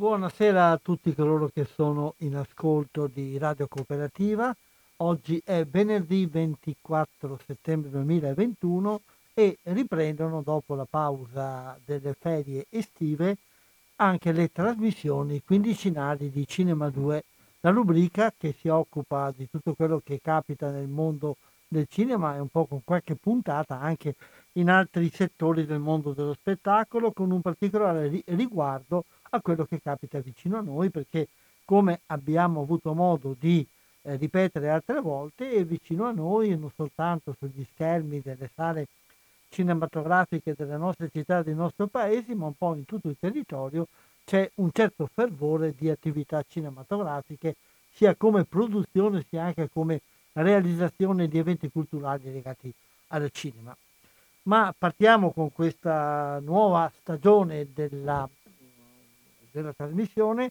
Buonasera 0.00 0.70
a 0.70 0.80
tutti 0.82 1.14
coloro 1.14 1.50
che 1.52 1.66
sono 1.66 2.14
in 2.20 2.34
ascolto 2.34 3.06
di 3.06 3.36
Radio 3.36 3.68
Cooperativa. 3.68 4.50
Oggi 4.96 5.42
è 5.44 5.66
venerdì 5.66 6.24
24 6.24 7.38
settembre 7.44 7.90
2021 7.90 9.02
e 9.34 9.58
riprendono 9.64 10.40
dopo 10.40 10.74
la 10.74 10.86
pausa 10.88 11.78
delle 11.84 12.14
ferie 12.18 12.64
estive 12.70 13.36
anche 13.96 14.32
le 14.32 14.50
trasmissioni 14.50 15.42
quindicinali 15.44 16.30
di 16.30 16.46
Cinema 16.46 16.88
2, 16.88 17.24
la 17.60 17.68
rubrica 17.68 18.32
che 18.34 18.54
si 18.58 18.68
occupa 18.68 19.30
di 19.36 19.50
tutto 19.50 19.74
quello 19.74 20.00
che 20.02 20.18
capita 20.22 20.70
nel 20.70 20.88
mondo 20.88 21.36
del 21.68 21.86
cinema 21.90 22.36
e 22.36 22.38
un 22.38 22.48
po' 22.48 22.64
con 22.64 22.80
qualche 22.84 23.16
puntata 23.16 23.78
anche 23.78 24.14
in 24.54 24.68
altri 24.68 25.10
settori 25.10 25.64
del 25.64 25.78
mondo 25.78 26.12
dello 26.12 26.34
spettacolo 26.34 27.12
con 27.12 27.30
un 27.30 27.40
particolare 27.40 28.22
riguardo 28.26 29.04
a 29.30 29.40
quello 29.40 29.64
che 29.64 29.80
capita 29.80 30.18
vicino 30.18 30.58
a 30.58 30.62
noi 30.62 30.90
perché 30.90 31.28
come 31.64 32.00
abbiamo 32.06 32.62
avuto 32.62 32.94
modo 32.94 33.36
di 33.38 33.64
eh, 34.02 34.16
ripetere 34.16 34.70
altre 34.70 35.00
volte 35.00 35.52
e 35.52 35.64
vicino 35.64 36.06
a 36.06 36.12
noi, 36.12 36.58
non 36.58 36.70
soltanto 36.74 37.34
sugli 37.38 37.64
schermi 37.74 38.20
delle 38.20 38.50
sale 38.54 38.88
cinematografiche 39.50 40.54
delle 40.56 40.76
nostre 40.76 41.10
città, 41.10 41.42
dei 41.42 41.54
nostri 41.54 41.86
paesi, 41.88 42.34
ma 42.34 42.46
un 42.46 42.56
po' 42.56 42.74
in 42.74 42.86
tutto 42.86 43.08
il 43.08 43.16
territorio 43.18 43.86
c'è 44.24 44.50
un 44.56 44.70
certo 44.72 45.08
fervore 45.12 45.74
di 45.76 45.90
attività 45.90 46.42
cinematografiche, 46.48 47.56
sia 47.92 48.14
come 48.14 48.44
produzione 48.44 49.24
sia 49.28 49.44
anche 49.44 49.68
come 49.68 50.00
realizzazione 50.32 51.28
di 51.28 51.38
eventi 51.38 51.70
culturali 51.70 52.32
legati 52.32 52.72
al 53.08 53.28
cinema. 53.32 53.76
Ma 54.42 54.74
partiamo 54.76 55.32
con 55.32 55.52
questa 55.52 56.38
nuova 56.40 56.90
stagione 57.00 57.68
della, 57.74 58.28
della 59.50 59.72
trasmissione 59.72 60.50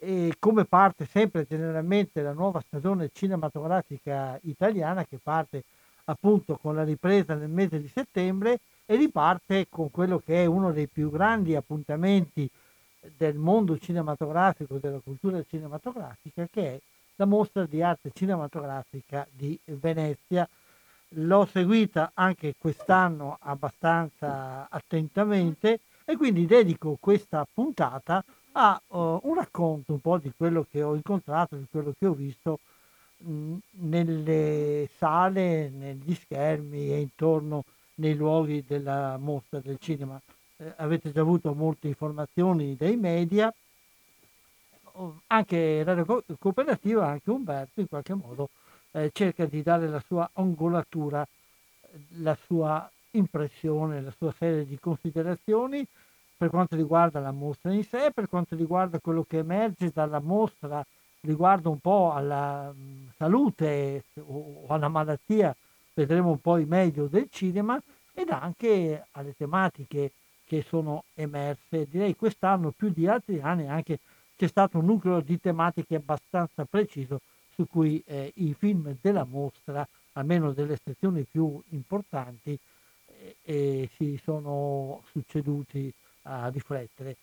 e 0.00 0.34
come 0.38 0.64
parte 0.64 1.06
sempre 1.06 1.46
generalmente 1.48 2.22
la 2.22 2.32
nuova 2.32 2.60
stagione 2.60 3.10
cinematografica 3.12 4.38
italiana 4.42 5.04
che 5.04 5.18
parte 5.22 5.64
appunto 6.04 6.56
con 6.56 6.74
la 6.74 6.84
ripresa 6.84 7.34
nel 7.34 7.48
mese 7.48 7.80
di 7.80 7.88
settembre 7.88 8.60
e 8.86 8.96
riparte 8.96 9.66
con 9.68 9.90
quello 9.90 10.20
che 10.24 10.42
è 10.42 10.46
uno 10.46 10.72
dei 10.72 10.86
più 10.86 11.10
grandi 11.10 11.54
appuntamenti 11.54 12.48
del 13.16 13.36
mondo 13.36 13.78
cinematografico, 13.78 14.78
della 14.78 15.00
cultura 15.00 15.42
cinematografica, 15.46 16.48
che 16.50 16.74
è 16.74 16.80
la 17.16 17.24
mostra 17.26 17.66
di 17.66 17.82
arte 17.82 18.10
cinematografica 18.12 19.26
di 19.30 19.58
Venezia. 19.64 20.48
L'ho 21.12 21.46
seguita 21.46 22.10
anche 22.14 22.54
quest'anno 22.58 23.38
abbastanza 23.40 24.68
attentamente 24.68 25.80
e 26.04 26.16
quindi 26.16 26.44
dedico 26.44 26.96
questa 27.00 27.46
puntata 27.50 28.22
a 28.52 28.80
uh, 28.88 29.20
un 29.22 29.34
racconto 29.34 29.92
un 29.92 30.00
po' 30.00 30.18
di 30.18 30.32
quello 30.36 30.66
che 30.70 30.82
ho 30.82 30.94
incontrato, 30.94 31.56
di 31.56 31.66
quello 31.70 31.94
che 31.98 32.06
ho 32.06 32.12
visto 32.12 32.58
mh, 33.18 33.56
nelle 33.80 34.88
sale, 34.96 35.70
negli 35.70 36.14
schermi 36.14 36.92
e 36.92 37.00
intorno 37.00 37.64
nei 37.96 38.14
luoghi 38.14 38.64
della 38.66 39.16
mostra 39.16 39.60
del 39.60 39.78
cinema. 39.78 40.20
Eh, 40.56 40.72
avete 40.76 41.10
già 41.12 41.20
avuto 41.20 41.54
molte 41.54 41.88
informazioni 41.88 42.76
dai 42.76 42.96
media, 42.96 43.52
anche 45.28 45.84
Radio 45.84 46.24
Cooperativa, 46.38 47.06
anche 47.06 47.30
Umberto 47.30 47.80
in 47.80 47.88
qualche 47.88 48.14
modo 48.14 48.48
eh, 48.92 49.10
cerca 49.12 49.46
di 49.46 49.62
dare 49.62 49.88
la 49.88 50.02
sua 50.06 50.28
angolatura, 50.34 51.26
la 52.18 52.36
sua 52.46 52.90
impressione, 53.12 54.00
la 54.00 54.12
sua 54.16 54.32
serie 54.32 54.66
di 54.66 54.78
considerazioni 54.78 55.86
per 56.36 56.50
quanto 56.50 56.76
riguarda 56.76 57.18
la 57.18 57.32
mostra 57.32 57.72
in 57.72 57.82
sé, 57.82 58.12
per 58.14 58.28
quanto 58.28 58.54
riguarda 58.54 59.00
quello 59.00 59.24
che 59.28 59.38
emerge 59.38 59.90
dalla 59.92 60.20
mostra 60.20 60.84
riguardo 61.20 61.70
un 61.70 61.80
po' 61.80 62.12
alla 62.12 62.72
salute 63.16 64.04
o 64.20 64.64
alla 64.68 64.86
malattia, 64.86 65.54
vedremo 65.94 66.30
un 66.30 66.40
po' 66.40 66.58
il 66.58 66.68
meglio 66.68 67.06
del 67.06 67.26
cinema, 67.28 67.80
ed 68.18 68.30
anche 68.30 69.06
alle 69.12 69.34
tematiche 69.36 70.12
che 70.44 70.62
sono 70.62 71.04
emerse. 71.14 71.86
Direi 71.88 72.16
quest'anno 72.16 72.72
più 72.76 72.90
di 72.90 73.06
altri 73.06 73.40
anni 73.40 73.68
anche 73.68 73.98
c'è 74.36 74.46
stato 74.46 74.78
un 74.78 74.86
nucleo 74.86 75.20
di 75.20 75.40
tematiche 75.40 75.96
abbastanza 75.96 76.64
preciso 76.64 77.20
su 77.58 77.66
cui 77.66 78.00
eh, 78.06 78.30
i 78.36 78.54
film 78.56 78.96
della 79.00 79.24
mostra, 79.24 79.86
almeno 80.12 80.52
delle 80.52 80.78
sezioni 80.80 81.26
più 81.28 81.60
importanti, 81.70 82.56
eh, 83.06 83.36
eh, 83.42 83.90
si 83.96 84.16
sono 84.22 85.02
succeduti 85.10 85.92
a 86.22 86.46
riflettere. 86.50 87.16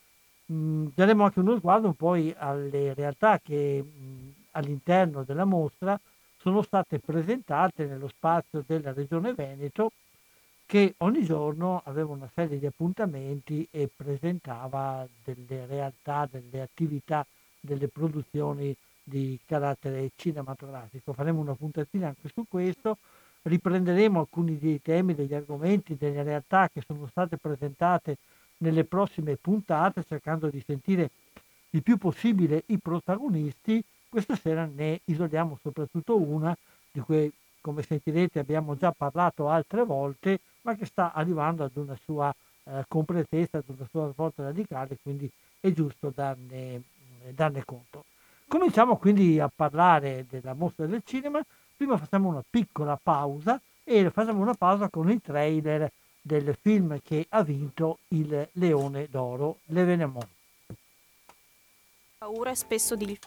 Mm, 0.51 0.87
daremo 0.93 1.23
anche 1.23 1.39
uno 1.39 1.55
sguardo 1.57 1.93
poi 1.93 2.35
alle 2.37 2.93
realtà 2.93 3.39
che 3.41 3.81
mh, 3.81 4.33
all'interno 4.51 5.23
della 5.23 5.45
mostra 5.45 5.97
sono 6.37 6.61
state 6.61 6.99
presentate 6.99 7.85
nello 7.85 8.09
spazio 8.09 8.61
della 8.67 8.91
Regione 8.91 9.33
Veneto 9.33 9.91
che 10.65 10.95
ogni 10.97 11.23
giorno 11.23 11.81
aveva 11.85 12.11
una 12.11 12.29
serie 12.33 12.59
di 12.59 12.65
appuntamenti 12.65 13.65
e 13.71 13.89
presentava 13.95 15.07
delle 15.23 15.65
realtà, 15.65 16.27
delle 16.29 16.61
attività, 16.61 17.25
delle 17.61 17.87
produzioni 17.87 18.75
di 19.07 19.39
carattere 19.45 20.11
cinematografico. 20.15 21.13
Faremo 21.13 21.39
una 21.39 21.53
puntatina 21.53 22.07
anche 22.07 22.27
su 22.33 22.45
questo, 22.49 22.97
riprenderemo 23.43 24.19
alcuni 24.19 24.57
dei 24.57 24.81
temi, 24.81 25.13
degli 25.13 25.35
argomenti, 25.35 25.95
delle 25.95 26.23
realtà 26.23 26.69
che 26.69 26.81
sono 26.85 27.07
state 27.07 27.37
presentate 27.37 28.17
nelle 28.57 28.83
prossime 28.83 29.35
puntate 29.35 30.03
cercando 30.03 30.49
di 30.49 30.63
sentire 30.65 31.11
il 31.69 31.83
più 31.83 31.97
possibile 31.97 32.63
i 32.67 32.79
protagonisti. 32.79 33.83
Questa 34.09 34.35
sera 34.35 34.65
ne 34.65 35.01
isoliamo 35.05 35.59
soprattutto 35.61 36.19
una 36.19 36.57
di 36.91 36.99
cui, 37.01 37.31
come 37.61 37.83
sentirete, 37.83 38.39
abbiamo 38.39 38.75
già 38.75 38.91
parlato 38.91 39.49
altre 39.49 39.83
volte, 39.83 40.39
ma 40.61 40.75
che 40.75 40.85
sta 40.85 41.13
arrivando 41.13 41.63
ad 41.63 41.75
una 41.75 41.97
sua 42.03 42.33
eh, 42.63 42.85
completezza, 42.87 43.59
ad 43.59 43.65
una 43.67 43.87
sua 43.91 44.11
svolta 44.11 44.43
radicale, 44.43 44.97
quindi 45.03 45.29
è 45.59 45.71
giusto 45.71 46.11
darne, 46.15 46.81
darne 47.31 47.63
conto. 47.63 48.05
Cominciamo 48.47 48.97
quindi 48.97 49.39
a 49.39 49.49
parlare 49.53 50.25
della 50.29 50.53
mostra 50.53 50.85
del 50.85 51.01
cinema. 51.03 51.43
Prima 51.75 51.97
facciamo 51.97 52.29
una 52.29 52.43
piccola 52.47 52.97
pausa 53.01 53.59
e 53.83 54.09
facciamo 54.11 54.41
una 54.41 54.53
pausa 54.53 54.89
con 54.89 55.09
il 55.09 55.21
trailer 55.21 55.91
del 56.21 56.55
film 56.59 56.99
che 57.03 57.25
ha 57.29 57.43
vinto 57.43 57.99
il 58.09 58.49
Leone 58.53 59.07
d'Oro, 59.09 59.59
L'Evenement. 59.65 60.27
Paura 62.17 62.51
è 62.51 62.55
spesso 62.55 62.95
di... 62.95 63.17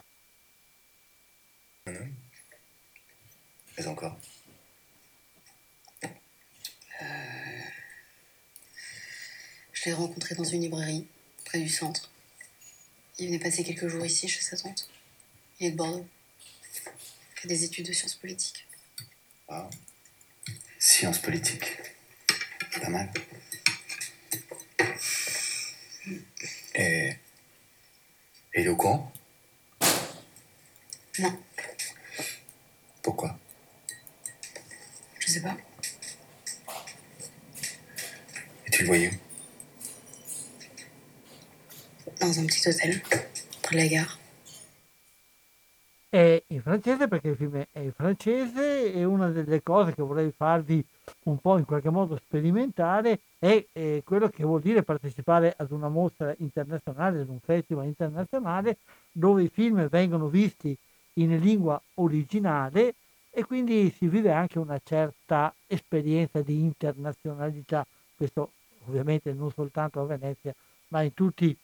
Mais 1.85 3.87
encore. 3.87 4.15
Euh, 7.01 7.63
je 9.71 9.85
l'ai 9.85 9.93
rencontré 9.93 10.35
dans 10.35 10.43
une 10.43 10.61
librairie, 10.61 11.07
près 11.45 11.59
du 11.59 11.69
centre. 11.69 12.09
Il 13.17 13.27
venait 13.27 13.39
passer 13.39 13.63
quelques 13.63 13.87
jours 13.87 14.05
ici 14.05 14.27
chez 14.27 14.41
sa 14.41 14.57
tante. 14.57 14.87
Il 15.59 15.67
est 15.67 15.71
de 15.71 15.75
Bordeaux. 15.75 16.07
Il 17.35 17.41
fait 17.41 17.47
des 17.49 17.63
études 17.65 17.87
de 17.87 17.91
sciences 17.91 18.15
politiques. 18.15 18.65
Ah. 19.49 19.69
Sciences 20.77 21.19
politiques. 21.19 21.77
Pas 22.81 22.89
mal. 22.89 23.11
Et. 26.75 27.13
Et 28.53 28.61
il 28.61 28.65
est 28.65 28.69
au 28.69 28.75
courant? 28.77 29.11
Non, 31.19 31.39
Pourquoi? 33.03 33.37
Je 35.19 35.27
sais 35.27 35.41
pas. 35.41 35.57
Et 38.65 38.71
tu 38.71 38.81
le 38.83 38.87
voyais? 38.87 39.11
Dans 42.21 42.39
un 42.39 42.45
petit 42.45 42.67
hôtel, 42.67 43.01
près 43.61 43.75
de 43.75 43.81
la 43.81 43.87
gare. 43.87 44.18
È 46.11 46.43
in 46.47 46.61
francese 46.63 47.07
perché 47.07 47.27
il 47.27 47.35
film 47.35 47.63
è 47.71 47.79
in 47.79 47.91
francese 47.91 48.91
e 48.91 49.03
una 49.03 49.29
delle 49.29 49.61
cose 49.61 49.93
che 49.93 50.01
vorrei 50.01 50.31
farvi 50.35 50.83
un 51.25 51.37
po' 51.37 51.59
in 51.59 51.65
qualche 51.65 51.91
modo 51.91 52.17
sperimentare 52.17 53.19
è, 53.37 53.63
eh, 53.71 54.01
quello 54.03 54.27
che 54.27 54.43
vuol 54.43 54.59
dire 54.59 54.81
partecipare 54.81 55.53
ad 55.55 55.69
una 55.69 55.87
mostra 55.87 56.33
internazionale, 56.39 57.21
ad 57.21 57.29
un 57.29 57.39
festival 57.39 57.85
internazionale 57.85 58.77
dove 59.11 59.43
i 59.43 59.49
film 59.49 59.87
vengono 59.87 60.29
visti 60.29 60.75
in 61.13 61.37
lingua 61.39 61.79
originale 61.95 62.95
e 63.29 63.45
quindi 63.45 63.93
si 63.95 64.07
vive 64.07 64.31
anche 64.31 64.57
una 64.57 64.79
certa 64.83 65.53
esperienza 65.67 66.41
di 66.41 66.59
internazionalità. 66.59 67.85
Questo 68.15 68.53
ovviamente 68.87 69.31
non 69.31 69.51
soltanto 69.51 70.01
a 70.01 70.05
Venezia, 70.05 70.55
ma 70.87 71.03
in 71.03 71.13
tutti 71.13 71.55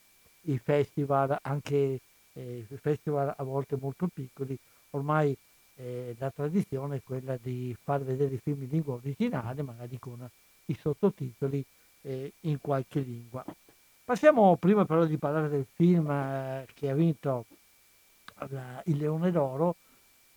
i 0.42 0.60
festival, 0.60 1.36
anche 1.42 2.00
eh, 2.36 2.66
festival 2.82 3.34
a 3.36 3.44
volte 3.44 3.78
molto 3.80 4.08
piccoli, 4.14 4.58
ormai 4.92 5.36
eh, 5.78 6.16
la 6.20 6.32
tradizione 6.32 6.98
è 6.98 7.04
quella 7.04 7.38
di 7.42 7.76
far 7.84 8.04
vedere 8.04 8.36
i 8.36 8.40
film 8.42 8.64
in 8.64 8.70
lingua 8.70 8.96
originale, 8.96 9.62
magari 9.62 9.98
con 10.00 10.28
i 10.68 10.76
sottotitoli 10.80 11.64
eh, 12.02 12.32
in 12.42 12.60
qualche 12.62 13.00
lingua. 13.02 13.44
Passiamo 14.04 14.56
prima 14.58 14.86
però 14.86 15.06
di 15.06 15.18
parlare 15.18 15.50
del 15.50 15.66
film 15.76 16.10
eh, 16.12 16.68
che 16.74 16.90
ha 16.90 16.94
vinto 16.94 17.46
la- 18.50 18.82
il 18.86 18.98
Leone 18.98 19.32
d'Oro, 19.32 19.76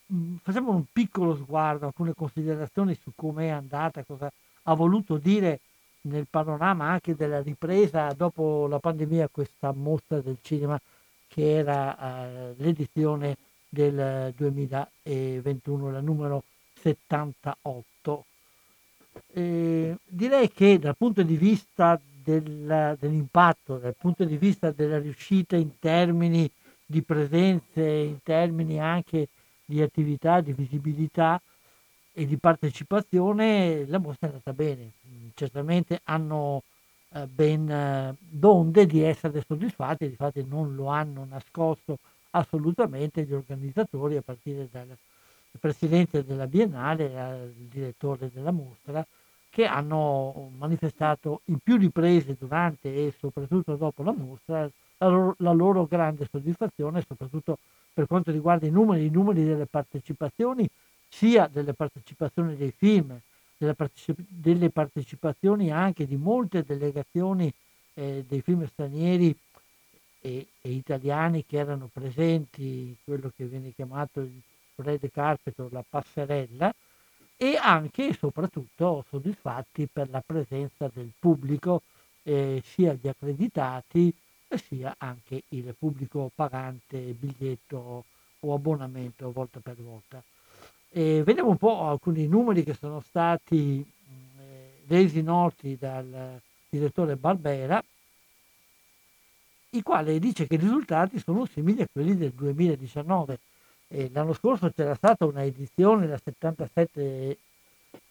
mh, 0.06 0.36
facciamo 0.42 0.70
un 0.72 0.84
piccolo 0.92 1.36
sguardo, 1.36 1.86
alcune 1.86 2.14
considerazioni 2.14 2.94
su 2.94 3.12
come 3.14 3.46
è 3.46 3.50
andata, 3.50 4.04
cosa 4.04 4.30
ha 4.64 4.74
voluto 4.74 5.16
dire 5.18 5.60
nel 6.02 6.26
panorama 6.28 6.86
anche 6.86 7.14
della 7.14 7.40
ripresa 7.40 8.12
dopo 8.14 8.66
la 8.68 8.78
pandemia 8.78 9.28
questa 9.28 9.72
mostra 9.72 10.20
del 10.20 10.38
cinema 10.42 10.80
che 11.28 11.52
era 11.58 11.96
eh, 11.98 12.54
l'edizione 12.56 13.36
del 13.69 14.32
2021, 14.34 15.90
la 15.90 16.00
numero 16.00 16.42
78. 16.80 18.25
Eh, 19.32 19.96
direi 20.06 20.50
che 20.50 20.78
dal 20.78 20.96
punto 20.96 21.22
di 21.22 21.36
vista 21.36 22.00
del- 22.22 22.96
dell'impatto, 22.98 23.78
dal 23.78 23.94
punto 23.96 24.25
di 24.25 24.36
vista 24.36 24.70
della 24.70 24.98
riuscita 24.98 25.56
in 25.56 25.78
termini 25.78 26.50
di 26.84 27.02
presenze, 27.02 27.82
in 27.82 28.22
termini 28.22 28.80
anche 28.80 29.28
di 29.64 29.82
attività, 29.82 30.40
di 30.40 30.52
visibilità 30.52 31.40
e 32.12 32.26
di 32.26 32.36
partecipazione, 32.38 33.84
la 33.86 33.98
mostra 33.98 34.26
è 34.26 34.30
andata 34.30 34.52
bene. 34.52 34.92
Certamente 35.34 36.00
hanno 36.04 36.62
eh, 37.14 37.26
ben 37.26 37.70
eh, 37.70 38.14
donde 38.19 38.87
di 38.87 39.02
essere 39.02 39.43
soddisfatti, 39.46 40.05
infatti 40.05 40.44
non 40.46 40.75
lo 40.75 40.88
hanno 40.88 41.26
nascosto 41.28 41.99
assolutamente 42.31 43.25
gli 43.25 43.32
organizzatori 43.32 44.16
a 44.16 44.22
partire 44.22 44.69
dal 44.70 44.96
presidente 45.58 46.25
della 46.25 46.46
Biennale, 46.46 47.52
il 47.56 47.66
direttore 47.66 48.31
della 48.32 48.50
mostra, 48.50 49.05
che 49.50 49.64
hanno 49.64 50.50
manifestato 50.56 51.40
in 51.46 51.58
più 51.58 51.76
riprese 51.76 52.37
durante 52.38 52.94
e 52.94 53.14
soprattutto 53.19 53.75
dopo 53.76 54.02
la 54.02 54.12
mostra 54.12 54.70
la 54.99 55.08
loro, 55.08 55.34
la 55.38 55.52
loro 55.52 55.87
grande 55.87 56.26
soddisfazione, 56.31 57.02
soprattutto 57.06 57.58
per 57.93 58.06
quanto 58.06 58.31
riguarda 58.31 58.66
i 58.66 58.70
numeri, 58.70 59.06
i 59.06 59.11
numeri 59.11 59.44
delle 59.44 59.66
partecipazioni, 59.66 60.69
sia 61.08 61.49
delle 61.50 61.72
partecipazioni 61.72 62.56
dei 62.56 62.72
film, 62.76 63.19
partecip- 63.58 64.25
delle 64.28 64.70
partecipazioni 64.70 65.70
anche 65.70 66.06
di 66.06 66.16
molte 66.16 66.64
delegazioni 66.64 67.52
eh, 67.94 68.25
dei 68.26 68.40
film 68.43 68.66
stranieri 68.66 69.37
e, 70.20 70.46
e 70.60 70.70
italiani 70.70 71.44
che 71.46 71.58
erano 71.58 71.88
presenti, 71.93 72.96
quello 73.05 73.31
che 73.34 73.44
viene 73.44 73.72
chiamato 73.75 74.20
il 74.20 74.40
red 74.76 75.10
carpet 75.10 75.58
o 75.58 75.69
la 75.70 75.84
passerella, 75.88 76.75
e 77.37 77.56
anche 77.56 78.08
e 78.08 78.14
soprattutto 78.14 79.05
soddisfatti 79.08 79.88
per 79.93 80.11
la 80.11 80.22
presenza 80.25 80.90
del 80.93 81.11
pubblico, 81.19 81.82
eh, 82.22 82.61
sia 82.64 82.94
gli 82.94 83.06
accreditati 83.06 84.12
sia 84.56 84.94
anche 84.99 85.43
il 85.49 85.75
pubblico 85.78 86.31
pagante 86.34 86.99
biglietto 86.99 88.04
o 88.40 88.54
abbonamento 88.54 89.31
volta 89.31 89.61
per 89.61 89.76
volta. 89.76 90.22
E 90.90 91.23
vediamo 91.23 91.50
un 91.50 91.56
po' 91.56 91.82
alcuni 91.82 92.26
numeri 92.26 92.64
che 92.64 92.75
sono 92.75 93.00
stati 93.00 93.85
mh, 93.85 94.40
eh, 94.40 94.82
resi 94.87 95.23
noti 95.23 95.76
dal 95.79 96.40
direttore 96.69 97.17
Barbera, 97.17 97.82
il 99.70 99.82
quale 99.82 100.19
dice 100.19 100.46
che 100.46 100.55
i 100.55 100.58
risultati 100.58 101.19
sono 101.19 101.46
simili 101.46 101.82
a 101.82 101.88
quelli 101.90 102.17
del 102.17 102.32
2019. 102.32 103.38
Eh, 103.88 104.11
l'anno 104.12 104.32
scorso 104.32 104.70
c'era 104.70 104.94
stata 104.94 105.25
una 105.25 105.44
edizione, 105.44 106.06
la 106.06 106.19
77 106.23 107.38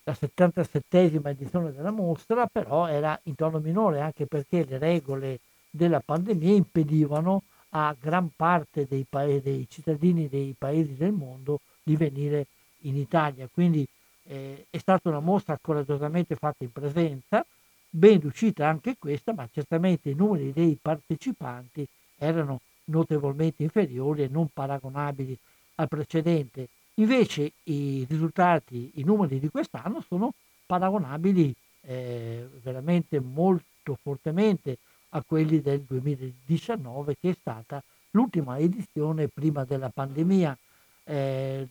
la 0.08 0.14
77esima 0.14 1.30
edizione 1.30 1.74
della 1.74 1.92
mostra, 1.92 2.48
però 2.48 2.88
era 2.88 3.20
in 3.24 3.36
tono 3.36 3.60
minore 3.60 4.00
anche 4.00 4.26
perché 4.26 4.64
le 4.66 4.78
regole 4.78 5.40
della 5.70 6.00
pandemia 6.00 6.54
impedivano 6.56 7.44
a 7.72 7.94
gran 8.00 8.30
parte 8.34 8.88
dei, 8.88 9.06
paesi, 9.08 9.42
dei 9.42 9.68
cittadini 9.70 10.30
dei 10.30 10.56
paesi 10.58 10.96
del 10.96 11.12
mondo 11.12 11.60
di 11.84 11.98
venire 11.98 12.48
in 12.88 12.98
Italia. 12.98 13.48
Quindi 13.52 13.88
eh, 14.24 14.66
è 14.70 14.78
stata 14.78 15.10
una 15.10 15.20
mostra 15.20 15.58
coraggiosamente 15.60 16.36
fatta 16.36 16.64
in 16.64 16.72
presenza, 16.72 17.46
ben 17.90 18.20
riuscita 18.20 18.68
anche 18.68 18.96
questa, 18.98 19.34
ma 19.34 19.48
certamente 19.52 20.10
i 20.10 20.16
numeri 20.16 20.52
dei 20.52 20.78
partecipanti 20.82 21.88
erano 22.18 22.60
notevolmente 22.86 23.64
inferiori 23.64 24.24
e 24.24 24.28
non 24.30 24.48
paragonabili 24.52 25.38
al 25.76 25.88
precedente. 25.88 26.68
Invece 26.96 27.52
i 27.64 28.06
risultati, 28.10 28.92
i 28.96 29.04
numeri 29.04 29.40
di 29.40 29.50
quest'anno 29.50 30.04
sono 30.08 30.34
paragonabili 30.66 31.54
eh, 31.82 32.48
veramente 32.64 33.20
molto 33.20 33.98
fortemente 34.02 34.78
a 35.10 35.24
quelli 35.26 35.62
del 35.62 35.82
2019 35.82 37.18
che 37.20 37.30
è 37.30 37.36
stata 37.40 37.82
l'ultima 38.12 38.58
edizione 38.58 39.28
prima 39.28 39.64
della 39.64 39.90
pandemia. 39.90 40.58
Eh, 41.04 41.68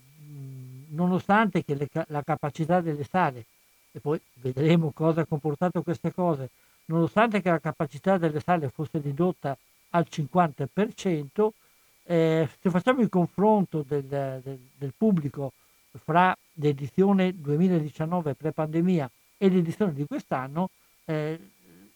nonostante 0.97 1.65
che 1.65 1.75
le 1.75 1.89
la 2.09 2.23
capacità 2.23 2.81
delle 2.81 3.05
sale, 3.05 3.45
e 3.93 4.01
poi 4.01 4.21
vedremo 4.35 4.91
cosa 4.93 5.23
ha 5.23 5.27
comportato 5.27 5.83
queste 5.83 6.13
cose, 6.13 6.51
nonostante 6.87 7.41
che 7.41 7.51
la 7.51 7.61
capacità 7.61 8.19
delle 8.19 8.41
sale 8.41 8.69
fosse 8.71 8.99
ridotta 8.99 9.57
al 9.91 10.07
50%, 10.09 11.53
eh, 12.05 12.49
se 12.61 12.71
facciamo 12.71 13.01
il 13.01 13.09
confronto 13.09 13.83
del, 13.87 14.05
del- 14.05 14.59
del 14.77 14.93
pubblico 14.97 15.53
fra 16.05 16.37
l'edizione 16.55 17.33
2019 17.35 18.35
pre-pandemia 18.35 19.11
e 19.39 19.49
l'edizione 19.49 19.93
di 19.93 20.07
quest'anno, 20.07 20.71
eh, 21.05 21.39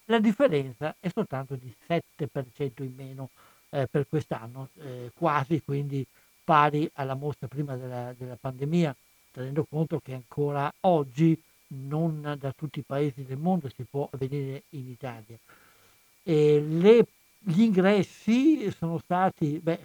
la 0.06 0.18
differenza 0.18 0.94
è 0.98 1.08
soltanto 1.08 1.54
di 1.54 1.72
7% 1.86 2.82
in 2.82 2.94
meno 2.96 3.30
eh, 3.70 3.86
per 3.88 4.06
quest'anno, 4.08 4.68
eh, 4.80 5.10
quasi 5.14 5.62
quindi 5.62 6.04
pari 6.50 6.90
alla 6.94 7.14
mostra 7.14 7.46
prima 7.46 7.76
della, 7.76 8.12
della 8.18 8.34
pandemia, 8.34 8.92
tenendo 9.30 9.64
conto 9.70 10.00
che 10.00 10.14
ancora 10.14 10.68
oggi 10.80 11.40
non 11.86 12.34
da 12.36 12.50
tutti 12.50 12.80
i 12.80 12.84
paesi 12.84 13.24
del 13.24 13.36
mondo 13.36 13.68
si 13.68 13.84
può 13.88 14.08
venire 14.14 14.64
in 14.70 14.88
Italia. 14.88 15.38
Le- 16.24 17.06
gli 17.38 17.62
ingressi 17.62 18.68
sono 18.72 18.98
stati 18.98 19.60
beh, 19.62 19.72
eh, 19.72 19.78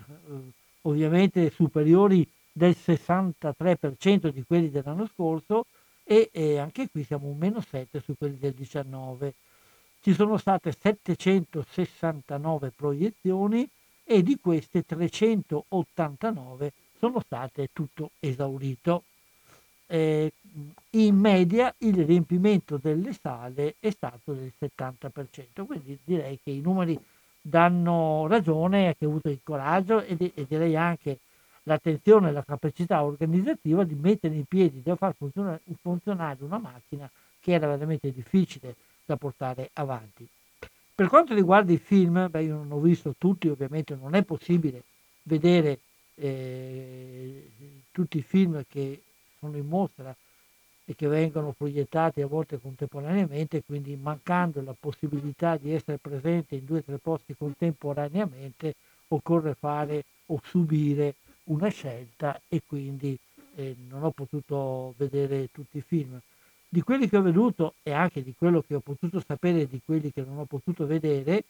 ovviamente 0.82 1.52
superiori 1.52 2.28
del 2.52 2.76
63% 2.76 4.30
di 4.30 4.44
quelli 4.44 4.72
dell'anno 4.72 5.06
scorso 5.06 5.68
e, 6.04 6.32
e 6.34 6.58
anche 6.58 6.90
qui 6.90 7.04
siamo 7.04 7.28
un 7.28 7.38
meno 7.38 7.62
7 7.62 8.02
su 8.02 8.16
quelli 8.18 8.40
del 8.40 8.54
19. 8.54 9.36
Ci 10.02 10.16
sono 10.16 10.38
state 10.38 10.72
769 10.72 12.72
proiezioni 12.72 13.70
e 14.06 14.24
di 14.24 14.38
queste 14.40 14.86
389 14.86 16.74
sono 17.00 17.20
state 17.22 17.70
tutto 17.74 18.12
esaurito. 18.20 19.04
eh, 19.88 20.32
in 20.92 21.16
media 21.18 21.74
il 21.80 22.06
riempimento 22.06 22.78
delle 22.78 23.14
sale 23.14 23.76
è 23.80 23.90
stato 23.92 24.34
del 24.34 24.52
70%, 24.58 25.66
quindi 25.66 26.00
direi 26.04 26.40
che 26.42 26.52
i 26.52 26.62
numeri 26.62 26.98
danno 27.42 28.28
ragione 28.28 28.88
a 28.90 28.94
chi 28.94 29.06
ha 29.06 29.08
avuto 29.08 29.30
il 29.30 29.42
coraggio 29.44 30.02
e, 30.02 30.16
e 30.34 30.46
direi 30.48 30.76
anche 30.76 31.20
l'attenzione 31.64 32.30
e 32.30 32.32
la 32.32 32.44
capacità 32.44 33.04
organizzativa 33.04 33.84
di 33.84 33.96
mettere 33.96 34.36
in 34.36 34.46
piedi, 34.46 34.82
di 34.82 34.96
far 34.96 35.16
funzionare 35.16 36.44
una 36.44 36.60
macchina 36.60 37.10
che 37.40 37.52
era 37.54 37.68
veramente 37.68 38.12
difficile 38.12 38.76
da 39.06 39.18
portare 39.18 39.70
avanti. 39.74 40.28
Per 40.96 41.10
quanto 41.10 41.34
riguarda 41.34 41.74
i 41.74 41.78
film, 41.78 42.30
beh, 42.30 42.44
io 42.44 42.56
non 42.56 42.72
ho 42.72 42.80
visto 42.80 43.14
tutti, 43.18 43.50
ovviamente 43.50 43.96
non 43.96 44.16
è 44.16 44.24
possibile 44.24 44.84
vedere 45.24 45.80
eh, 46.16 47.50
tutti 47.92 48.20
i 48.20 48.22
film 48.22 48.64
che 48.66 49.02
sono 49.38 49.58
in 49.58 49.68
mostra 49.68 50.16
e 50.86 50.96
che 50.96 51.08
vengono 51.08 51.52
proiettati 51.52 52.22
a 52.22 52.28
volte 52.28 52.62
contemporaneamente, 52.62 53.62
quindi 53.66 53.98
mancando 54.02 54.62
la 54.62 54.74
possibilità 54.80 55.58
di 55.58 55.74
essere 55.74 55.98
presente 55.98 56.56
in 56.56 56.64
due 56.64 56.78
o 56.78 56.84
tre 56.84 56.98
posti 56.98 57.36
contemporaneamente, 57.36 58.76
occorre 59.10 59.54
fare 59.54 60.06
o 60.28 60.40
subire 60.46 61.16
una 61.46 61.68
scelta 61.68 62.40
e 62.48 62.62
quindi 62.66 63.18
eh, 63.56 63.76
non 63.90 64.04
ho 64.04 64.12
potuto 64.12 64.94
vedere 64.96 65.50
tutti 65.52 65.78
i 65.80 65.84
film. 65.86 66.18
Di 66.76 66.82
quelli 66.82 67.08
che 67.08 67.16
ho 67.16 67.22
veduto 67.22 67.76
e 67.84 67.94
anche 67.94 68.22
di 68.22 68.36
quello 68.38 68.62
che 68.62 68.76
ho 68.76 68.82
potuto 68.82 69.24
sapere 69.26 69.66
di 69.66 69.80
quelli 69.86 70.12
che 70.12 70.26
non 70.28 70.40
ho 70.40 70.44
potuto 70.44 70.86
vedere, 70.86 71.46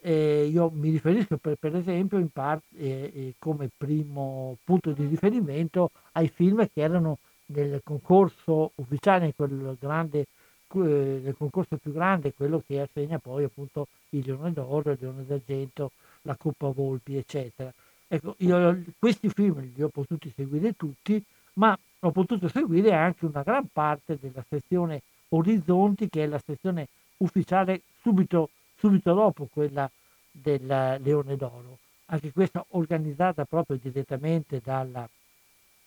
eh, 0.00 0.46
io 0.50 0.70
mi 0.70 0.88
riferisco 0.88 1.36
per, 1.36 1.56
per 1.56 1.76
esempio 1.76 2.16
in 2.16 2.30
parte 2.30 2.74
eh, 2.78 3.12
eh, 3.14 3.34
come 3.38 3.68
primo 3.76 4.56
punto 4.64 4.92
di 4.92 5.04
riferimento 5.04 5.90
ai 6.12 6.28
film 6.28 6.66
che 6.72 6.80
erano 6.80 7.18
nel 7.48 7.82
concorso 7.84 8.72
ufficiale, 8.76 9.34
quel 9.36 9.76
grande, 9.78 10.20
eh, 10.20 11.20
nel 11.22 11.34
concorso 11.36 11.76
più 11.76 11.92
grande, 11.92 12.32
quello 12.32 12.62
che 12.66 12.80
assegna 12.80 13.18
poi 13.18 13.44
appunto 13.44 13.88
il 14.12 14.24
Leone 14.24 14.50
d'Oro, 14.50 14.92
il 14.92 14.98
Leone 14.98 15.26
d'Argento, 15.26 15.90
la 16.22 16.36
Coppa 16.36 16.68
Volpi, 16.68 17.16
eccetera. 17.16 17.70
Ecco, 18.08 18.34
io 18.38 18.82
questi 18.98 19.28
film 19.28 19.60
li 19.74 19.82
ho 19.82 19.88
potuti 19.88 20.32
seguire 20.34 20.72
tutti, 20.74 21.22
ma 21.54 21.76
ho 22.00 22.10
potuto 22.10 22.48
seguire 22.48 22.92
anche 22.92 23.24
una 23.24 23.42
gran 23.42 23.66
parte 23.72 24.18
della 24.20 24.44
sezione 24.48 25.02
Orizzonti, 25.28 26.08
che 26.08 26.24
è 26.24 26.26
la 26.26 26.40
sezione 26.44 26.88
ufficiale 27.18 27.82
subito, 28.00 28.50
subito 28.76 29.14
dopo 29.14 29.48
quella 29.50 29.90
del 30.30 30.66
Leone 30.66 31.36
d'Oro. 31.36 31.78
Anche 32.06 32.32
questa 32.32 32.64
organizzata 32.70 33.44
proprio 33.44 33.78
direttamente 33.80 34.60
dalla, 34.62 35.08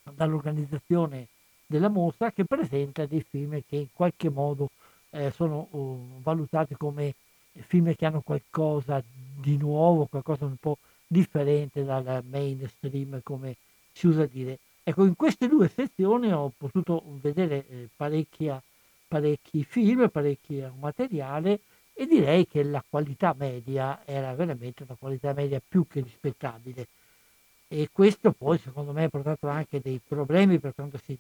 dall'organizzazione 0.04 1.28
della 1.66 1.90
mostra 1.90 2.32
che 2.32 2.46
presenta 2.46 3.06
dei 3.06 3.22
film 3.22 3.62
che 3.68 3.76
in 3.76 3.88
qualche 3.94 4.30
modo 4.30 4.70
eh, 5.12 5.32
sono 5.32 5.68
uh, 5.72 6.22
valutati 6.22 6.76
come 6.76 7.14
film 7.52 7.94
che 7.96 8.06
hanno 8.06 8.22
qualcosa 8.22 9.04
di 9.06 9.58
nuovo, 9.58 10.06
qualcosa 10.06 10.46
un 10.46 10.58
po' 10.58 10.78
differente 11.06 11.84
dal 11.84 12.24
mainstream, 12.26 13.20
come 13.24 13.56
si 13.92 14.08
usa 14.08 14.26
dire. 14.26 14.60
Ecco, 14.90 15.04
in 15.04 15.18
queste 15.18 15.50
due 15.50 15.68
sezioni 15.68 16.32
ho 16.32 16.50
potuto 16.56 17.04
vedere 17.20 17.68
eh, 17.68 17.90
parecchi 17.94 19.66
film, 19.66 20.10
parecchio 20.10 20.74
materiale 20.80 21.60
e 21.92 22.06
direi 22.06 22.48
che 22.48 22.64
la 22.64 22.82
qualità 22.90 23.36
media 23.38 24.06
era 24.06 24.34
veramente 24.34 24.84
una 24.84 24.96
qualità 24.98 25.34
media 25.34 25.62
più 25.68 25.86
che 25.88 26.00
rispettabile. 26.00 26.88
E 27.68 27.90
questo 27.92 28.32
poi 28.32 28.58
secondo 28.60 28.94
me 28.94 29.04
ha 29.04 29.10
portato 29.10 29.50
anche 29.50 29.82
dei 29.82 30.00
problemi 30.00 30.58
per 30.58 30.74
quanto 30.74 30.98
si, 31.04 31.18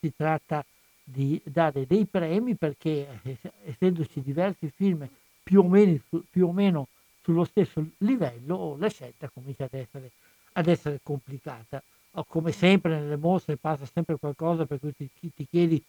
si 0.00 0.12
tratta 0.16 0.64
di 1.04 1.40
dare 1.44 1.86
dei 1.86 2.06
premi 2.06 2.56
perché 2.56 3.20
eh, 3.22 3.38
essendoci 3.66 4.20
diversi 4.20 4.68
film 4.74 5.08
più 5.44 5.60
o 5.60 5.68
meno, 5.68 6.00
più 6.28 6.48
o 6.48 6.52
meno 6.52 6.88
sullo 7.22 7.44
stesso 7.44 7.86
livello, 7.98 8.74
la 8.80 8.88
scelta 8.88 9.30
comincia 9.32 9.62
ad 9.62 9.74
essere, 9.74 10.10
ad 10.54 10.66
essere 10.66 10.98
complicata. 11.04 11.80
Come 12.24 12.52
sempre 12.52 12.98
nelle 12.98 13.16
mostre 13.16 13.56
passa 13.56 13.84
sempre 13.92 14.16
qualcosa 14.16 14.64
per 14.64 14.80
cui 14.80 14.94
ti, 14.94 15.08
ti 15.34 15.46
chiedi 15.48 15.82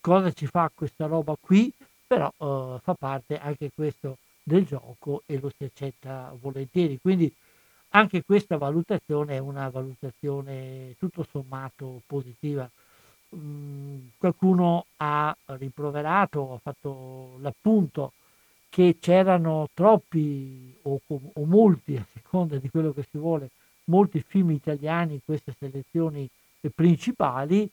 cosa 0.00 0.32
ci 0.32 0.46
fa 0.46 0.70
questa 0.74 1.06
roba 1.06 1.36
qui, 1.38 1.72
però 2.06 2.32
uh, 2.38 2.78
fa 2.82 2.94
parte 2.94 3.38
anche 3.38 3.70
questo 3.74 4.18
del 4.42 4.66
gioco 4.66 5.22
e 5.26 5.38
lo 5.38 5.50
si 5.56 5.64
accetta 5.64 6.34
volentieri. 6.40 6.98
Quindi 7.00 7.32
anche 7.90 8.22
questa 8.24 8.56
valutazione 8.56 9.36
è 9.36 9.38
una 9.38 9.68
valutazione 9.68 10.94
tutto 10.98 11.26
sommato 11.30 12.02
positiva. 12.06 12.68
Mm, 13.36 14.08
qualcuno 14.18 14.86
ha 14.96 15.36
rimproverato, 15.46 16.54
ha 16.54 16.58
fatto 16.58 17.36
l'appunto 17.40 18.12
che 18.68 18.96
c'erano 19.00 19.68
troppi 19.74 20.74
o, 20.82 21.00
o, 21.06 21.44
molti, 21.44 21.96
a 21.96 22.06
seconda 22.12 22.56
di 22.56 22.70
quello 22.70 22.92
che 22.92 23.04
si 23.10 23.18
vuole, 23.18 23.50
molti 23.90 24.24
film 24.26 24.52
italiani 24.52 25.14
in 25.14 25.20
queste 25.24 25.54
selezioni 25.58 26.28
principali, 26.74 27.68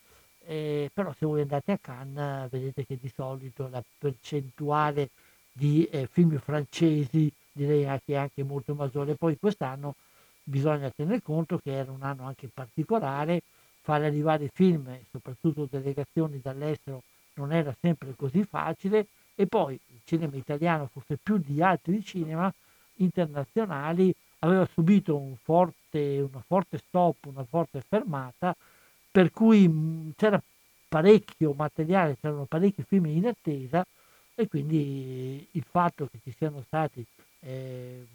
eh, 0.45 0.89
però 0.93 1.13
se 1.17 1.25
voi 1.25 1.41
andate 1.41 1.73
a 1.73 1.77
Cannes 1.77 2.49
vedete 2.49 2.85
che 2.85 2.97
di 2.99 3.11
solito 3.13 3.67
la 3.69 3.83
percentuale 3.97 5.09
di 5.51 5.85
eh, 5.85 6.07
film 6.11 6.37
francesi 6.39 7.31
direi 7.51 7.85
anche, 7.85 8.15
anche 8.15 8.43
molto 8.43 8.73
maggiore. 8.73 9.15
Poi 9.15 9.37
quest'anno 9.37 9.95
bisogna 10.43 10.89
tener 10.95 11.21
conto 11.21 11.57
che 11.57 11.71
era 11.71 11.91
un 11.91 12.03
anno 12.03 12.23
anche 12.23 12.49
particolare, 12.53 13.41
fare 13.81 14.05
arrivare 14.05 14.49
film, 14.53 14.97
soprattutto 15.11 15.67
delegazioni 15.69 16.39
dall'estero, 16.41 17.03
non 17.33 17.51
era 17.51 17.75
sempre 17.79 18.13
così 18.15 18.43
facile 18.43 19.07
e 19.35 19.45
poi 19.45 19.73
il 19.73 19.99
cinema 20.05 20.35
italiano, 20.35 20.89
forse 20.91 21.17
più 21.21 21.37
di 21.37 21.61
altri 21.61 22.03
cinema 22.03 22.51
internazionali, 22.95 24.13
aveva 24.39 24.67
subito 24.71 25.17
un 25.17 25.35
forte, 25.35 26.19
una 26.19 26.43
forte 26.45 26.77
stop, 26.77 27.25
una 27.25 27.43
forte 27.43 27.81
fermata, 27.81 28.55
per 29.11 29.31
cui 29.31 29.67
mh, 29.67 30.13
c'era 30.15 30.41
parecchio 30.87 31.53
materiale, 31.53 32.17
c'erano 32.19 32.45
parecchi 32.45 32.83
film 32.83 33.05
in 33.07 33.27
attesa 33.27 33.85
e 34.35 34.47
quindi 34.47 35.47
il 35.51 35.65
fatto 35.69 36.07
che 36.07 36.19
ci 36.23 36.33
siano 36.37 36.63
stati 36.67 37.03
eh, 37.41 38.05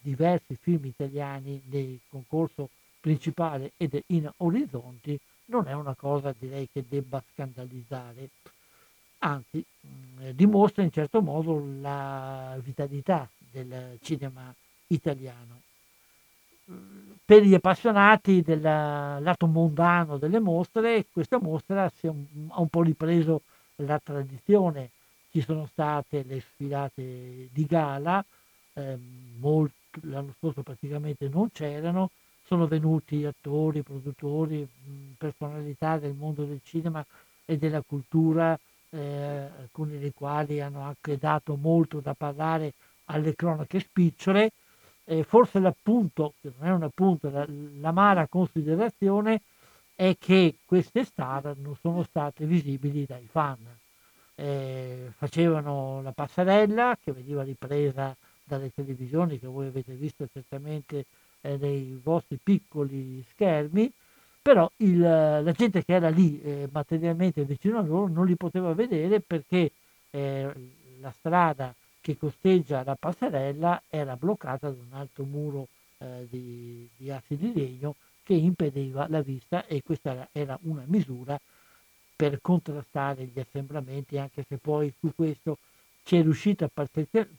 diversi 0.00 0.56
film 0.60 0.86
italiani 0.86 1.60
nel 1.66 2.00
concorso 2.08 2.70
principale 3.00 3.72
ed 3.76 4.00
in 4.06 4.30
orizzonti 4.38 5.18
non 5.46 5.66
è 5.66 5.72
una 5.72 5.94
cosa 5.94 6.34
direi 6.38 6.68
che 6.72 6.84
debba 6.88 7.22
scandalizzare. 7.32 8.30
Anzi 9.18 9.62
mh, 9.80 10.24
mm, 10.24 10.28
dimostra 10.30 10.82
in 10.82 10.92
certo 10.92 11.20
modo 11.20 11.62
la 11.80 12.56
vitalità 12.62 13.28
del 13.50 13.98
cinema 14.00 14.54
italiano. 14.90 15.60
Per 17.24 17.42
gli 17.42 17.54
appassionati 17.54 18.42
del 18.42 18.60
lato 18.60 19.46
mondano 19.46 20.18
delle 20.18 20.40
mostre, 20.40 21.06
questa 21.10 21.38
mostra 21.40 21.90
un, 22.02 22.48
ha 22.48 22.60
un 22.60 22.68
po' 22.68 22.82
ripreso 22.82 23.42
la 23.76 24.00
tradizione. 24.02 24.90
Ci 25.30 25.40
sono 25.40 25.66
state 25.66 26.24
le 26.26 26.40
sfilate 26.40 27.48
di 27.52 27.64
gala, 27.66 28.24
eh, 28.74 28.98
molto, 29.38 29.74
l'anno 30.02 30.34
scorso 30.38 30.62
praticamente 30.62 31.28
non 31.28 31.52
c'erano, 31.52 32.10
sono 32.44 32.66
venuti 32.66 33.24
attori, 33.24 33.82
produttori, 33.82 34.68
personalità 35.16 35.98
del 35.98 36.14
mondo 36.14 36.44
del 36.44 36.60
cinema 36.64 37.04
e 37.44 37.56
della 37.56 37.82
cultura 37.86 38.58
eh, 38.90 39.48
alcuni 39.60 39.98
dei 39.98 40.12
quali 40.12 40.60
hanno 40.60 40.80
anche 40.80 41.16
dato 41.16 41.54
molto 41.54 42.00
da 42.00 42.14
parlare 42.14 42.72
alle 43.04 43.36
cronache 43.36 43.78
spicciole. 43.78 44.50
Eh, 45.10 45.24
forse 45.24 45.58
l'appunto, 45.58 46.34
che 46.40 46.52
non 46.56 46.68
è 46.68 46.72
un 46.72 46.84
appunto, 46.84 47.30
la, 47.30 47.44
l'amara 47.80 48.28
considerazione 48.28 49.40
è 49.96 50.16
che 50.16 50.54
queste 50.64 51.02
star 51.02 51.56
non 51.56 51.74
sono 51.80 52.04
state 52.04 52.46
visibili 52.46 53.06
dai 53.06 53.26
fan. 53.28 53.58
Eh, 54.36 55.10
facevano 55.16 56.00
la 56.02 56.12
passerella 56.12 56.96
che 57.02 57.10
veniva 57.10 57.42
ripresa 57.42 58.16
dalle 58.44 58.70
televisioni 58.72 59.40
che 59.40 59.48
voi 59.48 59.66
avete 59.66 59.94
visto 59.94 60.28
certamente 60.32 61.04
eh, 61.40 61.56
nei 61.56 62.00
vostri 62.02 62.38
piccoli 62.42 63.22
schermi 63.30 63.92
però 64.40 64.70
il, 64.78 64.98
la 64.98 65.52
gente 65.52 65.84
che 65.84 65.92
era 65.92 66.08
lì 66.08 66.40
eh, 66.40 66.68
materialmente 66.72 67.44
vicino 67.44 67.78
a 67.78 67.82
loro 67.82 68.08
non 68.08 68.26
li 68.26 68.36
poteva 68.36 68.72
vedere 68.72 69.20
perché 69.20 69.70
eh, 70.10 70.50
la 71.00 71.10
strada 71.10 71.74
che 72.00 72.16
costeggia 72.16 72.82
la 72.84 72.96
passerella 72.96 73.82
era 73.88 74.16
bloccata 74.16 74.70
da 74.70 74.80
un 74.80 74.92
alto 74.92 75.24
muro 75.24 75.68
eh, 75.98 76.26
di, 76.30 76.88
di 76.96 77.10
assi 77.10 77.36
di 77.36 77.52
legno 77.52 77.94
che 78.22 78.34
impediva 78.34 79.06
la 79.08 79.22
vista 79.22 79.66
e 79.66 79.82
questa 79.82 80.28
era 80.32 80.58
una 80.62 80.84
misura 80.86 81.38
per 82.16 82.40
contrastare 82.40 83.24
gli 83.24 83.40
assembramenti, 83.40 84.18
anche 84.18 84.44
se 84.46 84.58
poi 84.58 84.92
su 84.98 85.12
questo 85.14 85.58
ci 86.02 86.16
è 86.16 86.22
riuscita 86.22 86.68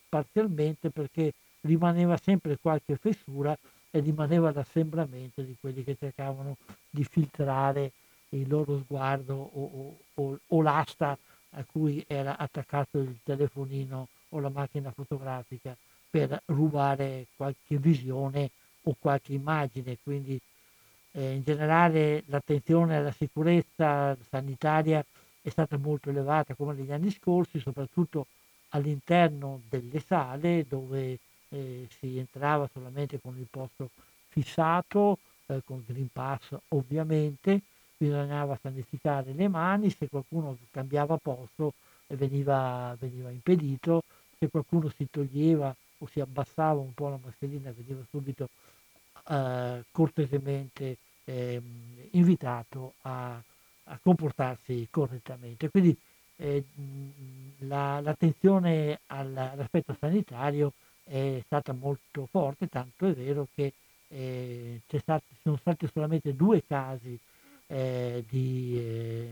parzialmente 0.09 0.89
perché 0.89 1.33
rimaneva 1.61 2.17
sempre 2.17 2.57
qualche 2.57 2.95
fessura 2.95 3.55
e 3.91 3.99
rimaneva 3.99 4.51
l'assembramento 4.51 5.41
di 5.41 5.55
quelli 5.59 5.83
che 5.83 5.95
cercavano 5.99 6.57
di 6.89 7.03
filtrare 7.03 7.91
il 8.29 8.47
loro 8.47 8.79
sguardo 8.79 9.35
o, 9.35 9.97
o, 10.15 10.39
o 10.47 10.61
l'asta 10.61 11.17
a 11.51 11.65
cui 11.65 12.03
era 12.07 12.37
attaccato 12.37 12.97
il 12.99 13.17
telefonino 13.23 14.07
o 14.31 14.39
la 14.39 14.49
macchina 14.49 14.91
fotografica 14.91 15.75
per 16.09 16.41
rubare 16.45 17.27
qualche 17.35 17.77
visione 17.77 18.51
o 18.83 18.95
qualche 18.99 19.33
immagine. 19.33 19.97
Quindi 20.03 20.39
eh, 21.13 21.33
in 21.33 21.43
generale 21.43 22.23
l'attenzione 22.27 22.97
alla 22.97 23.11
sicurezza 23.11 24.15
sanitaria 24.29 25.03
è 25.41 25.49
stata 25.49 25.77
molto 25.77 26.09
elevata 26.09 26.53
come 26.53 26.73
negli 26.73 26.91
anni 26.91 27.11
scorsi, 27.11 27.59
soprattutto 27.59 28.27
all'interno 28.69 29.61
delle 29.67 29.99
sale 29.99 30.65
dove 30.67 31.19
eh, 31.49 31.87
si 31.99 32.17
entrava 32.17 32.69
solamente 32.71 33.19
con 33.19 33.37
il 33.37 33.47
posto 33.49 33.89
fissato, 34.29 35.17
eh, 35.47 35.61
con 35.65 35.83
Green 35.85 36.09
Pass 36.11 36.55
ovviamente, 36.69 37.61
bisognava 37.97 38.57
sanificare 38.61 39.33
le 39.33 39.47
mani, 39.47 39.89
se 39.89 40.07
qualcuno 40.07 40.57
cambiava 40.71 41.17
posto 41.17 41.73
veniva, 42.07 42.95
veniva 42.99 43.29
impedito, 43.29 44.03
se 44.41 44.49
qualcuno 44.49 44.89
si 44.97 45.07
toglieva 45.07 45.75
o 45.99 46.07
si 46.07 46.19
abbassava 46.19 46.79
un 46.79 46.95
po' 46.95 47.09
la 47.09 47.19
mascherina 47.23 47.71
veniva 47.71 48.03
subito 48.09 48.49
eh, 49.29 49.83
cortesemente 49.91 50.97
eh, 51.25 51.61
invitato 52.11 52.93
a, 53.01 53.39
a, 53.83 53.99
comportarsi 54.01 54.87
correttamente. 54.89 55.69
Quindi 55.69 55.95
eh, 56.37 56.63
la, 57.59 57.99
l'attenzione 58.01 59.01
all'aspetto 59.07 59.95
sanitario 59.99 60.73
è 61.03 61.39
stata 61.45 61.71
molto 61.73 62.27
forte, 62.31 62.67
tanto 62.67 63.05
è 63.05 63.13
vero 63.13 63.47
che 63.53 63.73
eh, 64.07 64.81
ci 64.87 64.99
sono 65.43 65.57
stati 65.57 65.87
solamente 65.93 66.33
due 66.33 66.63
casi 66.65 67.17
eh, 67.67 68.25
di 68.27 68.75
eh, 68.75 69.29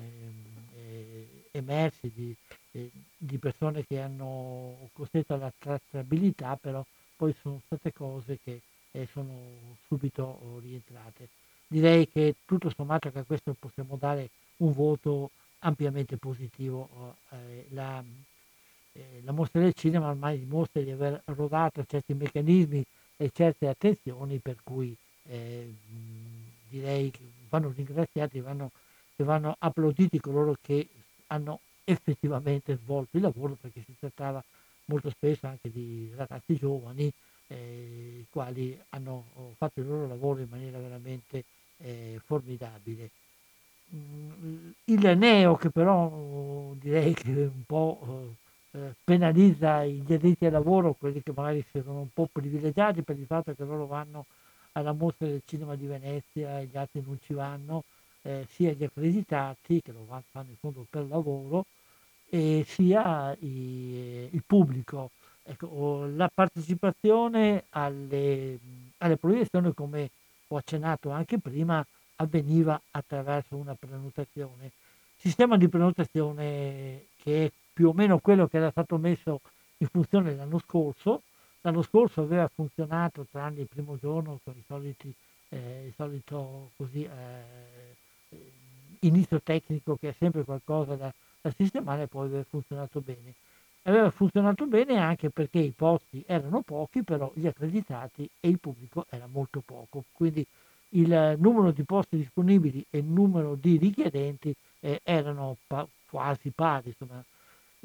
emersi, 1.51 2.11
di, 2.13 2.35
eh, 2.71 2.89
di, 3.17 3.37
persone 3.37 3.85
che 3.85 3.99
hanno 3.99 4.89
costretto 4.93 5.33
alla 5.33 5.51
tracciabilità, 5.57 6.57
però 6.59 6.85
poi 7.15 7.33
sono 7.41 7.61
state 7.65 7.91
cose 7.93 8.39
che 8.43 8.61
sono 9.11 9.77
subito 9.85 10.59
rientrate. 10.61 11.29
Direi 11.67 12.07
che 12.07 12.35
tutto 12.45 12.71
sommato 12.75 13.11
che 13.11 13.19
a 13.19 13.23
questo 13.23 13.55
possiamo 13.57 13.97
dare 13.97 14.29
un 14.57 14.73
voto 14.73 15.29
ampiamente 15.59 16.17
positivo. 16.17 17.17
La, 17.69 18.03
la 19.23 19.31
mostra 19.31 19.61
del 19.61 19.73
cinema 19.73 20.09
ormai 20.09 20.39
dimostra 20.39 20.81
di 20.81 20.91
aver 20.91 21.21
rodato 21.25 21.83
certi 21.85 22.13
meccanismi 22.13 22.83
e 23.17 23.29
certe 23.33 23.67
attenzioni 23.67 24.39
per 24.39 24.57
cui 24.63 24.95
eh, 25.27 25.73
direi 26.69 27.11
che 27.11 27.19
vanno 27.49 27.73
ringraziati 27.75 28.39
vanno, 28.39 28.71
vanno 29.17 29.55
applauditi 29.59 30.19
coloro 30.19 30.55
che 30.61 30.87
hanno 31.29 31.59
effettivamente 31.83 32.77
svolto 32.83 33.17
il 33.17 33.24
lavoro 33.24 33.57
perché 33.59 33.81
si 33.83 33.95
trattava 34.00 34.43
molto 34.86 35.09
spesso 35.09 35.48
anche 35.48 35.71
di 35.71 36.12
ragazzi 36.15 36.55
giovani 36.55 37.12
eh, 37.48 38.17
i 38.19 38.25
quali 38.29 38.79
hanno 38.89 39.53
fatto 39.57 39.79
il 39.79 39.88
loro 39.88 40.07
lavoro 40.07 40.41
in 40.41 40.48
maniera 40.50 40.77
veramente 40.77 41.43
eh, 41.77 42.19
formidabile. 42.24 43.09
Mm, 43.95 44.69
il 44.86 45.17
neo 45.17 45.55
che 45.55 45.69
però 45.71 46.74
direi 46.79 47.13
che 47.13 47.31
un 47.31 47.63
po' 47.65 48.36
eh, 48.71 48.93
penalizza 49.03 49.83
gli 49.86 50.13
addetti 50.13 50.45
al 50.45 50.51
lavoro, 50.51 50.93
quelli 50.93 51.24
che 51.24 51.33
magari 51.36 51.65
sono 51.71 52.01
un 52.01 52.13
po' 52.13 52.29
privilegiati 52.31 53.01
per 53.01 53.17
il 53.17 53.25
fatto 53.25 53.53
che 53.55 53.63
loro 53.63 53.88
vanno 53.88 54.25
alla 54.74 54.93
mostra 54.93 55.25
del 55.27 55.41
cinema 55.45 55.75
di 55.75 55.88
Venezia 55.88 56.60
e 56.60 56.65
gli 56.65 56.77
altri 56.77 57.01
non 57.03 57.17
ci 57.23 57.34
vanno, 57.34 57.84
eh, 58.23 58.45
sia 58.49 58.73
gli 58.73 58.84
accreditati 58.84 59.82
che 59.82 59.91
lo 59.91 60.05
fanno 60.32 60.49
in 60.49 60.55
fondo 60.60 60.86
per 60.89 61.05
lavoro, 61.08 61.65
e 62.29 62.63
sia 62.67 63.36
i, 63.39 64.29
il 64.32 64.43
pubblico. 64.45 65.12
Ecco, 65.43 66.05
la 66.15 66.29
partecipazione 66.34 67.65
alle, 67.69 68.60
alle 68.97 69.17
proiezioni, 69.17 69.73
come 69.73 70.10
ho 70.47 70.58
accennato 70.58 71.10
anche 71.10 71.39
prima, 71.39 71.84
avveniva 72.17 72.79
attraverso 72.91 73.55
una 73.55 73.75
prenotazione. 73.75 74.71
Sistema 75.15 75.58
di 75.58 75.67
prenotazione 75.67 77.05
che 77.17 77.45
è 77.45 77.51
più 77.73 77.89
o 77.89 77.93
meno 77.93 78.19
quello 78.19 78.47
che 78.47 78.58
era 78.58 78.69
stato 78.71 78.97
messo 78.97 79.41
in 79.77 79.88
funzione 79.88 80.36
l'anno 80.36 80.60
scorso, 80.60 81.23
L'anno 81.62 81.82
scorso 81.82 82.21
aveva 82.21 82.47
funzionato 82.47 83.25
tranne 83.29 83.62
il 83.62 83.67
primo 83.67 83.97
giorno 83.97 84.39
con 84.43 84.53
i 84.55 84.63
soliti, 84.65 85.13
eh, 85.49 85.88
il 85.88 85.93
solito 85.93 86.71
così, 86.77 87.03
eh, 87.03 87.95
inizio 89.01 89.41
tecnico 89.41 89.95
che 89.95 90.09
è 90.09 90.15
sempre 90.17 90.43
qualcosa 90.43 90.95
da, 90.95 91.11
da 91.41 91.51
sistemare, 91.55 92.07
poi 92.07 92.25
aveva 92.27 92.43
funzionato 92.49 93.01
bene. 93.01 93.33
Aveva 93.83 94.11
funzionato 94.11 94.65
bene 94.65 94.97
anche 94.97 95.29
perché 95.29 95.59
i 95.59 95.71
posti 95.75 96.23
erano 96.27 96.61
pochi, 96.61 97.03
però 97.03 97.31
gli 97.33 97.47
accreditati 97.47 98.29
e 98.39 98.49
il 98.49 98.59
pubblico 98.59 99.05
era 99.09 99.27
molto 99.27 99.61
poco. 99.65 100.03
Quindi 100.11 100.45
il 100.89 101.35
numero 101.39 101.71
di 101.71 101.83
posti 101.83 102.17
disponibili 102.17 102.85
e 102.89 102.99
il 102.99 103.05
numero 103.05 103.55
di 103.55 103.77
richiedenti 103.77 104.53
eh, 104.81 104.99
erano 105.03 105.57
pa- 105.65 105.87
quasi 106.09 106.51
pari. 106.53 106.89
Insomma. 106.89 107.23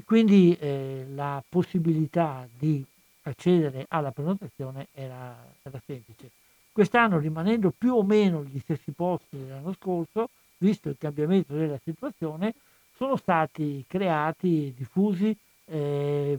Quindi 0.04 0.57
eh, 0.59 1.07
la 1.14 1.42
possibilità 1.48 2.46
di 2.59 2.85
accedere 3.22 3.87
alla 3.88 4.11
prenotazione 4.11 4.88
era, 4.92 5.37
era 5.62 5.80
semplice. 5.87 6.30
Quest'anno, 6.75 7.21
rimanendo 7.21 7.71
più 7.71 7.95
o 7.95 8.03
meno 8.03 8.43
gli 8.43 8.59
stessi 8.59 8.91
posti 8.91 9.39
dell'anno 9.39 9.73
scorso, 9.75 10.31
visto 10.59 10.89
il 10.89 10.97
cambiamento 10.99 11.55
della 11.55 11.79
situazione, 11.79 12.53
sono 12.97 13.15
stati 13.15 13.85
creati, 13.87 14.75
diffusi 14.77 15.37
eh, 15.67 16.37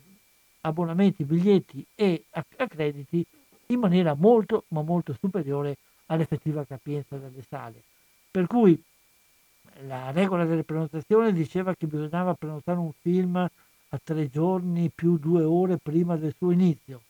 abbonamenti, 0.60 1.24
biglietti 1.24 1.86
e 1.95 2.26
accrediti 2.32 3.26
in 3.67 3.80
maniera 3.80 4.13
molto, 4.13 4.65
ma 4.69 4.82
molto 4.82 5.15
superiore 5.17 5.78
all'effettiva 6.08 6.65
capienza 6.65 7.15
delle 7.15 7.41
sale. 7.48 7.84
Per 8.30 8.45
cui 8.45 8.78
la 9.88 10.12
regola 10.12 10.43
delle 10.43 10.65
prenotazioni 10.65 11.32
diceva 11.32 11.74
che 11.76 11.88
bisognava 11.88 12.34
prenotare 12.34 12.80
un 12.80 12.91
film 12.91 13.38
a 13.38 14.00
tre 14.04 14.30
giorni 14.30 14.91
più 14.93 15.17
due 15.17 15.43
ore 15.43 15.78
prima 15.78 16.17
del 16.17 16.36
suo 16.38 16.52
inizio. 16.52 17.04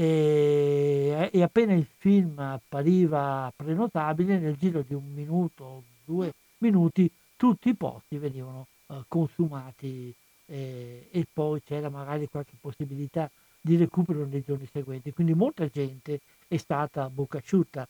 E, 0.00 1.28
e 1.32 1.42
appena 1.42 1.72
il 1.72 1.84
film 1.96 2.38
appariva 2.38 3.52
prenotabile, 3.56 4.38
nel 4.38 4.54
giro 4.54 4.84
di 4.86 4.94
un 4.94 5.12
minuto 5.12 5.64
o 5.64 5.82
due 6.04 6.32
minuti, 6.58 7.10
tutti 7.34 7.70
i 7.70 7.74
posti 7.74 8.16
venivano 8.16 8.68
uh, 8.86 9.02
consumati 9.08 10.14
eh, 10.46 11.08
e 11.10 11.26
poi 11.32 11.60
c'era 11.64 11.88
magari 11.88 12.28
qualche 12.28 12.52
possibilità 12.60 13.28
di 13.60 13.76
recupero 13.76 14.24
nei 14.24 14.44
giorni 14.46 14.68
seguenti. 14.70 15.12
Quindi 15.12 15.34
molta 15.34 15.66
gente 15.66 16.20
è 16.46 16.58
stata 16.58 17.02
a 17.02 17.10
bocca 17.10 17.38
asciutta. 17.38 17.84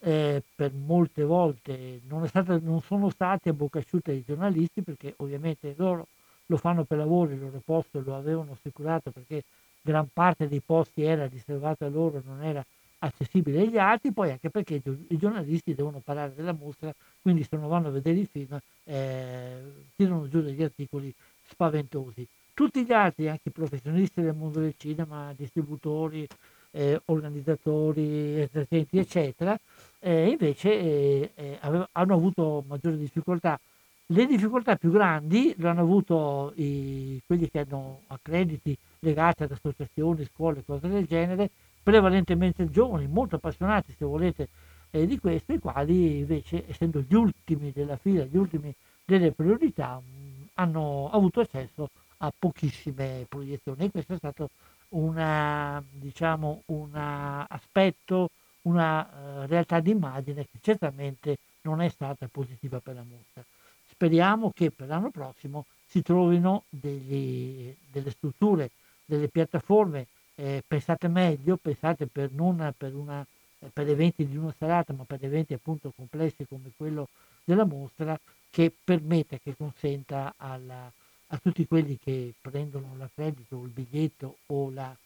Eh, 0.00 0.42
per 0.56 0.72
molte 0.72 1.22
volte 1.22 2.00
non, 2.08 2.26
stata, 2.26 2.58
non, 2.58 2.80
sono 2.80 3.10
stati 3.10 3.48
a 3.48 3.52
bocca 3.52 3.78
asciutta 3.78 4.10
i 4.10 4.24
giornalisti 4.26 4.82
perché 4.82 5.14
ovviamente 5.18 5.72
loro 5.76 6.08
lo 6.46 6.56
fanno 6.56 6.82
per 6.82 6.98
lavoro, 6.98 7.30
il 7.30 7.38
loro 7.38 7.62
posto 7.64 8.02
lo 8.04 8.16
avevano 8.16 8.52
assicurato 8.52 9.12
perché 9.12 9.44
gran 9.84 10.08
parte 10.10 10.48
dei 10.48 10.62
posti 10.64 11.02
era 11.02 11.26
riservato 11.26 11.84
a 11.84 11.88
loro, 11.88 12.22
non 12.24 12.42
era 12.42 12.64
accessibile 12.98 13.60
agli 13.60 13.76
altri, 13.76 14.12
poi 14.12 14.30
anche 14.30 14.48
perché 14.48 14.80
i 15.08 15.18
giornalisti 15.18 15.74
devono 15.74 16.00
parlare 16.02 16.32
della 16.34 16.56
mostra, 16.58 16.92
quindi 17.20 17.42
se 17.42 17.56
non 17.56 17.68
vanno 17.68 17.88
a 17.88 17.90
vedere 17.90 18.18
il 18.18 18.28
film 18.30 18.58
eh, 18.84 19.62
tirano 19.94 20.26
giù 20.28 20.40
degli 20.40 20.62
articoli 20.62 21.12
spaventosi. 21.46 22.26
Tutti 22.54 22.84
gli 22.84 22.92
altri, 22.92 23.28
anche 23.28 23.50
i 23.50 23.52
professionisti 23.52 24.22
del 24.22 24.34
mondo 24.34 24.60
del 24.60 24.74
cinema, 24.78 25.34
distributori, 25.36 26.26
eh, 26.70 27.00
organizzatori, 27.06 28.40
esercenti, 28.40 28.98
eccetera, 28.98 29.58
eh, 29.98 30.28
invece 30.28 30.72
eh, 30.72 31.30
eh, 31.34 31.58
hanno 31.60 32.14
avuto 32.14 32.64
maggiori 32.66 32.96
difficoltà 32.96 33.60
le 34.08 34.26
difficoltà 34.26 34.76
più 34.76 34.90
grandi 34.90 35.54
le 35.56 35.68
hanno 35.68 35.80
avuto 35.80 36.52
i, 36.56 37.18
quelli 37.26 37.48
che 37.48 37.60
hanno 37.60 38.02
accrediti 38.08 38.76
legati 39.04 39.44
ad 39.44 39.52
associazioni, 39.52 40.24
scuole, 40.24 40.64
cose 40.64 40.88
del 40.88 41.06
genere, 41.06 41.50
prevalentemente 41.82 42.68
giovani, 42.70 43.06
molto 43.06 43.36
appassionati 43.36 43.94
se 43.96 44.04
volete 44.04 44.48
eh, 44.90 45.06
di 45.06 45.18
questo, 45.18 45.52
i 45.52 45.58
quali 45.58 46.18
invece, 46.18 46.64
essendo 46.68 47.04
gli 47.06 47.14
ultimi 47.14 47.70
della 47.72 47.96
fila, 47.96 48.24
gli 48.24 48.36
ultimi 48.36 48.74
delle 49.04 49.32
priorità, 49.32 50.00
mh, 50.00 50.02
mm, 50.02 50.42
hanno 50.54 51.10
avuto 51.12 51.40
accesso 51.40 51.88
a 52.18 52.32
pochissime 52.36 53.26
proiezioni 53.28 53.84
e 53.84 53.90
questo 53.90 54.14
è 54.14 54.16
stato 54.16 54.48
una, 54.90 55.82
diciamo, 55.90 56.62
un 56.66 56.94
aspetto, 57.48 58.30
una 58.62 59.02
uh, 59.02 59.46
realtà 59.46 59.80
d'immagine 59.80 60.46
che 60.50 60.58
certamente 60.60 61.36
non 61.62 61.80
è 61.80 61.88
stata 61.88 62.28
positiva 62.30 62.80
per 62.80 62.94
la 62.94 63.04
mostra. 63.06 63.44
Speriamo 63.90 64.50
che 64.54 64.70
per 64.70 64.88
l'anno 64.88 65.10
prossimo 65.10 65.66
si 65.86 66.02
trovino 66.02 66.64
degli, 66.68 67.74
delle 67.90 68.10
strutture, 68.10 68.70
delle 69.04 69.28
piattaforme 69.28 70.06
eh, 70.36 70.62
pensate 70.66 71.08
meglio, 71.08 71.56
pensate 71.56 72.06
per 72.06 72.30
non 72.32 72.72
per, 72.76 72.94
una, 72.94 73.24
per 73.72 73.88
eventi 73.88 74.26
di 74.26 74.36
una 74.36 74.54
serata, 74.58 74.92
ma 74.92 75.04
per 75.04 75.24
eventi 75.24 75.54
appunto 75.54 75.92
complessi 75.94 76.46
come 76.46 76.72
quello 76.76 77.08
della 77.44 77.64
mostra, 77.64 78.18
che 78.50 78.72
permetta, 78.82 79.38
che 79.38 79.56
consenta 79.56 80.34
alla, 80.36 80.90
a 81.28 81.38
tutti 81.38 81.66
quelli 81.66 81.98
che 82.02 82.34
prendono 82.40 82.94
l'accredito 82.96 83.62
il 83.62 83.70
biglietto 83.70 84.38
o, 84.46 84.70
la, 84.70 84.96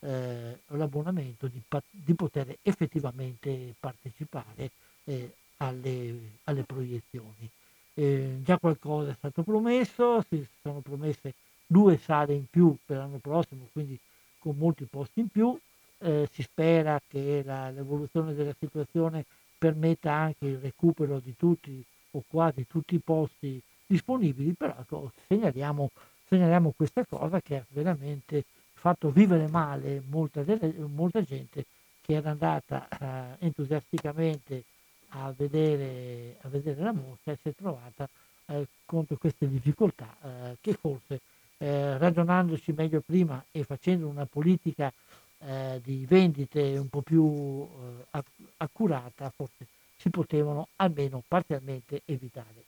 eh, 0.00 0.58
l'abbonamento 0.68 1.46
di, 1.46 1.60
di, 1.90 2.14
poter 2.14 2.56
effettivamente 2.62 3.74
partecipare 3.78 4.70
eh, 5.04 5.32
alle, 5.58 6.18
alle, 6.44 6.62
proiezioni. 6.62 7.48
Eh, 7.94 8.40
già 8.42 8.58
qualcosa 8.58 9.10
è 9.10 9.14
stato 9.14 9.42
promesso, 9.42 10.24
si 10.28 10.44
sono 10.62 10.80
promesse 10.80 11.34
due 11.72 11.96
sale 11.96 12.34
in 12.34 12.44
più 12.48 12.76
per 12.84 12.98
l'anno 12.98 13.18
prossimo, 13.18 13.66
quindi 13.72 13.98
con 14.38 14.56
molti 14.56 14.84
posti 14.84 15.20
in 15.20 15.28
più. 15.28 15.58
Eh, 15.98 16.28
si 16.32 16.42
spera 16.42 17.00
che 17.08 17.42
la, 17.44 17.70
l'evoluzione 17.70 18.34
della 18.34 18.54
situazione 18.58 19.24
permetta 19.56 20.12
anche 20.12 20.46
il 20.46 20.58
recupero 20.58 21.20
di 21.20 21.34
tutti 21.36 21.82
o 22.12 22.22
quasi 22.26 22.66
tutti 22.66 22.96
i 22.96 22.98
posti 22.98 23.60
disponibili, 23.86 24.52
però 24.52 24.74
ecco, 24.78 25.12
segnaliamo, 25.28 25.90
segnaliamo 26.28 26.72
questa 26.76 27.04
cosa 27.06 27.40
che 27.40 27.56
ha 27.56 27.64
veramente 27.68 28.44
fatto 28.74 29.10
vivere 29.10 29.48
male 29.48 30.02
molta, 30.08 30.42
delle, 30.42 30.74
molta 30.88 31.22
gente 31.22 31.64
che 32.00 32.14
era 32.14 32.30
andata 32.30 32.88
eh, 32.88 33.46
entusiasticamente 33.46 34.64
a 35.10 35.32
vedere, 35.36 36.36
a 36.40 36.48
vedere, 36.48 36.82
la 36.82 36.92
mostra 36.92 37.32
e 37.32 37.38
si 37.40 37.48
è 37.48 37.54
trovata 37.54 38.08
eh, 38.46 38.66
contro 38.84 39.16
queste 39.16 39.48
difficoltà 39.48 40.16
eh, 40.22 40.56
che 40.60 40.72
forse 40.74 41.20
eh, 41.62 41.96
ragionandoci 41.96 42.72
meglio 42.72 43.00
prima 43.00 43.44
e 43.52 43.62
facendo 43.62 44.08
una 44.08 44.26
politica 44.26 44.92
eh, 45.38 45.80
di 45.82 46.04
vendite 46.06 46.76
un 46.76 46.88
po' 46.88 47.02
più 47.02 47.68
eh, 48.10 48.22
accurata 48.56 49.30
forse 49.30 49.66
si 49.96 50.10
potevano 50.10 50.68
almeno 50.76 51.22
parzialmente 51.26 52.02
evitare. 52.04 52.64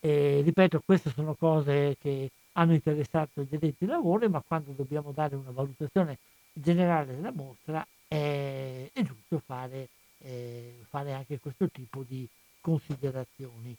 E, 0.00 0.40
ripeto, 0.42 0.82
queste 0.84 1.10
sono 1.10 1.34
cose 1.34 1.96
che 2.00 2.30
hanno 2.52 2.72
interessato 2.72 3.42
gli 3.42 3.54
addetti 3.54 3.84
ai 3.84 3.90
lavori, 3.90 4.28
ma 4.28 4.42
quando 4.44 4.72
dobbiamo 4.72 5.12
dare 5.12 5.36
una 5.36 5.52
valutazione 5.52 6.18
generale 6.52 7.14
della 7.14 7.30
mostra 7.30 7.86
è, 8.08 8.90
è 8.92 9.02
giusto 9.02 9.40
fare, 9.44 9.88
eh, 10.18 10.74
fare, 10.88 11.12
anche 11.12 11.38
questo 11.38 11.68
tipo 11.68 12.02
di 12.02 12.26
considerazioni. 12.60 13.76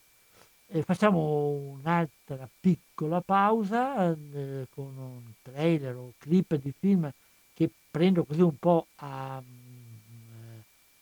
Eh, 0.70 0.82
facciamo 0.82 1.48
un'altra 1.80 2.50
piccola 2.60 3.22
pausa 3.22 4.12
eh, 4.12 4.68
con 4.74 4.98
un 4.98 5.22
trailer 5.42 5.96
o 5.96 6.14
clip 6.18 6.56
di 6.56 6.74
film 6.78 7.10
che 7.54 7.70
prendo 7.90 8.26
così 8.26 8.42
un 8.42 8.58
po' 8.58 8.88
a, 8.96 9.42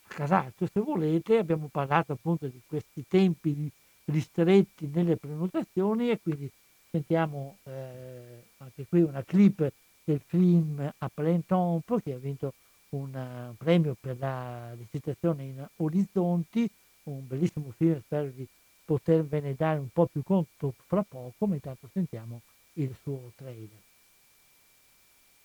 casaccio 0.06 0.66
se 0.72 0.80
volete, 0.80 1.36
abbiamo 1.36 1.68
parlato 1.70 2.12
appunto 2.12 2.46
di 2.46 2.60
questi 2.66 3.04
tempi 3.06 3.70
ristretti 4.04 4.88
nelle 4.92 5.16
prenotazioni 5.16 6.10
e 6.10 6.20
quindi 6.20 6.50
sentiamo 6.90 7.58
eh, 7.64 8.44
anche 8.58 8.86
qui 8.88 9.02
una 9.02 9.22
clip 9.24 9.70
del 10.04 10.20
film 10.24 10.90
A 10.98 11.10
Plein 11.12 11.42
che 11.44 12.12
ha 12.12 12.18
vinto 12.18 12.54
un 12.90 13.12
uh, 13.12 13.54
premio 13.56 13.96
per 13.98 14.16
la 14.18 14.72
recitazione 14.74 15.42
in 15.42 15.68
Orizzonti, 15.76 16.70
un 17.04 17.26
bellissimo 17.26 17.72
film, 17.76 18.00
spero 18.00 18.28
di 18.28 18.46
potervene 18.86 19.54
dare 19.54 19.78
un 19.78 19.88
po' 19.92 20.06
più 20.06 20.22
conto 20.22 20.72
fra 20.86 21.02
poco, 21.02 21.46
ma 21.46 21.54
intanto 21.54 21.88
sentiamo 21.92 22.40
il 22.74 22.94
suo 23.02 23.32
trailer. 23.34 23.84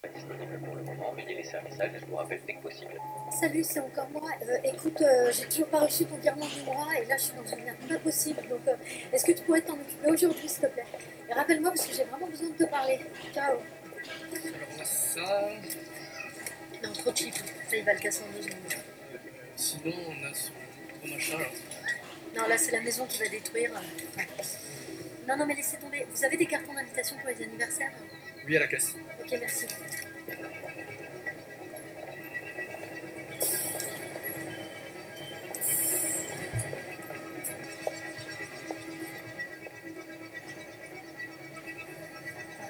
Pas 0.01 0.09
disponible 0.13 0.59
pour 0.65 0.75
le 0.75 0.81
moment, 0.81 1.13
veuillez 1.13 1.35
laisser 1.35 1.57
un 1.57 1.61
message 1.61 1.91
dès 1.91 2.53
que 2.55 2.61
possible. 2.61 2.99
Salut, 3.39 3.63
c'est 3.63 3.79
encore 3.79 4.09
moi. 4.09 4.31
Euh, 4.41 4.57
écoute, 4.63 4.99
euh, 5.01 5.31
j'ai 5.31 5.47
toujours 5.47 5.67
pas 5.67 5.81
reçu 5.81 6.05
ton 6.05 6.17
virement 6.17 6.47
du 6.47 6.63
mois 6.63 6.87
et 6.99 7.05
là 7.05 7.17
je 7.17 7.23
suis 7.25 7.35
dans 7.35 7.45
une 7.45 7.63
merde 7.63 7.77
pas 7.87 7.99
possible. 7.99 8.41
Donc, 8.49 8.67
euh, 8.67 8.75
est-ce 9.11 9.25
que 9.25 9.31
tu 9.33 9.43
pourrais 9.43 9.61
t'en 9.61 9.73
occuper 9.73 10.09
aujourd'hui, 10.09 10.49
s'il 10.49 10.61
te 10.61 10.67
plaît? 10.67 10.85
Et 11.29 11.33
rappelle-moi 11.33 11.69
parce 11.69 11.85
que 11.85 11.93
j'ai 11.93 12.03
vraiment 12.05 12.27
besoin 12.27 12.49
de 12.49 12.55
te 12.55 12.63
parler. 12.63 12.99
Ciao. 13.31 13.57
Alors, 13.57 14.85
ça. 14.85 15.49
Non, 16.83 16.93
trop 16.93 17.15
cheap. 17.15 17.35
Ça, 17.35 17.77
il 17.77 17.85
va 17.85 17.93
le 17.93 17.99
casser 17.99 18.23
en 18.23 18.31
deux 18.35 18.41
secondes. 18.41 18.73
Sinon, 19.55 19.93
on 20.09 20.25
a 20.25 20.33
son 20.33 20.53
machin. 21.07 21.37
Non, 22.35 22.47
là, 22.47 22.57
c'est 22.57 22.71
la 22.71 22.81
maison 22.81 23.05
qui 23.07 23.19
va 23.19 23.27
détruire. 23.27 23.71
Non, 25.27 25.37
non, 25.37 25.45
mais 25.45 25.55
laissez 25.55 25.77
tomber. 25.77 26.05
Vous 26.13 26.25
avez 26.25 26.37
des 26.37 26.45
cartons 26.45 26.73
d'invitation 26.73 27.17
pour 27.17 27.29
les 27.29 27.43
anniversaires? 27.43 27.91
Oui, 28.47 28.57
à 28.57 28.59
la 28.61 28.67
caisse. 28.67 28.95
Ok, 29.21 29.37
merci. 29.39 29.65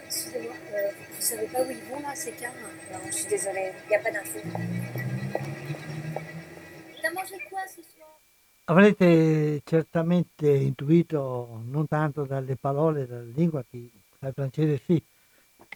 Excusez-moi, 0.06 0.54
euh, 0.74 0.90
vous 1.16 1.22
savez 1.22 1.48
pas 1.48 1.62
où 1.62 1.72
ils 1.72 1.78
vont 1.90 2.00
là, 2.02 2.16
ces 2.16 2.32
cars 2.32 2.52
Non, 2.92 3.00
je 3.08 3.12
suis 3.12 3.26
désolée, 3.26 3.72
il 3.86 3.90
n'y 3.90 3.96
a 3.96 4.00
pas 4.00 4.12
d'info. 4.12 4.40
T'as 7.02 7.12
mangé 7.12 7.36
quoi 7.50 7.62
ce 7.68 7.82
soir? 7.82 8.01
Avrete 8.66 9.62
certamente 9.66 10.50
intuito, 10.50 11.62
non 11.66 11.88
tanto 11.88 12.24
dalle 12.24 12.56
parole, 12.56 13.06
dalla 13.06 13.30
lingua, 13.36 13.64
chi 13.70 13.92
sa 14.18 14.28
il 14.28 14.34
francese 14.34 14.82
sì, 14.86 15.04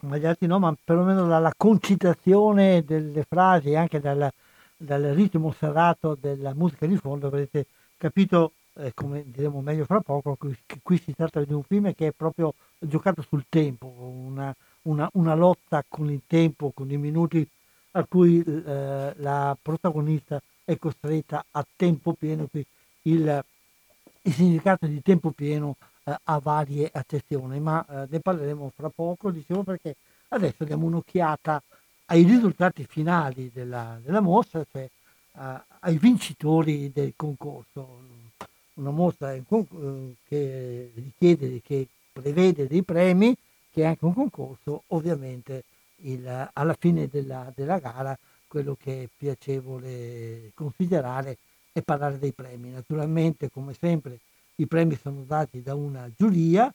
ma 0.04 0.18
gli 0.18 0.26
altri 0.26 0.48
no, 0.48 0.60
ma 0.60 0.74
perlomeno 0.82 1.28
dalla 1.28 1.54
concitazione 1.58 2.84
delle 2.86 3.24
frasi 3.24 3.70
e 3.72 3.76
anche 3.76 4.00
dal, 4.00 4.30
dal 4.78 5.02
ritmo 5.14 5.52
serrato 5.52 6.16
della 6.20 6.54
musica 6.54 6.86
di 6.86 6.96
fondo 6.96 7.28
avrete 7.28 7.66
capito, 7.98 8.54
eh, 8.76 8.94
come 8.94 9.24
diremo 9.30 9.60
meglio 9.62 9.84
fra 9.86 10.00
poco, 10.00 10.38
che 10.38 10.80
qui 10.82 10.98
si 10.98 11.14
tratta 11.14 11.44
di 11.44 11.54
un 11.54 11.64
film 11.64 11.94
che 11.94 12.08
è 12.08 12.12
proprio 12.14 12.54
giocato 12.80 13.22
sul 13.22 13.46
tempo, 13.50 13.88
una, 13.88 14.56
una, 14.84 15.10
una 15.14 15.36
lotta 15.36 15.84
con 15.88 16.10
il 16.10 16.22
tempo, 16.28 16.72
con 16.74 16.90
i 16.92 16.98
minuti 16.98 17.46
a 17.92 18.06
cui 18.06 18.42
eh, 18.44 19.14
la 19.18 19.58
protagonista 19.62 20.42
è 20.64 20.78
costretta 20.78 21.46
a 21.52 21.66
tempo 21.76 22.14
pieno, 22.14 22.48
qui 22.48 22.66
il, 23.06 23.44
il 24.22 24.34
significato 24.34 24.86
di 24.86 25.02
tempo 25.02 25.32
pieno 25.32 25.78
eh, 26.04 26.16
ha 26.24 26.40
varie 26.40 26.90
accezioni, 26.92 27.60
ma 27.60 27.86
eh, 27.88 28.08
ne 28.10 28.20
parleremo 28.20 28.72
fra 28.76 28.90
poco, 28.90 29.32
dicevo 29.32 29.64
perché 29.64 29.96
adesso 30.30 30.64
diamo 30.64 30.86
un'occhiata 30.86 31.62
ai 32.06 32.24
risultati 32.24 32.86
finali 32.86 33.52
della, 33.54 34.00
della 34.04 34.22
mostra, 34.22 34.66
cioè 34.72 34.84
eh, 34.84 35.62
ai 35.80 35.98
vincitori 35.98 36.92
del 36.92 37.14
concorso. 37.16 38.14
Una 38.76 38.92
mostra 38.92 39.34
eh, 39.34 39.44
che 40.28 40.92
richiede, 40.96 41.62
che 41.62 41.88
prevede 42.12 42.68
dei 42.68 42.84
premi, 42.84 43.36
che 43.72 43.84
è 43.84 43.86
anche 43.86 44.06
un 44.06 44.14
concorso, 44.14 44.84
ovviamente 44.88 45.64
il, 45.98 46.50
alla 46.54 46.76
fine 46.78 47.08
della, 47.08 47.52
della 47.56 47.80
gara 47.80 48.18
quello 48.48 48.78
che 48.80 49.04
è 49.04 49.08
piacevole 49.16 50.52
considerare 50.54 51.38
è 51.76 51.82
parlare 51.82 52.18
dei 52.18 52.32
premi. 52.32 52.72
Naturalmente, 52.72 53.50
come 53.52 53.74
sempre, 53.74 54.20
i 54.56 54.66
premi 54.66 54.96
sono 54.96 55.24
dati 55.24 55.62
da 55.62 55.76
una 55.76 56.10
giuria, 56.16 56.74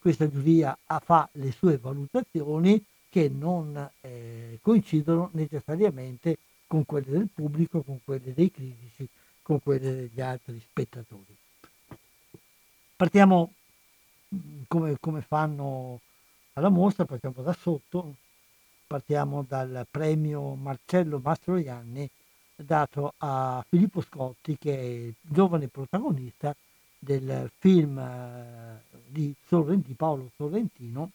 questa 0.00 0.28
giuria 0.28 0.76
fa 1.04 1.28
le 1.34 1.52
sue 1.52 1.78
valutazioni 1.78 2.84
che 3.08 3.28
non 3.28 3.88
eh, 4.00 4.58
coincidono 4.60 5.30
necessariamente 5.34 6.38
con 6.66 6.84
quelle 6.84 7.10
del 7.10 7.28
pubblico, 7.32 7.82
con 7.82 8.00
quelle 8.02 8.34
dei 8.34 8.50
critici, 8.50 9.08
con 9.40 9.62
quelle 9.62 9.94
degli 9.94 10.20
altri 10.20 10.58
spettatori. 10.58 11.36
Partiamo 12.96 13.52
mm, 14.34 14.62
come, 14.66 14.96
come 14.98 15.20
fanno 15.20 16.00
alla 16.54 16.70
mostra, 16.70 17.04
partiamo 17.04 17.40
da 17.40 17.52
sotto, 17.52 18.16
partiamo 18.88 19.44
dal 19.46 19.86
premio 19.88 20.54
Marcello 20.54 21.20
Mastroianni 21.22 22.10
dato 22.64 23.14
a 23.18 23.64
Filippo 23.68 24.00
Scotti 24.00 24.56
che 24.58 24.76
è 24.76 24.82
il 24.82 25.14
giovane 25.20 25.68
protagonista 25.68 26.54
del 26.98 27.50
film 27.58 27.98
eh, 27.98 28.82
di, 29.06 29.34
Sorrenti, 29.46 29.94
Paolo 29.94 30.30
Sorrentino 30.36 31.10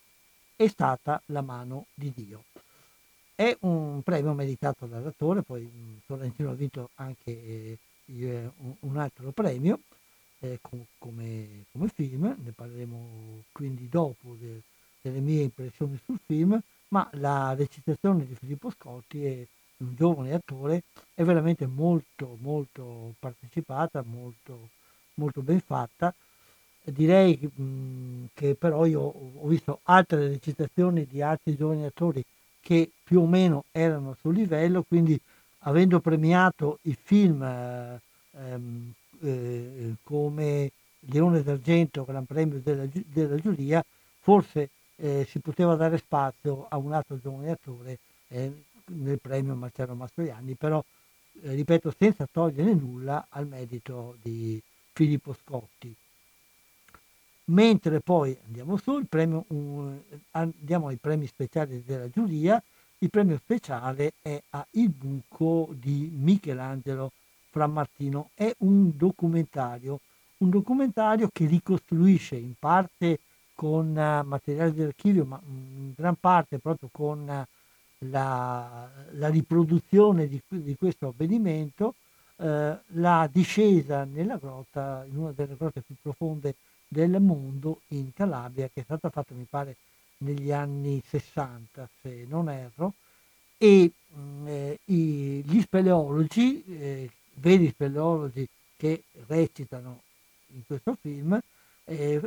è 0.55 0.67
stata 0.67 1.21
La 1.27 1.41
mano 1.41 1.85
di 1.93 2.11
Dio. 2.13 2.43
È 3.35 3.55
un 3.61 4.01
premio 4.01 4.33
meritato 4.33 4.85
dall'attore, 4.85 5.43
poi 5.43 5.61
mm, 5.61 5.97
Sorrentino 6.05 6.49
ha 6.49 6.53
vinto 6.53 6.89
anche 6.95 7.77
eh, 8.05 8.51
un 8.79 8.97
altro 8.97 9.31
premio 9.31 9.79
eh, 10.39 10.59
come, 10.61 11.65
come, 11.71 11.87
film, 11.89 12.35
ne 12.41 12.51
parleremo 12.51 13.43
quindi 13.51 13.89
dopo 13.89 14.35
de, 14.39 14.61
delle 15.01 15.19
mie 15.19 15.43
impressioni 15.43 15.99
sul 16.03 16.19
film, 16.25 16.59
ma 16.89 17.09
la 17.13 17.53
recitazione 17.53 18.25
di 18.25 18.35
Filippo 18.35 18.69
Scotti 18.69 19.25
è 19.25 19.45
un 19.77 19.95
giovane 19.95 20.33
attore, 20.33 20.83
è 21.13 21.23
veramente 21.23 21.65
molto 21.67 22.37
molto 22.41 23.13
partecipata, 23.19 24.03
molto 24.05 24.69
molto 25.15 25.41
ben 25.41 25.61
fatta. 25.61 26.13
Direi 26.83 27.37
mh, 27.37 28.25
che 28.33 28.55
però 28.55 28.85
io 28.85 29.01
ho 29.01 29.47
visto 29.47 29.79
altre 29.83 30.27
recitazioni 30.27 31.07
di 31.09 31.21
altri 31.21 31.55
giovani 31.55 31.85
attori 31.85 32.23
che 32.61 32.91
più 33.03 33.21
o 33.21 33.27
meno 33.27 33.65
erano 33.71 34.11
a 34.11 34.17
suo 34.19 34.29
livello, 34.31 34.83
quindi 34.87 35.19
avendo 35.59 35.99
premiato 35.99 36.79
i 36.83 36.95
film 37.01 37.41
eh, 37.41 37.99
ehm, 38.31 38.93
eh, 39.21 39.93
come 40.03 40.71
Leone 41.07 41.43
d'Argento, 41.43 42.05
Gran 42.05 42.25
Premio 42.25 42.59
della, 42.63 42.85
della 42.91 43.37
giuria, 43.37 43.83
forse 44.19 44.69
eh, 44.97 45.25
si 45.29 45.39
poteva 45.39 45.75
dare 45.75 45.97
spazio 45.97 46.67
a 46.69 46.77
un 46.77 46.93
altro 46.93 47.19
giovane 47.21 47.51
attore 47.51 47.97
eh, 48.29 48.51
nel 48.87 49.19
premio 49.19 49.55
Marcello 49.55 49.95
Mastroianni, 49.95 50.55
però 50.55 50.83
eh, 51.41 51.53
ripeto 51.53 51.93
senza 51.97 52.27
togliere 52.31 52.73
nulla 52.73 53.27
al 53.29 53.47
merito 53.47 54.17
di 54.21 54.61
Filippo 54.93 55.33
Scotti. 55.33 55.93
Mentre 57.47 57.99
poi 57.99 58.35
andiamo 58.45 58.77
su, 58.77 59.03
premio, 59.07 59.45
um, 59.49 60.01
andiamo 60.31 60.87
ai 60.87 60.95
premi 60.95 61.27
speciali 61.27 61.83
della 61.85 62.09
giuria, 62.09 62.61
il 62.99 63.09
premio 63.09 63.37
speciale 63.37 64.13
è 64.21 64.41
a 64.51 64.65
Il 64.71 64.89
buco 64.89 65.69
di 65.73 66.09
Michelangelo 66.11 67.11
Frammartino, 67.51 68.31
è 68.33 68.51
un 68.59 68.97
documentario, 68.97 69.99
un 70.37 70.49
documentario 70.49 71.29
che 71.31 71.45
ricostruisce 71.45 72.35
in 72.35 72.53
parte 72.57 73.19
con 73.53 73.89
uh, 73.89 74.25
materiale 74.25 74.73
di 74.73 74.81
archivio, 74.81 75.25
ma 75.25 75.39
in 75.45 75.93
gran 75.95 76.15
parte 76.19 76.57
proprio 76.57 76.89
con 76.91 77.27
uh, 77.27 77.45
la, 78.09 78.89
la, 79.11 79.27
riproduzione 79.29 80.27
di, 80.27 80.41
di 80.47 80.75
questo 80.75 81.07
avvenimento, 81.07 81.95
uh, 82.37 82.77
la 82.87 83.29
discesa 83.31 84.03
nella 84.03 84.37
grotta, 84.37 85.05
in 85.09 85.17
una 85.17 85.31
delle 85.31 85.55
grotte 85.55 85.81
più 85.81 85.95
profonde 86.01 86.55
del 86.87 87.19
mondo 87.21 87.81
in 87.89 88.13
Calabria, 88.13 88.69
che 88.73 88.81
è 88.81 88.83
stata 88.83 89.09
fatta, 89.09 89.33
mi 89.33 89.45
pare, 89.49 89.75
negli 90.19 90.51
anni 90.51 91.01
60, 91.05 91.89
se 92.01 92.25
non 92.27 92.49
erro, 92.49 92.93
e 93.57 93.91
mm, 94.15 94.47
eh, 94.47 94.79
i, 94.85 95.43
gli 95.45 95.61
speleologi, 95.61 96.63
eh, 96.67 97.09
veri 97.35 97.69
speleologi 97.69 98.47
che 98.77 99.03
recitano 99.27 100.01
in 100.53 100.61
questo 100.65 100.97
film, 100.99 101.39
eh, 101.85 102.21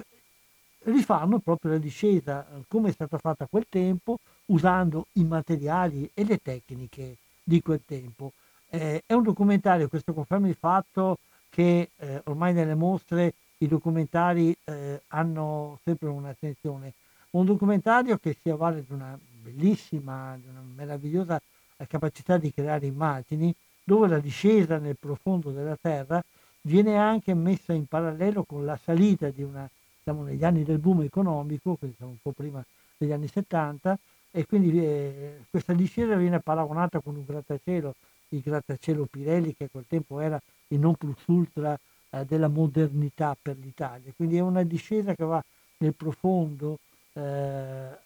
rifanno 0.81 1.39
proprio 1.39 1.73
la 1.73 1.79
discesa 1.79 2.47
come 2.69 2.91
è 2.91 2.93
stata 2.93 3.19
fatta 3.19 3.45
a 3.45 3.49
quel 3.49 3.67
tempo, 3.69 4.19
usando 4.49 5.07
i 5.13 5.25
materiali 5.25 6.11
e 6.15 6.25
le 6.25 6.39
tecniche 6.43 7.17
di 7.43 7.61
quel 7.63 7.81
tempo. 7.85 8.33
Eh, 8.71 9.03
è 9.07 9.13
un 9.15 9.23
documentario, 9.23 9.89
questo 9.89 10.13
conferma 10.13 10.49
il 10.49 10.57
fatto 10.59 11.19
che 11.49 11.91
eh, 11.97 12.21
ormai 12.25 12.53
nelle 12.53 12.75
mostre 12.75 13.35
i 13.59 13.67
documentari 13.67 14.55
eh, 14.65 15.01
hanno 15.09 15.79
sempre 15.83 16.09
un'attenzione. 16.09 16.93
Un 17.31 17.45
documentario 17.45 18.19
che 18.19 18.37
si 18.41 18.51
avvale 18.51 18.85
di 18.87 18.93
una 18.93 19.19
bellissima, 19.43 20.37
di 20.37 20.49
una 20.49 20.63
meravigliosa 20.75 21.41
eh, 21.77 21.87
capacità 21.87 22.37
di 22.37 22.53
creare 22.53 22.87
immagini, 22.87 23.55
dove 23.83 24.09
la 24.09 24.19
discesa 24.19 24.79
nel 24.79 24.97
profondo 24.99 25.51
della 25.51 25.77
terra 25.81 26.23
viene 26.61 26.97
anche 26.97 27.33
messa 27.35 27.73
in 27.73 27.87
parallelo 27.87 28.45
con 28.45 28.65
la 28.65 28.79
salita 28.83 29.31
di 29.31 29.43
una, 29.43 29.69
siamo 30.03 30.23
negli 30.23 30.45
anni 30.45 30.65
del 30.65 30.79
boom 30.79 31.03
economico, 31.03 31.77
quindi 31.77 31.97
siamo 31.97 32.13
un 32.13 32.19
po' 32.21 32.33
prima 32.33 32.63
degli 32.97 33.13
anni 33.13 33.29
70, 33.29 33.99
e 34.31 34.47
quindi 34.47 34.79
eh, 34.79 35.41
questa 35.51 35.73
discesa 35.73 36.15
viene 36.17 36.41
paragonata 36.41 37.01
con 37.01 37.17
un 37.17 37.25
grattacielo, 37.25 37.95
il 38.31 38.41
grattacielo 38.41 39.07
Pirelli 39.07 39.55
che 39.57 39.65
a 39.65 39.69
quel 39.71 39.87
tempo 39.89 40.21
era 40.21 40.41
il 40.69 40.79
non 40.79 40.95
plus 40.95 41.23
ultra 41.27 41.79
eh, 42.11 42.25
della 42.25 42.49
modernità 42.49 43.37
per 43.41 43.57
l'Italia. 43.59 44.13
Quindi 44.15 44.37
è 44.37 44.41
una 44.41 44.63
discesa 44.63 45.15
che 45.15 45.25
va 45.25 45.43
nel 45.79 45.95
profondo 45.95 46.79
eh, 47.13 47.21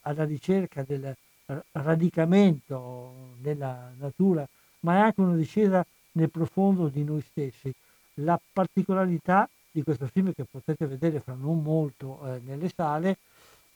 alla 0.01 0.25
ricerca 0.25 0.83
del 0.83 1.15
radicamento 1.73 3.13
della 3.39 3.93
natura, 3.99 4.47
ma 4.81 4.97
è 4.97 4.99
anche 5.01 5.21
una 5.21 5.37
discesa 5.37 5.85
nel 6.13 6.31
profondo 6.31 6.89
di 6.89 7.05
noi 7.05 7.21
stessi. 7.21 7.73
La 8.15 8.39
particolarità 8.53 9.49
di 9.71 9.83
questo 9.83 10.07
film 10.07 10.33
che 10.35 10.45
potete 10.45 10.87
vedere 10.87 11.21
fra 11.21 11.35
non 11.35 11.63
molto 11.63 12.21
eh, 12.25 12.41
nelle 12.45 12.71
sale 12.75 13.17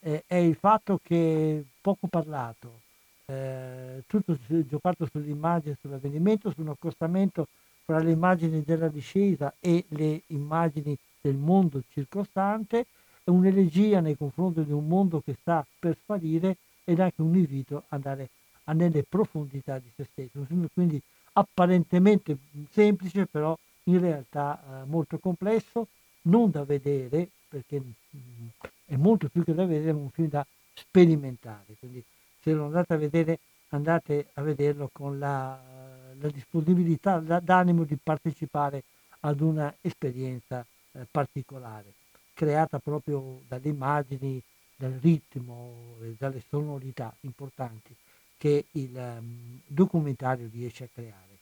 eh, 0.01 0.25
è 0.27 0.37
il 0.37 0.57
fatto 0.57 1.01
che 1.03 1.65
poco 1.87 2.09
parlato, 2.09 2.81
eh, 3.27 4.03
tutto 4.09 4.37
giocato 4.67 5.07
sull'immagine, 5.09 5.77
sull'avvenimento, 5.81 6.51
su 6.51 6.61
un 6.63 6.71
accostamento 6.71 7.47
fra 7.85 8.01
le 8.01 8.11
immagini 8.11 8.65
della 8.65 8.89
discesa 8.89 9.55
e 9.61 9.85
le 9.91 10.23
immagini 10.29 10.99
del 11.21 11.37
mondo 11.37 11.81
circostante, 11.93 12.87
è 13.23 13.31
un'elegia 13.31 14.01
nei 14.01 14.17
confronti 14.17 14.65
di 14.65 14.73
un 14.73 14.89
mondo 14.89 15.21
che 15.21 15.37
sta 15.41 15.65
per 15.79 15.97
sparire 16.03 16.57
ed 16.83 16.99
anche 16.99 17.23
un 17.23 17.37
invito 17.37 17.77
ad 17.77 18.05
andare 18.05 18.31
nelle 18.73 19.05
profondità 19.05 19.79
di 19.79 19.89
se 19.95 20.09
stesso. 20.11 20.41
Un 20.41 20.47
film 20.47 20.67
quindi 20.75 21.01
apparentemente 21.35 22.37
semplice, 22.73 23.27
però 23.27 23.57
in 23.85 24.01
realtà 24.01 24.61
eh, 24.61 24.87
molto 24.87 25.19
complesso, 25.19 25.87
non 26.23 26.51
da 26.51 26.65
vedere, 26.65 27.29
perché 27.49 27.79
mh, 27.79 27.95
mm, 28.17 28.47
è 28.87 28.97
molto 28.97 29.29
più 29.29 29.45
che 29.45 29.55
da 29.55 29.65
vedere, 29.67 29.93
ma 29.93 30.01
un 30.01 30.11
film 30.11 30.29
da 30.29 30.45
sperimentare. 30.79 31.75
Quindi 31.79 32.05
se 32.41 32.53
lo 32.53 32.67
andate 32.67 32.95
a 32.95 32.97
vedere, 32.97 33.39
andate 33.69 34.29
a 34.35 34.43
vederlo 34.43 34.91
con 34.93 35.19
la 35.19 36.05
la 36.19 36.31
disponibilità 36.31 37.19
d'animo 37.19 37.85
di 37.85 37.97
partecipare 38.03 38.85
ad 39.21 39.41
una 39.41 39.75
esperienza 39.81 40.65
eh, 40.93 41.07
particolare, 41.11 41.93
creata 42.33 42.79
proprio 42.79 43.43
dalle 43.47 43.69
immagini, 43.69 44.41
dal 44.77 44.99
ritmo 45.01 45.97
e 46.03 46.15
dalle 46.19 46.43
sonorità 46.49 47.15
importanti 47.21 47.95
che 48.39 48.67
il 48.73 48.95
um, 48.95 49.61
documentario 49.67 50.49
riesce 50.53 50.85
a 50.85 50.89
creare. 50.93 51.39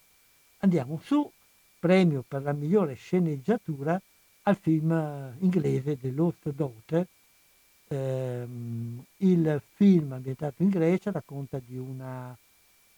Andiamo 0.58 1.00
su, 1.02 1.30
premio 1.78 2.24
per 2.26 2.42
la 2.42 2.52
migliore 2.52 2.94
sceneggiatura 2.94 4.00
al 4.42 4.56
film 4.56 4.90
uh, 4.90 5.44
inglese 5.44 5.98
The 5.98 6.10
Lost 6.10 6.50
Daughter. 6.50 7.06
Um, 7.94 9.04
il 9.18 9.62
film 9.74 10.12
ambientato 10.12 10.62
in 10.62 10.68
Grecia 10.68 11.10
racconta 11.10 11.60
di 11.64 11.76
una 11.76 12.36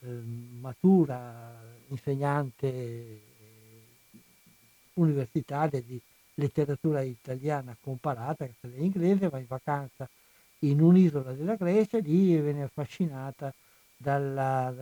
Ehm, 0.01 0.59
matura 0.61 1.55
insegnante 1.89 2.67
eh, 2.67 3.21
universitaria 4.95 5.81
di 5.81 5.99
letteratura 6.35 7.01
italiana 7.01 7.77
comparata, 7.81 8.47
che 8.47 8.55
è 8.61 8.79
inglese, 8.79 9.29
va 9.29 9.39
in 9.39 9.47
vacanza 9.49 10.09
in 10.61 10.81
un'isola 10.81 11.33
della 11.33 11.57
Grecia 11.57 11.99
e 11.99 12.01
lì 12.01 12.39
viene 12.41 12.63
affascinata 12.63 13.53
dalla, 13.97 14.73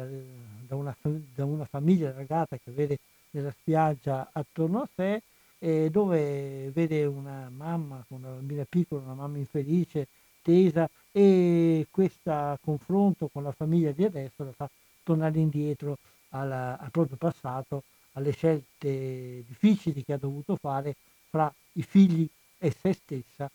da, 0.67 0.75
una, 0.75 0.97
da, 1.03 1.45
una, 1.45 1.65
famiglia 1.65 2.13
ragazza 2.13 2.57
che 2.57 2.71
vede 2.73 2.99
nella 3.31 3.53
spiaggia 3.53 4.29
attorno 4.33 4.83
a 4.83 4.89
sé 4.95 5.23
e 5.65 5.89
dove 5.89 6.71
vede 6.73 7.07
una 7.07 7.49
mamma 7.49 8.05
con 8.07 8.19
una 8.19 8.33
bambina 8.33 8.67
piccola, 8.69 9.01
una 9.01 9.15
mamma 9.15 9.39
infelice, 9.39 10.09
tesa 10.43 10.87
e 11.11 11.87
questo 11.91 12.59
confronto 12.63 13.29
con 13.29 13.45
la 13.45 13.51
famiglia 13.51 13.91
di 13.93 14.05
adesso 14.05 14.45
la 14.45 14.53
fa 14.53 14.69
tornare 15.03 15.39
indietro 15.39 15.97
alla, 16.31 16.79
al 16.79 16.91
proprio 16.91 17.17
passato, 17.17 17.85
alle 18.13 18.33
scelte 18.33 19.43
difficili 19.47 20.05
che 20.05 20.13
ha 20.13 20.19
dovuto 20.19 20.57
fare 20.57 20.97
fra 21.31 21.51
i 21.73 21.83
figli 21.83 22.29
e 22.59 22.71
se 22.71 22.93
stessa, 22.93 23.51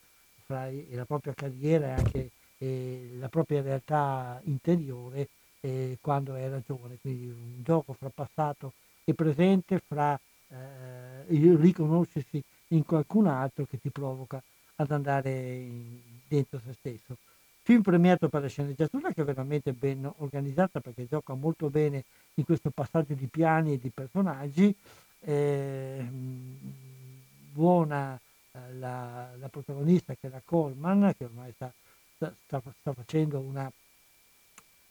fra 0.47 0.67
i, 0.67 0.87
la 0.93 1.05
propria 1.05 1.35
carriera 1.35 1.89
e 1.89 1.91
anche 1.91 2.29
eh, 2.57 3.09
la 3.19 3.29
propria 3.29 3.61
realtà 3.61 4.41
interiore 4.45 5.27
eh, 5.59 5.99
quando 6.01 6.33
era 6.33 6.59
giovane. 6.65 6.97
Quindi 6.99 7.27
un 7.27 7.61
gioco 7.61 7.93
fra 7.93 8.09
passato 8.09 8.73
e 9.03 9.13
presente, 9.13 9.79
fra 9.85 10.19
eh, 10.49 11.25
riconoscersi 11.27 12.43
in 12.69 12.85
qualcun 12.85 13.27
altro 13.27 13.65
che 13.65 13.79
ti 13.79 13.89
provoca 13.89 14.41
ad 14.75 14.91
andare 14.91 15.31
in, 15.31 15.99
dentro 16.27 16.59
se 16.65 16.73
stesso. 16.73 17.17
Film 17.61 17.81
premiato 17.81 18.29
per 18.29 18.41
la 18.41 18.47
sceneggiatura 18.47 19.11
che 19.11 19.21
è 19.21 19.25
veramente 19.25 19.73
ben 19.73 20.11
organizzata 20.17 20.79
perché 20.79 21.07
gioca 21.07 21.33
molto 21.33 21.69
bene 21.69 22.03
in 22.35 22.45
questo 22.45 22.71
passaggio 22.71 23.13
di 23.13 23.27
piani 23.27 23.73
e 23.73 23.79
di 23.79 23.89
personaggi. 23.89 24.73
Eh, 25.21 26.07
buona 27.51 28.19
eh, 28.51 28.73
la, 28.79 29.29
la, 29.37 29.49
protagonista 29.49 30.13
che 30.13 30.27
è 30.27 30.29
la 30.29 30.41
Coleman, 30.43 31.13
che 31.17 31.25
ormai 31.25 31.51
sta, 31.51 31.71
sta, 32.15 32.33
sta 32.79 32.93
facendo 32.93 33.39
una, 33.39 33.69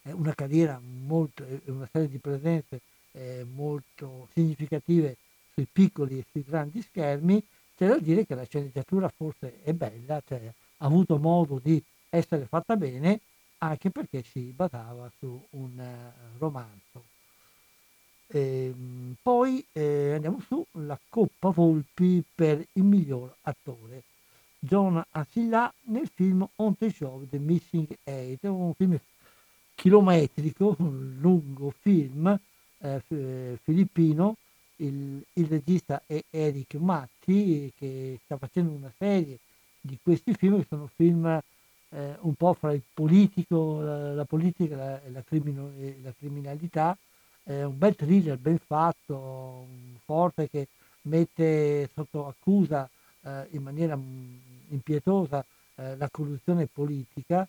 eh, 0.02 0.12
una, 0.12 0.34
carriera 0.34 0.78
molto, 0.80 1.44
una 1.64 1.88
serie 1.90 2.08
di 2.08 2.18
presenze 2.18 2.80
eh, 3.12 3.44
molto 3.50 4.28
significative 4.34 5.16
sui 5.58 5.66
piccoli 5.70 6.18
e 6.18 6.24
sui 6.30 6.44
grandi 6.44 6.80
schermi. 6.80 7.44
C'è 7.76 7.88
da 7.88 7.98
dire 7.98 8.24
che 8.24 8.36
la 8.36 8.44
sceneggiatura 8.44 9.08
forse 9.08 9.60
è 9.62 9.72
bella, 9.72 10.22
cioè, 10.26 10.40
ha 10.78 10.86
avuto 10.86 11.18
modo 11.18 11.60
di 11.62 11.82
essere 12.08 12.46
fatta 12.46 12.76
bene 12.76 13.20
anche 13.58 13.90
perché 13.90 14.22
si 14.22 14.52
basava 14.54 15.10
su 15.18 15.46
un 15.50 15.70
uh, 15.76 16.38
romanzo. 16.38 17.04
E, 18.28 18.66
ehm, 18.66 19.14
poi 19.20 19.64
eh, 19.72 20.12
andiamo 20.14 20.40
su 20.46 20.64
la 20.72 20.98
Coppa 21.08 21.50
Volpi 21.50 22.22
per 22.32 22.64
il 22.72 22.84
miglior 22.84 23.34
attore. 23.42 24.02
John 24.60 25.02
Asilla 25.10 25.72
nel 25.84 26.08
film 26.12 26.48
On 26.56 26.76
the 26.76 26.92
Show 26.92 27.26
The 27.28 27.38
Missing 27.38 27.98
Eight, 28.04 28.44
un 28.44 28.74
film 28.74 28.98
chilometrico, 29.74 30.76
un 30.78 31.16
lungo 31.20 31.72
film 31.80 32.38
eh, 32.78 33.58
filippino 33.62 34.36
il, 34.78 35.24
il 35.32 35.46
regista 35.46 36.02
è 36.06 36.22
Eric 36.30 36.74
Matti 36.74 37.72
che 37.76 38.18
sta 38.24 38.36
facendo 38.36 38.72
una 38.72 38.92
serie 38.96 39.38
di 39.80 39.98
questi 40.02 40.34
film 40.34 40.58
che 40.58 40.66
sono 40.68 40.90
film 40.94 41.40
eh, 41.90 42.16
un 42.20 42.34
po' 42.34 42.54
fra 42.54 42.72
il 42.72 42.82
politico, 42.92 43.80
la, 43.80 44.14
la 44.14 44.24
politica 44.24 45.02
e 45.02 45.10
la, 45.10 45.22
crimino, 45.22 45.70
e 45.78 45.98
la 46.02 46.12
criminalità, 46.16 46.96
è 47.42 47.62
un 47.62 47.78
bel 47.78 47.96
thriller 47.96 48.36
ben 48.36 48.58
fatto, 48.58 49.66
forte 50.04 50.48
che 50.50 50.68
mette 51.02 51.88
sotto 51.94 52.26
accusa 52.26 52.88
eh, 53.22 53.46
in 53.52 53.62
maniera 53.62 53.96
mm, 53.96 54.36
impietosa 54.68 55.44
eh, 55.76 55.96
la 55.96 56.08
corruzione 56.10 56.66
politica. 56.66 57.46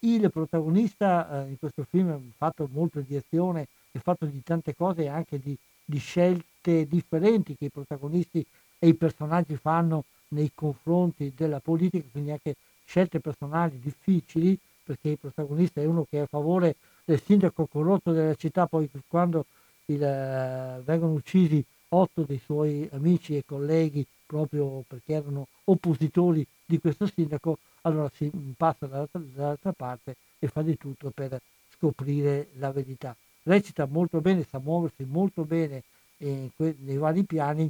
Il 0.00 0.30
protagonista 0.30 1.44
eh, 1.44 1.50
in 1.50 1.58
questo 1.58 1.84
film 1.88 2.14
è 2.14 2.20
fatto 2.36 2.68
molto 2.70 3.00
di 3.00 3.16
azione, 3.16 3.66
è 3.90 3.98
fatto 3.98 4.26
di 4.26 4.42
tante 4.42 4.74
cose 4.76 5.02
e 5.02 5.08
anche 5.08 5.38
di, 5.40 5.56
di 5.92 5.98
scelte 5.98 6.86
differenti 6.88 7.54
che 7.54 7.66
i 7.66 7.70
protagonisti 7.70 8.44
e 8.78 8.88
i 8.88 8.94
personaggi 8.94 9.56
fanno 9.56 10.04
nei 10.28 10.50
confronti 10.54 11.34
della 11.36 11.60
politica, 11.60 12.06
quindi 12.10 12.30
anche 12.30 12.56
scelte 12.86 13.20
personali 13.20 13.78
difficili, 13.78 14.58
perché 14.82 15.10
il 15.10 15.18
protagonista 15.18 15.82
è 15.82 15.84
uno 15.84 16.06
che 16.08 16.18
è 16.18 16.22
a 16.22 16.26
favore 16.26 16.76
del 17.04 17.20
sindaco 17.20 17.66
corrotto 17.66 18.12
della 18.12 18.34
città, 18.34 18.66
poi 18.66 18.88
quando 19.06 19.44
il, 19.86 20.02
eh, 20.02 20.80
vengono 20.82 21.12
uccisi 21.12 21.62
otto 21.90 22.22
dei 22.22 22.40
suoi 22.42 22.88
amici 22.92 23.36
e 23.36 23.44
colleghi 23.44 24.06
proprio 24.24 24.82
perché 24.88 25.12
erano 25.12 25.48
oppositori 25.64 26.46
di 26.64 26.78
questo 26.78 27.06
sindaco, 27.06 27.58
allora 27.82 28.10
si 28.14 28.30
passa 28.56 28.86
dall'altra, 28.86 29.20
dall'altra 29.20 29.72
parte 29.72 30.16
e 30.38 30.48
fa 30.48 30.62
di 30.62 30.78
tutto 30.78 31.10
per 31.10 31.38
scoprire 31.68 32.48
la 32.54 32.72
verità. 32.72 33.14
Recita 33.44 33.86
molto 33.86 34.20
bene, 34.20 34.44
sa 34.48 34.58
muoversi 34.58 35.04
molto 35.04 35.44
bene 35.44 35.82
eh, 36.18 36.50
nei 36.56 36.96
vari 36.96 37.24
piani, 37.24 37.68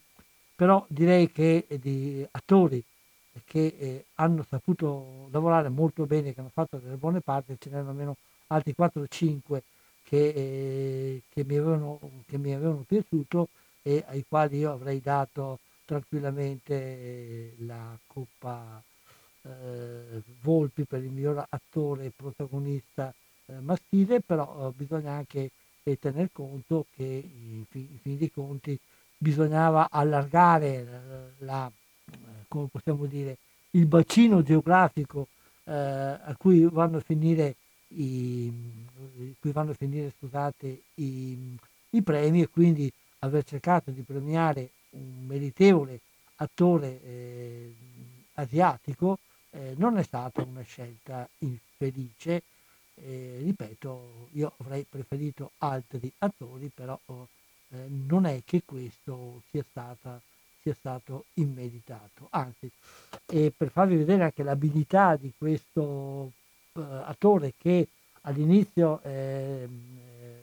però 0.54 0.84
direi 0.88 1.30
che 1.32 1.66
di 1.80 2.26
attori 2.30 2.82
che 3.44 3.74
eh, 3.78 4.04
hanno 4.16 4.44
saputo 4.48 5.28
lavorare 5.30 5.70
molto 5.70 6.04
bene, 6.04 6.34
che 6.34 6.40
hanno 6.40 6.50
fatto 6.52 6.76
delle 6.76 6.96
buone 6.96 7.20
parti, 7.20 7.56
ce 7.58 7.70
n'erano 7.70 7.90
almeno 7.90 8.16
altri 8.48 8.74
4 8.74 9.00
o 9.00 9.06
5 9.06 9.62
che, 10.02 10.28
eh, 10.28 11.22
che, 11.28 11.44
mi 11.44 11.56
avevano, 11.56 11.98
che, 12.26 12.36
mi 12.36 12.52
avevano, 12.52 12.84
piaciuto 12.86 13.48
e 13.82 14.04
ai 14.08 14.24
quali 14.28 14.58
io 14.58 14.72
avrei 14.72 15.00
dato 15.00 15.58
tranquillamente 15.86 16.74
eh, 16.74 17.54
la 17.60 17.96
Coppa 18.06 18.82
eh, 19.42 20.22
Volpi 20.42 20.84
per 20.84 21.02
il 21.02 21.10
miglior 21.10 21.46
attore 21.48 22.12
protagonista 22.14 23.12
eh, 23.46 23.58
maschile, 23.60 24.20
però 24.20 24.68
eh, 24.68 24.72
bisogna 24.76 25.12
anche 25.12 25.50
tener 25.98 26.30
conto 26.32 26.86
che 26.94 27.02
in 27.04 27.64
fin, 27.68 27.88
in 27.90 27.98
fin 28.00 28.18
dei 28.18 28.30
conti 28.30 28.78
bisognava 29.16 29.88
allargare 29.90 31.34
la, 31.38 31.70
come 32.48 32.66
possiamo 32.70 33.06
dire, 33.06 33.36
il 33.70 33.86
bacino 33.86 34.42
geografico 34.42 35.28
eh, 35.64 35.72
a 35.72 36.34
cui 36.36 36.64
vanno 36.64 36.98
a 36.98 37.00
finire 37.00 37.54
i, 37.88 38.52
vanno 39.40 39.70
a 39.72 39.74
finire 39.74 40.12
scusate, 40.18 40.82
i, 40.94 41.56
i, 41.90 42.02
premi 42.02 42.42
e 42.42 42.48
quindi 42.48 42.90
aver 43.20 43.44
cercato 43.44 43.90
di 43.90 44.02
premiare 44.02 44.70
un 44.90 45.26
meritevole 45.26 46.00
attore 46.36 47.00
eh, 47.02 47.74
asiatico 48.34 49.18
eh, 49.50 49.74
non 49.76 49.98
è 49.98 50.02
stata 50.02 50.42
una 50.42 50.62
scelta 50.62 51.28
infelice. 51.38 52.42
Eh, 52.94 53.40
ripeto, 53.42 54.28
io 54.32 54.52
avrei 54.58 54.84
preferito 54.88 55.52
altri 55.58 56.12
attori, 56.18 56.70
però 56.72 56.98
eh, 57.08 57.86
non 57.88 58.26
è 58.26 58.42
che 58.44 58.62
questo 58.64 59.42
sia 59.50 59.64
stata 59.68 60.20
sia 60.62 60.74
stato 60.74 61.24
immeditato. 61.34 62.28
Anzi, 62.30 62.70
e 63.26 63.52
per 63.54 63.70
farvi 63.70 63.96
vedere 63.96 64.22
anche 64.22 64.44
l'abilità 64.44 65.16
di 65.16 65.32
questo 65.36 65.82
uh, 65.82 66.80
attore 66.80 67.54
che 67.58 67.88
all'inizio 68.22 69.00
eh, 69.02 69.68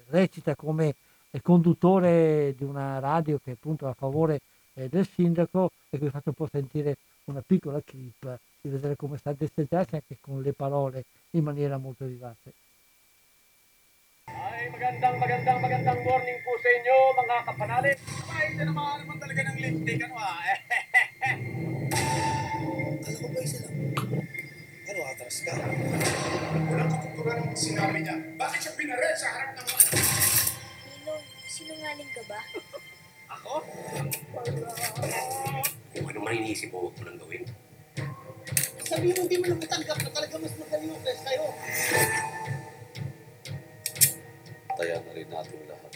recita 0.09 0.55
come 0.55 0.95
conduttore 1.41 2.53
di 2.57 2.63
una 2.65 2.99
radio 2.99 3.39
che 3.41 3.51
è 3.51 3.53
appunto 3.53 3.88
a 3.88 3.93
favore 3.93 4.41
eh, 4.73 4.89
del 4.89 5.07
sindaco 5.07 5.71
e 5.89 5.97
vi 5.97 6.09
faccio 6.09 6.29
un 6.29 6.33
po' 6.35 6.49
sentire 6.51 6.97
una 7.25 7.41
piccola 7.45 7.81
clip 7.81 8.39
di 8.62 8.69
vedere 8.69 8.95
come 8.98 9.17
sta 9.17 9.30
a 9.30 9.34
desteggiarsi 9.34 9.95
anche 9.95 10.17
con 10.19 10.41
le 10.41 10.52
parole 10.52 11.06
in 11.32 11.43
maniera 11.43 11.78
molto 11.78 12.06
vivace. 12.06 12.52
Ay, 14.28 14.67
magandang 14.69 15.15
magandang 15.15 15.60
magandang 15.63 16.00
morning 16.04 16.39
po 16.43 16.52
sa 16.60 16.69
inyo 16.76 16.95
mga 17.24 17.36
kapanalit. 17.48 17.98
Ay, 18.28 18.52
hindi 18.52 18.63
naman 18.67 19.00
naman 19.00 19.15
talaga 19.15 19.41
ng 19.48 19.58
lipstick 19.63 20.04
ano 20.04 20.15
ah. 20.19 20.43
Alam 23.00 23.15
ko 23.15 23.28
ba 23.32 23.39
isa 23.39 23.58
lang? 23.63 23.76
Ano, 24.89 25.00
atras 25.08 25.39
ka? 25.39 25.52
Walang 26.67 26.89
katuturan 26.91 27.38
ng 27.48 27.56
sinabi 27.56 27.98
niya. 28.04 28.15
Bakit 28.36 28.60
siya 28.60 28.74
pinarel 28.76 29.15
sa 29.15 29.28
harap 29.39 29.50
ng 29.56 29.65
mga? 29.72 29.88
Ninong, 30.84 31.24
sinungaling 31.48 32.12
ka 32.12 32.22
ba? 32.28 32.39
Ako? 33.39 33.63
Kung 35.95 36.08
ano 36.12 36.19
man 36.19 36.34
iniisip 36.36 36.76
mo, 36.76 36.91
huwag 36.91 36.95
mo 37.00 37.04
nang 37.08 37.19
gawin. 37.24 37.48
Sabi 38.89 39.13
mo, 39.13 39.21
hindi 39.21 39.38
mo 39.38 39.45
naman 39.54 39.69
tanggap 39.69 40.02
na 40.02 40.10
talaga 40.10 40.36
mas 40.41 40.54
magaling 40.58 40.89
yung 40.89 41.04
test 41.06 41.21
kayo. 41.21 41.45
Tayan 44.82 45.02
na 45.06 45.12
rin 45.13 45.28
natin 45.30 45.60
lahat. 45.69 45.91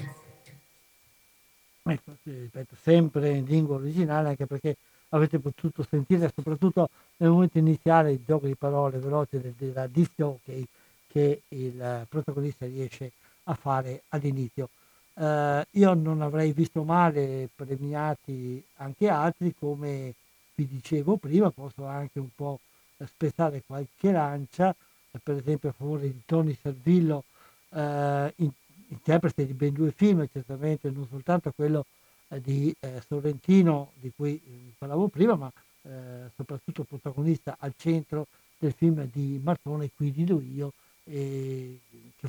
Ecco, 1.89 2.11
ripeto, 2.21 2.75
sempre 2.77 3.33
in 3.33 3.45
lingua 3.49 3.81
originale, 3.81 4.29
anche 4.29 4.45
perché 4.45 4.77
avete 5.09 5.39
potuto 5.39 5.81
sentire, 5.89 6.31
soprattutto 6.35 6.89
nel 7.17 7.31
momento 7.31 7.57
iniziale, 7.57 8.11
il 8.11 8.21
gioco 8.23 8.45
di 8.45 8.53
parole 8.53 8.99
veloce 8.99 9.55
della 9.57 9.87
disc 9.87 10.11
jockey 10.15 10.63
che 11.07 11.41
il 11.47 12.05
protagonista 12.07 12.67
riesce 12.67 13.11
a 13.45 13.55
fare 13.55 14.03
all'inizio. 14.09 14.69
Uh, 15.15 15.65
io 15.71 15.93
non 15.93 16.21
avrei 16.21 16.53
visto 16.53 16.83
male 16.83 17.49
premiati 17.53 18.63
anche 18.77 19.09
altri, 19.09 19.55
come 19.57 20.13
vi 20.53 20.67
dicevo 20.67 21.17
prima, 21.17 21.49
posso 21.49 21.85
anche 21.85 22.19
un 22.19 22.29
po' 22.35 22.59
spezzare 23.05 23.63
qualche 23.65 24.11
lancia, 24.11 24.75
per 25.23 25.37
esempio 25.37 25.69
a 25.69 25.73
favore 25.73 26.03
di 26.03 26.21
Tony 26.25 26.57
Servillo, 26.59 27.23
uh, 27.69 27.77
in, 27.77 28.51
interprete 28.93 29.45
di 29.45 29.53
ben 29.53 29.73
due 29.73 29.91
film, 29.91 30.27
certamente 30.31 30.89
non 30.89 31.07
soltanto 31.09 31.51
quello 31.51 31.85
eh, 32.29 32.41
di 32.41 32.73
eh, 32.79 33.01
Sorrentino 33.07 33.91
di 33.99 34.11
cui 34.15 34.35
eh, 34.35 34.73
parlavo 34.77 35.07
prima, 35.07 35.35
ma 35.35 35.51
eh, 35.83 36.29
soprattutto 36.35 36.83
protagonista 36.83 37.57
al 37.59 37.73
centro 37.75 38.27
del 38.57 38.73
film 38.73 39.03
di 39.11 39.39
Martone, 39.43 39.89
qui 39.95 40.11
dico 40.11 40.39
io, 40.39 40.71
che 41.03 41.79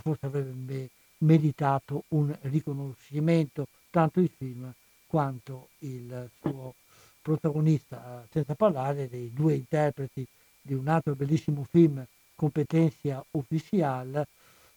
forse 0.03 0.27
avrebbe 0.27 0.89
meritato 1.19 2.03
un 2.09 2.37
riconoscimento, 2.41 3.69
tanto 3.91 4.19
il 4.19 4.29
film 4.37 4.69
quanto 5.07 5.69
il 5.81 6.29
suo 6.41 6.75
protagonista, 7.23 8.27
senza 8.33 8.57
parlare 8.57 9.09
dei 9.09 9.33
due 9.33 9.55
interpreti 9.55 10.27
di 10.67 10.73
un 10.73 10.89
altro 10.89 11.15
bellissimo 11.15 11.67
film, 11.71 12.03
Competencia 12.35 13.23
Ufficial, 13.33 14.27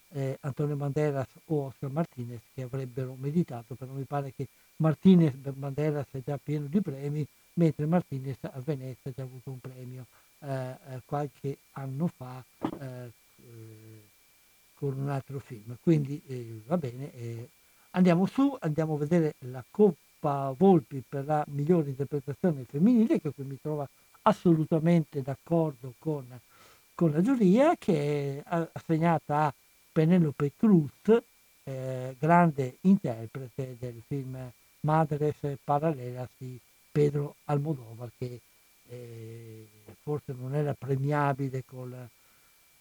eh, 0.10 0.38
Antonio 0.42 0.76
Banderas 0.76 1.28
o 1.46 1.68
Oscar 1.68 1.90
Martinez 1.90 2.42
che 2.54 2.64
avrebbero 2.64 3.16
meditato, 3.18 3.76
però 3.76 3.94
mi 3.94 4.04
pare 4.04 4.34
che 4.36 4.48
Martinez 4.78 5.34
Banderas 5.34 6.08
è 6.12 6.20
già 6.26 6.38
pieno 6.42 6.68
di 6.68 6.82
premi, 6.82 7.26
mentre 7.54 7.86
Martinez 7.86 8.38
a 8.42 8.60
Venezia 8.64 9.10
ha 9.10 9.14
già 9.16 9.24
avuto 9.24 9.50
un 9.50 9.60
premio 9.60 10.06
eh, 10.40 10.72
eh 10.94 11.02
qualche 11.06 11.58
anno 11.72 12.08
fa 12.08 12.44
eh, 12.60 13.12
eh, 13.38 14.02
con 14.76 14.98
un 14.98 15.10
altro 15.10 15.40
film. 15.40 15.78
Quindi 15.82 16.22
eh, 16.28 16.62
va 16.68 16.78
bene, 16.78 17.48
andiamo 17.92 18.26
su, 18.26 18.56
andiamo 18.60 18.96
a 18.96 18.98
vedere 18.98 19.36
la 19.40 19.64
Coppa 19.70 20.54
Volpi 20.56 21.02
per 21.08 21.26
la 21.26 21.46
migliore 21.48 21.90
interpretazione 21.90 22.66
femminile, 22.66 23.22
che 23.22 23.32
qui 23.32 23.46
mi 23.46 23.58
trova 23.62 23.88
assolutamente 24.28 25.22
d'accordo 25.22 25.94
con, 26.00 26.26
con 26.96 27.12
la 27.12 27.22
giuria, 27.22 27.76
che 27.78 28.44
è 28.44 28.68
assegnata 28.74 29.46
a 29.46 29.54
Penelope 29.92 30.52
Cruz, 30.58 31.22
eh, 31.64 32.16
grande 32.20 32.78
interprete 32.82 33.76
del 33.80 34.02
film 34.06 34.38
Madres 34.82 35.36
Paralelas 35.64 36.30
di 36.38 36.60
Pedro 36.92 37.36
Almodovar, 37.46 38.12
che 38.18 38.40
eh, 38.90 39.68
forse 40.02 40.34
non 40.34 40.56
era 40.56 40.74
premiabile 40.74 41.64
col, 41.66 42.08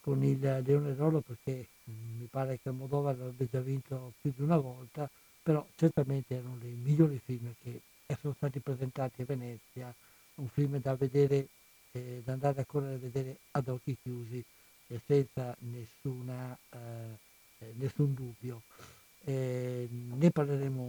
con 0.01 0.23
il 0.23 0.41
Leone 0.65 0.95
d'Oro 0.95 1.21
perché 1.21 1.67
mh, 1.85 1.93
mi 2.19 2.27
pare 2.31 2.59
che 2.61 2.69
Almodovar 2.69 3.17
l'avrebbe 3.17 3.49
già 3.51 3.61
vinto 3.61 4.13
più 4.21 4.33
di 4.35 4.43
una 4.43 4.57
volta, 4.59 5.09
però 5.43 5.65
certamente 5.77 6.35
erano 6.37 6.59
i 6.63 6.77
migliori 6.83 7.21
film 7.25 7.53
che 7.63 7.81
sono 8.21 8.35
stati 8.35 8.61
presentati 8.61 9.23
a 9.23 9.25
Venezia, 9.25 9.93
un 10.37 10.49
film 10.49 10.81
da 10.81 10.95
vedere, 10.95 11.49
eh, 11.93 12.23
da 12.25 12.33
andare 12.33 12.61
a 12.61 12.65
correre 12.65 12.95
a 12.95 12.99
vedere 12.99 13.39
ad 13.53 13.69
occhi 13.69 13.97
chiusi 14.01 14.43
e 14.89 15.01
senza 15.05 15.55
nessuna, 15.61 16.57
eh, 16.71 16.79
eh, 17.59 17.73
nessun 17.77 18.15
dubbio. 18.15 18.63
Eh, 19.25 19.89
ne 19.91 20.31
parleremo 20.31 20.83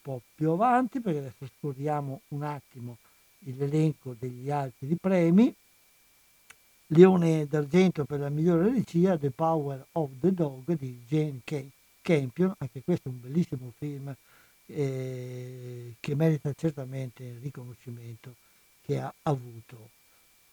po' 0.00 0.22
più 0.34 0.50
avanti 0.50 1.00
perché 1.00 1.18
adesso 1.18 1.48
scorriamo 1.58 2.22
un 2.28 2.42
attimo 2.44 2.98
l'elenco 3.40 4.14
degli 4.18 4.50
altri 4.50 4.96
premi. 5.00 5.54
Leone 6.88 7.46
d'argento 7.46 8.04
per 8.04 8.20
la 8.20 8.28
migliore 8.28 8.70
regia, 8.70 9.16
The 9.16 9.30
Power 9.30 9.86
of 9.92 10.10
the 10.20 10.32
Dog 10.32 10.76
di 10.76 11.02
Jane 11.08 11.40
Campion, 12.02 12.54
anche 12.58 12.82
questo 12.82 13.08
è 13.08 13.12
un 13.12 13.20
bellissimo 13.20 13.72
film 13.78 14.14
eh, 14.66 15.94
che 15.98 16.14
merita 16.14 16.52
certamente 16.52 17.24
il 17.24 17.40
riconoscimento 17.40 18.34
che 18.84 18.98
ha 18.98 19.12
avuto. 19.22 19.90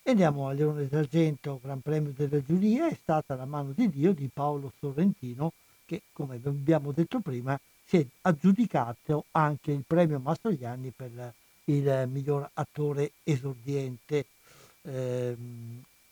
Andiamo 0.04 0.48
al 0.48 0.56
Leone 0.56 0.88
d'Argento, 0.88 1.60
Gran 1.62 1.82
Premio 1.82 2.14
della 2.16 2.42
Giuria, 2.44 2.88
è 2.88 2.98
stata 3.00 3.36
La 3.36 3.46
mano 3.46 3.74
di 3.74 3.90
Dio 3.90 4.14
di 4.14 4.30
Paolo 4.34 4.72
Sorrentino, 4.80 5.54
che 5.86 6.02
come 6.14 6.40
abbiamo 6.44 6.92
detto 6.92 7.20
prima 7.20 7.60
si 7.86 7.98
è 7.98 8.06
aggiudicato 8.22 9.26
anche 9.32 9.72
il 9.72 9.84
premio 9.86 10.20
Mastroianni 10.20 10.92
per 10.96 11.34
il 11.66 12.08
miglior 12.12 12.50
attore 12.54 13.12
esordiente. 13.24 14.26
Eh, 14.84 15.36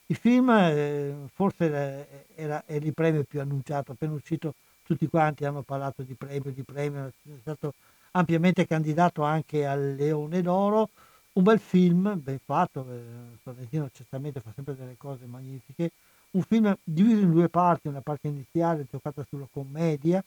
il 0.10 0.16
film 0.16 0.50
eh, 0.50 1.14
forse 1.34 1.66
era, 1.66 2.06
era, 2.36 2.64
era, 2.66 2.86
il 2.86 2.94
premio 2.94 3.24
più 3.24 3.42
annunciato, 3.42 3.92
appena 3.92 4.14
uscito 4.14 4.56
tutti 4.84 5.08
quanti 5.08 5.46
hanno 5.46 5.62
parlato 5.62 6.02
di 6.02 6.14
premio, 6.14 6.52
di 6.52 6.64
premio, 6.64 7.08
è 7.08 7.38
stato 7.42 7.74
ampiamente 8.12 8.66
candidato 8.66 9.22
anche 9.22 9.66
al 9.66 9.96
Leone 9.96 10.42
d'Oro, 10.42 10.90
un 11.38 11.44
bel 11.44 11.60
film, 11.60 12.20
ben 12.20 12.40
fatto, 12.44 12.86
eh, 12.90 13.38
Sorrentino 13.44 13.90
certamente 13.94 14.42
fa 14.42 14.52
sempre 14.56 14.76
delle 14.76 14.96
cose 14.98 15.26
magnifiche, 15.26 15.92
un 16.32 16.42
film 16.42 16.76
diviso 16.84 17.22
in 17.22 17.32
due 17.32 17.48
parti, 17.48 17.88
una 17.88 18.02
parte 18.02 18.28
iniziale 18.28 18.88
giocata 18.90 19.24
sulla 19.30 19.48
commedia, 19.52 20.24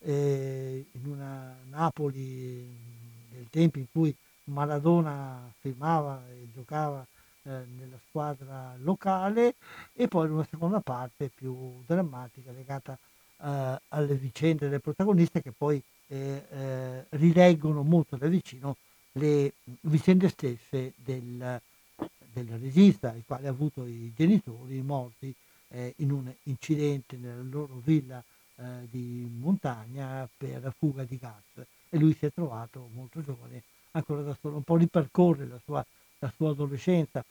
eh, 0.00 0.86
in 0.92 1.10
una 1.10 1.54
Napoli 1.68 2.66
del 3.28 3.46
tempo 3.50 3.78
in 3.78 3.86
cui 3.92 4.14
Maradona 4.44 5.52
filmava 5.60 6.22
e 6.30 6.48
giocava 6.54 7.04
eh, 7.42 7.50
nella 7.78 7.98
squadra 8.08 8.74
locale 8.78 9.56
e 9.92 10.08
poi 10.08 10.30
una 10.30 10.46
seconda 10.48 10.80
parte 10.80 11.30
più 11.34 11.82
drammatica 11.84 12.50
legata 12.52 12.96
eh, 13.42 13.80
alle 13.88 14.14
vicende 14.14 14.70
del 14.70 14.80
protagonista 14.80 15.40
che 15.40 15.52
poi 15.56 15.82
eh, 16.08 17.04
rileggono 17.10 17.82
molto 17.82 18.16
da 18.16 18.28
vicino 18.28 18.76
le 19.16 19.52
vicende 19.82 20.28
stesse 20.28 20.92
del, 20.96 21.60
del, 22.32 22.48
regista, 22.60 23.12
il 23.14 23.22
quale 23.26 23.46
ha 23.46 23.50
avuto 23.50 23.84
i 23.86 24.12
genitori 24.14 24.80
morti 24.82 25.34
eh, 25.68 25.94
in 25.98 26.10
un 26.10 26.32
incidente 26.44 27.16
nella 27.16 27.42
loro 27.42 27.80
villa 27.82 28.22
eh, 28.56 28.62
di 28.90 29.30
montagna 29.38 30.28
per 30.36 30.72
fuga 30.76 31.04
di 31.04 31.18
gas 31.18 31.66
e 31.88 31.98
lui 31.98 32.14
si 32.14 32.26
è 32.26 32.32
trovato 32.32 32.88
molto 32.94 33.22
giovane 33.22 33.62
ancora 33.92 34.22
da 34.22 34.36
solo, 34.38 34.56
un 34.56 34.62
po' 34.62 34.76
ripercorre 34.76 35.46
la 35.46 35.60
sua, 35.64 35.84
la 36.18 36.32
sua 36.34 36.50
adolescenza. 36.50 37.24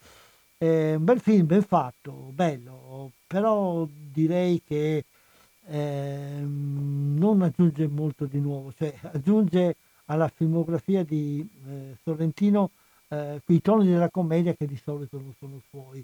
È 0.58 0.96
un 0.96 1.04
bel 1.04 1.20
film, 1.20 1.46
ben 1.46 1.62
fatto, 1.62 2.12
bello, 2.34 3.12
però 3.28 3.88
direi 3.90 4.62
che 4.66 5.04
eh, 5.68 6.40
non 6.42 7.42
aggiunge 7.42 7.88
molto 7.88 8.26
di 8.26 8.40
nuovo, 8.40 8.74
cioè 8.76 8.96
aggiunge 9.12 9.76
alla 10.06 10.28
filmografia 10.28 11.04
di 11.04 11.48
eh, 11.68 11.96
Sorrentino 12.04 12.72
eh, 13.10 13.42
quei 13.44 13.62
toni 13.62 13.88
della 13.88 14.10
commedia 14.10 14.54
che 14.54 14.66
di 14.66 14.80
solito 14.82 15.18
non 15.18 15.34
sono 15.40 15.62
suoi. 15.70 16.04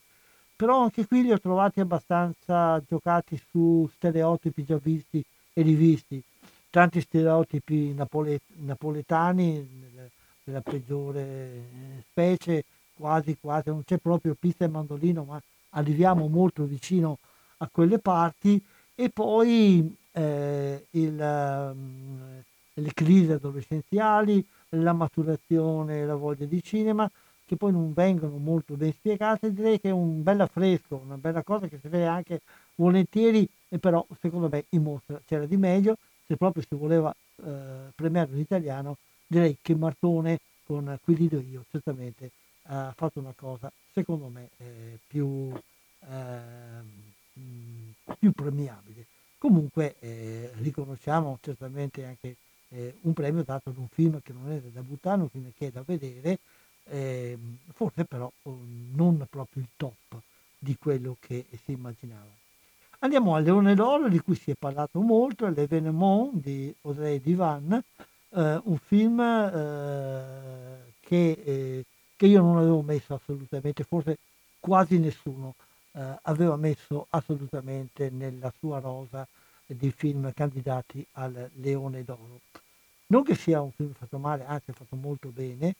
Però 0.55 0.81
anche 0.81 1.07
qui 1.07 1.23
li 1.23 1.31
ho 1.31 1.39
trovati 1.39 1.79
abbastanza 1.79 2.81
giocati 2.87 3.39
su 3.49 3.89
stereotipi 3.95 4.63
già 4.63 4.77
visti 4.77 5.23
e 5.53 5.61
rivisti, 5.63 6.21
tanti 6.69 7.01
stereotipi 7.01 7.93
napole- 7.93 8.41
napoletani 8.57 9.67
della 10.43 10.61
peggiore 10.61 11.21
eh, 11.21 12.03
specie, 12.09 12.63
quasi 12.95 13.37
quasi, 13.39 13.69
non 13.69 13.83
c'è 13.83 13.97
proprio 13.97 14.35
pista 14.39 14.65
e 14.65 14.67
mandolino, 14.67 15.23
ma 15.23 15.41
arriviamo 15.71 16.27
molto 16.27 16.63
vicino 16.65 17.17
a 17.57 17.69
quelle 17.71 17.99
parti 17.99 18.61
e 18.93 19.09
poi 19.09 19.95
eh, 20.11 20.85
il, 20.91 21.71
um, 21.73 22.43
le 22.73 22.93
crisi 22.93 23.31
adolescenziali, 23.31 24.45
la 24.69 24.93
maturazione, 24.93 26.05
la 26.05 26.15
voglia 26.15 26.45
di 26.45 26.61
cinema, 26.63 27.09
che 27.45 27.55
poi 27.57 27.71
non 27.71 27.93
vengono 27.93 28.37
molto 28.37 28.75
ben 28.75 28.93
spiegate, 28.93 29.53
direi 29.53 29.79
che 29.79 29.89
è 29.89 29.91
un 29.91 30.23
bel 30.23 30.41
affresco, 30.41 31.01
una 31.03 31.17
bella 31.17 31.43
cosa 31.43 31.67
che 31.67 31.79
si 31.81 31.87
vede 31.87 32.05
anche 32.05 32.41
volentieri, 32.75 33.47
e 33.67 33.77
però 33.77 34.05
secondo 34.19 34.47
me 34.49 34.65
in 34.69 34.83
mostra 34.83 35.21
c'era 35.25 35.45
di 35.45 35.57
meglio, 35.57 35.97
se 36.25 36.37
proprio 36.37 36.63
si 36.67 36.75
voleva 36.75 37.13
eh, 37.43 37.91
premiare 37.93 38.31
un 38.31 38.39
italiano, 38.39 38.97
direi 39.27 39.57
che 39.61 39.75
Martone 39.75 40.39
con 40.65 40.97
Qui 41.03 41.15
rido 41.15 41.39
io 41.39 41.65
certamente 41.69 42.31
ha 42.65 42.93
fatto 42.95 43.19
una 43.19 43.33
cosa 43.35 43.71
secondo 43.91 44.27
me 44.27 44.49
eh, 44.57 44.99
più 45.07 45.51
eh, 46.07 47.09
più 48.17 48.31
premiabile. 48.31 49.05
Comunque 49.37 49.95
eh, 49.99 50.51
riconosciamo 50.57 51.39
certamente 51.41 52.05
anche 52.05 52.35
eh, 52.73 52.95
un 53.01 53.13
premio 53.13 53.43
dato 53.43 53.69
ad 53.69 53.77
un 53.77 53.87
film 53.87 54.21
che 54.21 54.33
non 54.33 54.51
è 54.51 54.59
da 54.71 54.81
buttare, 54.81 55.21
un 55.21 55.29
film 55.29 55.51
che 55.57 55.67
è 55.67 55.71
da 55.71 55.83
vedere, 55.85 56.39
eh, 56.85 57.37
forse 57.73 58.05
però 58.05 58.31
oh, 58.43 58.59
non 58.93 59.25
proprio 59.29 59.63
il 59.63 59.69
top 59.75 60.19
di 60.57 60.75
quello 60.77 61.17
che 61.19 61.45
si 61.63 61.71
immaginava. 61.71 62.39
Andiamo 62.99 63.35
al 63.35 63.43
Leone 63.43 63.73
d'Oro 63.73 64.07
di 64.07 64.19
cui 64.19 64.35
si 64.35 64.51
è 64.51 64.55
parlato 64.57 64.99
molto, 65.01 65.47
L'Evenement 65.47 66.33
di 66.35 66.73
Audrey 66.81 67.19
Divan, 67.19 67.73
eh, 67.73 68.61
un 68.63 68.77
film 68.77 69.19
eh, 69.19 70.93
che, 70.99 71.31
eh, 71.43 71.85
che 72.15 72.25
io 72.25 72.41
non 72.41 72.57
avevo 72.57 72.81
messo 72.81 73.15
assolutamente, 73.15 73.83
forse 73.83 74.17
quasi 74.59 74.99
nessuno 74.99 75.55
eh, 75.93 76.19
aveva 76.21 76.55
messo 76.55 77.07
assolutamente 77.09 78.09
nella 78.11 78.53
sua 78.59 78.79
rosa 78.79 79.27
di 79.75 79.91
film 79.91 80.31
candidati 80.33 81.05
al 81.13 81.49
Leone 81.55 82.03
d'Oro. 82.03 82.41
Non 83.07 83.23
che 83.23 83.35
sia 83.35 83.61
un 83.61 83.71
film 83.71 83.93
fatto 83.93 84.17
male, 84.17 84.45
anzi 84.45 84.71
è 84.71 84.73
fatto 84.73 84.95
molto 84.95 85.29
bene 85.29 85.75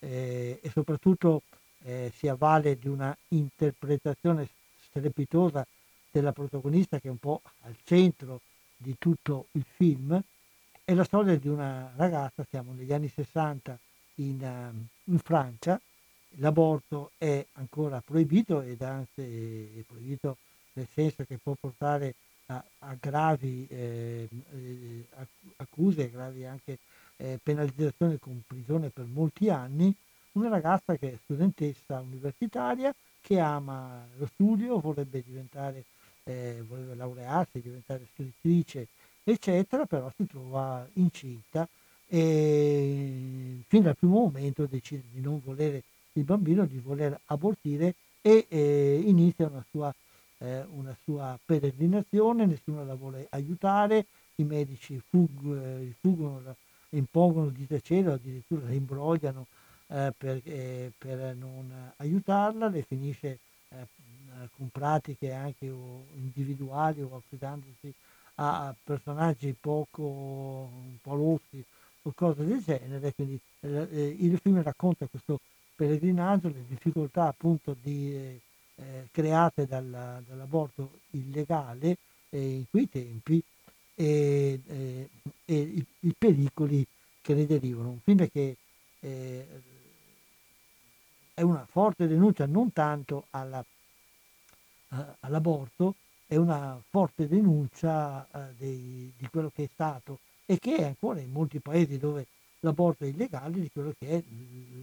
eh, 0.00 0.58
e 0.60 0.70
soprattutto 0.70 1.42
eh, 1.84 2.12
si 2.16 2.28
avvale 2.28 2.78
di 2.78 2.88
una 2.88 3.16
interpretazione 3.28 4.48
strepitosa 4.88 5.66
della 6.10 6.32
protagonista 6.32 6.98
che 6.98 7.08
è 7.08 7.10
un 7.10 7.18
po' 7.18 7.40
al 7.60 7.76
centro 7.84 8.40
di 8.76 8.96
tutto 8.98 9.46
il 9.52 9.64
film. 9.76 10.20
È 10.84 10.92
la 10.92 11.04
storia 11.04 11.36
di 11.36 11.48
una 11.48 11.92
ragazza, 11.96 12.44
siamo 12.48 12.72
negli 12.72 12.92
anni 12.92 13.08
60 13.08 13.78
in, 14.16 14.42
ehm, 14.42 14.86
in 15.04 15.18
Francia, 15.18 15.80
l'aborto 16.36 17.12
è 17.16 17.44
ancora 17.54 18.02
proibito 18.04 18.60
ed 18.62 18.82
anzi 18.82 19.78
è 19.78 19.80
proibito 19.86 20.36
nel 20.74 20.88
senso 20.92 21.24
che 21.24 21.38
può 21.42 21.54
portare 21.58 22.14
a, 22.46 22.96
gravi 23.00 23.66
eh, 23.70 24.28
eh, 24.52 25.04
accuse, 25.56 26.10
gravi 26.10 26.44
anche 26.44 26.78
eh, 27.16 27.38
penalizzazioni 27.42 28.18
con 28.18 28.42
prigione 28.46 28.90
per 28.90 29.06
molti 29.06 29.48
anni, 29.48 29.94
una 30.32 30.48
ragazza 30.48 30.96
che 30.96 31.12
è 31.12 31.18
studentessa 31.24 32.00
universitaria 32.00 32.94
che 33.20 33.38
ama 33.38 34.04
lo 34.16 34.26
studio, 34.26 34.80
vorrebbe 34.80 35.22
diventare, 35.24 35.84
eh, 36.24 36.62
vorrebbe 36.66 36.94
laurearsi, 36.94 37.60
diventare 37.60 38.06
scrittrice, 38.12 38.88
eccetera, 39.22 39.86
però 39.86 40.10
si 40.16 40.26
trova 40.26 40.86
incinta 40.94 41.68
e 42.08 43.62
fin 43.68 43.82
dal 43.82 43.96
primo 43.96 44.20
momento 44.20 44.66
decide 44.66 45.02
di 45.12 45.22
non 45.22 45.40
volere 45.42 45.82
il 46.12 46.24
bambino 46.24 46.66
di 46.66 46.78
voler 46.78 47.18
abortire 47.26 47.94
e 48.20 48.44
eh, 48.48 49.02
inizia 49.02 49.46
una 49.46 49.64
sua, 49.70 49.94
eh, 50.42 50.64
una 50.70 50.96
sua, 51.04 51.38
peregrinazione, 51.44 52.46
nessuno 52.46 52.84
la 52.84 52.94
vuole 52.94 53.26
aiutare, 53.30 54.06
i 54.36 54.44
medici 54.44 55.00
fug, 55.08 55.56
eh, 55.56 55.94
fuggono, 56.00 56.56
impongono 56.90 57.50
di 57.50 57.66
tacere, 57.66 58.12
addirittura 58.12 58.66
la 58.66 58.72
imbrogliano 58.72 59.46
eh, 59.88 60.12
per, 60.16 60.40
eh, 60.44 60.90
per, 60.98 61.34
non 61.36 61.92
aiutarla, 61.96 62.68
le 62.68 62.82
finisce 62.82 63.38
eh, 63.68 63.86
con 64.56 64.68
pratiche 64.70 65.32
anche 65.32 65.70
o 65.70 66.06
individuali 66.14 67.02
o 67.02 67.16
affidandosi 67.16 67.92
a 68.36 68.74
personaggi 68.82 69.54
poco 69.58 70.02
un 70.02 70.96
po' 71.00 71.14
loschi 71.14 71.62
o 72.02 72.12
cose 72.14 72.44
del 72.44 72.62
genere. 72.62 73.12
Quindi 73.12 73.38
il 73.60 74.38
film 74.42 74.60
racconta 74.62 75.06
questo 75.06 75.38
pellegrinaggio, 75.76 76.48
le 76.48 76.64
difficoltà 76.66 77.28
appunto 77.28 77.76
di, 77.80 78.40
eh, 78.76 78.82
eh, 78.82 79.08
create 79.10 79.66
dal, 79.66 80.22
dall'aborto 80.26 81.00
illegale 81.10 81.96
eh, 82.30 82.54
in 82.54 82.64
quei 82.68 82.88
tempi 82.88 83.42
e, 83.94 84.60
eh, 84.66 85.08
e 85.44 85.54
i, 85.54 85.86
i, 86.00 86.14
pericoli 86.16 86.86
che 87.20 87.34
ne 87.34 87.46
derivano. 87.46 87.90
Un 87.90 88.00
film 88.00 88.28
che 88.30 88.56
eh, 89.00 89.46
è 91.34 91.42
una 91.42 91.66
forte 91.66 92.06
denuncia 92.06 92.46
non 92.46 92.72
tanto 92.72 93.26
alla, 93.30 93.64
all'aborto, 95.20 95.94
è 96.26 96.36
una 96.36 96.80
forte 96.88 97.28
denuncia 97.28 98.26
dei, 98.56 99.12
di 99.16 99.28
quello 99.28 99.50
che 99.54 99.64
è 99.64 99.68
stato 99.72 100.18
e 100.46 100.58
che 100.58 100.76
è 100.76 100.84
ancora 100.84 101.20
in 101.20 101.30
molti 101.30 101.60
paesi 101.60 101.98
dove 101.98 102.26
l'aborto 102.60 103.04
illegale 103.04 103.60
di 103.60 103.70
quello 103.70 103.94
che 103.98 104.08
è 104.08 104.22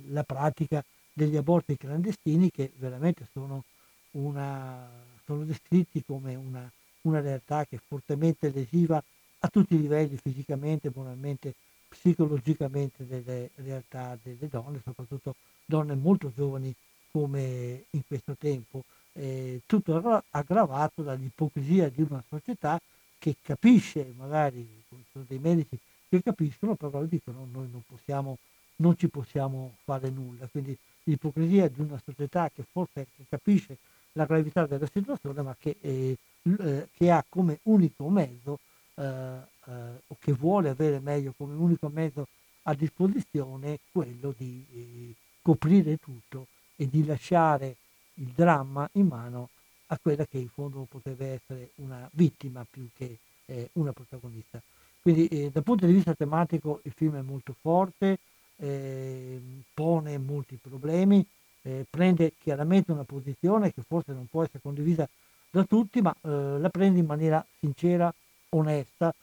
la 0.08 0.24
pratica 0.24 0.84
degli 1.14 1.36
aborti 1.36 1.78
clandestini 1.78 2.50
che 2.50 2.72
veramente 2.78 3.28
sono, 3.32 3.64
una, 4.12 4.90
sono 5.26 5.44
descritti 5.44 6.04
come 6.06 6.36
una, 6.36 6.70
una 7.02 7.22
realtà 7.22 7.66
che 7.66 7.78
è 7.78 7.82
fortemente 7.86 8.52
lesiva 8.52 9.02
a 9.40 9.48
tutti 9.48 9.76
i 9.76 9.82
livelli, 9.82 10.18
fisicamente, 10.18 10.92
moralmente, 10.94 11.54
psicologicamente 11.88 13.06
delle 13.08 13.50
realtà 13.56 14.18
delle 14.22 14.48
donne, 14.48 14.82
soprattutto 14.84 15.36
donne 15.66 15.96
molto 15.96 16.32
giovani 16.36 16.74
come 17.12 17.86
in 17.92 18.02
questo 18.06 18.36
tempo, 18.38 18.84
eh, 19.14 19.62
tutto 19.66 20.24
aggravato 20.30 21.02
dall'ipocrisia 21.02 21.90
di 21.90 22.02
una 22.02 22.24
società 22.28 22.80
che 23.18 23.36
capisce, 23.42 24.14
magari 24.16 24.68
sono 25.12 25.26
dei 25.28 25.40
medici 25.40 25.78
che 26.08 26.22
capiscono, 26.22 26.76
però 26.76 27.04
dicono 27.04 27.48
noi 27.52 27.70
non 27.72 27.84
possiamo, 27.86 28.38
non 28.78 28.98
ci 28.98 29.10
possiamo 29.10 29.76
fare 29.84 30.10
nulla. 30.10 30.48
Quindi 30.48 30.78
l'ipocrisia 31.04 31.68
di 31.68 31.82
una 31.82 32.02
società 32.04 32.50
che 32.54 32.64
forse 32.72 33.08
capisce 33.28 33.78
la 34.14 34.26
gravità 34.26 34.66
della 34.66 34.88
situazione, 34.92 35.42
ma 35.42 35.56
che, 35.60 35.78
eh, 35.82 36.18
eh, 36.42 36.88
che 36.92 37.12
ha 37.12 37.24
come 37.28 37.60
unico 37.64 38.10
mezzo, 38.10 38.60
eh, 38.96 39.04
eh, 39.04 39.72
o 40.08 40.18
che 40.20 40.34
vuole 40.34 40.70
avere 40.70 41.00
meglio 41.00 41.34
come 41.38 41.54
unico 41.54 41.90
mezzo 41.90 42.28
a 42.64 42.74
disposizione 42.74 43.80
quello 43.92 44.34
di 44.38 44.66
eh, 44.74 45.14
coprire 45.42 45.98
tutto 45.98 46.48
e 46.76 46.88
di 46.88 47.06
lasciare 47.06 47.76
il 48.16 48.32
dramma 48.36 48.90
in 48.94 49.08
mano 49.08 49.50
a 49.88 50.00
quella 50.02 50.26
che 50.26 50.38
in 50.38 50.50
fondo 50.50 50.86
potrebbe 50.90 51.28
essere 51.28 51.72
una 51.76 52.08
vittima 52.14 52.66
più 52.70 52.90
che 52.94 53.18
eh, 53.46 53.70
una 53.74 53.94
protagonista. 53.94 54.62
Quindi 55.02 55.50
dal 55.52 55.64
punto 55.64 55.86
di 55.86 55.94
vista 55.94 56.14
tematico 56.14 56.82
il 56.84 56.92
film 56.92 57.16
è 57.16 57.22
molto 57.22 57.56
forte, 57.60 58.20
eh, 58.58 59.40
pone 59.74 60.18
molti 60.18 60.60
problemi, 60.62 61.26
eh, 61.64 61.86
prende 61.90 62.34
chiaramente 62.42 62.92
una 62.92 63.04
posizione 63.04 63.74
che 63.74 63.82
forse 63.88 64.14
non 64.14 64.28
può 64.30 64.44
essere 64.44 64.60
condivisa 64.62 65.08
da 65.50 65.64
tutti, 65.64 66.02
ma 66.02 66.14
eh, 66.22 66.58
la 66.60 66.70
prende 66.70 67.00
in 67.00 67.06
maniera 67.06 67.44
sincera, 67.60 68.14
onesta 68.50 69.14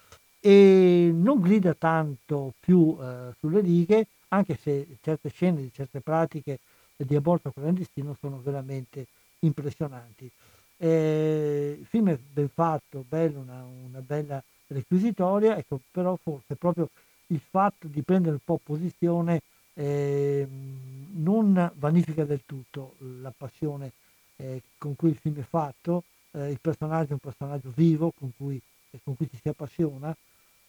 e 0.40 1.10
non 1.12 1.40
grida 1.40 1.74
tanto 1.74 2.52
più 2.60 2.96
eh, 3.00 3.32
sulle 3.38 3.60
righe, 3.60 4.06
anche 4.28 4.56
se 4.56 4.86
certe 5.00 5.28
scene 5.30 5.60
di 5.60 5.70
certe 5.72 6.00
pratiche 6.00 6.58
di 6.96 7.16
aborto 7.16 7.50
clandestino 7.50 8.16
sono 8.18 8.40
veramente 8.42 9.06
impressionanti. 9.40 10.30
Eh, 10.78 11.76
il 11.80 11.86
film 11.86 12.10
è 12.10 12.18
ben 12.32 12.48
fatto, 12.48 13.04
bello, 13.08 13.40
una, 13.40 13.64
una 13.88 14.00
bella 14.00 14.42
requisitoria, 14.68 15.56
ecco, 15.56 15.80
però 15.90 16.18
forse 16.22 16.54
proprio 16.54 16.88
il 17.28 17.40
fatto 17.40 17.86
di 17.88 18.02
prendere 18.02 18.34
un 18.34 18.44
po' 18.44 18.60
posizione 18.62 19.42
eh, 19.78 20.46
non 20.48 21.70
vanifica 21.76 22.24
del 22.24 22.40
tutto 22.46 22.94
la 23.20 23.32
passione 23.36 23.92
eh, 24.36 24.62
con 24.78 24.96
cui 24.96 25.10
il 25.10 25.16
film 25.16 25.38
è 25.38 25.42
fatto, 25.42 26.04
eh, 26.32 26.50
il 26.50 26.58
personaggio 26.60 27.10
è 27.10 27.12
un 27.12 27.18
personaggio 27.18 27.70
vivo 27.74 28.12
con 28.16 28.32
cui, 28.36 28.60
con 29.04 29.16
cui 29.16 29.28
ci 29.30 29.38
si 29.40 29.48
appassiona, 29.48 30.14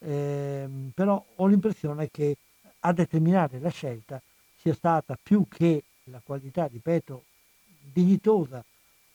ehm, 0.00 0.90
però 0.94 1.22
ho 1.36 1.46
l'impressione 1.46 2.10
che 2.10 2.36
a 2.80 2.92
determinare 2.92 3.58
la 3.58 3.70
scelta 3.70 4.20
sia 4.56 4.74
stata 4.74 5.18
più 5.20 5.46
che 5.48 5.82
la 6.04 6.20
qualità, 6.22 6.66
ripeto, 6.66 7.24
dignitosa 7.92 8.62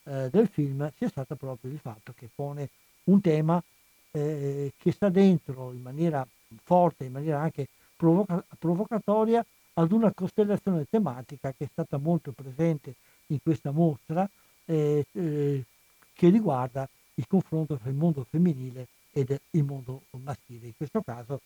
eh, 0.04 0.28
del 0.30 0.48
film, 0.48 0.90
sia 0.96 1.08
stata 1.08 1.34
proprio 1.34 1.70
il 1.70 1.78
fatto 1.78 2.12
che 2.16 2.28
pone 2.34 2.68
un 3.04 3.20
tema 3.20 3.62
eh, 4.10 4.72
che 4.76 4.92
sta 4.92 5.08
dentro 5.08 5.72
in 5.72 5.82
maniera 5.82 6.26
forte, 6.62 7.04
in 7.04 7.12
maniera 7.12 7.40
anche 7.40 7.68
provoca- 7.96 8.44
provocatoria, 8.58 9.44
ad 9.74 9.92
una 9.92 10.12
costellazione 10.12 10.86
tematica 10.88 11.52
che 11.56 11.64
è 11.64 11.68
stata 11.70 11.96
molto 11.98 12.32
presente 12.32 12.94
in 13.28 13.38
questa 13.42 13.70
mostra, 13.70 14.28
eh, 14.66 15.04
eh, 15.12 15.64
che 16.12 16.28
riguarda 16.28 16.88
il 17.14 17.26
confronto 17.26 17.76
tra 17.76 17.90
il 17.90 17.96
mondo 17.96 18.26
femminile 18.28 18.86
ed 19.12 19.38
il 19.50 19.64
mondo 19.64 20.02
maschile. 20.22 20.66
In 20.66 20.76
questo 20.76 21.02
caso 21.02 21.40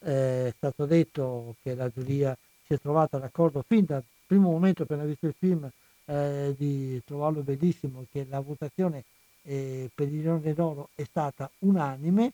eh, 0.00 0.48
è 0.48 0.52
stato 0.56 0.86
detto 0.86 1.56
che 1.62 1.74
la 1.74 1.88
giuria 1.88 2.36
si 2.64 2.74
è 2.74 2.80
trovata 2.80 3.18
d'accordo 3.18 3.64
fin 3.66 3.84
dal 3.84 4.02
primo 4.26 4.50
momento 4.50 4.82
appena 4.82 5.04
visto 5.04 5.26
il 5.26 5.34
film 5.38 5.68
eh, 6.04 6.54
di 6.56 7.00
trovarlo 7.04 7.42
bellissimo, 7.42 8.04
che 8.10 8.26
la 8.28 8.40
votazione 8.40 9.04
eh, 9.42 9.90
per 9.94 10.08
il 10.08 10.22
Leone 10.22 10.52
d'Oro 10.52 10.88
è 10.94 11.04
stata 11.04 11.50
unanime, 11.60 12.32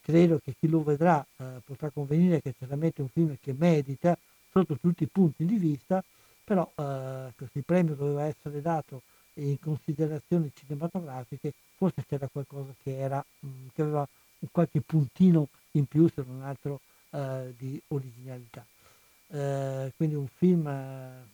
credo 0.00 0.40
che 0.42 0.54
chi 0.58 0.68
lo 0.68 0.82
vedrà 0.82 1.24
eh, 1.36 1.44
potrà 1.64 1.90
convenire 1.90 2.40
che 2.40 2.50
è 2.50 2.54
certamente 2.58 3.02
un 3.02 3.08
film 3.08 3.36
che 3.40 3.54
medita 3.56 4.16
sotto 4.52 4.76
tutti 4.78 5.04
i 5.04 5.08
punti 5.08 5.44
di 5.44 5.56
vista, 5.56 6.04
però 6.44 6.70
eh, 6.76 7.32
questo 7.34 7.60
premio 7.64 7.94
doveva 7.94 8.24
essere 8.24 8.60
dato 8.60 9.02
in 9.34 9.58
considerazioni 9.58 10.52
cinematografiche, 10.54 11.52
forse 11.76 12.04
c'era 12.06 12.28
qualcosa 12.28 12.74
che, 12.82 12.98
era, 12.98 13.24
mh, 13.40 13.46
mm, 13.46 13.66
che 13.74 13.82
aveva 13.82 14.06
un 14.40 14.48
qualche 14.50 14.80
puntino 14.80 15.48
in 15.72 15.86
più 15.86 16.08
se 16.08 16.22
non 16.26 16.42
altro 16.42 16.80
eh, 17.10 17.54
di 17.56 17.80
originalità. 17.88 18.64
Eh, 19.28 19.92
quindi 19.96 20.14
un 20.14 20.28
film 20.36 20.66
eh, 20.66 21.24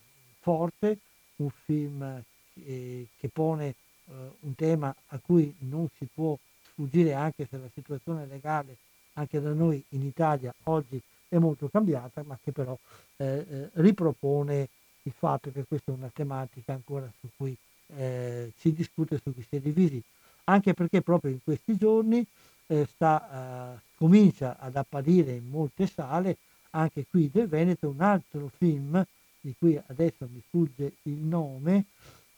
forte, 0.40 0.98
un 1.36 1.50
film 1.64 2.22
che, 2.54 3.08
che 3.16 3.28
pone 3.28 3.74
eh, 4.04 4.12
un 4.40 4.54
tema 4.54 4.94
a 5.08 5.18
cui 5.18 5.52
non 5.60 5.88
si 5.96 6.06
può 6.12 6.38
sfuggire 6.62 7.14
anche 7.14 7.46
se 7.50 7.58
la 7.58 7.68
situazione 7.74 8.26
legale 8.26 8.76
anche 9.14 9.40
da 9.40 9.52
noi 9.52 9.82
in 9.90 10.02
Italia 10.02 10.54
oggi 10.64 11.00
è 11.28 11.38
molto 11.38 11.68
cambiata, 11.68 12.22
ma 12.24 12.38
che 12.42 12.52
però 12.52 12.76
eh, 13.16 13.46
eh, 13.48 13.70
ripropone 13.74 14.68
il 15.02 15.12
fatto 15.16 15.50
che 15.52 15.64
questa 15.64 15.92
è 15.92 15.94
una 15.94 16.10
tematica 16.12 16.72
ancora 16.72 17.10
su 17.20 17.28
cui 17.36 17.56
eh, 17.96 18.52
si 18.56 18.72
discute, 18.72 19.20
su 19.22 19.32
cui 19.32 19.44
si 19.48 19.56
è 19.56 19.60
divisi, 19.60 20.02
anche 20.44 20.74
perché 20.74 21.02
proprio 21.02 21.32
in 21.32 21.42
questi 21.42 21.76
giorni 21.76 22.26
eh, 22.66 22.86
sta, 22.92 23.76
eh, 23.76 23.80
comincia 23.96 24.56
ad 24.58 24.76
apparire 24.76 25.32
in 25.32 25.48
molte 25.48 25.86
sale, 25.86 26.36
anche 26.70 27.06
qui 27.08 27.30
del 27.32 27.48
Veneto, 27.48 27.88
un 27.88 28.00
altro 28.00 28.50
film 28.56 29.04
di 29.40 29.54
cui 29.58 29.80
adesso 29.86 30.28
mi 30.30 30.42
sfugge 30.46 30.94
il 31.02 31.14
nome, 31.14 31.86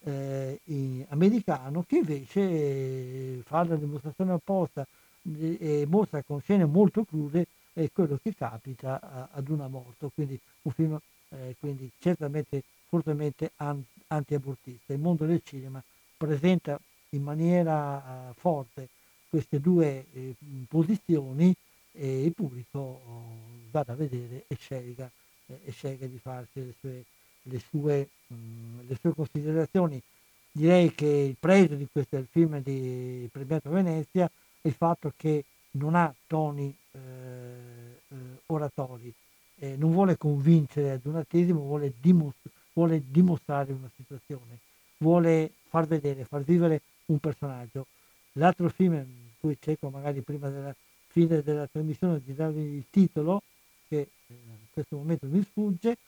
eh, 0.03 0.61
americano, 1.09 1.85
che 1.87 1.97
invece 1.97 3.43
fa 3.45 3.65
la 3.65 3.77
dimostrazione 3.77 4.33
opposta 4.33 4.87
e 5.23 5.85
mostra 5.89 6.23
con 6.23 6.41
scene 6.41 6.65
molto 6.65 7.05
crude 7.05 7.47
eh, 7.75 7.91
quello 7.93 8.19
che 8.23 8.35
capita 8.35 9.01
a, 9.01 9.29
ad 9.33 9.49
un 9.49 9.61
aborto, 9.61 10.11
quindi 10.15 10.39
un 10.63 10.73
film 10.73 11.01
eh, 11.31 11.57
quindi 11.59 11.91
certamente 11.99 12.63
fortemente 12.89 13.53
an- 13.57 13.83
anti-abortista. 14.09 14.93
Il 14.93 14.99
mondo 14.99 15.25
del 15.27 15.41
cinema 15.45 15.83
presenta 16.17 16.79
in 17.11 17.23
maniera 17.23 18.29
uh, 18.29 18.35
forte 18.35 18.89
queste 19.29 19.61
due 19.61 20.07
eh, 20.13 20.35
posizioni 20.69 21.55
e 21.93 22.25
il 22.25 22.33
pubblico 22.33 22.79
oh, 22.79 23.23
vada 23.71 23.93
a 23.93 23.97
vedere 23.97 24.45
e 24.49 24.57
scelga, 24.57 25.11
eh, 25.47 25.61
e 25.65 25.71
scelga 25.71 26.07
di 26.07 26.19
farsi 26.19 26.65
le 26.65 26.75
sue, 26.79 27.05
le, 27.43 27.59
sue, 27.61 28.09
mh, 28.27 28.35
mm, 28.35 28.79
le 28.89 28.99
sue, 29.01 29.15
considerazioni. 29.15 30.01
Direi 30.53 30.93
che 30.95 31.07
il 31.07 31.37
pregio 31.39 31.77
di 31.77 31.87
questo 31.91 32.25
film 32.29 32.61
di 32.61 33.29
Premiato 33.31 33.71
Venezia 33.71 34.29
è 34.61 34.67
il 34.67 34.75
fatto 34.75 35.13
che 35.17 35.45
non 35.73 35.95
ha 35.95 36.13
toni 36.27 36.75
eh, 36.93 36.99
eh 36.99 38.17
oratori, 38.47 39.13
non 39.77 39.93
vuole 39.93 40.17
convincere 40.17 40.93
ad 40.93 41.05
un 41.05 41.17
attesimo, 41.17 41.61
vuole, 41.61 41.93
dimostra- 42.01 42.51
vuole 42.73 43.03
dimostrare 43.07 43.73
una 43.73 43.91
situazione, 43.95 44.59
vuole 44.99 45.53
far 45.69 45.87
vedere, 45.87 46.25
far 46.25 46.43
vivere 46.43 46.81
un 47.07 47.19
personaggio. 47.19 47.87
L'altro 48.33 48.69
film, 48.71 49.05
cui 49.39 49.57
cerco 49.61 49.91
magari 49.91 50.23
prima 50.23 50.49
della 50.49 50.75
fine 51.09 51.43
della 51.43 51.67
trasmissione 51.67 52.23
di 52.25 52.35
darvi 52.35 52.61
il 52.61 52.85
titolo, 52.91 53.43
che 53.89 53.99
eh, 53.99 54.09
in 54.29 54.67
questo 54.71 54.97
momento 54.97 55.27
mi 55.27 55.43
sfugge, 55.43 55.99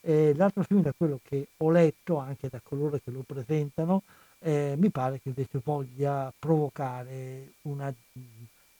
eh, 0.00 0.32
l'altro 0.34 0.62
film 0.62 0.82
da 0.82 0.92
quello 0.96 1.20
che 1.22 1.48
ho 1.56 1.70
letto, 1.70 2.18
anche 2.18 2.48
da 2.48 2.60
coloro 2.62 2.98
che 3.02 3.10
lo 3.10 3.22
presentano, 3.22 4.02
eh, 4.38 4.74
mi 4.76 4.90
pare 4.90 5.20
che 5.20 5.28
invece 5.28 5.60
voglia 5.62 6.32
provocare 6.36 7.52
una, 7.62 7.92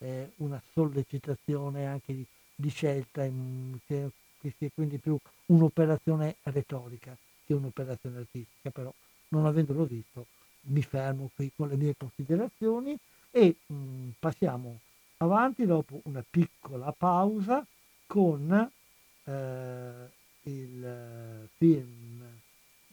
eh, 0.03 0.31
una 0.37 0.61
sollecitazione 0.73 1.87
anche 1.87 2.13
di, 2.13 2.25
di 2.55 2.69
scelta, 2.69 3.23
in, 3.23 3.77
che, 3.85 4.09
che 4.39 4.53
sia 4.57 4.69
quindi 4.73 4.97
più 4.97 5.17
un'operazione 5.47 6.35
retorica 6.43 7.15
che 7.45 7.53
un'operazione 7.53 8.19
artistica, 8.19 8.69
però 8.69 8.93
non 9.29 9.45
avendolo 9.45 9.85
visto 9.85 10.27
mi 10.65 10.81
fermo 10.81 11.29
qui 11.35 11.51
con 11.55 11.67
le 11.67 11.75
mie 11.75 11.95
considerazioni 11.97 12.97
e 13.31 13.55
mh, 13.65 13.75
mm, 13.75 14.09
passiamo 14.19 14.79
avanti 15.17 15.65
dopo 15.65 15.99
una 16.03 16.23
piccola 16.29 16.91
pausa 16.91 17.65
con 18.05 18.71
eh, 19.23 20.09
il 20.43 21.49
film 21.57 22.23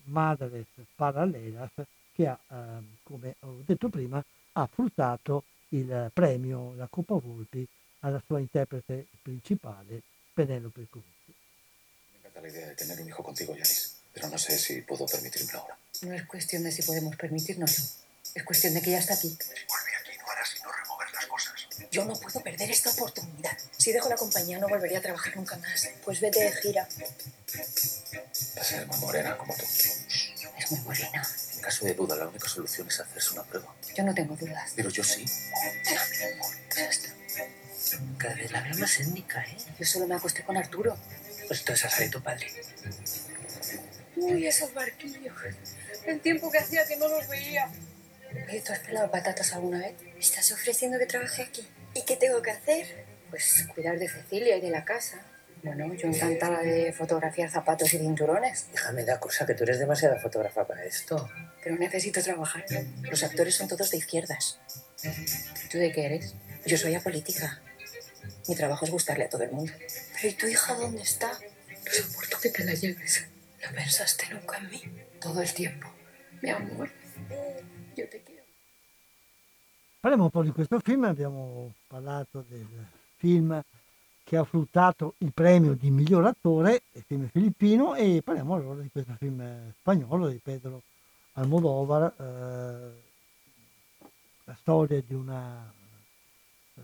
Madres 0.05 0.67
Parallelas 0.95 1.73
che 2.13 2.27
ha, 2.27 2.39
eh, 2.49 2.83
come 3.03 3.37
ho 3.41 3.63
detto 3.65 3.89
prima, 3.89 4.23
ha 4.53 4.67
fruttato 4.67 5.45
il 5.71 6.11
premio, 6.13 6.75
la 6.75 6.89
Coppa 6.89 7.15
Volpi, 7.15 7.67
alla 8.01 8.23
sua 8.27 8.41
interprete 8.41 9.07
principale, 9.23 10.03
Penelope 10.33 10.87
Cruz. 10.89 11.05
encanta 12.15 12.41
la 12.41 12.49
idea 12.49 12.69
de 12.69 12.75
tener 12.75 13.01
un 13.01 13.09
hijo 13.09 13.23
contigo, 13.23 13.55
Yanis. 13.55 13.97
Pero 14.13 14.29
no 14.29 14.39
sé 14.39 14.59
si 14.59 14.83
puedo 14.83 15.07
permitírmelo 15.07 15.61
ahora. 15.61 15.79
No 16.03 16.15
es 16.15 16.25
cuestión 16.27 16.65
de 16.65 16.73
si 16.73 16.83
podemos 16.83 17.15
permitirnoslo. 17.17 17.85
Es 18.35 18.43
cuestión 18.45 18.75
de 18.75 18.83
que 18.83 18.91
ya 18.91 18.99
está 18.99 19.15
aquí. 19.15 19.29
Vuelve 19.29 19.97
aquí, 20.01 20.19
no 20.19 20.31
harás 20.31 20.49
sino 20.49 20.73
remover 20.73 21.13
las 21.15 21.27
cosas. 21.27 21.55
Yo 21.91 22.05
no 22.05 22.15
puedo 22.15 22.41
perder 22.41 22.71
esta 22.71 22.91
oportunidad. 22.91 23.57
Si 23.77 23.93
dejo 23.93 24.09
la 24.09 24.17
compañía 24.17 24.59
no 24.59 24.69
volvería 24.69 24.99
a 24.99 25.03
trabajar 25.03 25.37
nunca 25.37 25.57
más. 25.57 25.89
Pues 26.05 26.21
vete 26.21 26.41
de 26.41 26.53
gira. 26.53 26.89
Va 28.57 28.63
a 28.63 28.65
ser 28.65 28.87
muy 28.87 28.99
morena 28.99 29.37
como 29.37 29.55
tú. 29.57 29.65
Es 29.65 30.71
muy 30.71 30.81
morena. 30.81 31.29
En 31.61 31.65
caso 31.65 31.85
de 31.85 31.93
duda, 31.93 32.17
la 32.17 32.27
única 32.27 32.49
solución 32.49 32.89
es 32.89 33.01
hacerse 33.01 33.35
una 33.35 33.43
prueba. 33.43 33.75
Yo 33.95 34.03
no 34.03 34.15
tengo 34.15 34.35
dudas. 34.35 34.73
Pero 34.75 34.89
yo 34.89 35.05
sí. 35.05 35.27
Ya, 35.85 36.07
mi 36.09 36.33
amor, 36.33 36.55
ya 36.75 36.89
está. 36.89 37.11
Cada 38.17 38.35
vez 38.35 38.51
la 38.51 38.63
veo 38.63 38.79
más 38.79 38.99
étnica, 38.99 39.43
¿eh? 39.43 39.59
Yo 39.79 39.85
solo 39.85 40.07
me 40.07 40.15
acosté 40.15 40.43
con 40.43 40.57
Arturo. 40.57 40.97
Pues 41.47 41.61
entonces 41.61 41.85
has 41.85 41.99
de 41.99 42.09
tu 42.09 42.23
padre. 42.23 42.51
Uy, 44.17 44.47
esos 44.47 44.73
barquillos. 44.73 45.35
El 46.07 46.21
tiempo 46.21 46.51
que 46.51 46.61
hacía 46.61 46.87
que 46.87 46.97
no 46.97 47.09
los 47.09 47.29
veía. 47.29 47.69
Oye, 48.49 48.63
¿tú 48.63 48.73
has 48.73 48.79
pelado 48.79 49.11
patatas 49.11 49.53
alguna 49.53 49.81
vez? 49.81 50.01
¿Me 50.03 50.19
estás 50.19 50.51
ofreciendo 50.53 50.99
que 50.99 51.05
trabaje 51.05 51.43
aquí? 51.43 51.69
¿Y 51.93 52.07
qué 52.07 52.17
tengo 52.17 52.41
que 52.41 52.53
hacer? 52.53 53.05
Pues 53.29 53.67
cuidar 53.75 53.99
de 53.99 54.09
Cecilia 54.09 54.57
y 54.57 54.63
de 54.63 54.71
la 54.71 54.87
casa. 54.87 55.21
Bueno, 55.63 55.93
yo 55.95 56.09
encantada 56.09 56.63
de 56.63 56.93
fotografiar 56.93 57.51
zapatos 57.51 57.93
y 57.93 57.99
cinturones. 57.99 58.67
Hija, 58.73 58.93
me 58.93 59.05
da 59.05 59.21
cosa 59.21 59.45
que 59.45 59.55
tú 59.55 59.65
eres 59.65 59.79
demasiada 59.79 60.19
fotógrafa 60.19 60.67
para 60.67 60.85
esto. 60.85 61.29
Pero 61.63 61.77
necesito 61.77 62.23
trabajar. 62.23 62.65
Los 63.03 63.23
actores 63.23 63.57
son 63.57 63.69
todos 63.69 63.91
de 63.91 63.99
izquierdas. 63.99 64.59
¿Tú 65.71 65.79
de 65.79 65.93
qué 65.93 66.07
eres? 66.07 66.35
Yo 66.65 66.79
soy 66.79 66.95
apolítica. 66.95 67.61
Mi 68.49 68.55
trabajo 68.55 68.87
es 68.87 68.91
gustarle 68.91 69.25
a 69.25 69.29
todo 69.29 69.43
el 69.43 69.53
mundo. 69.53 69.73
Pero 70.15 70.29
¿y 70.29 70.33
tu 70.33 70.47
hija 70.47 70.75
dónde 70.75 71.03
está? 71.03 71.29
No 71.29 71.93
soporto 71.93 72.39
que 72.41 72.51
te 72.51 72.65
la 72.65 72.73
lleves. 72.73 73.27
¿No 73.63 73.75
pensaste 73.75 74.33
nunca 74.33 74.57
en 74.57 74.71
mí? 74.71 74.83
Todo 75.21 75.43
el 75.43 75.53
tiempo. 75.53 75.89
Mi 76.41 76.49
amor, 76.51 76.91
yo 77.97 78.09
te 78.09 78.23
quiero. 78.23 78.43
Parliamo 80.01 80.25
un 80.25 80.31
po' 80.31 80.43
di 80.43 80.51
questo 80.51 80.81
film, 80.81 81.05
abbiamo 81.05 81.75
parlato 81.87 82.41
del 82.49 82.67
film 83.19 83.63
che 84.31 84.37
ha 84.37 84.45
fruttato 84.45 85.15
il 85.19 85.33
premio 85.33 85.75
di 85.75 85.91
miglior 85.91 86.25
attore, 86.25 86.83
il 86.93 87.03
film 87.05 87.29
filippino, 87.33 87.97
e 87.97 88.23
parliamo 88.23 88.55
allora 88.55 88.81
di 88.81 88.89
questo 88.89 89.13
film 89.19 89.43
spagnolo 89.81 90.29
di 90.29 90.39
Pedro 90.41 90.83
Almodovar, 91.33 92.15
eh, 92.17 92.93
la 94.45 94.55
storia 94.55 95.03
di 95.05 95.15
una 95.15 95.69
eh, 96.77 96.81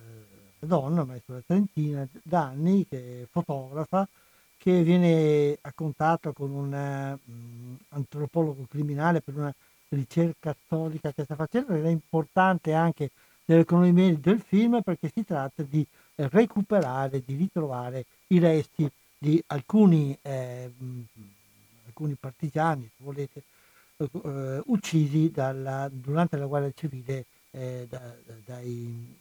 donna, 0.59 1.03
una 1.03 1.21
trentina 1.47 2.05
d'anni, 2.21 2.85
che 2.89 3.23
è 3.23 3.27
fotografa, 3.31 4.09
che 4.57 4.83
viene 4.83 5.57
a 5.61 5.73
contatto 5.73 6.33
con 6.33 6.51
un 6.51 6.73
um, 7.29 7.79
antropologo 7.91 8.67
criminale 8.69 9.21
per 9.21 9.37
una 9.37 9.55
ricerca 9.91 10.53
storica 10.65 11.13
che 11.13 11.23
sta 11.23 11.37
facendo 11.37 11.75
ed 11.75 11.85
è 11.85 11.91
importante 11.91 12.73
anche 12.73 13.13
nell'economia 13.45 14.13
del 14.17 14.41
film 14.41 14.83
perché 14.83 15.13
si 15.15 15.25
tratta 15.25 15.63
di 15.63 15.87
recuperare, 16.17 17.23
di 17.25 17.37
ritrovare 17.37 18.05
i 18.29 18.39
resti 18.39 18.91
di 19.19 19.43
alcuni, 19.49 20.17
eh, 20.23 20.71
alcuni 21.87 22.15
partigiani, 22.15 22.89
se 22.97 23.05
volete, 23.05 23.43
eh, 23.97 24.63
uccisi 24.67 25.31
dalla, 25.31 25.89
durante 25.93 26.37
la 26.37 26.47
guerra 26.47 26.71
civile 26.75 27.25
eh, 27.51 27.87
da, 27.89 27.99
da, 27.99 28.35
dai, 28.45 29.17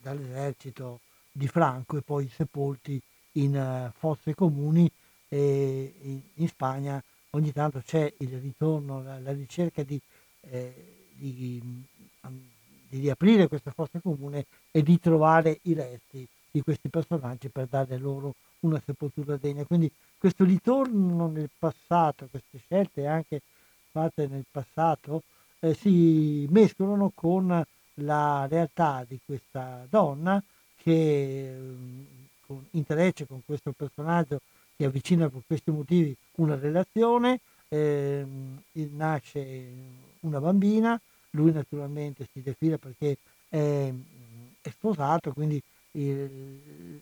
dall'esercito 0.00 1.00
di 1.30 1.46
Franco 1.46 1.96
e 1.96 2.02
poi 2.02 2.28
sepolti 2.34 3.00
in 3.32 3.56
uh, 3.56 3.92
fosse 3.98 4.34
comuni 4.34 4.90
e 5.28 5.92
in, 6.02 6.20
in, 6.34 6.48
Spagna 6.48 7.02
ogni 7.30 7.52
tanto 7.52 7.82
c'è 7.84 8.12
il 8.18 8.40
ritorno, 8.40 9.02
la, 9.02 9.20
la 9.20 9.32
ricerca 9.32 9.82
di, 9.82 10.00
eh, 10.50 11.06
di, 11.12 11.60
um, 12.22 12.48
di, 12.88 13.00
riaprire 13.00 13.48
questa 13.48 13.70
fosse 13.70 14.00
comune 14.00 14.46
e 14.70 14.82
di 14.82 14.98
trovare 14.98 15.58
i 15.62 15.74
resti 15.74 16.26
di 16.50 16.60
questi 16.62 16.88
personaggi 16.88 17.48
per 17.48 17.66
dare 17.66 17.98
loro 17.98 18.34
una 18.60 18.80
sepoltura 18.84 19.36
degna. 19.36 19.64
Quindi 19.64 19.90
questo 20.16 20.44
ritorno 20.44 21.28
nel 21.28 21.50
passato, 21.56 22.28
queste 22.30 22.58
scelte 22.58 23.06
anche 23.06 23.40
fatte 23.90 24.26
nel 24.26 24.44
passato, 24.50 25.22
eh, 25.60 25.74
si 25.74 26.46
mescolano 26.50 27.10
con 27.14 27.64
la 27.94 28.46
realtà 28.48 29.04
di 29.06 29.18
questa 29.24 29.84
donna 29.88 30.42
che 30.76 31.56
con, 32.46 32.64
intreccia 32.70 33.24
con 33.26 33.42
questo 33.44 33.72
personaggio 33.72 34.40
che 34.76 34.84
avvicina 34.84 35.28
per 35.28 35.42
questi 35.46 35.70
motivi 35.70 36.16
una 36.36 36.56
relazione, 36.56 37.40
eh, 37.68 38.24
nasce 38.72 39.66
una 40.20 40.40
bambina, 40.40 40.98
lui 41.30 41.52
naturalmente 41.52 42.26
si 42.32 42.42
defila 42.42 42.78
perché 42.78 43.18
è, 43.48 43.92
è 44.60 44.70
sposato, 44.70 45.32
quindi 45.32 45.60
il, 45.92 47.00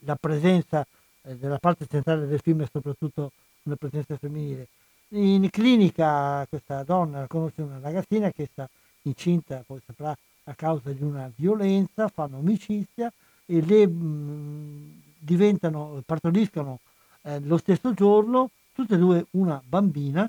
la 0.00 0.16
presenza 0.16 0.86
eh, 1.22 1.36
della 1.36 1.58
parte 1.58 1.86
centrale 1.86 2.26
del 2.26 2.40
film 2.40 2.62
è 2.62 2.68
soprattutto 2.70 3.32
una 3.64 3.76
presenza 3.76 4.16
femminile. 4.16 4.68
In 5.08 5.48
clinica 5.50 6.44
questa 6.48 6.82
donna 6.82 7.26
conosce 7.26 7.62
una 7.62 7.78
ragazzina 7.80 8.30
che 8.30 8.48
sta 8.50 8.68
incinta, 9.02 9.62
poi 9.66 9.80
saprà 9.84 10.16
a 10.44 10.54
causa 10.54 10.90
di 10.92 11.02
una 11.02 11.30
violenza, 11.34 12.08
fanno 12.08 12.38
amicizia 12.38 13.12
e 13.44 13.60
le 13.62 13.86
mh, 13.86 15.02
diventano, 15.18 16.02
partoriscono 16.04 16.80
eh, 17.22 17.40
lo 17.40 17.56
stesso 17.56 17.94
giorno, 17.94 18.50
tutte 18.72 18.94
e 18.94 18.98
due 18.98 19.26
una 19.32 19.60
bambina 19.64 20.28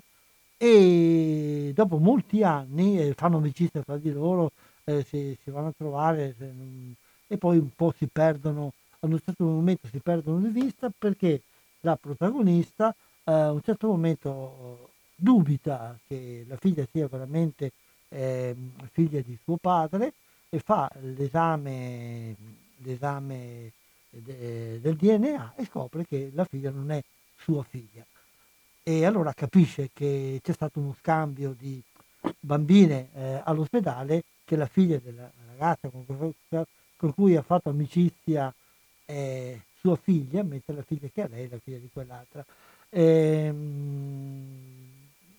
e 0.58 1.72
dopo 1.76 1.98
molti 1.98 2.44
anni 2.44 3.00
eh, 3.00 3.14
fanno 3.14 3.38
amicizia 3.38 3.82
tra 3.84 3.98
di 3.98 4.12
loro, 4.12 4.52
eh, 4.86 5.04
si, 5.04 5.38
si, 5.42 5.52
vanno 5.52 5.68
a 5.68 5.74
trovare 5.78 6.36
se, 6.38 6.52
e 7.28 7.38
poi 7.38 7.58
un 7.58 7.70
po' 7.76 7.94
si 7.96 8.08
perdono, 8.08 8.74
ad 9.00 9.12
un 9.12 9.20
certo 9.24 9.44
momento 9.46 9.88
si 9.88 10.00
perdono 10.00 10.40
di 10.40 10.50
vista 10.50 10.92
perché 10.98 11.42
la 11.82 11.96
protagonista 11.96 12.96
eh, 13.24 13.32
a 13.32 13.52
un 13.52 13.62
certo 13.62 13.88
momento 13.88 14.90
dubita 15.16 15.98
che 16.08 16.46
la 16.48 16.58
figlia 16.58 16.86
sia 16.92 17.08
veramente 17.08 17.72
eh, 18.10 18.56
figlia 18.92 19.22
di 19.22 19.38
suo 19.44 19.58
padre 19.58 20.14
e 20.50 20.60
fa 20.60 20.90
l'esame, 21.02 22.36
l'esame 22.78 23.72
de, 24.10 24.80
del 24.82 24.96
DNA 24.96 25.56
e 25.56 25.66
scopre 25.66 26.06
che 26.06 26.32
la 26.34 26.46
figlia 26.46 26.72
non 26.72 26.92
è 26.92 27.04
sua 27.36 27.64
figlia. 27.64 28.06
E 28.88 29.04
allora 29.04 29.34
capisce 29.34 29.90
che 29.92 30.40
c'è 30.42 30.54
stato 30.54 30.80
uno 30.80 30.96
scambio 30.98 31.54
di 31.60 31.84
bambine 32.40 33.10
eh, 33.16 33.42
all'ospedale, 33.44 34.24
che 34.46 34.56
la 34.56 34.66
figlia 34.66 34.98
della 35.04 35.30
ragazza 35.50 35.90
con, 35.90 36.06
con 36.96 37.14
cui 37.14 37.36
ha 37.36 37.42
fatto 37.42 37.68
amicizia 37.68 38.50
è 39.04 39.60
sua 39.78 39.98
figlia, 39.98 40.42
mentre 40.42 40.74
la 40.74 40.84
figlia 40.84 41.10
che 41.14 41.22
ha 41.22 41.28
lei 41.28 41.48
è 41.48 41.50
la 41.52 41.60
figlia 41.62 41.80
di 41.80 41.90
quell'altra. 41.92 42.46
E, 42.88 43.04
ehm, 43.04 44.46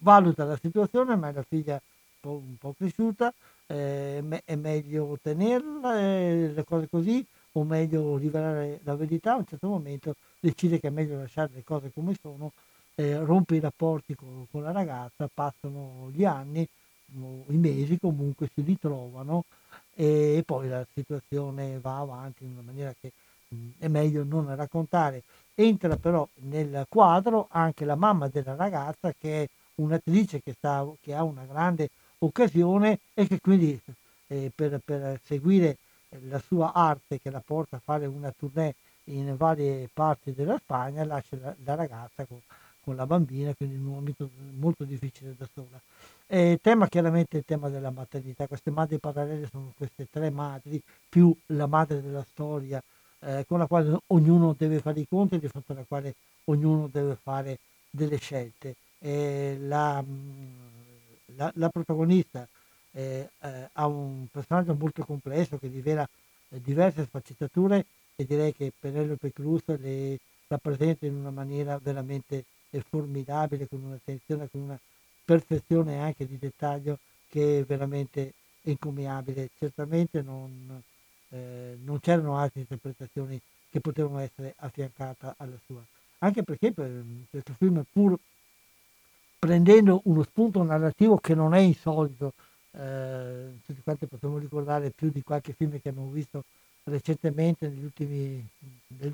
valuta 0.00 0.44
la 0.44 0.58
situazione, 0.60 1.16
ma 1.16 1.30
è 1.30 1.32
la 1.32 1.44
figlia 1.48 1.80
un 2.24 2.58
po' 2.58 2.74
cresciuta, 2.76 3.32
eh, 3.64 4.22
è 4.44 4.56
meglio 4.56 5.18
tenerla, 5.22 5.98
eh, 5.98 6.52
le 6.54 6.64
cose 6.64 6.86
così, 6.90 7.24
o 7.52 7.64
meglio 7.64 8.18
rivelare 8.18 8.80
la 8.82 8.94
verità, 8.94 9.32
a 9.32 9.36
un 9.36 9.46
certo 9.46 9.68
momento 9.68 10.16
decide 10.38 10.78
che 10.78 10.88
è 10.88 10.90
meglio 10.90 11.16
lasciare 11.16 11.52
le 11.54 11.64
cose 11.64 11.90
come 11.94 12.14
sono, 12.20 12.52
eh, 12.98 13.16
rompe 13.18 13.54
i 13.54 13.60
rapporti 13.60 14.16
con, 14.16 14.46
con, 14.50 14.62
la 14.62 14.72
ragazza, 14.72 15.30
passano 15.32 16.10
gli 16.12 16.24
anni, 16.24 16.68
i 17.12 17.56
mesi 17.56 17.98
comunque 17.98 18.50
si 18.52 18.60
ritrovano 18.62 19.44
e 19.94 20.42
poi 20.44 20.68
la 20.68 20.84
situazione 20.92 21.78
va 21.78 21.98
avanti 21.98 22.44
in 22.44 22.50
una 22.52 22.62
maniera 22.62 22.92
che 23.00 23.12
mh, 23.48 23.68
è 23.78 23.88
meglio 23.88 24.24
non 24.24 24.54
raccontare. 24.54 25.22
Entra 25.54 25.96
però 25.96 26.28
nel 26.42 26.86
quadro 26.88 27.46
anche 27.50 27.84
la 27.84 27.94
mamma 27.94 28.26
della 28.26 28.56
ragazza 28.56 29.12
che 29.16 29.44
è 29.44 29.48
un'attrice 29.76 30.42
che, 30.42 30.54
sta, 30.54 30.84
che 31.00 31.14
ha 31.14 31.22
una 31.22 31.44
grande 31.44 31.90
occasione 32.18 32.98
e 33.14 33.28
che 33.28 33.38
quindi 33.40 33.80
eh, 34.26 34.50
per, 34.52 34.80
per, 34.84 35.20
seguire 35.24 35.76
la 36.26 36.40
sua 36.40 36.72
arte 36.72 37.20
che 37.20 37.30
la 37.30 37.42
porta 37.44 37.76
a 37.76 37.82
fare 37.82 38.06
una 38.06 38.32
tournée 38.36 38.74
in 39.04 39.36
varie 39.36 39.88
parti 39.92 40.34
della 40.34 40.58
Spagna 40.58 41.04
lascia 41.04 41.36
la, 41.40 41.54
la 41.64 41.74
ragazza 41.74 42.24
con, 42.24 42.40
con, 42.88 42.96
la 42.96 43.06
bambina, 43.06 43.54
quindi 43.54 43.74
in 43.74 43.86
un 43.86 43.92
momento 43.94 44.30
molto 44.56 44.84
difficile 44.84 45.34
da 45.36 45.46
sola. 45.52 45.78
E 46.26 46.58
tema 46.62 46.88
chiaramente 46.88 47.36
il 47.36 47.44
tema 47.44 47.68
della 47.68 47.90
maternità, 47.90 48.46
queste 48.46 48.70
madri 48.70 48.98
parallele 48.98 49.46
sono 49.50 49.72
queste 49.76 50.06
tre 50.10 50.30
madri 50.30 50.82
più 51.08 51.34
la 51.46 51.66
madre 51.66 52.00
della 52.00 52.24
storia 52.24 52.82
eh, 53.20 53.44
con 53.46 53.58
la 53.58 53.66
quale 53.66 53.98
ognuno 54.08 54.54
deve 54.56 54.80
fare 54.80 55.00
i 55.00 55.06
conti 55.06 55.34
e 55.34 55.38
di 55.38 55.48
fronte 55.48 55.72
alla 55.72 55.84
quale 55.86 56.14
ognuno 56.44 56.88
deve 56.90 57.16
fare 57.16 57.58
delle 57.90 58.16
scelte. 58.16 58.76
E 58.98 59.58
la, 59.60 60.02
la, 61.36 61.52
la 61.54 61.68
protagonista 61.68 62.48
eh, 62.92 63.28
eh, 63.40 63.68
ha 63.72 63.86
un 63.86 64.26
personaggio 64.30 64.74
molto 64.74 65.04
complesso 65.04 65.58
che 65.58 65.68
rivela 65.68 66.08
eh, 66.48 66.60
diverse 66.60 67.04
sfaccettature 67.04 67.84
e 68.16 68.24
direi 68.24 68.52
che 68.52 68.72
Penelope 68.78 69.32
Cruz 69.32 69.62
le, 69.66 70.18
rappresenta 70.48 71.06
in 71.06 71.14
una 71.14 71.30
maniera 71.30 71.78
veramente 71.80 72.44
eh, 72.70 72.80
formidabile, 72.88 73.68
con 73.68 73.82
un'attenzione, 73.82 74.48
con 74.50 74.62
una 74.62 74.78
perfezione 75.24 76.00
anche 76.00 76.26
di 76.26 76.38
dettaglio 76.38 76.98
che 77.28 77.60
è 77.60 77.64
veramente 77.64 78.32
incommiabile. 78.62 79.50
Certamente 79.58 80.22
non, 80.22 80.82
eh, 81.30 81.76
non 81.82 82.00
c'erano 82.00 82.36
altre 82.36 82.60
interpretazioni 82.60 83.40
che 83.70 83.80
potevano 83.80 84.18
essere 84.18 84.54
affiancate 84.56 85.34
alla 85.36 85.58
sua. 85.66 85.82
Anche 86.18 86.42
perché 86.42 86.72
per 86.72 87.04
questo 87.30 87.54
film, 87.54 87.84
pur 87.92 88.18
prendendo 89.38 90.00
uno 90.04 90.22
spunto 90.24 90.62
narrativo 90.62 91.18
che 91.18 91.34
non 91.34 91.54
è 91.54 91.60
insolito, 91.60 92.32
eh, 92.72 93.50
tutti 93.64 93.80
quanti 93.82 94.06
possiamo 94.06 94.38
ricordare 94.38 94.90
più 94.90 95.10
di 95.10 95.22
qualche 95.22 95.52
film 95.52 95.78
che 95.80 95.88
abbiamo 95.88 96.10
visto 96.10 96.44
recentemente 96.84 97.68
negli 97.68 97.84
ultimi, 97.84 98.44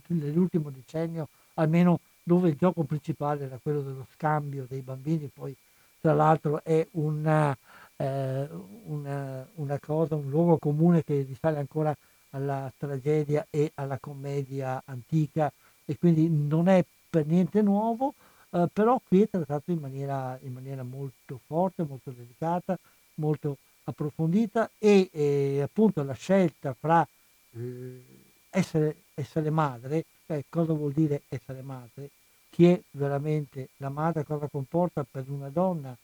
nell'ultimo 0.07 0.70
decennio, 0.70 1.28
almeno 1.55 2.00
dove 2.25 2.49
il 2.49 2.57
gioco 2.57 2.83
principale 2.83 3.45
era 3.45 3.61
quello 3.62 3.83
dello 3.83 4.07
scambio 4.14 4.66
dei 4.68 4.81
bambini, 4.81 5.31
poi 5.33 5.55
tra 6.01 6.14
l'altro 6.14 6.62
è 6.64 6.87
una, 6.93 7.57
eh, 7.97 8.49
una, 8.87 9.47
una 9.55 9.79
cosa, 9.79 10.16
un 10.16 10.29
luogo 10.29 10.59
comune 10.59 11.05
che 11.05 11.22
risale 11.22 11.59
ancora 11.59 11.97
alla 12.31 12.72
tragedia 12.77 13.47
e 13.51 13.70
alla 13.75 13.99
commedia 13.99 14.83
antica 14.87 15.53
e 15.85 15.97
quindi 15.99 16.29
non 16.29 16.68
è 16.68 16.85
per 17.09 17.27
niente 17.27 17.62
nuovo, 17.62 18.14
eh, 18.51 18.68
però 18.72 19.01
qui 19.07 19.22
è 19.22 19.29
trattato 19.29 19.70
in 19.70 19.79
maniera, 19.79 20.39
in 20.43 20.53
maniera, 20.53 20.83
molto 20.83 21.41
forte, 21.47 21.85
molto 21.85 22.11
delicata, 22.11 22.77
molto 23.14 23.59
approfondita 23.85 24.70
e 24.79 25.09
eh, 25.12 25.61
appunto 25.62 26.03
la 26.03 26.14
scelta 26.14 26.75
fra 26.79 27.07
eh, 27.53 28.03
essere, 28.51 28.97
essere, 29.14 29.51
madre, 29.51 30.05
eh, 30.27 30.45
cosa 30.49 30.72
vuol 30.72 30.93
dire 30.93 31.22
essere 31.29 31.62
madre, 31.62 32.11
chi 32.51 32.66
è 32.66 32.81
veramente 32.93 33.70
la 33.79 33.89
madre, 33.89 34.25
cosa 34.25 34.49
comporta 34.49 35.05
per 35.09 35.25
una 35.29 35.49
donna 35.49 35.97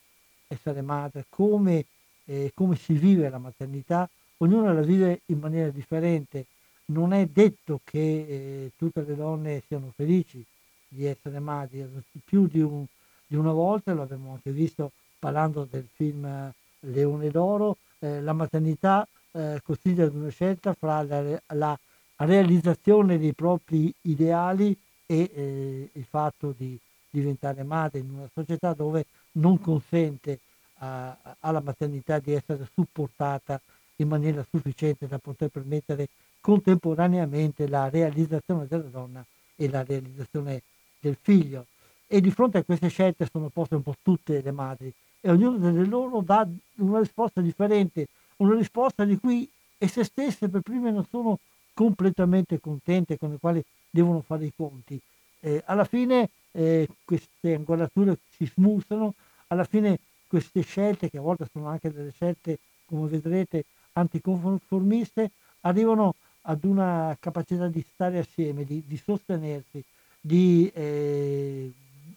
essere 0.47 0.81
madre, 0.81 1.25
come, 1.29 1.85
eh, 2.25 2.51
come 2.53 2.75
si 2.75 2.93
vive 2.93 3.29
la 3.29 3.37
maternità, 3.37 4.09
ognuno 4.37 4.73
la 4.73 4.81
vive 4.81 5.21
in 5.27 5.39
maniera 5.39 5.69
differente. 5.69 6.45
Non 6.85 7.13
è 7.13 7.25
detto 7.25 7.79
che 7.83 7.99
eh, 7.99 8.71
tutte 8.75 9.03
le 9.03 9.15
donne 9.15 9.63
siano 9.65 9.93
felici 9.95 10.43
di 10.87 11.05
essere 11.05 11.39
madri, 11.39 11.87
più 12.25 12.47
di, 12.47 12.59
un, 12.59 12.85
di 13.25 13.37
una 13.37 13.53
volta, 13.53 13.93
lo 13.93 14.01
abbiamo 14.01 14.33
anche 14.33 14.51
visto 14.51 14.91
parlando 15.17 15.65
del 15.69 15.87
film 15.93 16.51
Leone 16.79 17.29
d'Oro, 17.29 17.77
eh, 17.99 18.19
la 18.21 18.33
maternità 18.33 19.07
eh, 19.31 19.61
in 19.83 20.11
una 20.13 20.29
scelta 20.29 20.73
fra 20.73 21.01
la, 21.03 21.41
la, 21.53 21.79
realizzazione 22.25 23.17
dei 23.17 23.33
propri 23.33 23.93
ideali 24.01 24.77
e 25.05 25.31
eh, 25.33 25.89
il 25.91 26.05
fatto 26.09 26.53
di 26.55 26.77
diventare 27.09 27.63
madre 27.63 27.99
in 27.99 28.09
una 28.09 28.29
società 28.33 28.73
dove 28.73 29.05
non 29.33 29.59
consente 29.59 30.39
a, 30.79 31.15
alla 31.39 31.61
maternità 31.61 32.19
di 32.19 32.33
essere 32.33 32.67
supportata 32.73 33.59
in 33.97 34.07
maniera 34.07 34.45
sufficiente 34.49 35.07
da 35.07 35.19
poter 35.19 35.49
permettere 35.49 36.07
contemporaneamente 36.39 37.67
la 37.67 37.89
realizzazione 37.89 38.65
della 38.67 38.89
donna 38.89 39.23
e 39.55 39.69
la 39.69 39.83
realizzazione 39.83 40.61
del 40.99 41.17
figlio. 41.21 41.65
E 42.07 42.19
di 42.19 42.31
fronte 42.31 42.57
a 42.57 42.63
queste 42.63 42.89
scelte 42.89 43.27
sono 43.31 43.49
poste 43.49 43.75
un 43.75 43.83
po' 43.83 43.95
tutte 44.01 44.41
le 44.41 44.51
madri 44.51 44.91
e 45.21 45.29
ognuna 45.29 45.57
delle 45.57 45.85
loro 45.85 46.21
dà 46.21 46.47
una 46.77 46.99
risposta 46.99 47.41
differente, 47.41 48.07
una 48.37 48.55
risposta 48.55 49.05
di 49.05 49.17
cui 49.17 49.47
esse 49.77 50.03
stesse 50.03 50.49
per 50.49 50.61
prime 50.61 50.91
non 50.91 51.05
sono 51.09 51.39
completamente 51.73 52.59
contente, 52.59 53.17
con 53.17 53.31
le 53.31 53.37
quali 53.39 53.63
devono 53.89 54.21
fare 54.21 54.45
i 54.45 54.53
conti. 54.55 54.99
Eh, 55.39 55.61
alla 55.65 55.85
fine 55.85 56.29
eh, 56.51 56.87
queste 57.03 57.55
angolature 57.55 58.17
si 58.29 58.45
smussano, 58.45 59.13
alla 59.47 59.63
fine 59.63 59.99
queste 60.27 60.61
scelte, 60.61 61.09
che 61.09 61.17
a 61.17 61.21
volte 61.21 61.47
sono 61.51 61.67
anche 61.67 61.91
delle 61.91 62.11
scelte, 62.11 62.59
come 62.85 63.07
vedrete, 63.07 63.65
anticonformiste, 63.93 65.31
arrivano 65.61 66.15
ad 66.43 66.63
una 66.63 67.15
capacità 67.19 67.67
di 67.67 67.85
stare 67.93 68.19
assieme, 68.19 68.63
di, 68.63 68.83
di 68.85 68.97
sostenersi, 68.97 69.83
di 70.19 70.71
eh, 70.73 71.71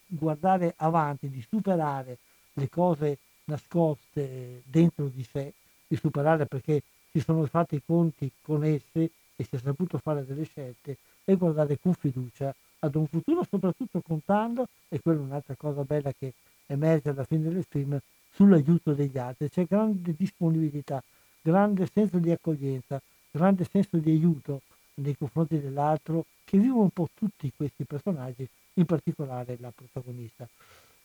guardare 0.07 0.75
avanti, 0.77 1.29
di 1.29 1.45
superare 1.49 2.19
le 2.55 2.69
cose 2.69 3.19
nascoste 3.45 4.63
dentro 4.65 5.09
di 5.09 5.25
sé, 5.25 5.53
di 5.87 5.97
superare 5.97 6.47
perché 6.47 6.83
si 7.11 7.21
sono 7.21 7.45
fatti 7.47 7.77
i 7.77 7.83
conti 7.85 8.31
con 8.43 8.65
esse 8.65 9.11
e 9.37 9.45
si 9.45 9.57
è 9.57 9.59
saputo 9.59 9.99
fare 9.99 10.25
delle 10.25 10.45
scelte 10.45 10.99
e 11.25 11.35
guardare 11.37 11.79
con 11.79 11.95
fiducia 11.95 12.55
ad 12.81 12.95
un 12.95 13.07
futuro, 13.07 13.45
soprattutto 13.49 14.01
contando, 14.01 14.69
e 14.89 15.01
quella 15.01 15.21
è 15.21 15.23
un'altra 15.23 15.55
cosa 15.57 15.83
bella 15.83 16.13
che 16.13 16.35
emerge 16.67 17.11
alla 17.11 17.25
fine 17.25 17.49
del 17.51 17.65
film, 17.69 17.99
sull'aiuto 18.33 18.93
degli 18.93 19.17
altri. 19.19 19.49
C'è 19.49 19.65
grande 19.65 20.15
disponibilità, 20.17 21.03
grande 21.41 21.89
senso 21.93 22.19
di 22.19 22.31
accoglienza, 22.31 23.01
grande 23.31 23.67
senso 23.71 23.97
di 23.97 24.11
aiuto 24.11 24.63
nei 24.97 25.17
confronti 25.17 25.61
dell'altro 25.61 26.27
che 26.45 26.59
vivono 26.59 26.83
un 26.83 26.91
po' 26.91 27.09
tutti 27.15 27.53
questi 27.57 27.85
personaggi, 27.85 28.47
in 28.75 28.85
particolare 28.85 29.57
la 29.61 29.73
protagonista. 29.75 30.49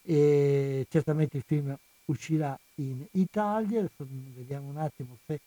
E 0.02 0.86
certamente 0.90 1.38
il 1.38 1.44
film 1.46 1.76
uscirà 2.06 2.58
in 2.76 3.06
Italia, 3.12 3.80
adesso 3.80 4.06
vediamo 4.36 4.70
un 4.70 4.78
attimo 4.78 5.18
se 5.26 5.40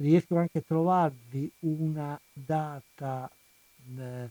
riesco 0.00 0.36
anche 0.36 0.58
a 0.58 0.62
trovarvi 0.66 1.50
una 1.60 2.18
data 2.32 3.30
eh, 3.96 4.30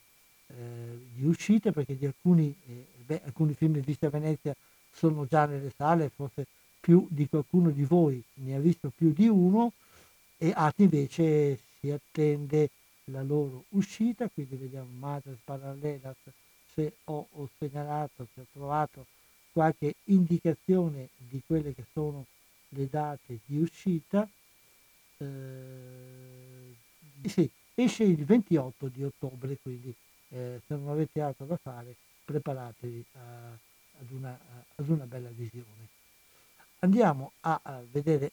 di 1.14 1.26
uscita 1.26 1.72
perché 1.72 1.98
di 1.98 2.06
alcuni, 2.06 2.56
eh, 2.68 2.86
beh, 3.06 3.22
alcuni 3.26 3.54
film 3.54 3.80
visti 3.80 4.06
a 4.06 4.10
Venezia 4.10 4.56
sono 4.92 5.26
già 5.26 5.46
nelle 5.46 5.72
sale, 5.76 6.10
forse 6.10 6.48
più 6.80 7.06
di 7.10 7.28
qualcuno 7.28 7.70
di 7.70 7.84
voi 7.84 8.22
ne 8.36 8.56
ha 8.56 8.60
visto 8.60 8.92
più 8.96 9.12
di 9.14 9.28
uno 9.28 9.74
e 10.38 10.52
altri 10.56 10.86
invece 10.86 11.60
si 11.80 11.92
attende 11.92 12.70
la 13.06 13.22
loro 13.22 13.66
uscita, 13.70 14.30
quindi 14.30 14.56
vediamo 14.56 14.90
Madres 14.98 15.38
Parallelas 15.44 16.16
se 16.74 16.94
ho, 17.06 17.28
ho 17.32 17.50
segnalato, 17.58 18.28
se 18.34 18.42
ho 18.42 18.46
trovato 18.52 19.06
qualche 19.52 19.96
indicazione 20.06 21.10
di 21.18 21.42
quelle 21.46 21.74
che 21.74 21.84
sono 21.92 22.26
le 22.70 22.88
date 22.90 23.40
di 23.46 23.60
uscita. 23.60 24.28
Eh, 25.20 26.76
sì, 27.28 27.50
esce 27.76 28.04
il 28.04 28.24
28 28.26 28.88
di 28.88 29.04
ottobre, 29.04 29.58
quindi 29.62 29.94
eh, 30.30 30.62
se 30.66 30.76
non 30.76 30.90
avete 30.90 31.22
altro 31.22 31.46
da 31.46 31.58
fare 31.58 31.96
preparatevi 32.26 33.06
a, 33.14 33.52
ad, 34.00 34.12
una, 34.12 34.30
a, 34.30 34.64
ad, 34.76 34.88
una, 34.88 35.06
bella 35.06 35.30
visione. 35.30 35.88
Andiamo 36.80 37.32
a, 37.42 37.60
a 37.62 37.82
vedere, 37.92 38.32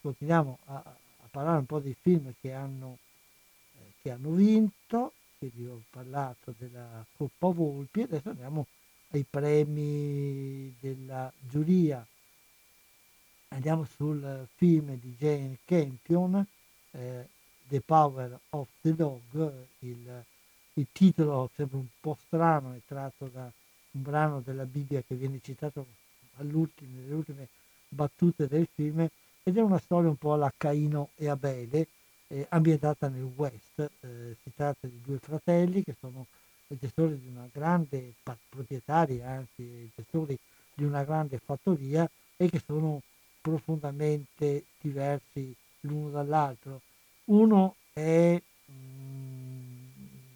continuiamo 0.00 0.58
a, 0.66 0.96
parlare 1.30 1.58
un 1.58 1.66
po' 1.66 1.80
dei 1.80 1.96
film 2.00 2.32
che 2.40 2.52
hanno, 2.52 2.98
eh, 3.76 3.92
che 4.00 4.10
hanno 4.10 4.30
vinto, 4.30 5.12
quindi 5.38 5.66
ho 5.66 5.82
parlato 5.90 6.54
della 6.56 7.04
Coppa 7.16 7.48
Volpi, 7.48 8.02
adesso 8.02 8.28
andiamo 8.30 8.66
ai 9.08 9.24
premi 9.28 10.74
della 10.78 11.32
giuria. 11.40 12.06
Andiamo 13.52 13.84
sul 13.84 14.48
film 14.54 14.98
di 14.98 15.14
Jane 15.18 15.58
Campion, 15.66 16.44
eh, 16.92 17.28
The 17.68 17.82
Power 17.82 18.40
of 18.50 18.66
the 18.80 18.94
Dog, 18.94 19.52
il, 19.80 20.24
il 20.72 20.86
titolo 20.90 21.50
sembra 21.54 21.76
un 21.76 21.86
po' 22.00 22.16
strano, 22.26 22.72
è 22.72 22.80
tratto 22.86 23.26
da 23.26 23.42
un 23.90 24.02
brano 24.02 24.40
della 24.40 24.64
Bibbia 24.64 25.02
che 25.06 25.16
viene 25.16 25.38
citato 25.42 25.86
nelle 26.36 27.12
ultime 27.12 27.48
battute 27.88 28.48
del 28.48 28.66
film 28.74 29.06
ed 29.42 29.56
è 29.56 29.60
una 29.60 29.78
storia 29.78 30.08
un 30.08 30.16
po' 30.16 30.32
alla 30.32 30.52
Caino 30.56 31.10
e 31.16 31.28
Abele, 31.28 31.88
eh, 32.28 32.46
ambientata 32.48 33.08
nel 33.08 33.30
West. 33.36 33.80
Eh, 34.00 34.34
si 34.42 34.50
tratta 34.54 34.86
di 34.86 34.98
due 35.04 35.18
fratelli 35.18 35.84
che 35.84 35.94
sono 36.00 36.26
gestori 36.68 37.20
di 37.20 37.28
una 37.28 37.46
grande, 37.52 38.14
proprietari 38.48 39.20
anzi, 39.20 39.90
gestori 39.94 40.38
di 40.72 40.84
una 40.84 41.04
grande 41.04 41.38
fattoria 41.38 42.08
e 42.38 42.48
che 42.48 42.62
sono 42.64 43.02
profondamente 43.42 44.64
diversi 44.80 45.54
l'uno 45.80 46.10
dall'altro. 46.10 46.80
Uno 47.26 47.74
è 47.92 48.40
mm, 48.70 49.74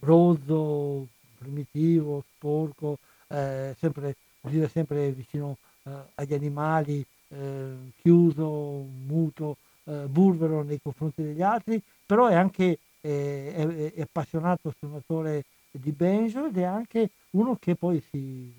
rozzo, 0.01 1.07
primitivo, 1.39 2.25
sporco, 2.37 2.99
eh, 3.29 3.75
sempre, 3.79 4.17
vive 4.43 4.69
sempre 4.69 5.11
vicino 5.13 5.57
eh, 5.85 5.91
agli 6.17 6.35
animali, 6.35 7.05
eh, 7.29 7.75
chiuso, 8.03 8.85
muto, 9.07 9.57
eh, 9.85 10.07
burbero 10.09 10.63
nei 10.63 10.81
confronti 10.83 11.23
degli 11.23 11.43
altri, 11.43 11.81
però 12.05 12.27
è 12.27 12.35
anche 12.35 12.79
eh, 13.01 13.53
è, 13.55 13.93
è 13.95 14.01
appassionato 14.01 14.75
suonatore 14.79 15.45
di 15.71 15.93
banjo 15.93 16.47
ed 16.47 16.59
è 16.59 16.65
anche 16.65 17.11
uno 17.31 17.57
che 17.57 17.77
poi 17.77 18.03
si 18.11 18.53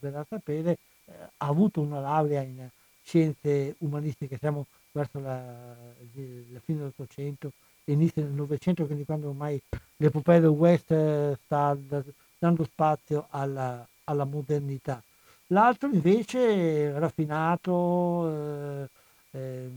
verrà 0.00 0.20
a 0.20 0.26
sapere 0.28 0.78
eh, 1.04 1.12
ha 1.36 1.46
avuto 1.46 1.80
una 1.80 2.00
laurea 2.00 2.42
in 2.42 2.68
scienze 3.02 3.74
umanistiche, 3.78 4.38
siamo 4.38 4.66
verso 4.92 5.18
la, 5.18 5.36
la 5.36 6.60
fine 6.64 6.78
dell'Ottocento 6.78 7.52
inizio 7.84 8.22
del 8.22 8.32
Novecento, 8.32 8.86
quindi 8.86 9.04
quando 9.04 9.28
ormai 9.28 9.60
l'epopea 9.96 10.40
del 10.40 10.50
West 10.50 11.38
sta 11.44 11.76
dando 12.38 12.64
spazio 12.64 13.26
alla, 13.30 13.86
alla 14.04 14.24
modernità. 14.24 15.02
L'altro 15.48 15.90
invece 15.92 16.92
è 16.94 16.98
raffinato, 16.98 18.28
eh, 18.28 18.88
eh, 19.32 19.70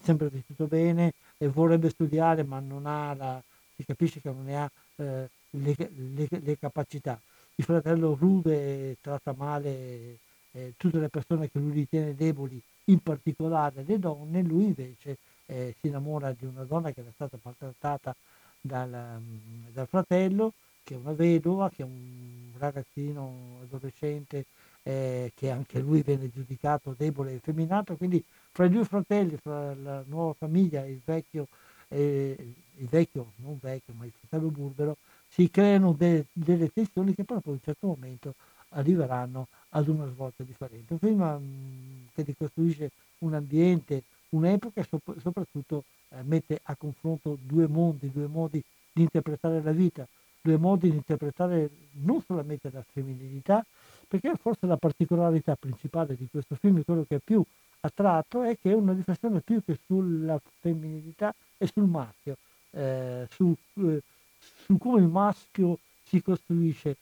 sempre 0.00 0.28
vestito 0.28 0.66
bene, 0.66 1.12
e 1.36 1.48
vorrebbe 1.48 1.90
studiare 1.90 2.42
ma 2.44 2.60
non 2.60 2.86
ha 2.86 3.14
la, 3.14 3.42
si 3.76 3.84
capisce 3.84 4.20
che 4.20 4.30
non 4.30 4.44
ne 4.44 4.56
ha 4.56 4.70
eh, 4.96 5.28
le, 5.50 5.76
le, 5.76 6.28
le, 6.28 6.58
capacità. 6.58 7.20
Il 7.56 7.64
fratello 7.64 8.16
rude 8.18 8.96
tratta 9.00 9.34
male 9.36 10.18
eh, 10.52 10.74
tutte 10.76 10.98
le 10.98 11.08
persone 11.08 11.50
che 11.50 11.58
lui 11.58 11.72
ritiene 11.72 12.14
deboli, 12.14 12.60
in 12.86 13.00
particolare 13.00 13.84
le 13.86 13.98
donne, 13.98 14.42
lui 14.42 14.64
invece 14.64 15.18
eh, 15.46 15.74
si 15.80 15.88
innamora 15.88 16.32
di 16.32 16.44
una 16.44 16.64
donna 16.64 16.92
che 16.92 17.00
era 17.00 17.10
stata 17.12 17.38
maltrattata 17.42 18.14
dal, 18.60 19.20
mm, 19.20 19.68
dal, 19.72 19.86
fratello, 19.88 20.52
che 20.82 20.94
è 20.94 20.96
una 20.96 21.12
vedova, 21.12 21.70
che 21.70 21.82
è 21.82 21.84
un 21.84 22.50
ragazzino 22.58 23.58
adolescente 23.62 24.46
eh, 24.82 25.32
che 25.34 25.50
anche 25.50 25.78
lui 25.80 26.02
viene 26.02 26.30
giudicato 26.30 26.94
debole 26.96 27.32
e 27.32 27.34
effeminato, 27.36 27.96
quindi 27.96 28.22
fra 28.50 28.64
i 28.64 28.70
due 28.70 28.84
fratelli, 28.84 29.36
fra 29.36 29.74
la 29.74 30.02
nuova 30.06 30.34
famiglia 30.34 30.84
e 30.84 30.92
il 30.92 31.00
vecchio, 31.04 31.48
eh, 31.88 32.36
il 32.76 32.86
vecchio, 32.88 33.32
non 33.36 33.58
vecchio, 33.60 33.94
ma 33.94 34.04
il 34.04 34.12
fratello 34.12 34.50
burbero, 34.50 34.96
si 35.28 35.50
creano 35.50 35.92
de- 35.92 36.26
delle 36.32 36.70
tensioni 36.72 37.14
che 37.14 37.24
proprio 37.24 37.52
a 37.52 37.56
un 37.56 37.62
certo 37.62 37.86
momento 37.86 38.34
arriveranno 38.72 39.48
ad 39.70 39.88
una 39.88 40.06
svolta 40.06 40.42
differente. 40.42 40.92
Un 40.92 40.98
film 40.98 41.20
um, 41.20 42.08
che 42.14 42.22
ricostruisce 42.22 42.90
un 43.18 43.34
ambiente, 43.34 44.02
un'epoca 44.30 44.80
e 44.80 44.84
sop- 44.84 45.18
soprattutto 45.20 45.84
eh, 46.10 46.22
mette 46.22 46.60
a 46.62 46.76
confronto 46.76 47.38
due 47.40 47.66
mondi, 47.66 48.10
due 48.10 48.26
modi 48.26 48.62
di 48.92 49.02
interpretare 49.02 49.62
la 49.62 49.72
vita, 49.72 50.06
due 50.40 50.56
modi 50.56 50.90
di 50.90 50.96
interpretare 50.96 51.70
non 51.92 52.20
solamente 52.22 52.70
la 52.72 52.84
femminilità, 52.92 53.64
perché 54.08 54.34
forse 54.36 54.66
la 54.66 54.76
particolarità 54.76 55.56
principale 55.56 56.16
di 56.16 56.28
questo 56.30 56.54
film, 56.56 56.82
quello 56.84 57.04
che 57.08 57.16
è 57.16 57.20
più 57.24 57.42
attratto, 57.80 58.42
è 58.42 58.58
che 58.60 58.72
è 58.72 58.74
una 58.74 58.92
riflessione 58.92 59.40
più 59.40 59.62
che 59.64 59.78
sulla 59.86 60.40
femminilità 60.60 61.34
e 61.56 61.66
sul 61.66 61.86
maschio, 61.86 62.36
eh, 62.70 63.26
su, 63.30 63.54
eh, 63.74 64.02
su 64.64 64.76
come 64.76 65.00
il 65.00 65.08
maschio 65.08 65.78
si 66.04 66.20
costruisce, 66.20 66.96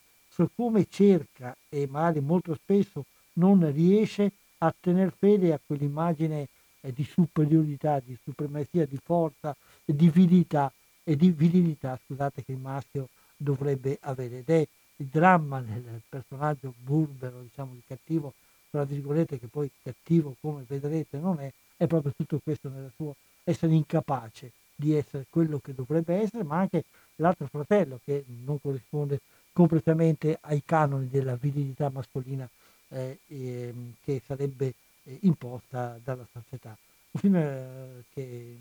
come 0.48 0.86
cerca 0.88 1.56
e 1.68 1.86
magari 1.88 2.20
molto 2.20 2.54
spesso 2.54 3.04
non 3.34 3.70
riesce 3.72 4.32
a 4.58 4.74
tener 4.78 5.12
fede 5.16 5.52
a 5.52 5.60
quell'immagine 5.64 6.48
eh, 6.80 6.92
di 6.92 7.04
superiorità, 7.04 8.00
di 8.04 8.16
supremazia, 8.22 8.86
di 8.86 8.98
forza, 9.02 9.54
di 9.84 10.08
virilità 10.08 10.72
e 11.02 11.16
di 11.16 11.30
virilità, 11.30 11.98
scusate, 12.04 12.44
che 12.44 12.52
il 12.52 12.58
maschio 12.58 13.08
dovrebbe 13.36 13.98
avere. 14.02 14.38
Ed 14.38 14.50
è 14.50 14.66
il 14.96 15.06
dramma 15.06 15.60
del 15.60 16.02
personaggio 16.08 16.74
burbero, 16.78 17.40
diciamo 17.42 17.72
di 17.72 17.82
cattivo, 17.86 18.34
tra 18.70 18.84
virgolette, 18.84 19.38
che 19.38 19.46
poi 19.46 19.70
cattivo 19.82 20.36
come 20.40 20.64
vedrete 20.66 21.18
non 21.18 21.40
è, 21.40 21.50
è 21.76 21.86
proprio 21.86 22.12
tutto 22.16 22.38
questo 22.42 22.68
nel 22.68 22.90
suo 22.94 23.16
essere 23.44 23.72
incapace 23.72 24.52
di 24.74 24.94
essere 24.94 25.26
quello 25.28 25.58
che 25.58 25.74
dovrebbe 25.74 26.14
essere, 26.14 26.42
ma 26.42 26.58
anche 26.58 26.84
l'altro 27.16 27.46
fratello 27.46 28.00
che 28.04 28.24
non 28.44 28.60
corrisponde 28.60 29.20
completamente 29.52 30.38
ai 30.42 30.62
canoni 30.64 31.08
della 31.08 31.36
virilità 31.36 31.90
mascolina 31.90 32.48
eh, 32.88 33.18
eh, 33.26 33.74
che 34.02 34.22
sarebbe 34.24 34.74
eh, 35.04 35.18
imposta 35.22 35.98
dalla 36.02 36.26
società. 36.32 36.76
Un 37.12 37.20
film 37.20 37.34
eh, 37.36 38.04
che 38.12 38.56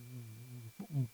um, 0.88 1.06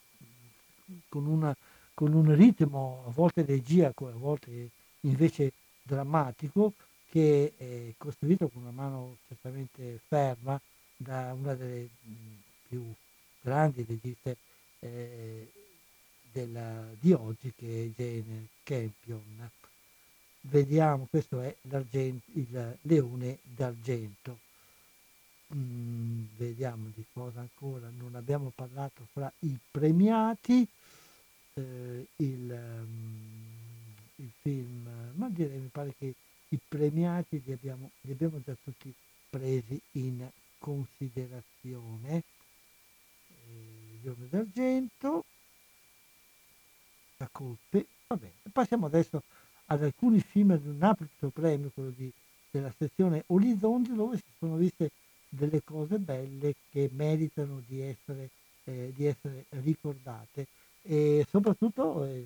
con, 1.08 1.26
una, 1.26 1.54
con, 1.94 2.12
un 2.14 2.34
ritmo 2.34 3.04
a 3.06 3.10
volte 3.10 3.44
leggiaco, 3.44 4.08
a 4.08 4.12
volte 4.12 4.70
invece 5.00 5.52
drammatico, 5.82 6.72
che 7.10 7.52
è 7.56 7.92
costruito 7.96 8.48
con 8.48 8.62
una 8.62 8.70
mano 8.70 9.16
certamente 9.28 10.00
ferma 10.06 10.60
da 10.96 11.32
una 11.38 11.54
delle 11.54 11.88
mh, 12.02 12.14
più 12.68 12.82
grandi 13.40 13.84
registe 13.86 14.36
eh, 14.80 15.50
della, 16.32 16.84
di 16.98 17.12
oggi 17.12 17.52
che 17.56 17.92
è 17.96 18.02
Jane 18.02 18.48
Campion. 18.62 19.50
Vediamo, 20.48 21.08
questo 21.10 21.40
è 21.40 21.56
il 21.62 22.78
leone 22.82 23.38
d'argento. 23.42 24.38
Mm, 25.52 26.24
vediamo 26.36 26.90
di 26.94 27.04
cosa 27.12 27.40
ancora 27.40 27.88
non 27.96 28.14
abbiamo 28.14 28.52
parlato 28.54 29.08
fra 29.12 29.32
i 29.40 29.58
premiati. 29.70 30.66
Eh, 31.54 32.06
il, 32.16 32.50
um, 32.50 33.94
il, 34.16 34.30
film, 34.40 35.12
ma 35.14 35.28
direi 35.30 35.58
mi 35.58 35.68
pare 35.68 35.94
che 35.98 36.14
i 36.48 36.58
premiati 36.68 37.42
li 37.44 37.52
abbiamo, 37.52 37.90
li 38.02 38.12
abbiamo 38.12 38.40
già 38.44 38.54
tutti 38.62 38.92
presi 39.28 39.80
in 39.92 40.28
considerazione. 40.58 42.22
Eh, 43.28 43.98
Leone 44.02 44.28
d'argento, 44.28 45.24
la 47.16 47.28
colpe. 47.32 47.86
Va 48.06 48.16
bene, 48.16 48.34
passiamo 48.52 48.86
adesso 48.86 49.24
ad 49.66 49.82
alcuni 49.82 50.20
film 50.20 50.56
di 50.58 50.68
un 50.68 50.82
altro 50.82 51.28
premio, 51.30 51.70
quello 51.72 51.92
di, 51.96 52.10
della 52.50 52.72
sezione 52.76 53.24
Orizzonti, 53.26 53.94
dove 53.94 54.16
si 54.16 54.24
sono 54.38 54.56
viste 54.56 54.90
delle 55.28 55.62
cose 55.64 55.98
belle 55.98 56.54
che 56.70 56.88
meritano 56.92 57.62
di 57.66 57.80
essere, 57.80 58.30
eh, 58.64 58.92
di 58.94 59.06
essere 59.06 59.46
ricordate. 59.50 60.46
E 60.82 61.26
soprattutto 61.28 62.04
eh, 62.04 62.24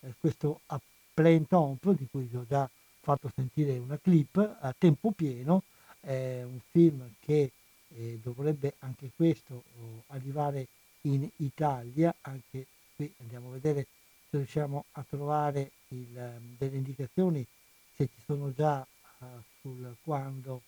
eh 0.00 0.14
questo 0.18 0.60
A 0.66 0.80
Plein 1.14 1.46
Temps 1.46 1.96
di 1.96 2.06
cui 2.10 2.24
vi 2.24 2.36
ho 2.36 2.44
già 2.46 2.68
fatto 3.00 3.30
sentire 3.34 3.78
una 3.78 3.98
clip 3.98 4.36
a 4.36 4.74
tempo 4.76 5.10
pieno, 5.10 5.62
è 6.00 6.42
un 6.44 6.58
film 6.70 7.08
che 7.20 7.50
eh, 7.88 8.18
dovrebbe 8.22 8.74
anche 8.80 9.10
questo 9.14 9.64
oh, 9.80 10.02
arrivare 10.08 10.66
in 11.02 11.28
Italia, 11.36 12.14
anche 12.22 12.66
qui 12.94 13.12
andiamo 13.20 13.48
a 13.48 13.52
vedere 13.52 13.86
se 14.32 14.38
riusciamo 14.38 14.86
a 14.92 15.04
trovare 15.06 15.72
il, 15.88 16.16
ehm, 16.16 16.56
delle 16.56 16.76
indicazioni, 16.76 17.46
se 17.94 18.06
ci 18.06 18.22
sono 18.24 18.50
già 18.54 18.78
uh, 19.18 19.26
sul 19.60 19.94
quando 20.02 20.62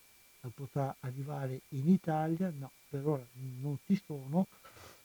potrà 0.54 0.94
arrivare 1.00 1.62
in 1.70 1.88
Italia, 1.88 2.52
no, 2.58 2.70
per 2.90 3.06
ora 3.06 3.24
non 3.62 3.78
ci 3.86 3.98
sono. 4.04 4.46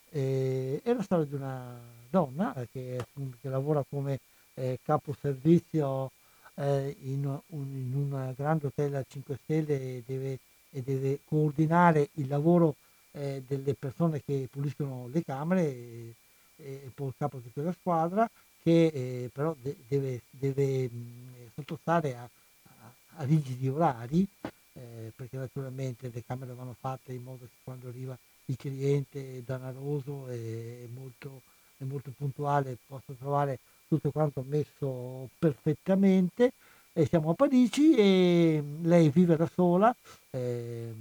Eh, 0.10 0.82
è 0.84 0.94
la 0.94 1.04
storia 1.04 1.24
di 1.24 1.36
una 1.36 1.80
donna 2.10 2.54
eh, 2.56 2.68
che, 2.70 3.06
che, 3.40 3.48
lavora 3.48 3.86
come 3.88 4.20
eh, 4.56 4.80
capo 4.84 5.16
servizio 5.22 6.12
eh, 6.56 6.98
in, 7.04 7.26
un, 7.26 7.66
in 7.76 7.94
un 7.96 8.34
grande 8.36 8.66
hotel 8.66 8.96
a 8.96 9.06
5 9.08 9.40
stelle 9.42 9.80
e 9.80 10.04
deve, 10.06 10.40
e 10.72 10.82
deve 10.82 11.20
coordinare 11.24 12.10
il 12.16 12.28
lavoro 12.28 12.76
eh, 13.12 13.42
delle 13.48 13.74
persone 13.76 14.22
che 14.22 14.50
puliscono 14.52 15.08
le 15.10 15.24
camere 15.24 15.62
e, 15.62 16.14
e 16.58 16.92
poi 16.94 17.08
il 17.08 17.14
capo 17.18 17.40
di 17.42 17.50
quella 17.54 17.72
squadra 17.72 18.30
che 18.62 18.88
eh, 18.88 19.30
però 19.32 19.56
de- 19.62 19.78
deve, 19.88 20.22
deve 20.30 20.90
mh, 20.90 21.52
sottostare 21.56 22.16
a, 22.16 22.24
a, 22.24 22.94
a, 23.18 23.24
rigidi 23.24 23.68
orari 23.68 24.28
eh, 24.74 25.12
perché 25.16 25.38
naturalmente 25.38 26.10
le 26.14 26.24
camere 26.26 26.54
vanno 26.54 26.76
fatte 26.80 27.14
in 27.14 27.24
modo 27.24 27.46
che 27.46 27.58
quando 27.64 27.88
arriva 27.88 28.18
il 28.46 28.56
cliente 28.58 29.44
danaroso 29.46 30.28
e 30.30 30.88
molto, 30.94 31.42
molto 31.78 32.12
puntuale 32.18 32.78
possa 32.88 33.14
trovare 33.18 33.60
tutto 33.88 34.12
quanto 34.12 34.44
messo 34.48 35.30
perfettamente. 35.38 36.54
E 36.92 37.06
siamo 37.06 37.30
a 37.30 37.34
Parigi 37.34 37.96
e 37.96 38.64
lei 38.82 39.10
vive 39.10 39.36
da 39.36 39.48
sola, 39.54 39.96
eh, 40.32 40.92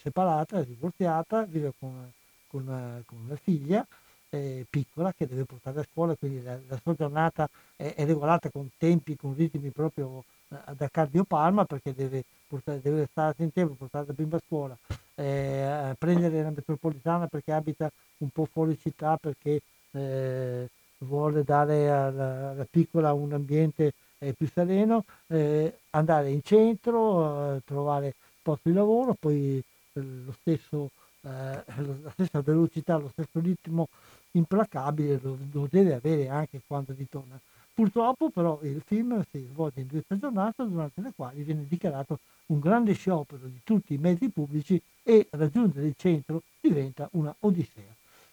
separata, 0.00 0.62
divorziata, 0.62 1.44
vive 1.44 1.72
con, 1.78 2.10
con, 2.48 3.02
con 3.06 3.18
una 3.24 3.36
figlia 3.36 3.86
eh, 4.34 4.66
piccola 4.68 5.12
che 5.12 5.26
deve 5.26 5.44
portare 5.44 5.80
a 5.80 5.86
scuola, 5.90 6.16
quindi 6.16 6.42
la, 6.42 6.58
la 6.66 6.78
sua 6.82 6.94
giornata 6.94 7.48
è, 7.76 7.94
è, 7.94 8.04
regolata 8.04 8.50
con 8.50 8.68
tempi, 8.76 9.16
con 9.16 9.34
ritmi 9.34 9.70
proprio 9.70 10.24
eh, 10.48 10.74
da 10.74 10.88
cardiopalma 10.88 11.64
perché 11.64 11.94
deve, 11.94 12.24
portare, 12.48 12.80
deve 12.80 13.06
stare 13.10 13.34
in 13.38 13.52
tempo, 13.52 13.74
portare 13.74 14.06
la 14.08 14.12
bimba 14.12 14.36
a 14.36 14.42
scuola, 14.44 14.76
eh, 15.14 15.94
prendere 15.96 16.42
la 16.42 16.50
metropolitana 16.50 17.28
perché 17.28 17.52
abita 17.52 17.90
un 18.18 18.30
po' 18.30 18.46
fuori 18.50 18.76
città 18.78 19.16
perché 19.16 19.60
eh, 19.92 20.68
vuole 20.98 21.44
dare 21.44 21.90
alla, 21.90 22.50
alla, 22.50 22.66
piccola 22.68 23.12
un 23.12 23.32
ambiente 23.34 23.92
eh, 24.18 24.32
più 24.32 24.48
sereno, 24.48 25.04
eh, 25.28 25.78
andare 25.90 26.30
in 26.30 26.42
centro, 26.42 27.60
trovare 27.64 28.14
posto 28.42 28.68
di 28.68 28.74
lavoro, 28.74 29.14
poi 29.14 29.62
lo 29.92 30.32
stesso, 30.40 30.90
la 31.20 32.10
stessa 32.10 32.40
velocità, 32.40 32.96
lo 32.96 33.08
stesso 33.08 33.38
ritmo 33.40 33.88
implacabile 34.34 35.18
lo, 35.22 35.38
lo 35.50 35.68
deve 35.70 35.94
avere 35.94 36.28
anche 36.28 36.62
quando 36.66 36.94
ritorna. 36.96 37.40
Purtroppo 37.72 38.30
però 38.30 38.60
il 38.62 38.82
film 38.86 39.24
si 39.30 39.44
svolge 39.50 39.80
in 39.80 39.88
due 39.88 40.02
stagionate 40.02 40.64
durante 40.64 41.00
le 41.00 41.12
quali 41.14 41.42
viene 41.42 41.66
dichiarato 41.68 42.20
un 42.46 42.60
grande 42.60 42.92
sciopero 42.92 43.46
di 43.46 43.60
tutti 43.64 43.94
i 43.94 43.98
mezzi 43.98 44.28
pubblici 44.28 44.80
e 45.02 45.26
raggiungere 45.30 45.86
il 45.86 45.94
centro 45.96 46.42
diventa 46.60 47.08
una 47.12 47.34
odissea. 47.40 47.92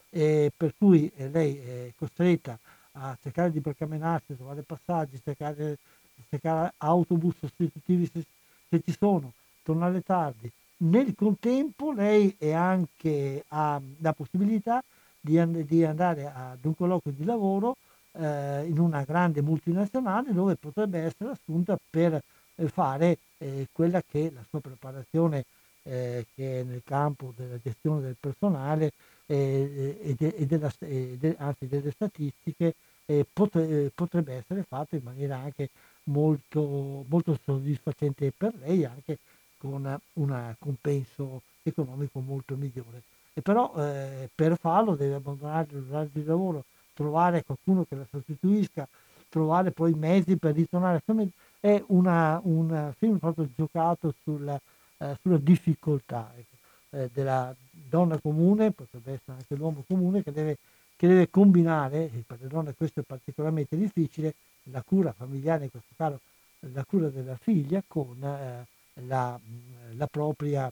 E 0.10 0.52
per 0.56 0.74
cui 0.78 1.12
eh, 1.16 1.30
lei 1.30 1.58
è 1.58 1.92
costretta 1.96 2.58
a, 2.94 3.18
cercare 3.22 3.52
di 3.52 3.62
percamenarsi, 3.62 4.36
trovare 4.36 4.62
passaggi, 4.62 5.20
cercare, 5.24 5.78
cercare 6.30 6.74
autobus 6.78 7.38
sostitutivi 7.40 8.10
se, 8.12 8.24
se 8.70 8.82
ci 8.84 8.96
sono, 8.98 9.32
tornare 9.64 10.02
tardi. 10.02 10.52
Nel 10.78 11.16
contempo 11.16 11.92
lei 11.92 12.36
anche, 12.54 13.44
ha 13.48 13.80
la 14.00 14.14
possibilità 14.14 14.84
di, 15.22 15.38
and- 15.40 15.66
di, 15.66 15.84
andare 15.86 16.26
ad 16.34 16.64
un 16.66 16.76
colloquio 16.76 17.14
di 17.16 17.24
lavoro 17.24 17.76
eh, 18.14 18.66
in 18.66 18.80
una 18.80 19.04
grande 19.04 19.42
multinazionale 19.42 20.34
dove 20.34 20.56
potrebbe 20.56 21.00
essere 21.00 21.32
assunta 21.32 21.78
per 21.90 22.22
eh, 22.56 22.68
fare 22.68 23.18
eh, 23.38 23.68
quella 23.72 24.02
che 24.02 24.32
la 24.34 24.44
sua 24.50 24.60
preparazione 24.60 25.46
eh, 25.84 26.26
che 26.36 26.60
è 26.62 26.64
nel 26.64 26.82
campo 26.84 27.34
della 27.36 27.58
gestione 27.62 28.02
del 28.02 28.16
personale 28.20 28.92
eh, 29.28 29.98
e, 30.02 30.16
de- 30.18 30.36
e 30.36 30.46
della, 30.46 30.72
e 30.80 31.18
de- 31.20 31.36
anzi 31.38 31.68
delle 31.68 31.92
statistiche 31.92 32.74
pot- 33.34 33.92
potrebbe 33.94 34.34
essere 34.36 34.64
fatta 34.64 34.96
in 34.96 35.04
maniera 35.04 35.38
anche 35.38 35.70
molto, 36.06 37.06
molto 37.08 37.38
soddisfacente 37.44 38.32
per 38.36 38.54
lei 38.60 38.86
anche 38.86 39.18
con 39.58 40.00
un 40.14 40.56
compenso 40.60 41.42
economico 41.64 42.20
molto 42.20 42.56
migliore. 42.56 43.02
E 43.34 43.42
però 43.42 43.74
eh, 43.78 44.30
per 44.34 44.58
farlo 44.58 44.96
deve 44.96 45.16
abbandonare 45.16 45.68
l'orario 45.72 46.10
di 46.12 46.24
lavoro, 46.24 46.66
trovare 46.94 47.44
qualcuno 47.44 47.86
che 47.88 47.96
la 47.96 48.06
sostituisca, 48.10 48.88
trovare 49.30 49.72
poi 49.72 49.94
mezzi 49.94 50.36
per 50.36 50.54
ritornare. 50.54 51.02
Insomma, 51.06 51.28
è 51.60 51.82
una, 51.88 52.40
un 52.44 52.94
film 52.98 53.18
proprio 53.18 53.48
giocato 53.56 54.14
sulla, 54.24 54.60
eh, 54.98 55.18
sulla 55.22 55.38
difficoltà 55.38 56.32
ecco, 56.36 56.56
eh, 56.98 57.10
della 57.14 57.56
donna 57.70 58.20
comune, 58.20 58.72
potrebbe 58.72 59.14
essere 59.14 59.38
anche 59.38 59.56
l'uomo 59.56 59.84
comune, 59.88 60.24
che 60.24 60.32
deve, 60.32 60.58
che 60.96 61.08
deve 61.08 61.30
combinare, 61.30 62.12
e 62.12 62.24
per 62.26 62.40
le 62.42 62.48
donne 62.48 62.74
questo 62.74 63.00
è 63.00 63.04
particolarmente 63.04 63.78
difficile, 63.78 64.34
la 64.66 64.84
cura 64.84 65.14
familiare, 65.14 65.64
in 65.64 65.72
questo 65.72 65.94
caso 65.96 66.20
la 66.74 66.84
cura 66.86 67.08
della 67.08 67.38
figlia, 67.38 67.82
con, 67.88 68.24
eh, 68.24 68.66
la, 69.06 69.40
la 69.94 70.08
propria, 70.08 70.72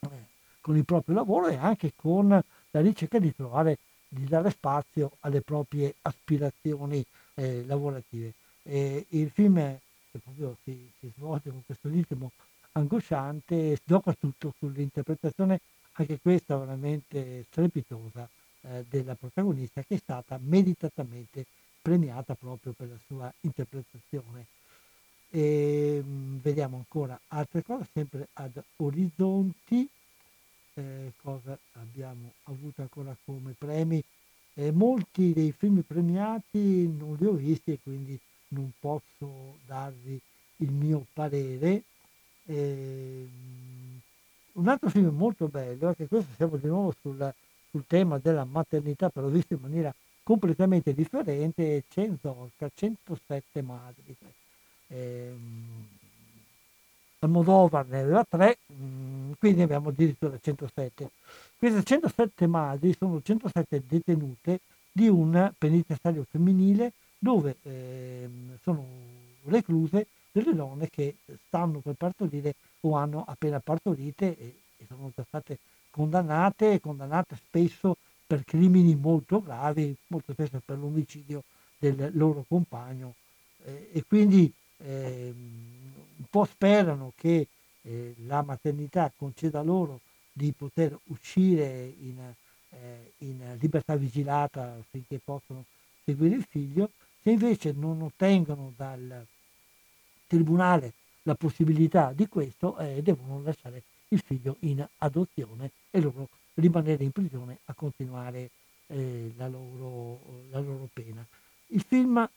eh, 0.00 0.30
con 0.62 0.76
il 0.78 0.86
proprio 0.86 1.16
lavoro 1.16 1.48
e 1.48 1.56
anche 1.56 1.92
con 1.94 2.28
la 2.28 2.80
ricerca 2.80 3.18
di 3.18 3.34
trovare, 3.34 3.76
di 4.08 4.24
dare 4.24 4.48
spazio 4.50 5.16
alle 5.20 5.42
proprie 5.42 5.94
aspirazioni 6.00 7.04
eh, 7.34 7.64
lavorative. 7.66 8.32
E 8.62 9.04
il 9.10 9.30
film 9.30 9.56
che 10.10 10.18
proprio 10.18 10.56
si, 10.64 10.90
si 10.98 11.12
svolge 11.16 11.50
con 11.50 11.62
questo 11.66 11.90
ritmo 11.90 12.30
angosciante, 12.72 13.78
gioca 13.84 14.14
tutto 14.18 14.54
sull'interpretazione, 14.58 15.60
anche 15.92 16.18
questa 16.20 16.56
veramente 16.56 17.44
strepitosa, 17.50 18.26
eh, 18.62 18.84
della 18.88 19.14
protagonista 19.14 19.82
che 19.82 19.96
è 19.96 19.98
stata 19.98 20.38
meditatamente 20.40 21.44
premiata 21.82 22.34
proprio 22.34 22.72
per 22.72 22.88
la 22.88 22.98
sua 23.06 23.32
interpretazione. 23.40 24.46
E, 25.30 26.02
mh, 26.04 26.40
vediamo 26.40 26.76
ancora 26.76 27.18
altre 27.28 27.62
cose, 27.62 27.88
sempre 27.92 28.28
ad 28.34 28.62
Orizzonti, 28.76 29.88
eh, 30.74 31.12
cosa 31.16 31.58
abbiamo 31.72 32.32
avuto 32.44 32.82
ancora 32.82 33.16
come 33.24 33.54
premi. 33.56 34.02
Eh, 34.54 34.70
molti 34.70 35.32
dei 35.32 35.52
film 35.52 35.82
premiati 35.82 36.86
non 36.86 37.16
li 37.18 37.26
ho 37.26 37.32
visti 37.32 37.72
e 37.72 37.78
quindi 37.82 38.18
non 38.48 38.70
posso 38.78 39.58
darvi 39.66 40.20
il 40.56 40.72
mio 40.72 41.06
parere. 41.12 41.82
Eh, 42.46 43.28
un 44.52 44.68
altro 44.68 44.90
film 44.90 45.08
molto 45.08 45.48
bello, 45.48 45.88
anche 45.88 46.06
questo 46.06 46.32
siamo 46.36 46.56
di 46.56 46.66
nuovo 46.66 46.94
sul, 47.00 47.32
sul 47.70 47.84
tema 47.86 48.18
della 48.18 48.44
maternità, 48.44 49.08
però 49.08 49.28
visto 49.28 49.54
in 49.54 49.60
maniera 49.60 49.94
completamente 50.22 50.92
differente, 50.92 51.78
è 51.78 51.82
Cenzorca, 51.88 52.70
107 52.74 53.62
madri. 53.62 54.14
Eh, 54.88 55.32
Almodovar 57.22 57.86
ne 57.86 58.00
aveva 58.00 58.24
tre, 58.28 58.58
mh, 58.66 59.32
quindi 59.38 59.62
abbiamo 59.62 59.90
addirittura 59.90 60.36
107. 60.40 61.10
Queste 61.56 61.82
107 61.84 62.46
madri 62.48 62.94
sono 62.98 63.22
107 63.22 63.82
detenute 63.86 64.60
di 64.90 65.08
un 65.08 65.52
penitenziario 65.56 66.26
femminile 66.28 66.92
dove 67.16 67.56
eh, 67.62 68.28
sono 68.62 68.84
recluse 69.44 70.06
delle 70.32 70.54
donne 70.54 70.88
che 70.90 71.14
stanno 71.46 71.78
per 71.78 71.94
partorire 71.94 72.54
o 72.80 72.96
hanno 72.96 73.24
appena 73.26 73.60
partorite 73.60 74.36
e, 74.36 74.54
e 74.78 74.86
sono 74.88 75.12
già 75.14 75.24
state 75.26 75.58
condannate, 75.90 76.80
condannate 76.80 77.36
spesso 77.36 77.96
per 78.26 78.44
crimini 78.44 78.96
molto 78.96 79.40
gravi, 79.40 79.94
molto 80.08 80.32
spesso 80.32 80.60
per 80.64 80.78
l'omicidio 80.78 81.44
del 81.78 82.10
loro 82.14 82.44
compagno 82.48 83.14
eh, 83.64 83.90
e 83.92 84.04
quindi 84.06 84.52
eh, 84.78 85.32
un 86.22 86.28
po' 86.30 86.44
sperano 86.44 87.12
che 87.16 87.48
eh, 87.82 88.14
la 88.26 88.42
maternità 88.42 89.12
conceda 89.14 89.60
loro 89.62 90.00
di 90.32 90.52
poter 90.56 90.96
uscire 91.06 91.92
in, 92.00 92.18
eh, 92.70 93.12
in 93.18 93.56
libertà 93.58 93.96
vigilata 93.96 94.78
finché 94.88 95.20
possono 95.22 95.64
seguire 96.04 96.36
il 96.36 96.46
figlio, 96.48 96.90
se 97.22 97.30
invece 97.30 97.72
non 97.72 98.02
ottengono 98.02 98.72
dal 98.76 99.26
tribunale 100.26 100.92
la 101.22 101.34
possibilità 101.34 102.12
di 102.14 102.28
questo, 102.28 102.78
eh, 102.78 103.02
devono 103.02 103.42
lasciare 103.42 103.82
il 104.08 104.22
figlio 104.24 104.56
in 104.60 104.86
adozione 104.98 105.70
e 105.90 106.00
loro 106.00 106.28
rimanere 106.54 107.02
in 107.04 107.10
prigione 107.10 107.58
a 107.66 107.74
continuare 107.74 108.50
eh, 108.86 109.32
la, 109.36 109.48
loro, 109.48 110.20
la 110.50 110.60
loro 110.60 110.88
pena. 110.92 111.24
Il 111.68 111.82
film 111.82 112.28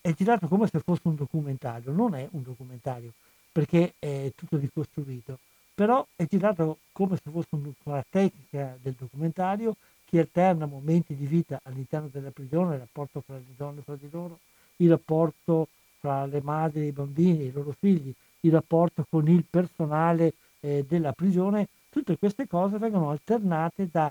è 0.00 0.12
girato 0.14 0.48
come 0.48 0.66
se 0.66 0.80
fosse 0.80 1.02
un 1.04 1.14
documentario, 1.14 1.92
non 1.92 2.14
è 2.14 2.26
un 2.32 2.42
documentario 2.42 3.12
perché 3.52 3.94
è 3.98 4.32
tutto 4.34 4.56
ricostruito, 4.56 5.38
però 5.74 6.06
è 6.16 6.24
girato 6.26 6.78
come 6.92 7.16
se 7.16 7.30
fosse 7.30 7.48
una 7.84 8.04
tecnica 8.08 8.76
del 8.80 8.94
documentario 8.98 9.76
che 10.04 10.20
alterna 10.20 10.66
momenti 10.66 11.14
di 11.14 11.26
vita 11.26 11.60
all'interno 11.64 12.08
della 12.10 12.30
prigione, 12.30 12.74
il 12.74 12.80
rapporto 12.80 13.20
fra 13.20 13.36
le 13.36 13.44
donne 13.56 13.82
fra 13.82 13.96
di 13.96 14.08
loro, 14.10 14.38
il 14.76 14.88
rapporto 14.88 15.68
fra 15.98 16.26
le 16.26 16.40
madri 16.40 16.86
i 16.86 16.92
bambini 16.92 17.42
e 17.42 17.46
i 17.46 17.52
loro 17.52 17.74
figli, 17.78 18.12
il 18.40 18.52
rapporto 18.52 19.04
con 19.08 19.28
il 19.28 19.44
personale 19.48 20.34
eh, 20.60 20.84
della 20.88 21.12
prigione, 21.12 21.68
tutte 21.90 22.16
queste 22.16 22.46
cose 22.46 22.78
vengono 22.78 23.10
alternate 23.10 23.88
da 23.90 24.10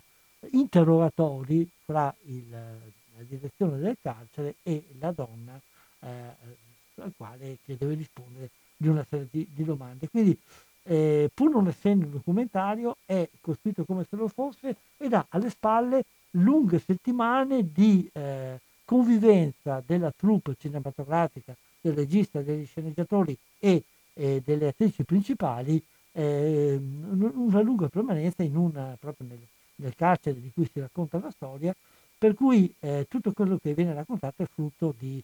interrogatori 0.52 1.68
fra 1.84 2.14
il, 2.26 2.50
la 2.50 3.24
direzione 3.28 3.80
del 3.80 3.98
carcere 4.02 4.56
e 4.64 4.84
la 5.00 5.12
donna 5.12 5.60
eh, 6.02 7.02
al 7.02 7.14
quale 7.16 7.58
che 7.66 7.78
deve 7.78 7.96
rispondere 7.96 8.50
di 8.76 8.88
una 8.88 9.06
serie 9.10 9.28
di, 9.30 9.48
di 9.54 9.64
domande. 9.64 10.10
Quindi 10.10 10.38
eh, 10.84 11.30
pur 11.34 11.52
non 11.52 11.68
essendo 11.68 12.06
un 12.06 12.12
documentario, 12.12 12.98
è 13.06 13.28
costruito 13.42 13.84
come 13.86 14.06
se 14.10 14.16
lo 14.16 14.28
fosse 14.28 14.76
ed 14.98 15.14
ha 15.14 15.26
alle 15.30 15.50
spalle 15.50 16.04
lunghe 16.32 16.80
settimane 16.80 17.72
di 17.72 18.10
eh, 18.14 18.60
convivenza 18.86 19.84
della 19.86 20.12
troupe 20.16 20.56
cinematografica, 20.58 21.56
del 21.82 21.94
regista, 21.94 22.42
degli 22.42 22.66
sceneggiatori 22.66 23.38
e 23.60 23.84
eh, 24.14 24.42
delle 24.44 24.70
attrici 24.70 25.04
principali, 25.04 25.82
eh, 26.12 26.76
una 26.80 27.62
lunga 27.62 27.88
permanenza 27.88 28.44
una, 28.44 28.98
proprio 29.00 29.28
nel, 29.30 29.40
nel, 29.76 29.96
carcere 29.96 30.42
di 30.42 30.52
cui 30.54 30.68
si 30.72 30.80
racconta 30.80 31.20
la 31.20 31.32
storia, 31.32 31.74
per 32.18 32.34
cui 32.34 32.74
eh, 32.80 33.06
tutto 33.08 33.32
quello 33.32 33.60
che 33.62 33.74
viene 33.74 33.94
raccontato 33.94 34.44
è 34.44 34.48
frutto 34.52 34.94
di, 34.98 35.22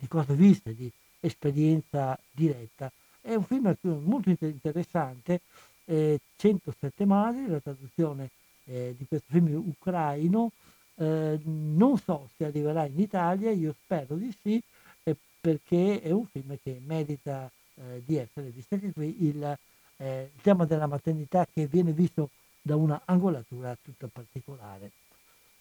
di 0.00 0.08
cose 0.08 0.34
viste, 0.34 0.74
di 0.74 0.90
esperienza 1.20 2.18
diretta 2.32 2.90
è 3.20 3.34
un 3.34 3.44
film 3.44 3.76
molto 3.82 4.30
interessante, 4.30 5.40
eh, 5.84 6.18
107 6.36 7.04
madri, 7.04 7.46
la 7.46 7.60
traduzione 7.60 8.30
eh, 8.64 8.94
di 8.96 9.06
questo 9.06 9.26
film 9.30 9.54
ucraino. 9.54 10.52
Eh, 10.96 11.38
non 11.44 11.98
so 11.98 12.28
se 12.36 12.46
arriverà 12.46 12.86
in 12.86 12.98
Italia, 12.98 13.50
io 13.50 13.74
spero 13.84 14.16
di 14.16 14.34
sì, 14.42 14.60
eh, 15.04 15.16
perché 15.40 16.00
è 16.00 16.10
un 16.10 16.26
film 16.26 16.56
che 16.62 16.80
merita 16.84 17.50
eh, 17.74 18.02
di 18.04 18.16
essere 18.16 18.48
visto. 18.48 18.74
Anche 18.74 18.92
qui 18.92 19.26
il, 19.26 19.58
eh, 19.96 20.30
il 20.34 20.42
tema 20.42 20.64
della 20.64 20.86
maternità 20.86 21.46
che 21.52 21.66
viene 21.66 21.92
visto 21.92 22.30
da 22.62 22.76
una 22.76 23.02
angolatura 23.04 23.76
tutta 23.82 24.08
particolare. 24.10 24.90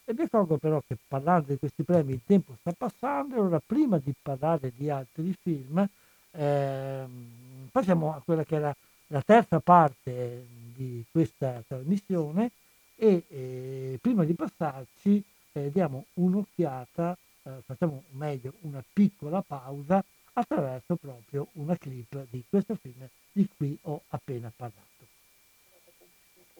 E 0.09 0.13
mi 0.17 0.23
accorgo 0.23 0.57
però 0.57 0.81
che 0.87 0.97
parlando 1.07 1.51
di 1.51 1.59
questi 1.59 1.83
premi 1.83 2.13
il 2.13 2.21
tempo 2.25 2.55
sta 2.59 2.73
passando, 2.75 3.35
allora 3.35 3.61
prima 3.63 3.99
di 3.99 4.11
parlare 4.19 4.73
di 4.75 4.89
altri 4.89 5.35
film, 5.39 5.87
ehm, 6.31 7.69
passiamo 7.71 8.15
a 8.15 8.21
quella 8.25 8.43
che 8.43 8.55
era 8.55 8.75
la 9.09 9.21
terza 9.21 9.59
parte 9.59 10.47
di 10.73 11.05
questa 11.11 11.63
trasmissione 11.67 12.49
e 12.95 13.23
eh, 13.29 13.99
prima 14.01 14.23
di 14.23 14.33
passarci 14.33 15.23
eh, 15.51 15.69
diamo 15.69 16.05
un'occhiata, 16.15 17.15
eh, 17.43 17.51
facciamo 17.63 18.01
meglio 18.13 18.53
una 18.61 18.83
piccola 18.91 19.43
pausa 19.43 20.03
attraverso 20.33 20.95
proprio 20.95 21.49
una 21.53 21.77
clip 21.77 22.25
di 22.31 22.43
questo 22.49 22.73
film 22.73 23.07
di 23.31 23.47
cui 23.55 23.77
ho 23.83 24.01
appena 24.07 24.51
parlato. 24.55 24.98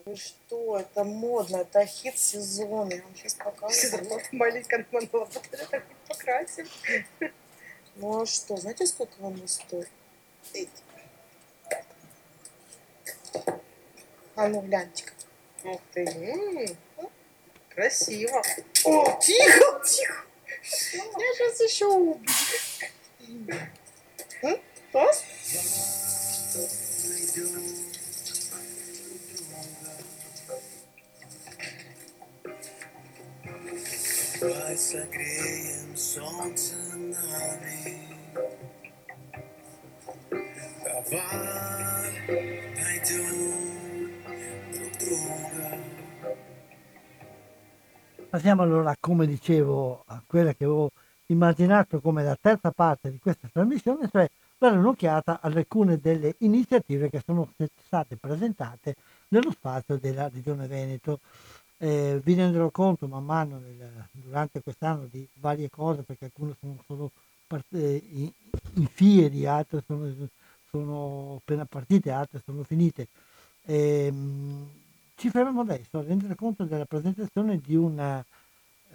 Вы 0.09 0.15
что, 0.15 0.79
это 0.79 1.03
модно, 1.03 1.57
это 1.57 1.85
хит 1.85 2.17
сезона. 2.17 2.91
Я 2.95 3.03
вам 3.03 3.15
сейчас 3.15 3.35
покажу. 3.35 3.75
Зарплата 3.89 4.25
маленькая, 4.31 4.83
надо 4.91 5.05
было 5.05 5.27
так 5.27 5.83
покрасим. 6.07 6.67
Ну 7.95 8.21
а 8.21 8.25
что, 8.25 8.57
знаете, 8.57 8.87
сколько 8.87 9.13
он 9.21 9.47
стоит? 9.47 9.87
А 14.35 14.47
ну 14.47 14.61
гляньте-ка. 14.61 15.13
Ух 15.65 15.79
ты. 15.93 16.05
м, 16.05 16.77
Красиво. 17.75 18.41
О, 18.85 19.19
тихо, 19.21 19.81
тихо. 19.85 20.25
Я 20.63 21.33
сейчас 21.35 21.59
еще 21.61 21.85
убью. 21.85 22.25
М? 24.41 24.57
Класс? 34.38 34.38
Давай 34.40 34.76
согреем 34.76 35.96
солнце 35.96 36.74
нами. 36.96 37.98
Давай 40.84 42.12
найдем 42.76 44.12
друг 44.72 44.92
друга. 44.98 45.78
Passiamo 48.30 48.62
allora, 48.62 48.94
come 48.98 49.26
dicevo, 49.26 50.02
a 50.06 50.22
quella 50.26 50.52
che 50.54 50.64
avevo 50.64 50.90
immaginato 51.26 52.00
come 52.00 52.22
la 52.22 52.36
terza 52.40 52.70
parte 52.70 53.10
di 53.10 53.18
questa 53.18 53.48
trasmissione, 53.52 54.08
cioè 54.10 54.28
dare 54.58 54.76
un'occhiata 54.76 55.40
ad 55.40 55.56
alcune 55.56 55.98
delle 55.98 56.34
iniziative 56.38 57.10
che 57.10 57.22
sono 57.24 57.52
state 57.84 58.16
presentate 58.16 58.94
nello 59.28 59.50
spazio 59.50 59.98
della 59.98 60.28
Regione 60.28 60.66
Veneto. 60.66 61.20
Eh, 61.81 62.19
vi 62.23 62.33
renderò 62.33 62.69
conto 62.71 63.07
man 63.07 63.23
mano 63.23 63.57
nel- 63.57 64.07
durante 64.11 64.61
quest'anno 64.61 65.07
di 65.09 65.25
varie 65.35 65.69
cose, 65.69 66.01
perché 66.03 66.25
alcune 66.25 66.53
sono 66.59 66.83
solo 66.85 67.11
part- 67.47 67.73
eh, 67.73 68.03
in, 68.11 68.29
in 68.73 68.87
fieri, 68.87 69.45
altre 69.45 69.81
sono, 69.85 70.13
sono 70.69 71.35
appena 71.37 71.65
partite, 71.65 72.11
altre 72.11 72.41
sono 72.43 72.63
finite. 72.63 73.07
Ehm, 73.63 74.67
ci 75.15 75.29
fermiamo 75.29 75.61
adesso 75.61 75.99
a 75.99 76.03
rendere 76.03 76.35
conto 76.35 76.65
della 76.65 76.85
presentazione 76.85 77.59
di, 77.63 77.75
una, 77.75 78.23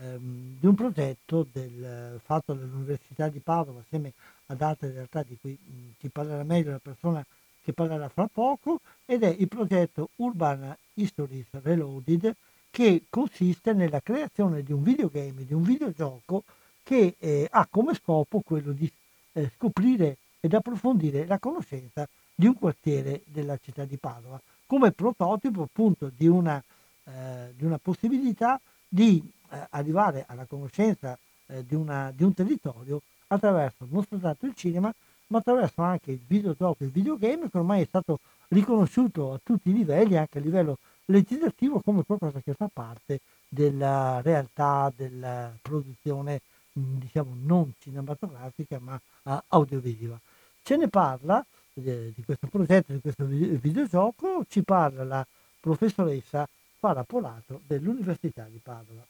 ehm, 0.01 0.59
di 0.61 0.66
un 0.66 0.74
progetto 0.74 1.47
del- 1.51 2.20
fatto 2.22 2.53
dall'Università 2.55 3.28
di 3.28 3.41
Padova 3.41 3.80
assieme 3.80 4.12
ad 4.47 4.61
altre 4.61 4.93
realtà 4.93 5.22
di 5.22 5.37
cui 5.41 5.57
ci 5.99 6.09
parlerà 6.11 6.43
meglio 6.45 6.70
la 6.72 6.78
persona 6.80 7.24
che 7.62 7.72
parlerà 7.72 8.09
fra 8.11 8.28
poco 8.30 8.80
ed 9.07 9.22
è 9.22 9.35
il 9.39 9.49
progetto 9.49 10.11
Urban 10.16 10.76
Histories 10.95 11.47
Reloaded 11.62 12.35
che 12.74 13.04
consiste 13.08 13.72
nella 13.72 14.00
creazione 14.00 14.64
di 14.64 14.72
un 14.72 14.82
videogame, 14.82 15.44
di 15.46 15.54
un 15.54 15.62
videogioco 15.62 16.42
che 16.82 17.14
eh, 17.20 17.46
ha 17.48 17.68
come 17.70 17.94
scopo 17.94 18.40
quello 18.40 18.72
di 18.72 18.90
eh, 19.34 19.48
scoprire 19.54 20.16
ed 20.40 20.54
approfondire 20.54 21.24
la 21.24 21.38
conoscenza 21.38 22.04
di 22.34 22.48
un 22.48 22.58
quartiere 22.58 23.22
della 23.26 23.56
città 23.62 23.84
di 23.84 23.96
Padova, 23.96 24.40
come 24.66 24.90
prototipo 24.90 25.62
appunto 25.62 26.10
di 26.16 26.26
una, 26.26 26.60
eh, 27.04 27.52
di 27.56 27.64
una 27.64 27.78
possibilità 27.78 28.60
di 28.88 29.22
eh, 29.50 29.66
arrivare 29.70 30.24
alla 30.26 30.44
conoscenza 30.44 31.16
eh, 31.46 31.64
di, 31.64 31.76
una- 31.76 32.12
di 32.12 32.24
un 32.24 32.34
territorio 32.34 33.02
attraverso 33.28 33.86
non 33.88 34.04
soltanto 34.04 34.46
il 34.46 34.54
cinema, 34.56 34.92
ma 35.28 35.38
attraverso 35.38 35.80
anche 35.80 36.10
il 36.10 36.20
videogioco, 36.26 36.82
il 36.82 36.90
videogame 36.90 37.48
che 37.48 37.56
ormai 37.56 37.82
è 37.82 37.86
stato 37.86 38.18
riconosciuto 38.48 39.32
a 39.32 39.40
tutti 39.40 39.70
i 39.70 39.74
livelli, 39.74 40.16
anche 40.16 40.38
a 40.38 40.40
livello 40.40 40.78
legislativo, 41.07 41.80
come 41.80 42.05
qualcosa 42.05 42.40
che 42.40 42.55
fa 42.55 42.68
parte 42.72 43.20
della 43.48 44.20
realtà 44.22 44.92
della 44.94 45.52
produzione, 45.61 46.40
mh, 46.72 46.98
diciamo, 46.98 47.34
non 47.42 47.72
cinematografica, 47.78 48.78
ma 48.80 49.00
eh, 49.24 49.42
audiovisiva. 49.48 50.18
Ce 50.62 50.76
ne 50.76 50.88
parla 50.88 51.44
eh, 51.74 52.12
di 52.14 52.24
questo 52.24 52.46
progetto, 52.48 52.92
di 52.92 53.00
questo 53.00 53.24
vi- 53.24 53.57
videogioco, 53.57 54.44
ci 54.48 54.62
parla 54.62 55.05
la 55.05 55.26
professoressa 55.61 56.48
Fara 56.78 57.05
Polato 57.05 57.61
dell'Università 57.66 58.44
di 58.50 58.61
Padova. 58.62 59.05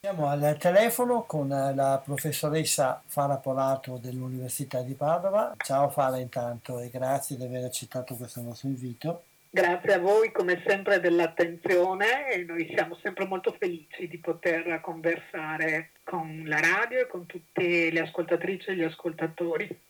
Siamo 0.00 0.28
al 0.28 0.56
telefono 0.60 1.24
con 1.24 1.48
la 1.48 2.00
professoressa 2.04 3.02
Fara 3.04 3.38
Polato 3.38 3.98
dell'Università 3.98 4.80
di 4.82 4.94
Padova. 4.94 5.54
Ciao 5.58 5.88
Fara 5.88 6.18
intanto 6.18 6.78
e 6.78 6.88
grazie 6.88 7.36
di 7.36 7.42
aver 7.42 7.64
accettato 7.64 8.14
questo 8.14 8.40
nostro 8.40 8.68
invito. 8.68 9.24
Grazie 9.50 9.94
a 9.94 9.98
voi 9.98 10.30
come 10.30 10.62
sempre 10.64 11.00
dell'attenzione 11.00 12.30
e 12.30 12.44
noi 12.44 12.70
siamo 12.72 12.96
sempre 13.02 13.26
molto 13.26 13.56
felici 13.58 14.06
di 14.06 14.18
poter 14.18 14.80
conversare 14.82 15.90
con 16.04 16.44
la 16.46 16.60
radio 16.60 17.00
e 17.00 17.08
con 17.08 17.26
tutte 17.26 17.90
le 17.90 18.00
ascoltatrici 18.00 18.70
e 18.70 18.76
gli 18.76 18.84
ascoltatori. 18.84 19.80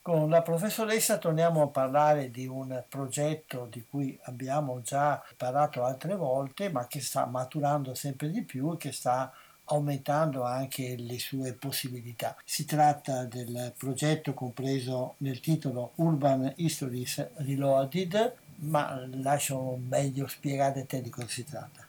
Con 0.00 0.30
la 0.30 0.42
professoressa 0.42 1.18
torniamo 1.18 1.62
a 1.62 1.68
parlare 1.68 2.30
di 2.32 2.46
un 2.48 2.82
progetto 2.88 3.68
di 3.70 3.84
cui 3.88 4.18
abbiamo 4.24 4.80
già 4.82 5.22
parlato 5.36 5.84
altre 5.84 6.16
volte, 6.16 6.70
ma 6.70 6.88
che 6.88 7.00
sta 7.00 7.24
maturando 7.26 7.94
sempre 7.94 8.28
di 8.30 8.42
più 8.42 8.72
e 8.72 8.78
che 8.78 8.90
sta 8.90 9.32
aumentando 9.72 10.44
anche 10.44 10.96
le 10.96 11.18
sue 11.18 11.52
possibilità. 11.52 12.36
Si 12.44 12.64
tratta 12.64 13.24
del 13.24 13.72
progetto 13.76 14.34
compreso 14.34 15.14
nel 15.18 15.40
titolo 15.40 15.92
Urban 15.96 16.52
Histories 16.56 17.26
Reloaded, 17.36 18.34
ma 18.56 19.06
lascio 19.14 19.78
meglio 19.88 20.26
spiegare 20.26 20.80
a 20.80 20.84
te 20.84 21.00
di 21.00 21.10
cosa 21.10 21.28
si 21.28 21.44
tratta. 21.44 21.86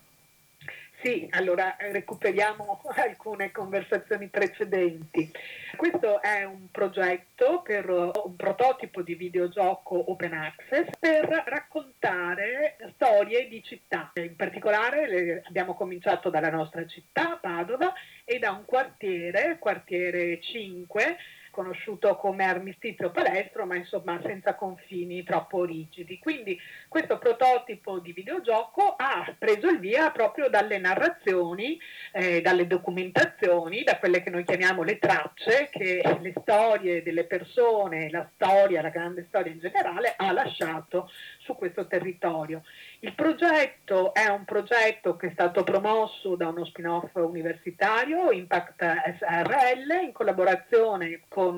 Sì, 1.04 1.28
allora 1.32 1.76
eh, 1.76 1.92
recuperiamo 1.92 2.82
alcune 2.96 3.52
conversazioni 3.52 4.30
precedenti. 4.30 5.30
Questo 5.76 6.22
è 6.22 6.46
un 6.46 6.72
progetto 6.72 7.62
per 7.62 7.90
uh, 7.90 8.12
un 8.24 8.38
prototipo 8.38 9.02
di 9.02 9.14
videogioco 9.16 10.12
open 10.12 10.32
access 10.32 10.88
per 10.98 11.44
raccontare 11.46 12.78
storie 12.94 13.50
di 13.50 13.62
città. 13.62 14.14
In 14.16 14.38
particolare 14.38 15.44
abbiamo 15.46 15.74
cominciato 15.74 16.30
dalla 16.30 16.50
nostra 16.50 16.88
città, 16.88 17.38
Padova, 17.42 17.92
e 18.24 18.40
da 18.40 18.52
un 18.52 18.64
quartiere, 18.64 19.58
quartiere 19.60 20.40
5, 20.40 21.18
conosciuto 21.54 22.16
come 22.16 22.44
armistizio 22.46 23.12
palestro, 23.12 23.68
ma 23.68 23.76
insomma 23.76 24.20
senza 24.26 24.56
confini 24.56 25.24
troppo 25.24 25.64
rigidi. 25.64 26.18
Quindi 26.18 26.60
questo 26.90 27.20
prototipo 27.20 28.00
di 28.00 28.12
videogioco 28.12 28.96
ha 28.98 29.34
preso 29.38 29.68
il 29.68 29.80
via 29.80 30.10
proprio 30.10 30.50
dalle 30.50 30.80
narrazioni, 30.80 31.80
eh, 32.12 32.42
dalle 32.42 32.66
documentazioni, 32.66 33.84
da 33.84 34.00
quelle 34.00 34.24
che 34.24 34.32
noi 34.32 34.44
chiamiamo 34.44 34.82
le 34.82 34.98
tracce 34.98 35.70
che 35.72 36.02
le 36.20 36.34
storie 36.42 37.04
delle 37.04 37.26
persone, 37.26 38.10
la 38.10 38.28
storia, 38.34 38.82
la 38.82 38.90
grande 38.90 39.26
storia 39.28 39.52
in 39.52 39.60
generale 39.60 40.16
ha 40.18 40.32
lasciato 40.32 41.10
su 41.38 41.56
questo 41.56 41.86
territorio. 41.86 42.64
Il 43.04 43.16
progetto 43.16 44.14
è 44.14 44.30
un 44.30 44.46
progetto 44.46 45.18
che 45.18 45.28
è 45.28 45.32
stato 45.34 45.66
promosso 45.66 46.38
da 46.38 46.48
uno 46.48 46.64
spin-off 46.64 47.14
universitario, 47.16 48.32
Impact 48.32 48.82
SRL, 49.20 50.04
in 50.06 50.14
collaborazione 50.14 51.24
con 51.28 51.58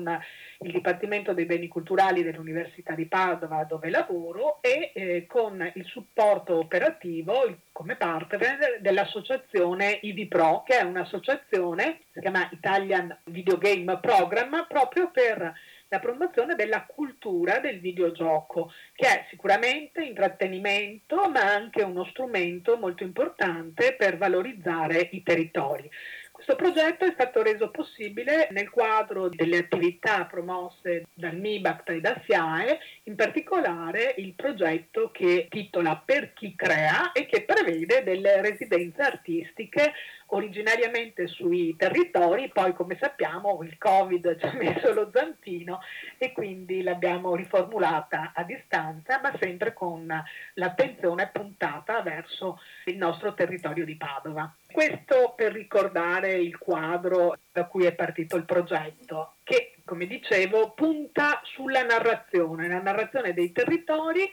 il 0.62 0.72
Dipartimento 0.72 1.34
dei 1.34 1.44
Beni 1.44 1.68
Culturali 1.68 2.24
dell'Università 2.24 2.94
di 2.94 3.06
Padova 3.06 3.62
dove 3.62 3.90
lavoro 3.90 4.58
e 4.60 4.90
eh, 4.92 5.26
con 5.28 5.70
il 5.72 5.84
supporto 5.84 6.58
operativo 6.58 7.58
come 7.70 7.94
partner 7.94 8.80
dell'associazione 8.80 10.00
IVPRO, 10.02 10.64
che 10.66 10.80
è 10.80 10.82
un'associazione, 10.82 12.00
si 12.12 12.18
chiama 12.22 12.48
Italian 12.50 13.16
Video 13.22 13.56
Game 13.56 14.00
Program, 14.00 14.66
proprio 14.68 15.12
per 15.12 15.54
la 15.88 16.00
promozione 16.00 16.54
della 16.54 16.84
cultura 16.84 17.58
del 17.58 17.80
videogioco, 17.80 18.72
che 18.94 19.06
è 19.06 19.26
sicuramente 19.30 20.02
intrattenimento, 20.02 21.28
ma 21.30 21.52
anche 21.52 21.82
uno 21.82 22.04
strumento 22.06 22.76
molto 22.76 23.04
importante 23.04 23.94
per 23.94 24.16
valorizzare 24.16 25.08
i 25.12 25.22
territori. 25.22 25.88
Questo 26.36 26.54
progetto 26.54 27.06
è 27.06 27.12
stato 27.12 27.42
reso 27.42 27.70
possibile 27.70 28.48
nel 28.50 28.68
quadro 28.68 29.30
delle 29.30 29.56
attività 29.56 30.26
promosse 30.26 31.06
dal 31.14 31.34
MIBACT 31.34 31.88
e 31.88 32.00
da 32.00 32.20
SIAE, 32.26 32.78
in 33.04 33.14
particolare 33.14 34.14
il 34.18 34.34
progetto 34.34 35.10
che 35.10 35.46
titola 35.48 35.96
Per 35.96 36.34
chi 36.34 36.54
crea 36.54 37.12
e 37.12 37.24
che 37.24 37.44
prevede 37.44 38.02
delle 38.02 38.42
residenze 38.42 39.00
artistiche 39.00 39.94
originariamente 40.28 41.26
sui 41.26 41.76
territori, 41.76 42.48
poi 42.48 42.72
come 42.72 42.96
sappiamo 42.98 43.62
il 43.62 43.76
Covid 43.78 44.38
ci 44.38 44.46
ha 44.46 44.52
messo 44.54 44.92
lo 44.92 45.10
zampino 45.12 45.80
e 46.18 46.32
quindi 46.32 46.82
l'abbiamo 46.82 47.34
riformulata 47.34 48.32
a 48.34 48.42
distanza, 48.42 49.20
ma 49.22 49.32
sempre 49.40 49.72
con 49.72 50.06
l'attenzione 50.54 51.30
puntata 51.32 52.02
verso 52.02 52.60
il 52.86 52.96
nostro 52.96 53.34
territorio 53.34 53.84
di 53.84 53.96
Padova. 53.96 54.52
Questo 54.70 55.34
per 55.36 55.52
ricordare 55.52 56.32
il 56.32 56.58
quadro 56.58 57.38
da 57.52 57.66
cui 57.66 57.84
è 57.84 57.94
partito 57.94 58.36
il 58.36 58.44
progetto, 58.44 59.34
che 59.42 59.76
come 59.84 60.06
dicevo 60.06 60.72
punta 60.72 61.40
sulla 61.44 61.84
narrazione, 61.84 62.68
la 62.68 62.82
narrazione 62.82 63.32
dei 63.32 63.52
territori 63.52 64.28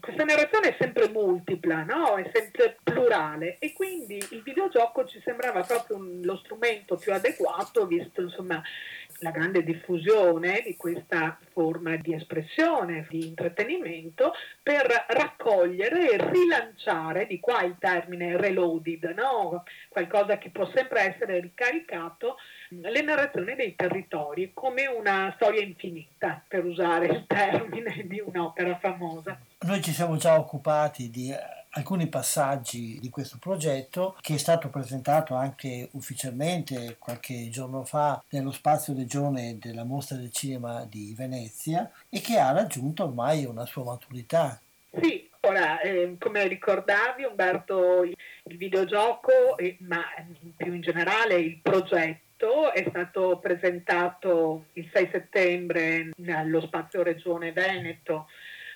questa 0.00 0.24
narrazione 0.24 0.70
è 0.70 0.76
sempre 0.78 1.08
multipla, 1.08 1.84
no? 1.84 2.16
è 2.16 2.30
sempre 2.32 2.78
plurale 2.82 3.58
e 3.58 3.72
quindi 3.72 4.16
il 4.16 4.42
videogioco 4.42 5.04
ci 5.04 5.20
sembrava 5.24 5.62
proprio 5.62 5.96
un, 5.96 6.20
lo 6.22 6.36
strumento 6.38 6.96
più 6.96 7.12
adeguato 7.12 7.86
visto 7.86 8.22
insomma 8.22 8.62
la 9.20 9.30
grande 9.30 9.62
diffusione 9.62 10.62
di 10.64 10.76
questa 10.76 11.38
forma 11.52 11.96
di 11.96 12.14
espressione, 12.14 13.06
di 13.08 13.26
intrattenimento, 13.26 14.32
per 14.62 14.86
raccogliere 15.08 16.10
e 16.10 16.30
rilanciare, 16.30 17.26
di 17.26 17.38
qua 17.38 17.62
il 17.62 17.76
termine 17.78 18.36
reloaded, 18.36 19.04
no? 19.16 19.64
qualcosa 19.88 20.38
che 20.38 20.50
può 20.50 20.70
sempre 20.74 21.14
essere 21.14 21.40
ricaricato, 21.40 22.36
le 22.70 23.02
narrazioni 23.02 23.54
dei 23.54 23.74
territori 23.74 24.52
come 24.54 24.86
una 24.86 25.32
storia 25.36 25.62
infinita, 25.62 26.42
per 26.46 26.64
usare 26.64 27.06
il 27.06 27.24
termine 27.26 28.04
di 28.06 28.22
un'opera 28.24 28.78
famosa. 28.78 29.38
Noi 29.60 29.82
ci 29.82 29.92
siamo 29.92 30.16
già 30.16 30.38
occupati 30.38 31.10
di 31.10 31.34
alcuni 31.70 32.08
passaggi 32.08 32.98
di 33.00 33.10
questo 33.10 33.38
progetto 33.38 34.16
che 34.20 34.34
è 34.34 34.38
stato 34.38 34.70
presentato 34.70 35.34
anche 35.34 35.88
ufficialmente 35.92 36.96
qualche 36.98 37.48
giorno 37.48 37.84
fa 37.84 38.22
nello 38.30 38.50
spazio 38.50 38.94
regione 38.94 39.58
della 39.58 39.84
mostra 39.84 40.16
del 40.16 40.32
cinema 40.32 40.84
di 40.84 41.14
Venezia 41.16 41.90
e 42.08 42.20
che 42.20 42.38
ha 42.38 42.52
raggiunto 42.52 43.04
ormai 43.04 43.44
una 43.44 43.66
sua 43.66 43.84
maturità. 43.84 44.60
Sì, 45.00 45.28
ora 45.42 45.80
eh, 45.80 46.16
come 46.18 46.48
ricordavi 46.48 47.24
Umberto 47.24 48.02
il 48.02 48.56
videogioco, 48.56 49.56
eh, 49.56 49.76
ma 49.80 50.02
più 50.56 50.74
in 50.74 50.80
generale 50.80 51.36
il 51.36 51.58
progetto 51.62 52.28
è 52.72 52.86
stato 52.88 53.38
presentato 53.38 54.66
il 54.72 54.88
6 54.92 55.08
settembre 55.12 56.10
allo 56.28 56.60
spazio 56.62 57.02
Regione 57.02 57.52
Veneto 57.52 58.28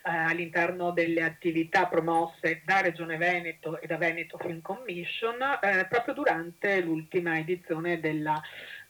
eh, 0.07 0.11
all'interno 0.11 0.91
delle 0.91 1.23
attività 1.23 1.87
promosse 1.87 2.61
da 2.67 2.83
Regione 2.83 3.17
Veneto 3.17 3.81
e 3.81 3.87
da 3.87 3.97
Veneto 3.97 4.37
Film 4.37 4.61
Commission 4.61 5.41
eh, 5.63 5.87
proprio 5.89 6.13
durante 6.13 6.83
l'ultima 6.83 7.39
edizione 7.39 8.01
della 8.01 8.39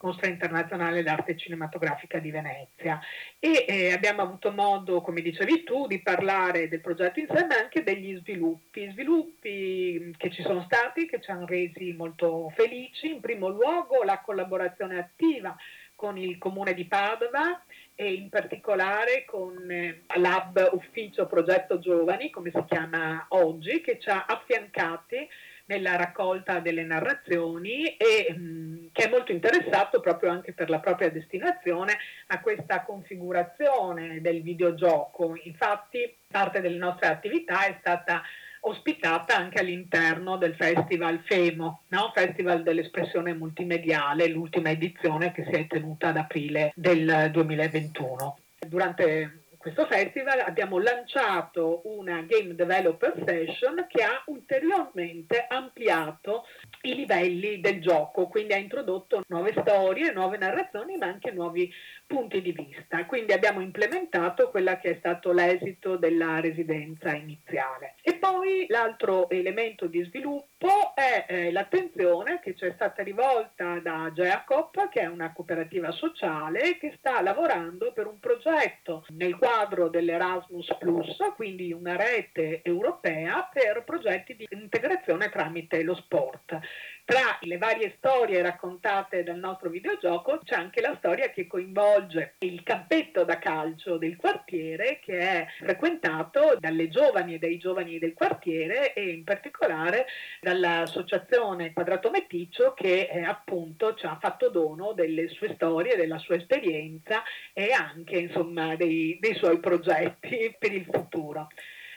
Mostra 0.01 0.27
Internazionale 0.27 1.03
d'Arte 1.03 1.37
Cinematografica 1.37 2.19
di 2.19 2.31
Venezia. 2.31 2.99
E 3.39 3.65
eh, 3.67 3.93
abbiamo 3.93 4.21
avuto 4.21 4.51
modo, 4.51 5.01
come 5.01 5.21
dicevi 5.21 5.63
tu, 5.63 5.87
di 5.87 6.01
parlare 6.01 6.67
del 6.67 6.81
progetto 6.81 7.19
insieme 7.19 7.55
anche 7.55 7.83
degli 7.83 8.17
sviluppi, 8.17 8.89
sviluppi 8.91 10.13
che 10.17 10.31
ci 10.31 10.41
sono 10.41 10.63
stati, 10.63 11.07
che 11.07 11.21
ci 11.21 11.31
hanno 11.31 11.45
resi 11.45 11.93
molto 11.93 12.51
felici, 12.55 13.11
in 13.11 13.19
primo 13.19 13.49
luogo 13.49 14.03
la 14.03 14.21
collaborazione 14.21 14.97
attiva 14.97 15.55
con 15.95 16.17
il 16.17 16.37
comune 16.37 16.73
di 16.73 16.85
Padova 16.85 17.63
e 17.95 18.13
in 18.13 18.29
particolare 18.29 19.23
con 19.25 19.69
eh, 19.71 20.03
Lab 20.15 20.69
Ufficio 20.73 21.25
Progetto 21.25 21.79
Giovani, 21.79 22.29
come 22.29 22.51
si 22.53 22.63
chiama 22.67 23.25
oggi, 23.29 23.79
che 23.81 23.97
ci 23.99 24.09
ha 24.09 24.25
affiancati 24.25 25.27
nella 25.65 25.95
raccolta 25.95 26.59
delle 26.59 26.83
narrazioni 26.83 27.95
e 27.97 28.89
che 28.91 29.03
è 29.03 29.09
molto 29.09 29.31
interessato 29.31 29.99
proprio 29.99 30.31
anche 30.31 30.53
per 30.53 30.69
la 30.69 30.79
propria 30.79 31.09
destinazione 31.09 31.97
a 32.27 32.39
questa 32.39 32.83
configurazione 32.83 34.21
del 34.21 34.41
videogioco. 34.41 35.37
Infatti 35.43 36.15
parte 36.27 36.61
delle 36.61 36.77
nostre 36.77 37.07
attività 37.07 37.65
è 37.65 37.77
stata 37.79 38.21
ospitata 38.61 39.35
anche 39.35 39.59
all'interno 39.59 40.37
del 40.37 40.55
Festival 40.55 41.21
FEMO, 41.23 41.83
no? 41.89 42.11
Festival 42.13 42.63
dell'espressione 42.63 43.33
multimediale, 43.33 44.27
l'ultima 44.27 44.69
edizione 44.69 45.31
che 45.31 45.45
si 45.45 45.51
è 45.51 45.67
tenuta 45.67 46.07
ad 46.07 46.17
aprile 46.17 46.71
del 46.75 47.29
2021. 47.31 48.37
Durante 48.67 49.44
questo 49.65 49.87
festival 49.87 50.41
abbiamo 50.41 50.77
lanciato 50.77 51.81
una 51.85 52.21
Game 52.21 52.53
Developer 52.53 53.15
Session 53.25 53.87
che 53.89 54.03
ha 54.03 54.21
ulteriormente 54.27 55.43
ampliato 55.49 56.43
i 56.83 56.93
livelli 56.93 57.59
del 57.59 57.81
gioco, 57.81 58.27
quindi 58.27 58.53
ha 58.53 58.57
introdotto 58.57 59.23
nuove 59.27 59.55
storie, 59.61 60.13
nuove 60.13 60.37
narrazioni, 60.37 60.97
ma 60.97 61.07
anche 61.07 61.31
nuovi 61.31 61.67
punti 62.05 62.41
di 62.41 62.51
vista. 62.51 63.05
Quindi 63.05 63.33
abbiamo 63.33 63.61
implementato 63.61 64.49
quella 64.49 64.77
che 64.77 64.91
è 64.91 64.95
stato 64.99 65.31
l'esito 65.31 65.97
della 65.97 66.39
residenza 66.39 67.13
iniziale. 67.13 67.95
E 68.01 68.15
poi 68.15 68.65
l'altro 68.69 69.29
elemento 69.29 69.87
di 69.87 70.03
sviluppo 70.03 70.95
è 70.95 71.25
eh, 71.27 71.51
l'attenzione 71.51 72.39
che 72.39 72.55
ci 72.55 72.65
è 72.65 72.71
stata 72.73 73.03
rivolta 73.03 73.79
da 73.79 74.11
Jacob, 74.13 74.89
che 74.89 75.01
è 75.01 75.05
una 75.07 75.33
cooperativa 75.33 75.91
sociale 75.91 76.77
che 76.77 76.93
sta 76.97 77.21
lavorando 77.21 77.91
per 77.93 78.07
un 78.07 78.19
progetto 78.19 79.05
nel 79.09 79.37
quadro 79.37 79.89
dell'Erasmus 79.89 80.75
Plus, 80.77 81.17
quindi 81.35 81.71
una 81.73 81.95
rete 81.95 82.61
europea 82.63 83.49
per 83.51 83.83
progetti 83.83 84.35
di 84.35 84.47
integrazione 84.49 85.29
tramite 85.29 85.83
lo 85.83 85.95
sport. 85.95 86.59
Tra 87.05 87.37
le 87.41 87.59
varie 87.59 87.93
storie 87.97 88.41
raccontate 88.41 89.21
dal 89.21 89.37
nostro 89.37 89.69
videogioco 89.69 90.39
c'è 90.43 90.55
anche 90.55 90.81
la 90.81 90.95
storia 90.97 91.29
che 91.29 91.45
coinvolge 91.45 92.33
il 92.39 92.63
campetto 92.63 93.23
da 93.23 93.37
calcio 93.37 93.97
del 93.97 94.15
quartiere 94.15 94.97
che 95.03 95.19
è 95.19 95.45
frequentato 95.59 96.57
dalle 96.59 96.89
giovani 96.89 97.35
e 97.35 97.37
dai 97.37 97.59
giovani 97.59 97.99
del 97.99 98.15
quartiere 98.15 98.93
e 98.93 99.07
in 99.09 99.23
particolare 99.23 100.07
dall'associazione 100.41 101.73
Quadrato 101.73 102.09
Meticcio 102.09 102.73
che 102.73 103.07
eh, 103.11 103.21
appunto 103.21 103.93
ci 103.93 104.07
ha 104.07 104.17
fatto 104.19 104.49
dono 104.49 104.93
delle 104.93 105.27
sue 105.27 105.53
storie, 105.53 105.95
della 105.95 106.17
sua 106.17 106.37
esperienza 106.37 107.21
e 107.53 107.71
anche 107.71 108.17
insomma 108.17 108.75
dei, 108.75 109.19
dei 109.21 109.35
suoi 109.35 109.59
progetti 109.59 110.55
per 110.57 110.73
il 110.73 110.85
futuro. 110.91 111.49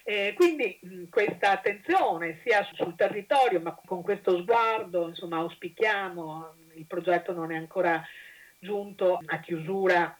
Eh, 0.08 0.32
quindi 0.34 0.78
mh, 0.80 1.10
questa 1.10 1.50
attenzione 1.50 2.40
sia 2.42 2.66
sul 2.72 2.94
territorio, 2.94 3.60
ma 3.60 3.78
con 3.84 4.00
questo 4.00 4.38
sguardo, 4.38 5.06
insomma, 5.06 5.36
auspichiamo, 5.36 6.54
il 6.76 6.86
progetto 6.86 7.34
non 7.34 7.52
è 7.52 7.56
ancora 7.56 8.02
giunto 8.58 9.18
a 9.22 9.38
chiusura 9.40 10.18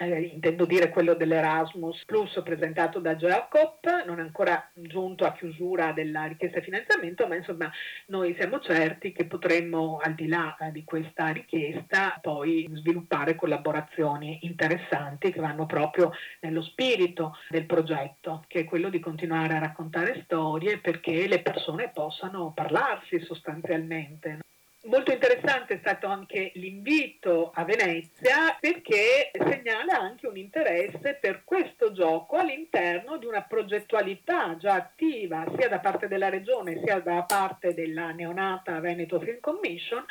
eh, 0.00 0.30
intendo 0.32 0.64
dire 0.64 0.88
quello 0.88 1.14
dell'Erasmus 1.14 2.04
Plus 2.06 2.40
presentato 2.42 3.00
da 3.00 3.16
Jacob, 3.16 3.78
non 4.06 4.18
è 4.18 4.22
ancora 4.22 4.70
giunto 4.72 5.26
a 5.26 5.32
chiusura 5.32 5.92
della 5.92 6.24
richiesta 6.24 6.58
di 6.58 6.64
finanziamento, 6.64 7.26
ma 7.26 7.36
insomma 7.36 7.70
noi 8.06 8.34
siamo 8.38 8.60
certi 8.60 9.12
che 9.12 9.26
potremmo 9.26 9.98
al 10.02 10.14
di 10.14 10.26
là 10.26 10.56
eh, 10.58 10.72
di 10.72 10.84
questa 10.84 11.28
richiesta 11.28 12.18
poi 12.22 12.66
sviluppare 12.72 13.34
collaborazioni 13.34 14.38
interessanti 14.42 15.30
che 15.30 15.40
vanno 15.40 15.66
proprio 15.66 16.12
nello 16.40 16.62
spirito 16.62 17.36
del 17.50 17.66
progetto, 17.66 18.44
che 18.48 18.60
è 18.60 18.64
quello 18.64 18.88
di 18.88 19.00
continuare 19.00 19.54
a 19.54 19.60
raccontare 19.60 20.22
storie 20.24 20.78
perché 20.78 21.28
le 21.28 21.42
persone 21.42 21.90
possano 21.92 22.52
parlarsi 22.54 23.20
sostanzialmente. 23.20 24.38
Molto 24.84 25.12
interessante 25.12 25.74
è 25.74 25.78
stato 25.78 26.06
anche 26.06 26.52
l'invito 26.54 27.50
a 27.54 27.64
Venezia 27.64 28.56
perché 28.58 29.30
segnala 29.34 29.98
anche 29.98 30.26
un 30.26 30.38
interesse 30.38 31.18
per 31.20 31.42
questo 31.44 31.92
gioco 31.92 32.36
all'interno 32.36 33.18
di 33.18 33.26
una 33.26 33.42
progettualità 33.42 34.56
già 34.56 34.72
attiva 34.72 35.44
sia 35.58 35.68
da 35.68 35.80
parte 35.80 36.08
della 36.08 36.30
regione 36.30 36.80
sia 36.82 36.98
da 36.98 37.24
parte 37.24 37.74
della 37.74 38.12
neonata 38.12 38.80
Veneto 38.80 39.20
Film 39.20 39.38
Commission 39.40 40.02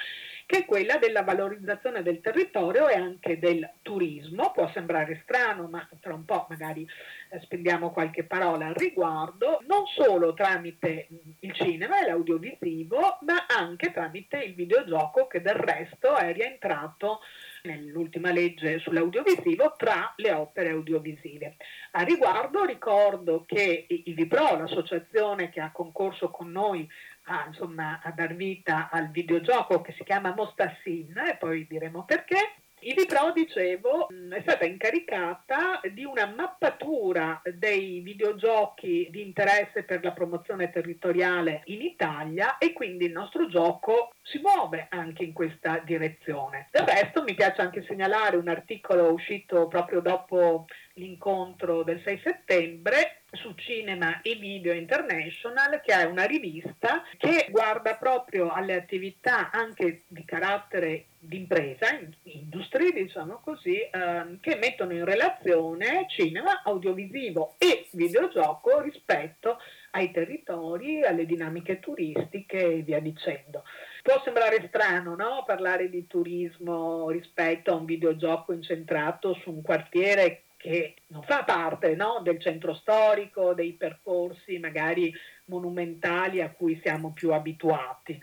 che 0.50 0.62
è 0.62 0.66
quella 0.66 0.98
della 0.98 1.22
valorizzazione 1.22 2.02
del 2.02 2.22
territorio 2.22 2.88
e 2.88 2.96
anche 2.96 3.38
del 3.38 3.70
turismo. 3.84 4.52
Può 4.52 4.68
sembrare 4.74 5.22
strano, 5.22 5.68
ma 5.68 5.88
tra 6.00 6.16
un 6.16 6.26
po' 6.26 6.48
magari 6.50 6.88
eh, 7.30 7.40
spendiamo 7.42 7.92
qualche 7.92 8.24
parola 8.24 8.66
al 8.66 8.74
riguardo, 8.74 9.60
non 9.68 9.86
solo 9.86 10.34
tramite 10.34 11.08
il 11.42 11.54
cinema 11.54 12.02
e 12.02 12.08
l'audiovisivo, 12.08 13.20
ma 13.28 13.46
anche 13.48 13.92
tramite 13.92 14.38
il 14.40 14.56
videogioco 14.56 15.28
che 15.28 15.44
del 15.44 15.54
resto 15.54 16.16
è 16.16 16.34
rientrato 16.34 17.20
nell'ultima 17.64 18.32
legge 18.32 18.80
sull'audiovisivo 18.80 19.76
tra 19.78 20.14
le 20.16 20.32
opere 20.32 20.70
audiovisive. 20.70 21.58
A 21.92 22.02
riguardo 22.02 22.64
ricordo 22.64 23.44
che 23.46 23.86
il 23.88 24.16
Vipro, 24.16 24.58
l'associazione 24.58 25.50
che 25.50 25.60
ha 25.60 25.72
concorso 25.72 26.32
con 26.32 26.52
noi 26.52 26.90
a, 27.30 27.46
insomma, 27.48 28.02
a 28.04 28.12
dar 28.12 28.36
vita 28.36 28.90
al 28.92 29.10
videogioco 29.10 29.82
che 29.82 29.94
si 29.94 30.04
chiama 30.04 30.34
Mostassin 30.36 31.16
e 31.30 31.38
poi 31.38 31.66
diremo 31.68 32.04
perché. 32.04 32.56
IVPRO, 32.82 33.34
dicevo, 33.34 34.08
è 34.08 34.40
stata 34.40 34.64
incaricata 34.64 35.82
di 35.92 36.06
una 36.06 36.34
mappatura 36.34 37.42
dei 37.44 38.00
videogiochi 38.00 39.10
di 39.12 39.22
interesse 39.22 39.84
per 39.84 40.02
la 40.02 40.14
promozione 40.14 40.72
territoriale 40.72 41.64
in 41.66 41.82
Italia 41.82 42.58
e 42.58 42.72
quindi 42.72 43.06
il 43.06 43.12
nostro 43.12 43.50
gioco 43.50 44.14
si 44.22 44.40
muove 44.40 44.88
anche 44.90 45.26
in 45.26 45.34
questa 45.34 45.80
direzione. 45.80 46.70
Del 46.72 46.86
resto 46.86 47.22
mi 47.22 47.36
piace 47.36 47.60
anche 47.60 47.84
segnalare 47.84 48.38
un 48.38 48.48
articolo 48.48 49.12
uscito 49.12 49.68
proprio 49.68 50.00
dopo 50.00 50.66
l'incontro 50.94 51.84
del 51.84 52.02
6 52.06 52.22
settembre 52.24 53.19
su 53.32 53.54
Cinema 53.56 54.22
e 54.22 54.36
Video 54.36 54.74
International, 54.74 55.82
che 55.82 55.94
è 55.94 56.04
una 56.04 56.26
rivista 56.26 57.04
che 57.18 57.48
guarda 57.50 57.96
proprio 57.96 58.50
alle 58.50 58.76
attività 58.76 59.52
anche 59.52 60.04
di 60.08 60.26
carattere 60.26 61.06
di 61.20 61.38
impresa, 61.38 61.88
industrie 62.24 62.92
diciamo 62.94 63.42
così, 63.44 63.78
ehm, 63.92 64.40
che 64.40 64.56
mettono 64.56 64.94
in 64.94 65.04
relazione 65.04 66.06
cinema, 66.08 66.62
audiovisivo 66.64 67.56
e 67.58 67.88
videogioco 67.92 68.80
rispetto 68.80 69.58
ai 69.92 70.12
territori, 70.12 71.04
alle 71.04 71.26
dinamiche 71.26 71.80
turistiche 71.80 72.58
e 72.58 72.82
via 72.82 73.00
dicendo. 73.00 73.64
Può 74.02 74.22
sembrare 74.24 74.66
strano 74.68 75.16
no? 75.16 75.44
parlare 75.46 75.90
di 75.90 76.08
turismo 76.08 77.10
rispetto 77.10 77.72
a 77.72 77.76
un 77.76 77.86
videogioco 77.86 78.54
incentrato 78.54 79.34
su 79.42 79.52
un 79.52 79.62
quartiere 79.62 80.44
che 80.60 80.96
non 81.08 81.24
fa 81.24 81.46
parte 81.46 81.96
no? 81.96 82.20
del 82.22 82.40
centro 82.42 82.74
storico, 82.74 83.54
dei 83.54 83.74
percorsi 83.74 84.60
magari 84.60 85.14
monumentali 85.46 86.42
a 86.42 86.52
cui 86.52 86.78
siamo 86.84 87.14
più 87.14 87.32
abituati. 87.32 88.20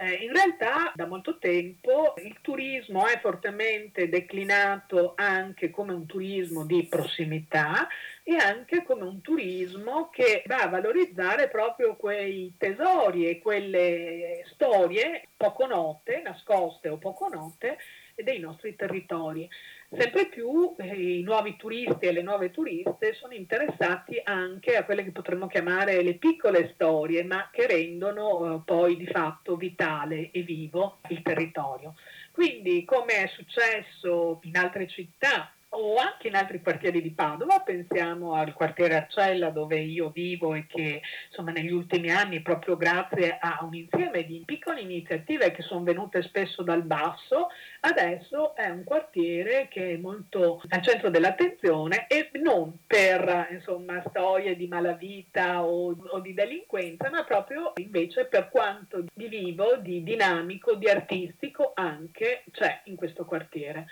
Eh, 0.00 0.12
in 0.22 0.32
realtà 0.32 0.92
da 0.94 1.06
molto 1.06 1.38
tempo 1.38 2.14
il 2.18 2.38
turismo 2.42 3.06
è 3.06 3.18
fortemente 3.20 4.08
declinato 4.08 5.14
anche 5.16 5.70
come 5.70 5.92
un 5.92 6.06
turismo 6.06 6.64
di 6.64 6.86
prossimità 6.88 7.88
e 8.22 8.36
anche 8.36 8.84
come 8.84 9.02
un 9.04 9.20
turismo 9.22 10.10
che 10.10 10.44
va 10.46 10.58
a 10.58 10.68
valorizzare 10.68 11.48
proprio 11.48 11.96
quei 11.96 12.54
tesori 12.58 13.28
e 13.28 13.40
quelle 13.40 14.44
storie 14.52 15.28
poco 15.36 15.66
note, 15.66 16.20
nascoste 16.20 16.90
o 16.90 16.98
poco 16.98 17.26
note 17.28 17.78
dei 18.14 18.38
nostri 18.38 18.76
territori. 18.76 19.48
Sempre 19.90 20.26
più 20.26 20.74
eh, 20.76 21.18
i 21.18 21.22
nuovi 21.22 21.56
turisti 21.56 22.04
e 22.04 22.12
le 22.12 22.20
nuove 22.20 22.50
turiste 22.50 23.14
sono 23.14 23.32
interessati 23.32 24.20
anche 24.22 24.76
a 24.76 24.84
quelle 24.84 25.02
che 25.02 25.12
potremmo 25.12 25.46
chiamare 25.46 26.02
le 26.02 26.16
piccole 26.16 26.72
storie, 26.74 27.24
ma 27.24 27.48
che 27.50 27.66
rendono 27.66 28.56
eh, 28.56 28.60
poi 28.66 28.98
di 28.98 29.06
fatto 29.06 29.56
vitale 29.56 30.30
e 30.30 30.42
vivo 30.42 30.98
il 31.08 31.22
territorio. 31.22 31.94
Quindi, 32.32 32.84
come 32.84 33.14
è 33.14 33.26
successo 33.28 34.40
in 34.42 34.58
altre 34.58 34.86
città, 34.88 35.50
o 35.70 35.96
anche 35.96 36.28
in 36.28 36.34
altri 36.34 36.62
quartieri 36.62 37.02
di 37.02 37.10
Padova, 37.10 37.60
pensiamo 37.60 38.34
al 38.34 38.54
quartiere 38.54 38.96
Arcella 38.96 39.50
dove 39.50 39.78
io 39.78 40.10
vivo 40.10 40.54
e 40.54 40.66
che 40.66 41.02
insomma 41.28 41.50
negli 41.50 41.72
ultimi 41.72 42.10
anni 42.10 42.40
proprio 42.40 42.76
grazie 42.76 43.36
a 43.38 43.58
un 43.62 43.74
insieme 43.74 44.24
di 44.24 44.42
piccole 44.46 44.80
iniziative 44.80 45.50
che 45.50 45.62
sono 45.62 45.82
venute 45.82 46.22
spesso 46.22 46.62
dal 46.62 46.82
basso, 46.82 47.48
adesso 47.80 48.54
è 48.54 48.68
un 48.68 48.84
quartiere 48.84 49.68
che 49.68 49.92
è 49.92 49.96
molto 49.96 50.62
al 50.68 50.82
centro 50.82 51.10
dell'attenzione 51.10 52.06
e 52.08 52.30
non 52.40 52.78
per 52.86 53.48
insomma 53.50 54.02
storie 54.08 54.56
di 54.56 54.68
malavita 54.68 55.64
o, 55.64 55.94
o 56.10 56.20
di 56.20 56.32
delinquenza, 56.32 57.10
ma 57.10 57.24
proprio 57.24 57.72
invece 57.76 58.24
per 58.24 58.48
quanto 58.48 59.04
di 59.12 59.28
vivo, 59.28 59.76
di 59.76 60.02
dinamico, 60.02 60.74
di 60.74 60.88
artistico 60.88 61.72
anche 61.74 62.44
c'è 62.50 62.80
in 62.84 62.96
questo 62.96 63.24
quartiere. 63.24 63.86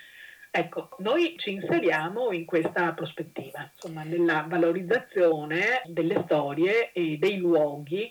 Ecco, 0.51 0.89
noi 0.99 1.35
ci 1.39 1.53
inseriamo 1.53 2.33
in 2.33 2.45
questa 2.45 2.93
prospettiva, 2.93 3.71
insomma, 3.73 4.03
nella 4.03 4.47
valorizzazione 4.49 5.83
delle 5.85 6.23
storie 6.25 6.93
e 6.93 7.19
dei 7.19 7.37
luoghi 7.37 8.11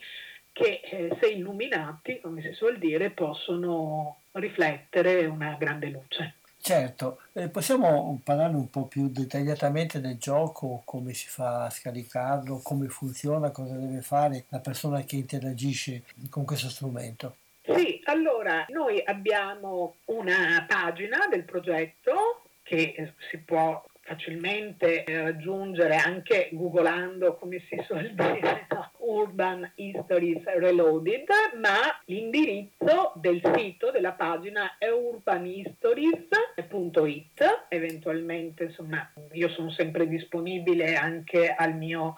che, 0.52 0.80
eh, 0.82 1.16
se 1.20 1.28
illuminati, 1.28 2.20
come 2.20 2.40
si 2.42 2.52
suol 2.52 2.78
dire, 2.78 3.10
possono 3.10 4.20
riflettere 4.32 5.26
una 5.26 5.56
grande 5.58 5.88
luce. 5.88 6.36
Certo, 6.58 7.20
eh, 7.32 7.48
possiamo 7.48 8.20
parlare 8.24 8.56
un 8.56 8.68
po' 8.70 8.86
più 8.86 9.08
dettagliatamente 9.08 10.00
del 10.00 10.16
gioco, 10.16 10.82
come 10.84 11.14
si 11.14 11.28
fa 11.28 11.64
a 11.64 11.70
scaricarlo, 11.70 12.60
come 12.62 12.88
funziona, 12.88 13.50
cosa 13.50 13.76
deve 13.76 14.00
fare 14.00 14.46
la 14.48 14.58
persona 14.58 15.02
che 15.02 15.14
interagisce 15.14 16.02
con 16.28 16.44
questo 16.44 16.68
strumento? 16.68 17.36
Sì, 17.68 18.00
allora 18.04 18.64
noi 18.68 19.02
abbiamo 19.04 19.96
una 20.06 20.64
pagina 20.68 21.26
del 21.28 21.44
progetto 21.44 22.42
che 22.62 23.12
si 23.30 23.38
può 23.38 23.84
facilmente 24.06 25.04
raggiungere 25.06 25.96
anche 25.96 26.48
googolando, 26.52 27.36
come 27.36 27.62
si 27.68 27.78
suol 27.84 28.10
dire? 28.14 28.66
Urban 28.98 29.70
Histories 29.74 30.42
Reloaded, 30.44 31.26
ma 31.60 32.00
l'indirizzo 32.06 33.12
del 33.16 33.42
sito, 33.54 33.90
della 33.90 34.12
pagina 34.12 34.78
è 34.78 34.88
urbanhistories.it, 34.88 37.66
eventualmente 37.68 38.64
insomma 38.64 39.12
io 39.32 39.50
sono 39.50 39.68
sempre 39.70 40.08
disponibile 40.08 40.96
anche 40.96 41.52
al 41.52 41.74
mio 41.74 42.14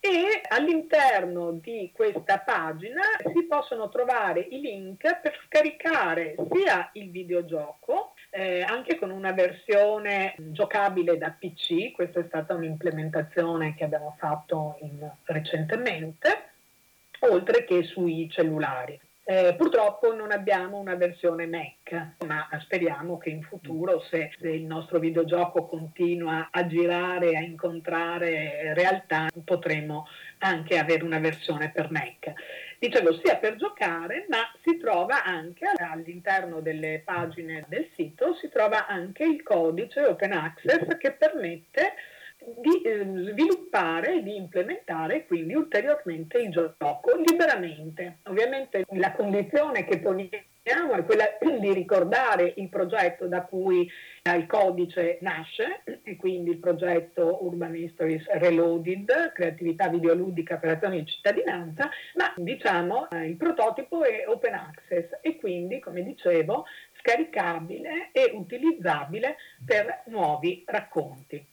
e 0.00 0.40
all'interno 0.48 1.52
di 1.52 1.90
questa 1.92 2.38
pagina 2.38 3.02
si 3.34 3.44
possono 3.46 3.88
trovare 3.88 4.46
i 4.50 4.60
link 4.60 5.20
per 5.20 5.36
scaricare 5.46 6.36
sia 6.52 6.88
il 6.92 7.10
videogioco 7.10 8.14
eh, 8.30 8.62
anche 8.62 8.96
con 8.96 9.10
una 9.10 9.32
versione 9.32 10.34
giocabile 10.36 11.18
da 11.18 11.30
PC, 11.30 11.90
questa 11.92 12.20
è 12.20 12.24
stata 12.28 12.54
un'implementazione 12.54 13.74
che 13.74 13.84
abbiamo 13.84 14.14
fatto 14.18 14.76
in, 14.82 15.10
recentemente, 15.24 16.50
oltre 17.20 17.64
che 17.64 17.82
sui 17.82 18.28
cellulari. 18.30 19.00
Eh, 19.30 19.54
purtroppo 19.58 20.14
non 20.14 20.32
abbiamo 20.32 20.78
una 20.78 20.94
versione 20.94 21.46
Mac, 21.46 22.14
ma 22.26 22.48
speriamo 22.60 23.18
che 23.18 23.28
in 23.28 23.42
futuro, 23.42 24.00
se, 24.08 24.30
se, 24.40 24.48
il 24.48 24.64
nostro 24.64 24.98
videogioco 24.98 25.66
continua 25.66 26.48
a 26.50 26.66
girare, 26.66 27.36
a 27.36 27.40
incontrare 27.40 28.72
realtà, 28.72 29.28
potremo 29.44 30.06
anche 30.38 30.78
avere 30.78 31.04
una 31.04 31.18
versione 31.18 31.70
per 31.70 31.90
Mac. 31.90 32.32
Dicevo 32.78 33.20
sia 33.22 33.36
per 33.36 33.56
giocare, 33.56 34.24
ma 34.30 34.50
si 34.64 34.78
trova 34.78 35.22
anche 35.22 35.66
all'interno 35.76 36.60
delle 36.60 37.02
pagine 37.04 37.66
del 37.68 37.86
sito, 37.96 38.32
si 38.32 38.48
trova 38.48 38.86
anche 38.86 39.24
il 39.24 39.42
codice 39.42 40.06
Open 40.06 40.32
Access 40.32 40.96
che 40.96 41.12
permette 41.12 41.92
di 42.56 42.82
eh, 42.82 43.04
sviluppare 43.30 44.16
e 44.16 44.22
di 44.22 44.36
implementare 44.36 45.26
quindi 45.26 45.54
ulteriormente 45.54 46.38
il 46.38 46.50
gioco 46.50 47.16
liberamente. 47.16 48.18
Ovviamente 48.24 48.84
la 48.92 49.12
condizione 49.12 49.84
che 49.84 49.98
poniamo 49.98 50.92
è 50.92 51.04
quella 51.04 51.24
di 51.60 51.72
ricordare 51.72 52.54
il 52.56 52.68
progetto 52.68 53.26
da 53.26 53.42
cui 53.42 53.90
eh, 54.22 54.36
il 54.36 54.46
codice 54.46 55.18
nasce 55.20 55.82
e 56.02 56.16
quindi 56.16 56.50
il 56.50 56.58
progetto 56.58 57.44
Urban 57.44 57.74
Histories 57.74 58.26
Reloaded, 58.26 59.32
creatività 59.32 59.88
videoludica 59.88 60.56
per 60.56 60.70
azioni 60.70 61.00
di 61.00 61.06
cittadinanza, 61.06 61.90
ma 62.14 62.32
diciamo 62.36 63.08
eh, 63.10 63.26
il 63.26 63.36
prototipo 63.36 64.02
è 64.04 64.24
open 64.26 64.54
access 64.54 65.18
e 65.20 65.36
quindi 65.36 65.78
come 65.80 66.02
dicevo 66.02 66.64
scaricabile 67.00 68.10
e 68.12 68.32
utilizzabile 68.34 69.36
per 69.64 70.02
nuovi 70.06 70.64
racconti 70.66 71.46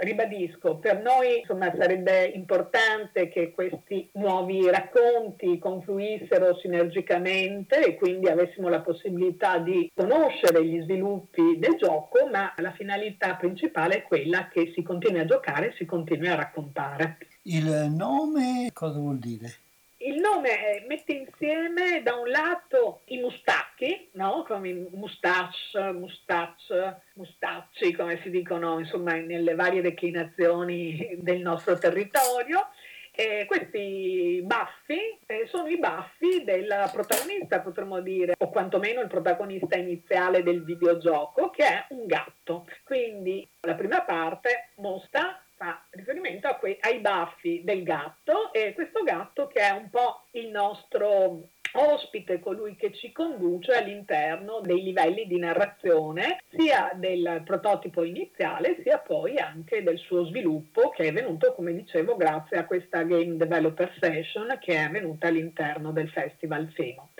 ribadisco, 0.00 0.76
per 0.76 1.02
noi 1.02 1.40
insomma, 1.40 1.72
sarebbe 1.76 2.24
importante 2.26 3.28
che 3.28 3.52
questi 3.52 4.08
nuovi 4.14 4.68
racconti 4.68 5.58
confluissero 5.58 6.56
sinergicamente 6.58 7.84
e 7.84 7.94
quindi 7.96 8.28
avessimo 8.28 8.68
la 8.68 8.80
possibilità 8.80 9.58
di 9.58 9.90
conoscere 9.94 10.64
gli 10.64 10.80
sviluppi 10.82 11.58
del 11.58 11.76
gioco, 11.76 12.26
ma 12.30 12.52
la 12.56 12.72
finalità 12.72 13.36
principale 13.36 13.96
è 13.96 14.02
quella 14.02 14.48
che 14.48 14.72
si 14.74 14.82
continui 14.82 15.20
a 15.20 15.26
giocare 15.26 15.68
e 15.68 15.74
si 15.76 15.84
continui 15.84 16.28
a 16.28 16.36
raccontare. 16.36 17.18
Il 17.42 17.92
nome 17.94 18.70
cosa 18.72 18.98
vuol 18.98 19.18
dire? 19.18 19.66
Il 20.00 20.20
nome 20.20 20.84
mette 20.86 21.12
insieme 21.12 22.02
da 22.04 22.14
un 22.14 22.28
lato 22.28 23.02
i 23.06 23.18
mustacchi, 23.18 24.10
no? 24.12 24.44
come 24.46 24.72
mustache, 24.92 25.92
mustache, 25.92 27.02
mustacci, 27.14 27.92
come 27.94 28.20
si 28.22 28.30
dicono 28.30 28.78
insomma 28.78 29.14
nelle 29.14 29.56
varie 29.56 29.82
declinazioni 29.82 31.16
del 31.18 31.40
nostro 31.40 31.76
territorio. 31.78 32.68
E 33.10 33.46
questi 33.48 34.40
baffi 34.44 35.18
eh, 35.26 35.48
sono 35.48 35.66
i 35.66 35.76
baffi 35.76 36.44
del 36.44 36.88
protagonista, 36.92 37.60
potremmo 37.60 38.00
dire, 38.00 38.34
o 38.38 38.50
quantomeno 38.50 39.00
il 39.00 39.08
protagonista 39.08 39.76
iniziale 39.76 40.44
del 40.44 40.62
videogioco, 40.62 41.50
che 41.50 41.64
è 41.64 41.86
un 41.88 42.06
gatto. 42.06 42.68
Quindi 42.84 43.48
la 43.62 43.74
prima 43.74 44.02
parte 44.02 44.70
mostra 44.76 45.42
fa 45.58 45.84
riferimento 45.90 46.56
que- 46.58 46.78
ai 46.80 47.00
baffi 47.00 47.62
del 47.64 47.82
gatto 47.82 48.52
e 48.52 48.72
questo 48.72 49.02
gatto 49.02 49.48
che 49.48 49.60
è 49.60 49.70
un 49.70 49.90
po' 49.90 50.24
il 50.30 50.48
nostro 50.48 51.48
ospite, 51.72 52.40
colui 52.40 52.76
che 52.76 52.94
ci 52.94 53.12
conduce 53.12 53.72
all'interno 53.72 54.60
dei 54.60 54.82
livelli 54.82 55.26
di 55.26 55.38
narrazione 55.38 56.42
sia 56.48 56.92
del 56.94 57.42
prototipo 57.44 58.02
iniziale 58.04 58.80
sia 58.82 58.98
poi 58.98 59.36
anche 59.36 59.82
del 59.82 59.98
suo 59.98 60.24
sviluppo 60.24 60.90
che 60.90 61.08
è 61.08 61.12
venuto, 61.12 61.52
come 61.54 61.74
dicevo, 61.74 62.16
grazie 62.16 62.56
a 62.56 62.64
questa 62.64 63.02
Game 63.02 63.36
Developer 63.36 63.94
Session 64.00 64.56
che 64.60 64.82
è 64.82 64.88
venuta 64.88 65.26
all'interno 65.26 65.92
del 65.92 66.08
Festival 66.08 66.70
FEMO. 66.70 67.10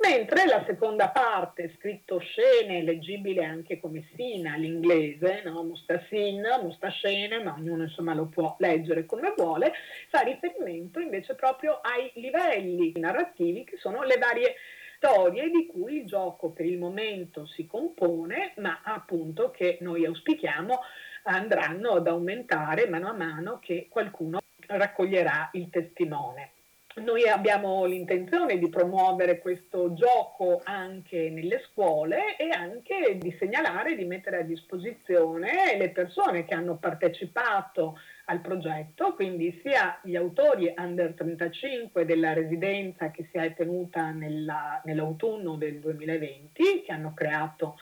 Mentre 0.00 0.46
la 0.46 0.64
seconda 0.66 1.08
parte, 1.08 1.74
scritto 1.76 2.18
scene, 2.18 2.82
leggibile 2.82 3.44
anche 3.44 3.80
come 3.80 4.08
Sina, 4.14 4.56
l'inglese, 4.56 5.42
no? 5.44 5.64
Mustasin, 5.64 6.42
Mustascene, 6.62 7.42
ma 7.42 7.54
ognuno 7.54 7.84
insomma 7.84 8.14
lo 8.14 8.26
può 8.26 8.54
leggere 8.58 9.06
come 9.06 9.34
vuole, 9.36 9.72
fa 10.08 10.20
riferimento 10.20 11.00
invece 11.00 11.34
proprio 11.34 11.80
ai 11.82 12.10
livelli 12.14 12.92
narrativi 12.96 13.64
che 13.64 13.76
sono 13.78 14.02
le 14.02 14.16
varie 14.18 14.54
storie 14.96 15.48
di 15.48 15.66
cui 15.66 15.98
il 15.98 16.06
gioco 16.06 16.50
per 16.50 16.66
il 16.66 16.78
momento 16.78 17.46
si 17.46 17.66
compone, 17.66 18.52
ma 18.56 18.80
appunto 18.82 19.50
che 19.50 19.78
noi 19.80 20.04
auspichiamo 20.04 20.80
andranno 21.24 21.90
ad 21.92 22.06
aumentare 22.06 22.88
mano 22.88 23.08
a 23.08 23.12
mano 23.12 23.58
che 23.60 23.86
qualcuno 23.88 24.40
raccoglierà 24.66 25.50
il 25.52 25.68
testimone. 25.70 26.52
Noi 27.00 27.28
abbiamo 27.28 27.84
l'intenzione 27.84 28.58
di 28.58 28.68
promuovere 28.68 29.38
questo 29.38 29.94
gioco 29.94 30.60
anche 30.64 31.30
nelle 31.30 31.62
scuole 31.70 32.36
e 32.36 32.48
anche 32.50 33.16
di 33.18 33.34
segnalare, 33.38 33.94
di 33.94 34.04
mettere 34.04 34.38
a 34.38 34.42
disposizione 34.42 35.76
le 35.76 35.90
persone 35.90 36.44
che 36.44 36.54
hanno 36.54 36.76
partecipato 36.76 37.98
al 38.26 38.40
progetto, 38.40 39.14
quindi 39.14 39.60
sia 39.62 40.00
gli 40.02 40.16
autori 40.16 40.72
under 40.76 41.14
35 41.14 42.04
della 42.04 42.32
residenza 42.32 43.10
che 43.10 43.28
si 43.30 43.38
è 43.38 43.54
tenuta 43.54 44.10
nella, 44.10 44.80
nell'autunno 44.84 45.56
del 45.56 45.78
2020, 45.78 46.82
che 46.84 46.92
hanno 46.92 47.14
creato 47.14 47.76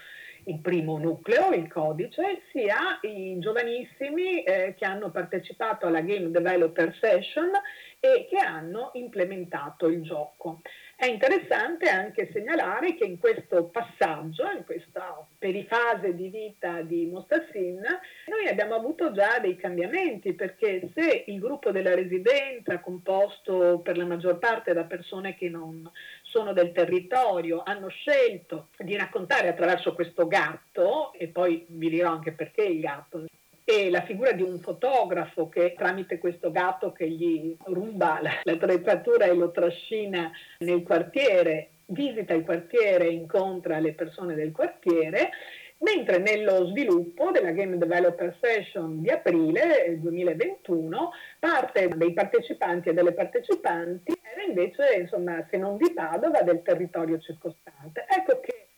il 0.47 0.60
primo 0.60 0.98
nucleo, 0.98 1.52
il 1.52 1.68
codice, 1.68 2.43
sia 2.52 2.98
i 3.02 3.39
giovanissimi 3.39 4.43
eh, 4.43 4.74
che 4.77 4.85
hanno 4.85 5.10
partecipato 5.10 5.86
alla 5.86 6.01
Game 6.01 6.31
Developer 6.31 6.94
Session 7.01 7.51
e 7.98 8.27
che 8.28 8.39
hanno 8.39 8.90
implementato 8.94 9.89
il 9.89 10.02
gioco. 10.02 10.60
È 10.94 11.06
interessante 11.06 11.90
anche 11.90 12.31
segnalare 12.32 12.94
che 12.94 13.05
in 13.05 13.18
questo 13.18 13.64
passaggio, 13.64 14.51
in 14.51 14.64
questa 14.64 15.27
perifase 15.36 16.14
di 16.14 16.28
vita 16.28 16.81
di 16.81 17.06
Mostassin, 17.06 17.82
noi 18.28 18.48
abbiamo 18.48 18.74
avuto 18.74 19.12
già 19.12 19.39
dei 19.39 19.56
cambiamenti 19.56 20.32
perché 20.32 20.90
se 20.94 21.24
il 21.27 21.39
gruppo 21.39 21.70
della 21.70 21.94
residenza, 21.94 22.81
composto 22.81 23.81
per 23.81 23.98
la 23.98 24.06
maggior 24.06 24.39
parte 24.39 24.73
da 24.73 24.85
persone 24.85 25.35
che 25.36 25.51
non 25.51 25.90
sono 26.27 26.53
del 26.53 26.73
territorio, 26.73 27.62
hanno 27.65 27.89
scelto 27.89 28.69
di 28.78 28.97
raccontare 28.97 29.48
attraverso 29.48 29.94
questo 29.94 30.27
gatto, 30.27 31.12
e 31.12 31.28
poi 31.28 31.65
vi 31.69 31.89
dirò 31.89 32.11
anche 32.11 32.32
perché 32.32 32.65
il 32.65 32.81
gatto, 32.81 33.24
e 33.65 33.90
la 33.90 34.03
figura 34.03 34.32
di 34.32 34.43
un 34.43 34.59
fotografo 34.59 35.48
che 35.48 35.74
tramite 35.77 36.19
questo 36.19 36.51
gatto 36.51 36.93
che 36.93 37.09
gli 37.09 37.57
ruba 37.65 38.20
l'attrezzatura 38.20 39.24
e 39.24 39.35
lo 39.35 39.51
trascina 39.51 40.31
nel 40.59 40.82
quartiere, 40.82 41.70
visita 41.86 42.35
il 42.35 42.44
quartiere, 42.44 43.09
incontra 43.09 43.78
le 43.78 43.93
persone 43.93 44.35
del 44.35 44.53
quartiere, 44.53 45.31
mentre 45.78 46.19
nello 46.19 46.66
sviluppo 46.69 47.31
della 47.31 47.51
Game 47.51 47.77
Developer 47.77 48.36
Session 48.40 49.03
di 49.03 49.11
aprile 49.11 49.98
2021 49.98 51.11
parte 51.39 51.89
dei 51.89 52.12
partecipanti 52.12 52.89
e 52.89 52.94
delle 52.94 53.12
partecipanti 53.12 54.19
era 54.23 54.43
invece, 54.43 54.94
insomma, 55.01 55.47
se 55.51 55.57
non 55.57 55.77
di 55.77 55.93
Padova, 55.93 56.43
del 56.43 56.62
territorio 56.62 57.19
circostante. 57.19 58.07
Ecco 58.09 58.40
che 58.40 58.69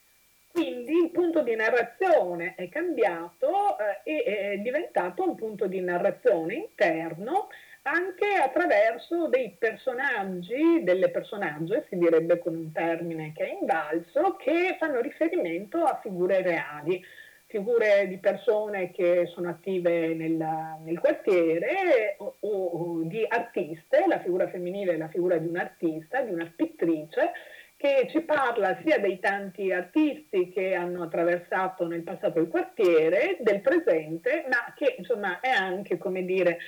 quindi 0.51 0.93
il 1.05 1.11
punto 1.12 1.43
di 1.43 1.55
narrazione 1.55 2.55
è 2.57 2.69
cambiato 2.69 3.79
eh, 3.79 4.01
e 4.03 4.23
è 4.25 4.57
diventato 4.57 5.23
un 5.23 5.37
punto 5.37 5.69
di 5.69 5.81
narrazione 5.81 6.55
interno 6.55 7.49
anche 7.89 8.27
attraverso 8.35 9.28
dei 9.28 9.56
personaggi, 9.59 10.82
delle 10.82 11.10
personagge, 11.10 11.86
si 11.89 11.97
direbbe 11.97 12.39
con 12.39 12.55
un 12.55 12.70
termine 12.73 13.32
che 13.35 13.44
è 13.44 13.59
invalso, 13.60 14.36
che 14.36 14.77
fanno 14.78 15.01
riferimento 15.01 15.82
a 15.82 15.98
figure 16.02 16.43
reali, 16.43 17.02
figure 17.47 18.06
di 18.09 18.19
persone 18.19 18.90
che 18.90 19.27
sono 19.32 19.48
attive 19.48 20.15
nel, 20.15 20.36
nel 20.85 20.98
quartiere 20.98 22.16
o, 22.19 22.36
o, 22.40 23.01
di 23.05 23.24
artiste, 23.27 24.05
la 24.06 24.20
figura 24.20 24.48
femminile 24.48 24.93
è 24.93 24.97
la 24.98 25.09
figura 25.09 25.39
di 25.39 25.48
un 25.48 25.56
artista, 25.56 26.20
di 26.20 26.32
una 26.32 26.52
pittrice, 26.55 27.32
che 27.78 28.09
ci 28.10 28.20
parla 28.20 28.77
sia 28.85 28.98
dei 28.98 29.19
tanti 29.20 29.73
artisti 29.73 30.51
che 30.51 30.74
hanno 30.74 31.05
attraversato 31.05 31.86
nel 31.86 32.02
passato 32.02 32.40
il 32.40 32.48
quartiere, 32.48 33.39
del 33.40 33.60
presente, 33.60 34.44
ma 34.51 34.74
che 34.74 34.97
insomma 34.98 35.40
è 35.40 35.51
anche, 35.51 35.97
come 35.97 36.24
dire, 36.24 36.59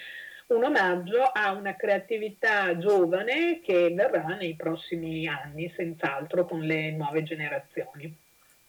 un 0.55 0.65
omaggio 0.65 1.23
a 1.23 1.53
una 1.53 1.77
creatività 1.77 2.77
giovane 2.79 3.61
che 3.63 3.93
verrà 3.95 4.37
nei 4.37 4.55
prossimi 4.55 5.27
anni, 5.27 5.73
senz'altro 5.77 6.45
con 6.45 6.61
le 6.61 6.91
nuove 6.93 7.23
generazioni. 7.23 8.15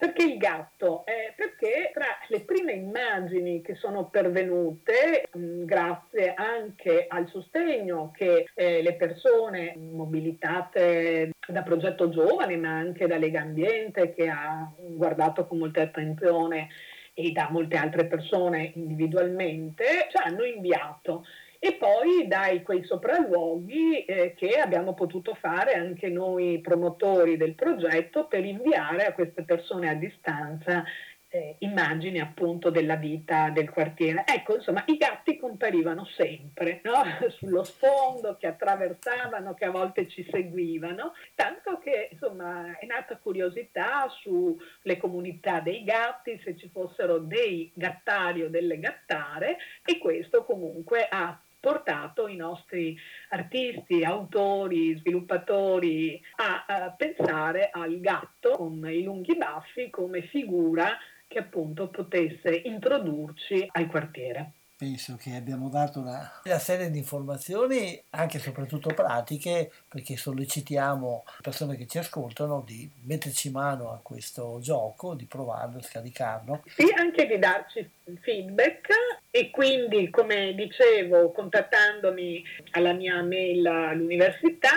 Perché 0.02 0.24
il 0.24 0.36
gatto? 0.36 1.06
Eh, 1.06 1.32
perché 1.36 1.92
tra 1.94 2.06
le 2.26 2.40
prime 2.40 2.72
immagini 2.72 3.62
che 3.62 3.76
sono 3.76 4.06
pervenute, 4.06 5.28
mh, 5.32 5.38
mm, 5.38 5.64
grazie 5.64 6.34
anche 6.34 7.06
al 7.08 7.28
sostegno 7.28 8.10
che 8.12 8.46
eh, 8.52 8.82
le 8.82 8.94
persone 8.94 9.76
mobilitate 9.76 11.30
da 11.46 11.62
Progetto 11.62 12.08
Giovane, 12.08 12.56
ma 12.56 12.70
anche 12.70 13.06
da 13.06 13.16
Lega 13.16 13.42
Ambiente, 13.42 14.12
che 14.12 14.28
ha 14.28 14.68
guardato 14.76 15.46
con 15.46 15.58
molta 15.58 15.82
attenzione 15.82 16.68
e 17.14 17.30
da 17.30 17.48
molte 17.50 17.76
altre 17.76 18.06
persone 18.06 18.72
individualmente, 18.74 20.08
ci 20.10 20.16
hanno 20.16 20.42
inviato 20.42 21.24
e 21.64 21.74
poi 21.74 22.26
dai 22.26 22.60
quei 22.62 22.82
sopralluoghi 22.82 24.04
eh, 24.04 24.34
che 24.34 24.58
abbiamo 24.58 24.94
potuto 24.94 25.34
fare 25.34 25.74
anche 25.74 26.08
noi 26.08 26.60
promotori 26.60 27.36
del 27.36 27.54
progetto 27.54 28.26
per 28.26 28.44
inviare 28.44 29.04
a 29.06 29.12
queste 29.12 29.44
persone 29.44 29.88
a 29.88 29.94
distanza 29.94 30.82
eh, 31.28 31.54
immagini 31.60 32.18
appunto 32.18 32.68
della 32.70 32.96
vita 32.96 33.50
del 33.50 33.70
quartiere. 33.70 34.24
Ecco, 34.26 34.56
insomma, 34.56 34.82
i 34.86 34.96
gatti 34.96 35.36
comparivano 35.38 36.04
sempre 36.04 36.80
no? 36.82 37.04
sullo 37.30 37.62
sfondo, 37.62 38.36
che 38.36 38.48
attraversavano, 38.48 39.54
che 39.54 39.66
a 39.66 39.70
volte 39.70 40.08
ci 40.08 40.26
seguivano, 40.28 41.12
tanto 41.36 41.78
che 41.78 42.08
insomma 42.10 42.76
è 42.76 42.86
nata 42.86 43.18
curiosità 43.18 44.08
sulle 44.08 44.96
comunità 44.98 45.60
dei 45.60 45.84
gatti, 45.84 46.40
se 46.42 46.56
ci 46.56 46.68
fossero 46.70 47.18
dei 47.18 47.70
gattari 47.72 48.42
o 48.42 48.50
delle 48.50 48.80
gattare 48.80 49.58
e 49.84 49.98
questo 49.98 50.44
comunque 50.44 51.06
ha 51.08 51.40
portato 51.62 52.26
i 52.26 52.34
nostri 52.34 52.98
artisti, 53.28 54.02
autori, 54.02 54.96
sviluppatori 54.98 56.20
a, 56.36 56.64
a 56.66 56.90
pensare 56.90 57.70
al 57.70 58.00
gatto 58.00 58.56
con 58.56 58.84
i 58.90 59.04
lunghi 59.04 59.36
baffi 59.36 59.88
come 59.88 60.22
figura 60.22 60.98
che 61.28 61.38
appunto 61.38 61.88
potesse 61.88 62.62
introdurci 62.64 63.68
al 63.70 63.86
quartiere 63.86 64.54
penso 64.82 65.14
che 65.14 65.36
abbiamo 65.36 65.68
dato 65.68 66.00
una, 66.00 66.40
una, 66.42 66.58
serie 66.58 66.90
di 66.90 66.98
informazioni, 66.98 68.02
anche 68.10 68.38
e 68.38 68.40
soprattutto 68.40 68.92
pratiche, 68.92 69.70
perché 69.86 70.16
sollecitiamo 70.16 71.22
le 71.24 71.40
persone 71.40 71.76
che 71.76 71.86
ci 71.86 71.98
ascoltano 71.98 72.64
di 72.66 72.90
metterci 73.04 73.52
mano 73.52 73.92
a 73.92 74.00
questo 74.02 74.58
gioco, 74.60 75.14
di 75.14 75.24
provarlo, 75.26 75.80
scaricarlo. 75.80 76.64
Sì, 76.66 76.92
anche 76.96 77.28
di 77.28 77.38
darci 77.38 77.88
feedback 78.22 78.88
e 79.30 79.50
quindi, 79.50 80.10
come 80.10 80.52
dicevo, 80.52 81.30
contattandomi 81.30 82.42
alla 82.72 82.92
mia 82.92 83.22
mail 83.22 83.64
all'università, 83.64 84.74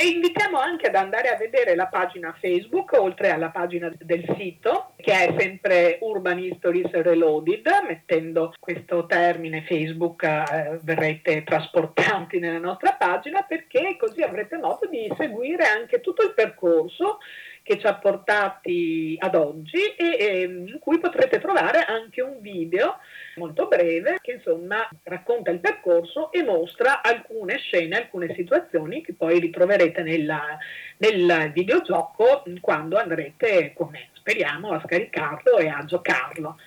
e 0.00 0.06
invitiamo 0.06 0.58
anche 0.58 0.86
ad 0.86 0.94
andare 0.94 1.28
a 1.28 1.36
vedere 1.36 1.74
la 1.74 1.88
pagina 1.88 2.34
Facebook, 2.40 2.92
oltre 2.98 3.32
alla 3.32 3.50
pagina 3.50 3.92
del 3.98 4.24
sito, 4.38 4.94
che 4.96 5.12
è 5.12 5.34
sempre 5.38 5.98
Urban 6.00 6.38
Histories 6.38 6.90
Reloaded. 6.90 7.66
Mettendo 7.86 8.54
questo 8.58 9.04
termine 9.04 9.62
Facebook 9.68 10.22
eh, 10.22 10.78
verrete 10.82 11.44
trasportati 11.44 12.38
nella 12.38 12.56
nostra 12.60 12.94
pagina 12.94 13.42
perché 13.42 13.98
così 13.98 14.22
avrete 14.22 14.56
modo 14.56 14.88
di 14.88 15.06
seguire 15.18 15.64
anche 15.64 16.00
tutto 16.00 16.22
il 16.22 16.32
percorso 16.32 17.18
che 17.62 17.78
ci 17.78 17.86
ha 17.86 17.94
portati 17.94 19.16
ad 19.18 19.34
oggi 19.34 19.84
e, 19.98 20.16
e 20.18 20.42
in 20.44 20.78
cui 20.80 20.98
potrete 20.98 21.38
trovare 21.40 21.84
anche 21.84 22.22
un 22.22 22.40
video 22.40 22.96
molto 23.36 23.66
breve 23.66 24.18
che 24.20 24.32
insomma 24.32 24.88
racconta 25.04 25.50
il 25.50 25.60
percorso 25.60 26.32
e 26.32 26.42
mostra 26.42 27.02
alcune 27.02 27.58
scene, 27.58 27.96
alcune 27.96 28.34
situazioni 28.34 29.02
che 29.02 29.14
poi 29.14 29.38
ritroverete 29.38 30.02
nella, 30.02 30.58
nel 30.98 31.50
videogioco 31.52 32.42
quando 32.60 32.98
andrete, 32.98 33.72
come 33.74 34.08
speriamo, 34.14 34.72
a 34.72 34.80
scaricarlo 34.80 35.58
e 35.58 35.68
a 35.68 35.84
giocarlo. 35.84 36.58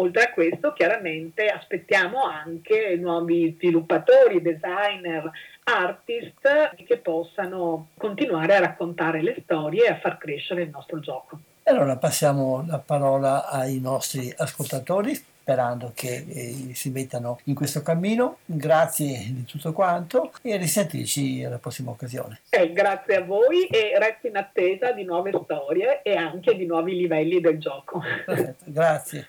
Oltre 0.00 0.22
a 0.22 0.30
questo, 0.30 0.72
chiaramente 0.74 1.48
aspettiamo 1.48 2.22
anche 2.22 2.96
nuovi 2.96 3.54
sviluppatori, 3.56 4.40
designer, 4.40 5.28
artist 5.64 6.76
che 6.86 6.98
possano 6.98 7.88
continuare 7.96 8.54
a 8.54 8.60
raccontare 8.60 9.22
le 9.22 9.36
storie 9.42 9.86
e 9.86 9.90
a 9.90 9.98
far 9.98 10.16
crescere 10.18 10.62
il 10.62 10.70
nostro 10.70 11.00
gioco. 11.00 11.40
Allora 11.64 11.96
passiamo 11.96 12.64
la 12.66 12.78
parola 12.78 13.48
ai 13.48 13.80
nostri 13.80 14.32
ascoltatori 14.36 15.12
sperando 15.48 15.92
che 15.94 16.26
eh, 16.28 16.74
si 16.74 16.90
mettano 16.90 17.40
in 17.44 17.54
questo 17.54 17.80
cammino. 17.80 18.38
Grazie 18.44 19.28
di 19.30 19.44
tutto 19.46 19.72
quanto 19.72 20.30
e 20.42 20.58
risentirci 20.58 21.42
alla 21.42 21.56
prossima 21.56 21.90
occasione. 21.90 22.40
Eh, 22.50 22.70
grazie 22.70 23.16
a 23.16 23.24
voi 23.24 23.64
e 23.66 23.98
resto 23.98 24.26
in 24.26 24.36
attesa 24.36 24.92
di 24.92 25.04
nuove 25.04 25.32
storie 25.42 26.02
e 26.02 26.14
anche 26.16 26.54
di 26.54 26.66
nuovi 26.66 26.94
livelli 26.94 27.40
del 27.40 27.58
gioco. 27.58 28.02
Perfetto, 28.26 28.64
grazie. 28.66 29.28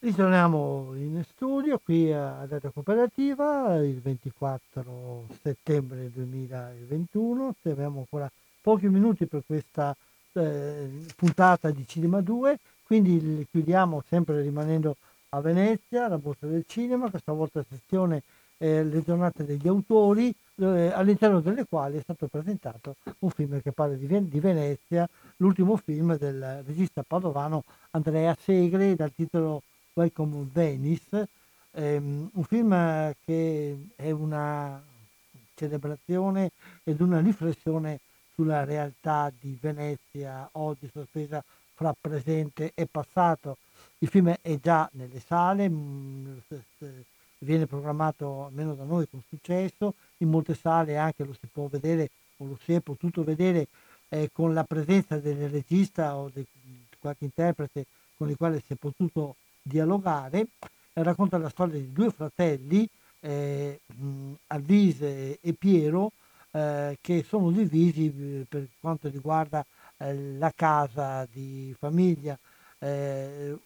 Ritorniamo 0.00 0.90
in 0.96 1.22
studio 1.24 1.80
qui 1.82 2.12
a 2.12 2.44
Data 2.46 2.70
Cooperativa 2.70 3.76
il 3.76 4.00
24 4.00 5.26
settembre 5.40 6.10
2021. 6.10 7.54
Abbiamo 7.62 8.00
ancora 8.00 8.28
pochi 8.60 8.88
minuti 8.88 9.26
per 9.26 9.44
questa 9.46 9.96
eh, 10.32 10.88
puntata 11.14 11.70
di 11.70 11.86
Cinema 11.86 12.20
2, 12.20 12.58
quindi 12.84 13.46
chiudiamo 13.50 14.02
sempre 14.08 14.40
rimanendo 14.42 14.96
a 15.30 15.40
Venezia, 15.40 16.08
la 16.08 16.18
Borsa 16.18 16.46
del 16.46 16.64
Cinema, 16.66 17.10
questa 17.10 17.32
volta 17.32 17.64
sezione 17.68 18.22
eh, 18.58 18.84
Le 18.84 19.02
giornate 19.02 19.44
degli 19.44 19.66
autori, 19.66 20.32
eh, 20.56 20.92
all'interno 20.94 21.40
delle 21.40 21.66
quali 21.66 21.98
è 21.98 22.00
stato 22.02 22.28
presentato 22.28 22.96
un 23.20 23.30
film 23.30 23.60
che 23.60 23.72
parla 23.72 23.94
di, 23.94 24.28
di 24.28 24.40
Venezia, 24.40 25.08
l'ultimo 25.38 25.76
film 25.76 26.16
del 26.16 26.62
regista 26.64 27.02
padovano 27.02 27.64
Andrea 27.90 28.36
Segre 28.40 28.94
dal 28.94 29.12
titolo 29.12 29.62
Welcome 29.94 30.48
Venice, 30.52 31.28
ehm, 31.72 32.30
un 32.32 32.44
film 32.44 33.14
che 33.24 33.76
è 33.96 34.10
una 34.10 34.80
celebrazione 35.54 36.50
ed 36.84 37.00
una 37.00 37.20
riflessione 37.20 38.00
sulla 38.34 38.64
realtà 38.64 39.32
di 39.38 39.56
Venezia 39.60 40.48
oggi 40.52 40.88
sospesa 40.92 41.42
fra 41.74 41.94
presente 41.98 42.72
e 42.74 42.86
passato. 42.86 43.58
Il 43.98 44.08
film 44.08 44.34
è 44.40 44.58
già 44.60 44.88
nelle 44.92 45.20
sale, 45.20 45.68
mm, 45.68 46.36
viene 47.38 47.66
programmato 47.66 48.46
almeno 48.46 48.74
da 48.74 48.84
noi 48.84 49.08
con 49.08 49.22
successo, 49.28 49.94
in 50.18 50.30
molte 50.30 50.54
sale 50.54 50.96
anche 50.96 51.24
lo 51.24 51.32
si 51.32 51.46
può 51.50 51.66
vedere 51.66 52.10
o 52.38 52.46
lo 52.46 52.58
si 52.62 52.72
è 52.72 52.80
potuto 52.80 53.22
vedere 53.22 53.68
eh, 54.08 54.30
con 54.32 54.54
la 54.54 54.64
presenza 54.64 55.18
del 55.18 55.48
regista 55.48 56.16
o 56.16 56.30
di 56.32 56.44
qualche 56.98 57.24
interprete 57.24 57.86
con 58.16 58.30
il 58.30 58.36
quale 58.36 58.62
si 58.64 58.72
è 58.72 58.76
potuto 58.76 59.36
dialogare, 59.60 60.46
racconta 60.94 61.36
la 61.38 61.48
storia 61.48 61.78
di 61.78 61.92
due 61.92 62.10
fratelli, 62.10 62.88
eh, 63.20 63.80
Alvise 64.48 65.38
e 65.40 65.52
Piero, 65.52 66.12
eh, 66.50 66.96
che 67.00 67.24
sono 67.26 67.50
divisi 67.50 68.06
eh, 68.06 68.44
per 68.48 68.68
quanto 68.80 69.08
riguarda 69.08 69.64
eh, 69.98 70.36
la 70.38 70.52
casa 70.54 71.26
di 71.30 71.74
famiglia. 71.78 72.38
Eh, 72.78 73.56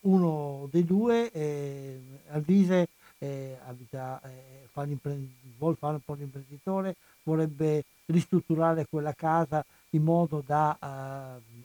uno 0.00 0.68
dei 0.70 0.84
due, 0.84 1.30
eh, 1.30 2.00
Alvise, 2.28 2.88
abita, 3.64 4.20
fa 4.72 4.86
vuole 5.56 5.76
fare 5.76 5.94
un 5.94 6.00
po' 6.04 6.14
l'imprenditore, 6.14 6.94
vorrebbe 7.22 7.84
ristrutturare 8.06 8.86
quella 8.88 9.14
casa 9.14 9.64
in 9.90 10.02
modo 10.02 10.42
da 10.44 10.76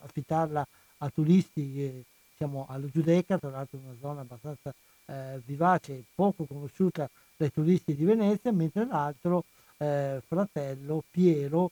affittarla 0.01 0.65
a 0.97 1.09
turisti 1.09 2.03
siamo 2.41 2.65
alla 2.67 2.87
Giudecca, 2.87 3.37
tra 3.37 3.51
l'altro 3.51 3.77
una 3.83 3.95
zona 3.99 4.21
abbastanza 4.21 4.73
eh, 5.05 5.39
vivace 5.45 6.03
poco 6.15 6.45
conosciuta 6.45 7.07
dai 7.37 7.51
turisti 7.51 7.95
di 7.95 8.03
Venezia, 8.03 8.51
mentre 8.51 8.87
l'altro 8.87 9.43
eh, 9.77 10.19
fratello 10.27 11.03
Piero, 11.11 11.69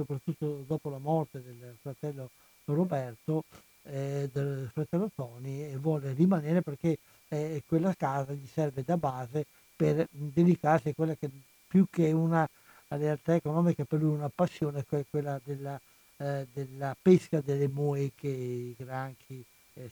soprattutto 0.00 0.64
dopo 0.66 0.88
la 0.88 0.98
morte 0.98 1.42
del 1.42 1.76
fratello 1.80 2.30
Roberto, 2.64 3.44
eh, 3.82 4.30
del 4.32 4.70
fratello 4.72 5.10
Tony, 5.14 5.76
vuole 5.76 6.12
rimanere 6.14 6.62
perché 6.62 6.98
eh, 7.28 7.62
quella 7.66 7.94
casa 7.94 8.32
gli 8.32 8.46
serve 8.46 8.82
da 8.82 8.96
base 8.96 9.44
per 9.76 10.06
dedicarsi 10.10 10.88
a 10.88 10.94
quella 10.94 11.14
che 11.14 11.28
più 11.66 11.86
che 11.90 12.12
una 12.12 12.48
realtà 12.88 13.34
economica 13.34 13.84
per 13.84 14.00
lui 14.00 14.14
una 14.14 14.30
passione, 14.34 14.84
è 14.88 15.04
quella 15.08 15.40
della, 15.44 15.78
eh, 16.16 16.46
della 16.52 16.96
pesca 17.00 17.40
delle 17.40 17.68
mueche, 17.68 18.28
i 18.28 18.74
granchi, 18.76 19.44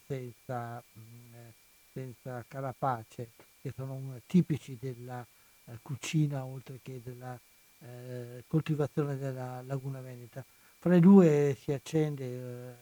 senza, 0.06 0.82
mm, 0.98 1.48
senza 1.92 2.44
carapace, 2.48 3.30
che 3.60 3.72
sono 3.74 4.20
tipici 4.26 4.76
della 4.80 5.24
eh, 5.66 5.78
cucina 5.82 6.44
oltre 6.44 6.80
che 6.82 7.00
della 7.02 7.38
eh, 7.80 8.44
coltivazione 8.46 9.16
della 9.16 9.62
laguna 9.66 10.00
veneta. 10.00 10.44
Fra 10.78 10.94
i 10.94 11.00
due 11.00 11.56
si 11.60 11.72
accende 11.72 12.24
eh, 12.24 12.76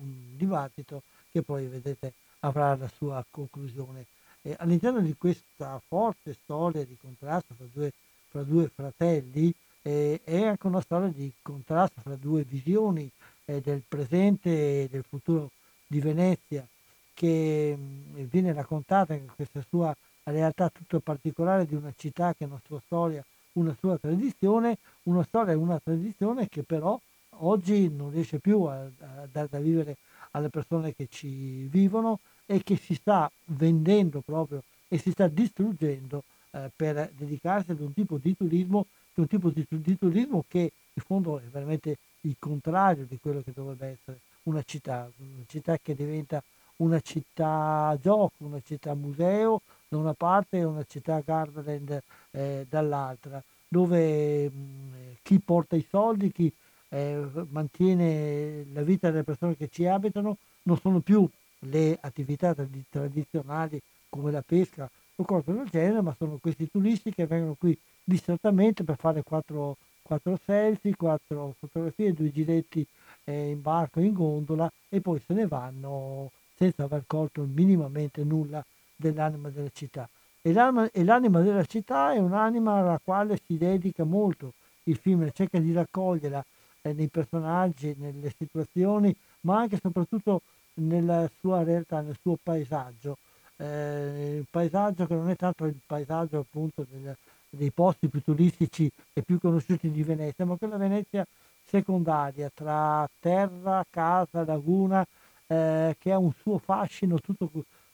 un 0.00 0.36
dibattito 0.36 1.02
che 1.30 1.42
poi 1.42 1.66
vedete 1.66 2.12
avrà 2.40 2.76
la 2.76 2.88
sua 2.88 3.24
conclusione. 3.30 4.06
E 4.42 4.56
all'interno 4.58 5.00
di 5.00 5.14
questa 5.16 5.80
forte 5.86 6.34
storia 6.34 6.84
di 6.84 6.96
contrasto 7.00 7.54
fra 7.54 7.66
due, 7.72 7.92
fra 8.28 8.42
due 8.42 8.68
fratelli 8.74 9.54
eh, 9.82 10.20
è 10.24 10.44
anche 10.44 10.66
una 10.66 10.80
storia 10.80 11.08
di 11.08 11.32
contrasto 11.40 12.00
fra 12.00 12.16
due 12.16 12.42
visioni 12.42 13.10
eh, 13.44 13.60
del 13.60 13.82
presente 13.86 14.50
e 14.82 14.88
del 14.90 15.04
futuro 15.08 15.50
di 15.86 16.00
Venezia 16.00 16.66
che 17.14 17.74
mm, 17.76 18.22
viene 18.24 18.52
raccontata 18.52 19.14
in 19.14 19.26
questa 19.34 19.64
sua 19.68 19.94
realtà 20.24 20.70
tutto 20.70 21.00
particolare 21.00 21.66
di 21.66 21.74
una 21.74 21.92
città 21.96 22.34
che 22.34 22.44
una 22.44 22.60
sua 22.66 22.80
storia, 22.84 23.24
una 23.54 23.76
sua 23.78 23.98
tradizione, 23.98 24.78
una 25.04 25.22
storia 25.24 25.52
e 25.52 25.56
una 25.56 25.78
tradizione 25.78 26.48
che 26.48 26.62
però 26.62 26.98
oggi 27.38 27.88
non 27.88 28.10
riesce 28.10 28.38
più 28.38 28.62
a, 28.62 28.82
a 28.82 29.28
dare 29.30 29.48
da 29.50 29.58
vivere 29.58 29.96
alle 30.32 30.48
persone 30.48 30.94
che 30.94 31.08
ci 31.10 31.66
vivono 31.68 32.20
e 32.46 32.62
che 32.62 32.76
si 32.76 32.94
sta 32.94 33.30
vendendo 33.46 34.20
proprio 34.20 34.62
e 34.88 34.98
si 34.98 35.10
sta 35.10 35.28
distruggendo 35.28 36.24
eh, 36.50 36.70
per 36.74 37.10
dedicarsi 37.16 37.70
ad 37.70 37.80
un 37.80 37.92
tipo 37.92 38.18
di 38.18 38.36
turismo, 38.36 38.86
un 39.14 39.26
tipo 39.26 39.50
di, 39.50 39.64
di 39.68 39.98
turismo 39.98 40.44
che 40.48 40.72
in 40.92 41.02
fondo 41.02 41.38
è 41.38 41.44
veramente 41.50 41.96
il 42.22 42.36
contrario 42.38 43.06
di 43.06 43.18
quello 43.18 43.42
che 43.42 43.52
dovrebbe 43.54 43.86
essere 43.86 44.20
una 44.44 44.62
città, 44.62 45.10
una 45.16 45.44
città 45.46 45.78
che 45.78 45.94
diventa 45.94 46.42
una 46.76 47.00
città 47.00 47.96
gioco, 48.00 48.32
una 48.38 48.60
città 48.60 48.94
museo 48.94 49.62
da 49.92 49.98
una 49.98 50.14
parte 50.14 50.56
e 50.58 50.64
una 50.64 50.84
città 50.84 51.20
Gardaland 51.20 52.02
eh, 52.30 52.66
dall'altra, 52.68 53.42
dove 53.68 54.48
mh, 54.48 55.16
chi 55.22 55.38
porta 55.38 55.76
i 55.76 55.86
soldi, 55.88 56.32
chi 56.32 56.50
eh, 56.88 57.22
mantiene 57.50 58.64
la 58.72 58.82
vita 58.82 59.10
delle 59.10 59.22
persone 59.22 59.54
che 59.54 59.68
ci 59.68 59.86
abitano, 59.86 60.38
non 60.62 60.78
sono 60.78 61.00
più 61.00 61.28
le 61.66 61.98
attività 62.00 62.54
tradizionali 62.88 63.80
come 64.08 64.30
la 64.30 64.42
pesca 64.42 64.90
o 65.16 65.24
cose 65.24 65.52
del 65.52 65.68
genere, 65.68 66.00
ma 66.00 66.14
sono 66.16 66.38
questi 66.40 66.70
turisti 66.70 67.12
che 67.12 67.26
vengono 67.26 67.54
qui 67.58 67.78
distrattamente 68.02 68.84
per 68.84 68.96
fare 68.96 69.22
quattro, 69.22 69.76
quattro 70.00 70.38
selfie, 70.42 70.96
quattro 70.96 71.54
fotografie, 71.58 72.14
due 72.14 72.32
giretti 72.32 72.86
eh, 73.24 73.50
in 73.50 73.60
barco, 73.60 74.00
in 74.00 74.14
gondola 74.14 74.70
e 74.88 75.00
poi 75.02 75.20
se 75.20 75.34
ne 75.34 75.46
vanno 75.46 76.30
senza 76.56 76.84
aver 76.84 77.04
colto 77.06 77.44
minimamente 77.44 78.24
nulla 78.24 78.64
dell'anima 79.02 79.50
della 79.50 79.70
città. 79.72 80.08
E 80.40 80.52
l'anima, 80.52 80.90
e 80.90 81.04
l'anima 81.04 81.40
della 81.40 81.64
città 81.64 82.12
è 82.12 82.18
un'anima 82.18 82.78
alla 82.78 83.00
quale 83.02 83.38
si 83.46 83.56
dedica 83.56 84.04
molto 84.04 84.54
il 84.84 84.96
film, 84.96 85.28
cerca 85.32 85.58
di 85.58 85.72
raccoglierla 85.72 86.44
eh, 86.82 86.92
nei 86.92 87.08
personaggi, 87.08 87.94
nelle 87.98 88.32
situazioni, 88.36 89.14
ma 89.42 89.58
anche 89.58 89.76
e 89.76 89.78
soprattutto 89.80 90.42
nella 90.74 91.30
sua 91.38 91.62
realtà, 91.62 92.00
nel 92.00 92.16
suo 92.20 92.36
paesaggio. 92.42 93.16
Eh, 93.56 94.36
il 94.38 94.46
paesaggio 94.50 95.06
che 95.06 95.14
non 95.14 95.28
è 95.30 95.36
tanto 95.36 95.66
il 95.66 95.78
paesaggio 95.86 96.38
appunto 96.38 96.84
del, 96.90 97.14
dei 97.48 97.70
posti 97.70 98.08
più 98.08 98.20
turistici 98.22 98.90
e 99.12 99.22
più 99.22 99.38
conosciuti 99.38 99.90
di 99.90 100.02
Venezia, 100.02 100.44
ma 100.44 100.56
quella 100.56 100.76
Venezia 100.76 101.24
secondaria 101.64 102.50
tra 102.52 103.08
terra, 103.20 103.84
casa, 103.88 104.44
laguna, 104.44 105.06
eh, 105.46 105.96
che 105.98 106.10
ha 106.12 106.18
un 106.18 106.32
suo 106.32 106.58
fascino 106.58 107.18
tutto 107.18 107.48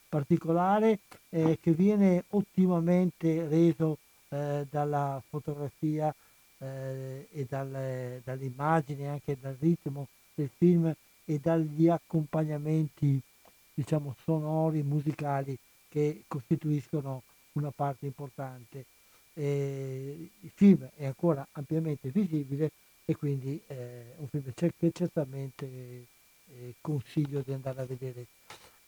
particolare 0.09 1.01
eh, 1.28 1.59
che 1.60 1.72
viene 1.72 2.24
ottimamente 2.30 3.47
reso 3.48 3.98
eh, 4.28 4.66
dalla 4.70 5.22
fotografia 5.28 6.14
eh, 6.59 7.28
e 7.30 7.47
dalle, 7.48 8.20
dalle 8.24 8.44
immagini, 8.44 9.06
anche 9.06 9.36
dal 9.40 9.56
ritmo 9.59 10.09
del 10.35 10.51
film 10.56 10.93
e 11.24 11.39
dagli 11.39 11.89
accompagnamenti 11.89 13.20
diciamo 13.74 14.16
sonori, 14.24 14.82
musicali 14.82 15.56
che 15.89 16.24
costituiscono 16.26 17.22
una 17.52 17.70
parte 17.70 18.06
importante. 18.06 18.85
Eh, 19.35 20.30
il 20.40 20.51
film 20.55 20.89
è 20.97 21.06
ancora 21.06 21.47
ampiamente 21.52 22.09
visibile 22.10 22.70
e 23.05 23.14
quindi 23.14 23.60
eh, 23.68 24.14
un 24.16 24.26
film 24.28 24.52
che 24.76 24.90
certamente 24.93 25.64
eh, 25.66 26.74
consiglio 26.80 27.40
di 27.40 27.52
andare 27.52 27.82
a 27.82 27.85
vedere. 27.85 28.26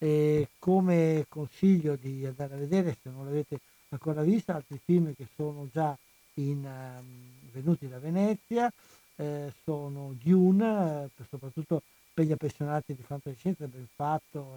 E 0.03 0.49
come 0.59 1.27
consiglio 1.29 1.95
di 1.95 2.25
andare 2.25 2.55
a 2.55 2.57
vedere, 2.57 2.97
se 3.03 3.11
non 3.11 3.27
l'avete 3.27 3.61
ancora 3.91 4.23
visto, 4.23 4.51
altri 4.53 4.81
film 4.83 5.15
che 5.15 5.27
sono 5.37 5.69
già 5.71 5.95
in, 6.35 6.65
um, 6.65 7.51
venuti 7.53 7.87
da 7.87 7.99
Venezia, 7.99 8.73
eh, 9.17 9.53
sono 9.63 10.15
Dune, 10.23 11.05
eh, 11.05 11.25
soprattutto 11.29 11.83
per 12.15 12.25
gli 12.25 12.33
appassionati 12.33 12.95
di 12.95 13.03
fantascienza, 13.03 13.67
ben 13.67 13.87
fatto, 13.95 14.57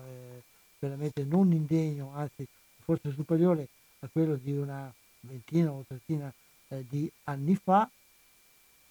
veramente 0.79 1.25
non 1.25 1.51
indegno, 1.51 2.11
anzi 2.13 2.47
forse 2.79 3.11
superiore 3.11 3.67
a 3.99 4.07
quello 4.09 4.35
di 4.35 4.55
una 4.55 4.91
ventina 5.21 5.71
o 5.71 5.83
trentina 5.85 6.33
eh, 6.69 6.85
di 6.87 7.11
anni 7.25 7.55
fa. 7.55 7.89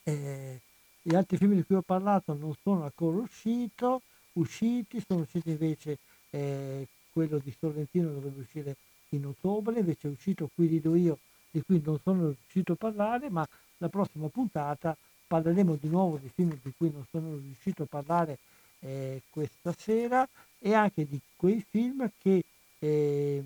Eh, 0.04 0.60
gli 1.00 1.14
altri 1.14 1.38
film 1.38 1.54
di 1.54 1.64
cui 1.64 1.76
ho 1.76 1.82
parlato 1.82 2.34
non 2.34 2.54
sono 2.62 2.84
ancora 2.84 3.18
uscito, 3.18 4.02
usciti, 4.34 5.02
sono 5.06 5.22
usciti 5.22 5.50
invece 5.50 5.98
eh, 6.32 6.86
quello 7.12 7.38
di 7.38 7.54
Sorrentino 7.58 8.10
dovrebbe 8.10 8.40
uscire 8.40 8.76
in 9.10 9.26
ottobre, 9.26 9.78
invece 9.78 10.08
è 10.08 10.10
uscito 10.10 10.48
Qui 10.54 10.66
rido 10.66 10.94
io, 10.94 11.18
di 11.50 11.62
cui 11.62 11.80
non 11.84 11.98
sono 12.02 12.26
riuscito 12.26 12.72
a 12.72 12.76
parlare, 12.76 13.28
ma 13.30 13.46
la 13.78 13.88
prossima 13.88 14.28
puntata 14.28 14.96
parleremo 15.26 15.76
di 15.80 15.88
nuovo 15.88 16.18
di 16.18 16.30
film 16.34 16.58
di 16.62 16.72
cui 16.76 16.90
non 16.90 17.04
sono 17.10 17.36
riuscito 17.36 17.84
a 17.84 17.86
parlare 17.86 18.38
eh, 18.80 19.22
questa 19.30 19.74
sera 19.76 20.26
e 20.58 20.74
anche 20.74 21.06
di 21.06 21.20
quei 21.36 21.64
film 21.68 22.10
che 22.18 22.42
eh, 22.78 23.42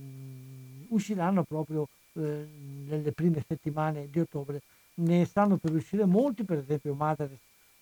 usciranno 0.88 1.42
proprio 1.42 1.88
eh, 2.14 2.46
nelle 2.86 3.12
prime 3.12 3.44
settimane 3.46 4.08
di 4.10 4.20
ottobre. 4.20 4.62
Ne 4.94 5.24
stanno 5.24 5.56
per 5.56 5.72
uscire 5.72 6.04
molti, 6.04 6.44
per 6.44 6.58
esempio 6.58 6.94
Madres 6.94 7.30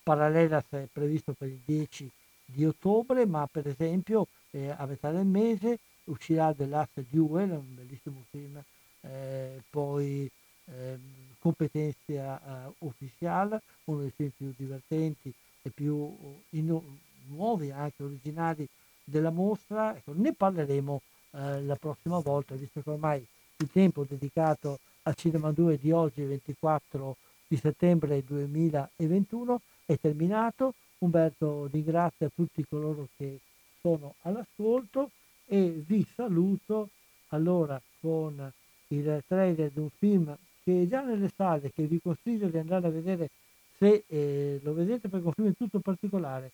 Parallelas 0.02 0.64
è 0.70 0.86
previsto 0.90 1.32
per 1.32 1.48
il 1.48 1.60
10 1.64 2.10
di 2.44 2.64
ottobre, 2.64 3.24
ma 3.26 3.48
per 3.50 3.66
esempio 3.66 4.26
eh, 4.54 4.70
a 4.70 4.86
metà 4.86 5.10
del 5.10 5.26
mese 5.26 5.78
uscirà 6.04 6.54
The 6.54 6.66
Last 6.66 7.04
Duel, 7.08 7.50
un 7.50 7.74
bellissimo 7.74 8.24
film, 8.30 8.62
eh, 9.00 9.62
poi 9.68 10.30
eh, 10.66 10.98
Competenza 11.38 12.40
uh, 12.78 12.86
Ufficiale, 12.86 13.60
uno 13.84 14.00
dei 14.00 14.12
film 14.16 14.30
più 14.34 14.54
divertenti 14.56 15.30
e 15.60 15.70
più 15.70 16.16
in, 16.50 16.80
nuovi, 17.26 17.70
anche 17.70 18.02
originali 18.02 18.66
della 19.04 19.30
mostra. 19.30 19.94
Ecco, 19.94 20.12
ne 20.14 20.32
parleremo 20.32 21.02
eh, 21.32 21.62
la 21.62 21.76
prossima 21.76 22.18
volta, 22.20 22.54
visto 22.54 22.80
che 22.80 22.88
ormai 22.88 23.26
il 23.56 23.70
tempo 23.70 24.06
dedicato 24.08 24.78
al 25.02 25.14
Cinema 25.16 25.52
2 25.52 25.76
di 25.76 25.92
oggi, 25.92 26.22
24 26.22 27.16
di 27.46 27.56
settembre 27.56 28.24
2021, 28.24 29.60
è 29.84 29.98
terminato. 29.98 30.72
Umberto 31.00 31.66
ringrazia 31.70 32.30
tutti 32.34 32.64
coloro 32.66 33.08
che 33.18 33.38
sono 33.84 34.14
all'ascolto 34.22 35.10
e 35.44 35.82
vi 35.86 36.06
saluto 36.14 36.88
allora 37.28 37.78
con 38.00 38.50
il 38.88 39.22
trailer 39.26 39.70
di 39.70 39.78
un 39.78 39.90
film 39.98 40.34
che 40.62 40.82
è 40.82 40.86
già 40.86 41.02
nelle 41.02 41.30
sale, 41.36 41.70
che 41.70 41.84
vi 41.84 42.00
consiglio 42.00 42.48
di 42.48 42.56
andare 42.56 42.86
a 42.86 42.90
vedere 42.90 43.28
se 43.76 44.04
eh, 44.06 44.58
lo 44.62 44.72
vedete 44.72 45.08
perché 45.10 45.24
è 45.24 45.26
un 45.26 45.32
film 45.34 45.52
tutto 45.52 45.80
particolare. 45.80 46.52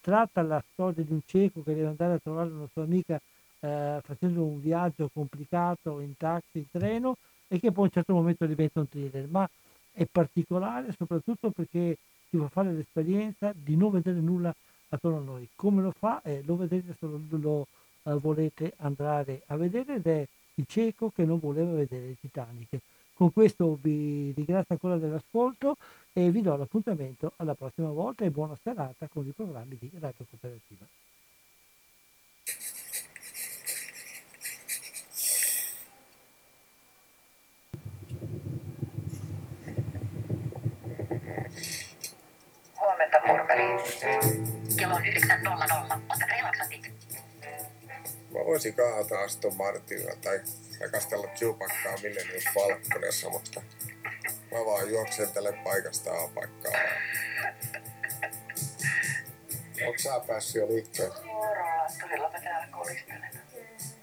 Tratta 0.00 0.40
la 0.40 0.62
storia 0.72 1.04
di 1.04 1.12
un 1.12 1.20
cieco 1.26 1.62
che 1.62 1.74
deve 1.74 1.88
andare 1.88 2.14
a 2.14 2.18
trovare 2.18 2.48
una 2.48 2.68
sua 2.72 2.84
amica 2.84 3.20
eh, 3.60 4.00
facendo 4.02 4.42
un 4.42 4.62
viaggio 4.62 5.10
complicato 5.12 6.00
in 6.00 6.16
taxi, 6.16 6.58
in 6.58 6.70
treno 6.70 7.16
e 7.46 7.60
che 7.60 7.70
poi 7.72 7.84
a 7.84 7.86
un 7.88 7.92
certo 7.92 8.14
momento 8.14 8.46
diventa 8.46 8.80
un 8.80 8.88
thriller, 8.88 9.28
ma 9.28 9.48
è 9.92 10.06
particolare 10.06 10.94
soprattutto 10.96 11.50
perché 11.50 11.98
ti 12.30 12.38
fa 12.38 12.48
fare 12.48 12.72
l'esperienza 12.72 13.52
di 13.54 13.76
non 13.76 13.90
vedere 13.90 14.20
nulla 14.20 14.54
attorno 14.88 15.18
a 15.18 15.22
noi. 15.22 15.48
Come 15.54 15.82
lo 15.82 15.92
fa? 15.92 16.20
Eh, 16.22 16.42
lo 16.44 16.56
vedete 16.56 16.94
se 16.98 17.06
lo, 17.06 17.20
lo 17.28 17.66
uh, 18.02 18.18
volete 18.18 18.74
andare 18.78 19.42
a 19.46 19.56
vedere 19.56 19.96
ed 19.96 20.06
è 20.06 20.26
il 20.54 20.64
cieco 20.66 21.10
che 21.10 21.24
non 21.24 21.38
voleva 21.38 21.72
vedere 21.72 22.08
il 22.08 22.16
Titanic. 22.20 22.78
Con 23.14 23.32
questo 23.32 23.76
vi 23.80 24.32
ringrazio 24.32 24.74
ancora 24.74 24.96
dell'ascolto 24.96 25.76
e 26.12 26.30
vi 26.30 26.40
do 26.40 26.56
l'appuntamento 26.56 27.32
alla 27.36 27.54
prossima 27.54 27.90
volta 27.90 28.24
e 28.24 28.30
buona 28.30 28.56
serata 28.62 29.08
con 29.08 29.26
i 29.26 29.32
programmi 29.32 29.76
di 29.78 29.90
Radio 29.98 30.24
Cooperativa. 30.28 30.86
Huomenta. 42.80 44.57
Kello 44.78 44.94
on 44.94 45.02
9.00. 45.02 46.00
Ottakaa 46.08 46.36
relaksantit. 46.36 46.92
Mä 48.30 48.44
voisin 48.46 48.74
kaataa 48.74 49.22
Aston 49.22 49.56
Martinilla 49.56 50.16
tai 50.24 50.40
rakastella 50.80 51.26
Chewbaccaa 51.26 51.96
Millennium 52.02 52.42
Falconessa, 52.54 53.30
mutta 53.30 53.62
mä 54.52 54.58
vaan 54.66 54.90
juoksentelen 54.90 55.58
paikasta 55.64 56.10
A 56.10 56.28
paikkaa. 56.28 56.72
Onko 59.86 59.98
sä 59.98 60.20
päässyt 60.26 60.54
jo 60.54 60.68
liikkeelle? 60.68 61.24
Moro, 61.24 61.64
tulilla 62.00 62.30
täällä 62.44 62.66
kolistelen. 62.70 63.30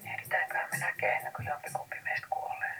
Ehditäänköhän 0.04 0.68
me 0.72 0.78
näkee 0.78 1.12
ennen 1.12 1.32
kuin 1.32 1.48
jompikumpi 1.48 1.96
meistä 2.04 2.26
kuolee. 2.30 2.74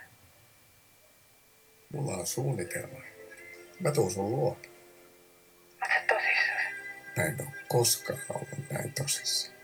Mulla 1.93 2.17
on 2.17 2.27
suunnitelma. 2.27 2.99
Mä 3.79 3.91
tuun 3.91 4.11
sun 4.11 4.31
luo. 4.31 4.57
Sä 5.87 6.01
tosissaan? 6.07 6.36
Mä 7.17 7.23
en 7.23 7.41
oo 7.41 7.47
koskaan 7.67 8.19
ollut 8.29 8.71
näin 8.71 8.93
tosissaan. 8.93 9.57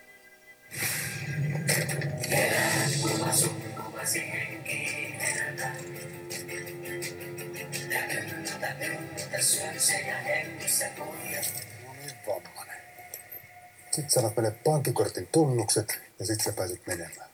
Sitten 13.91 14.09
sä 14.09 14.21
meille 14.21 14.51
pankkikortin 14.63 15.27
tunnukset 15.31 15.99
ja 16.19 16.25
sitten 16.25 16.45
sä 16.45 16.51
pääset 16.51 16.87
menemään. 16.87 17.29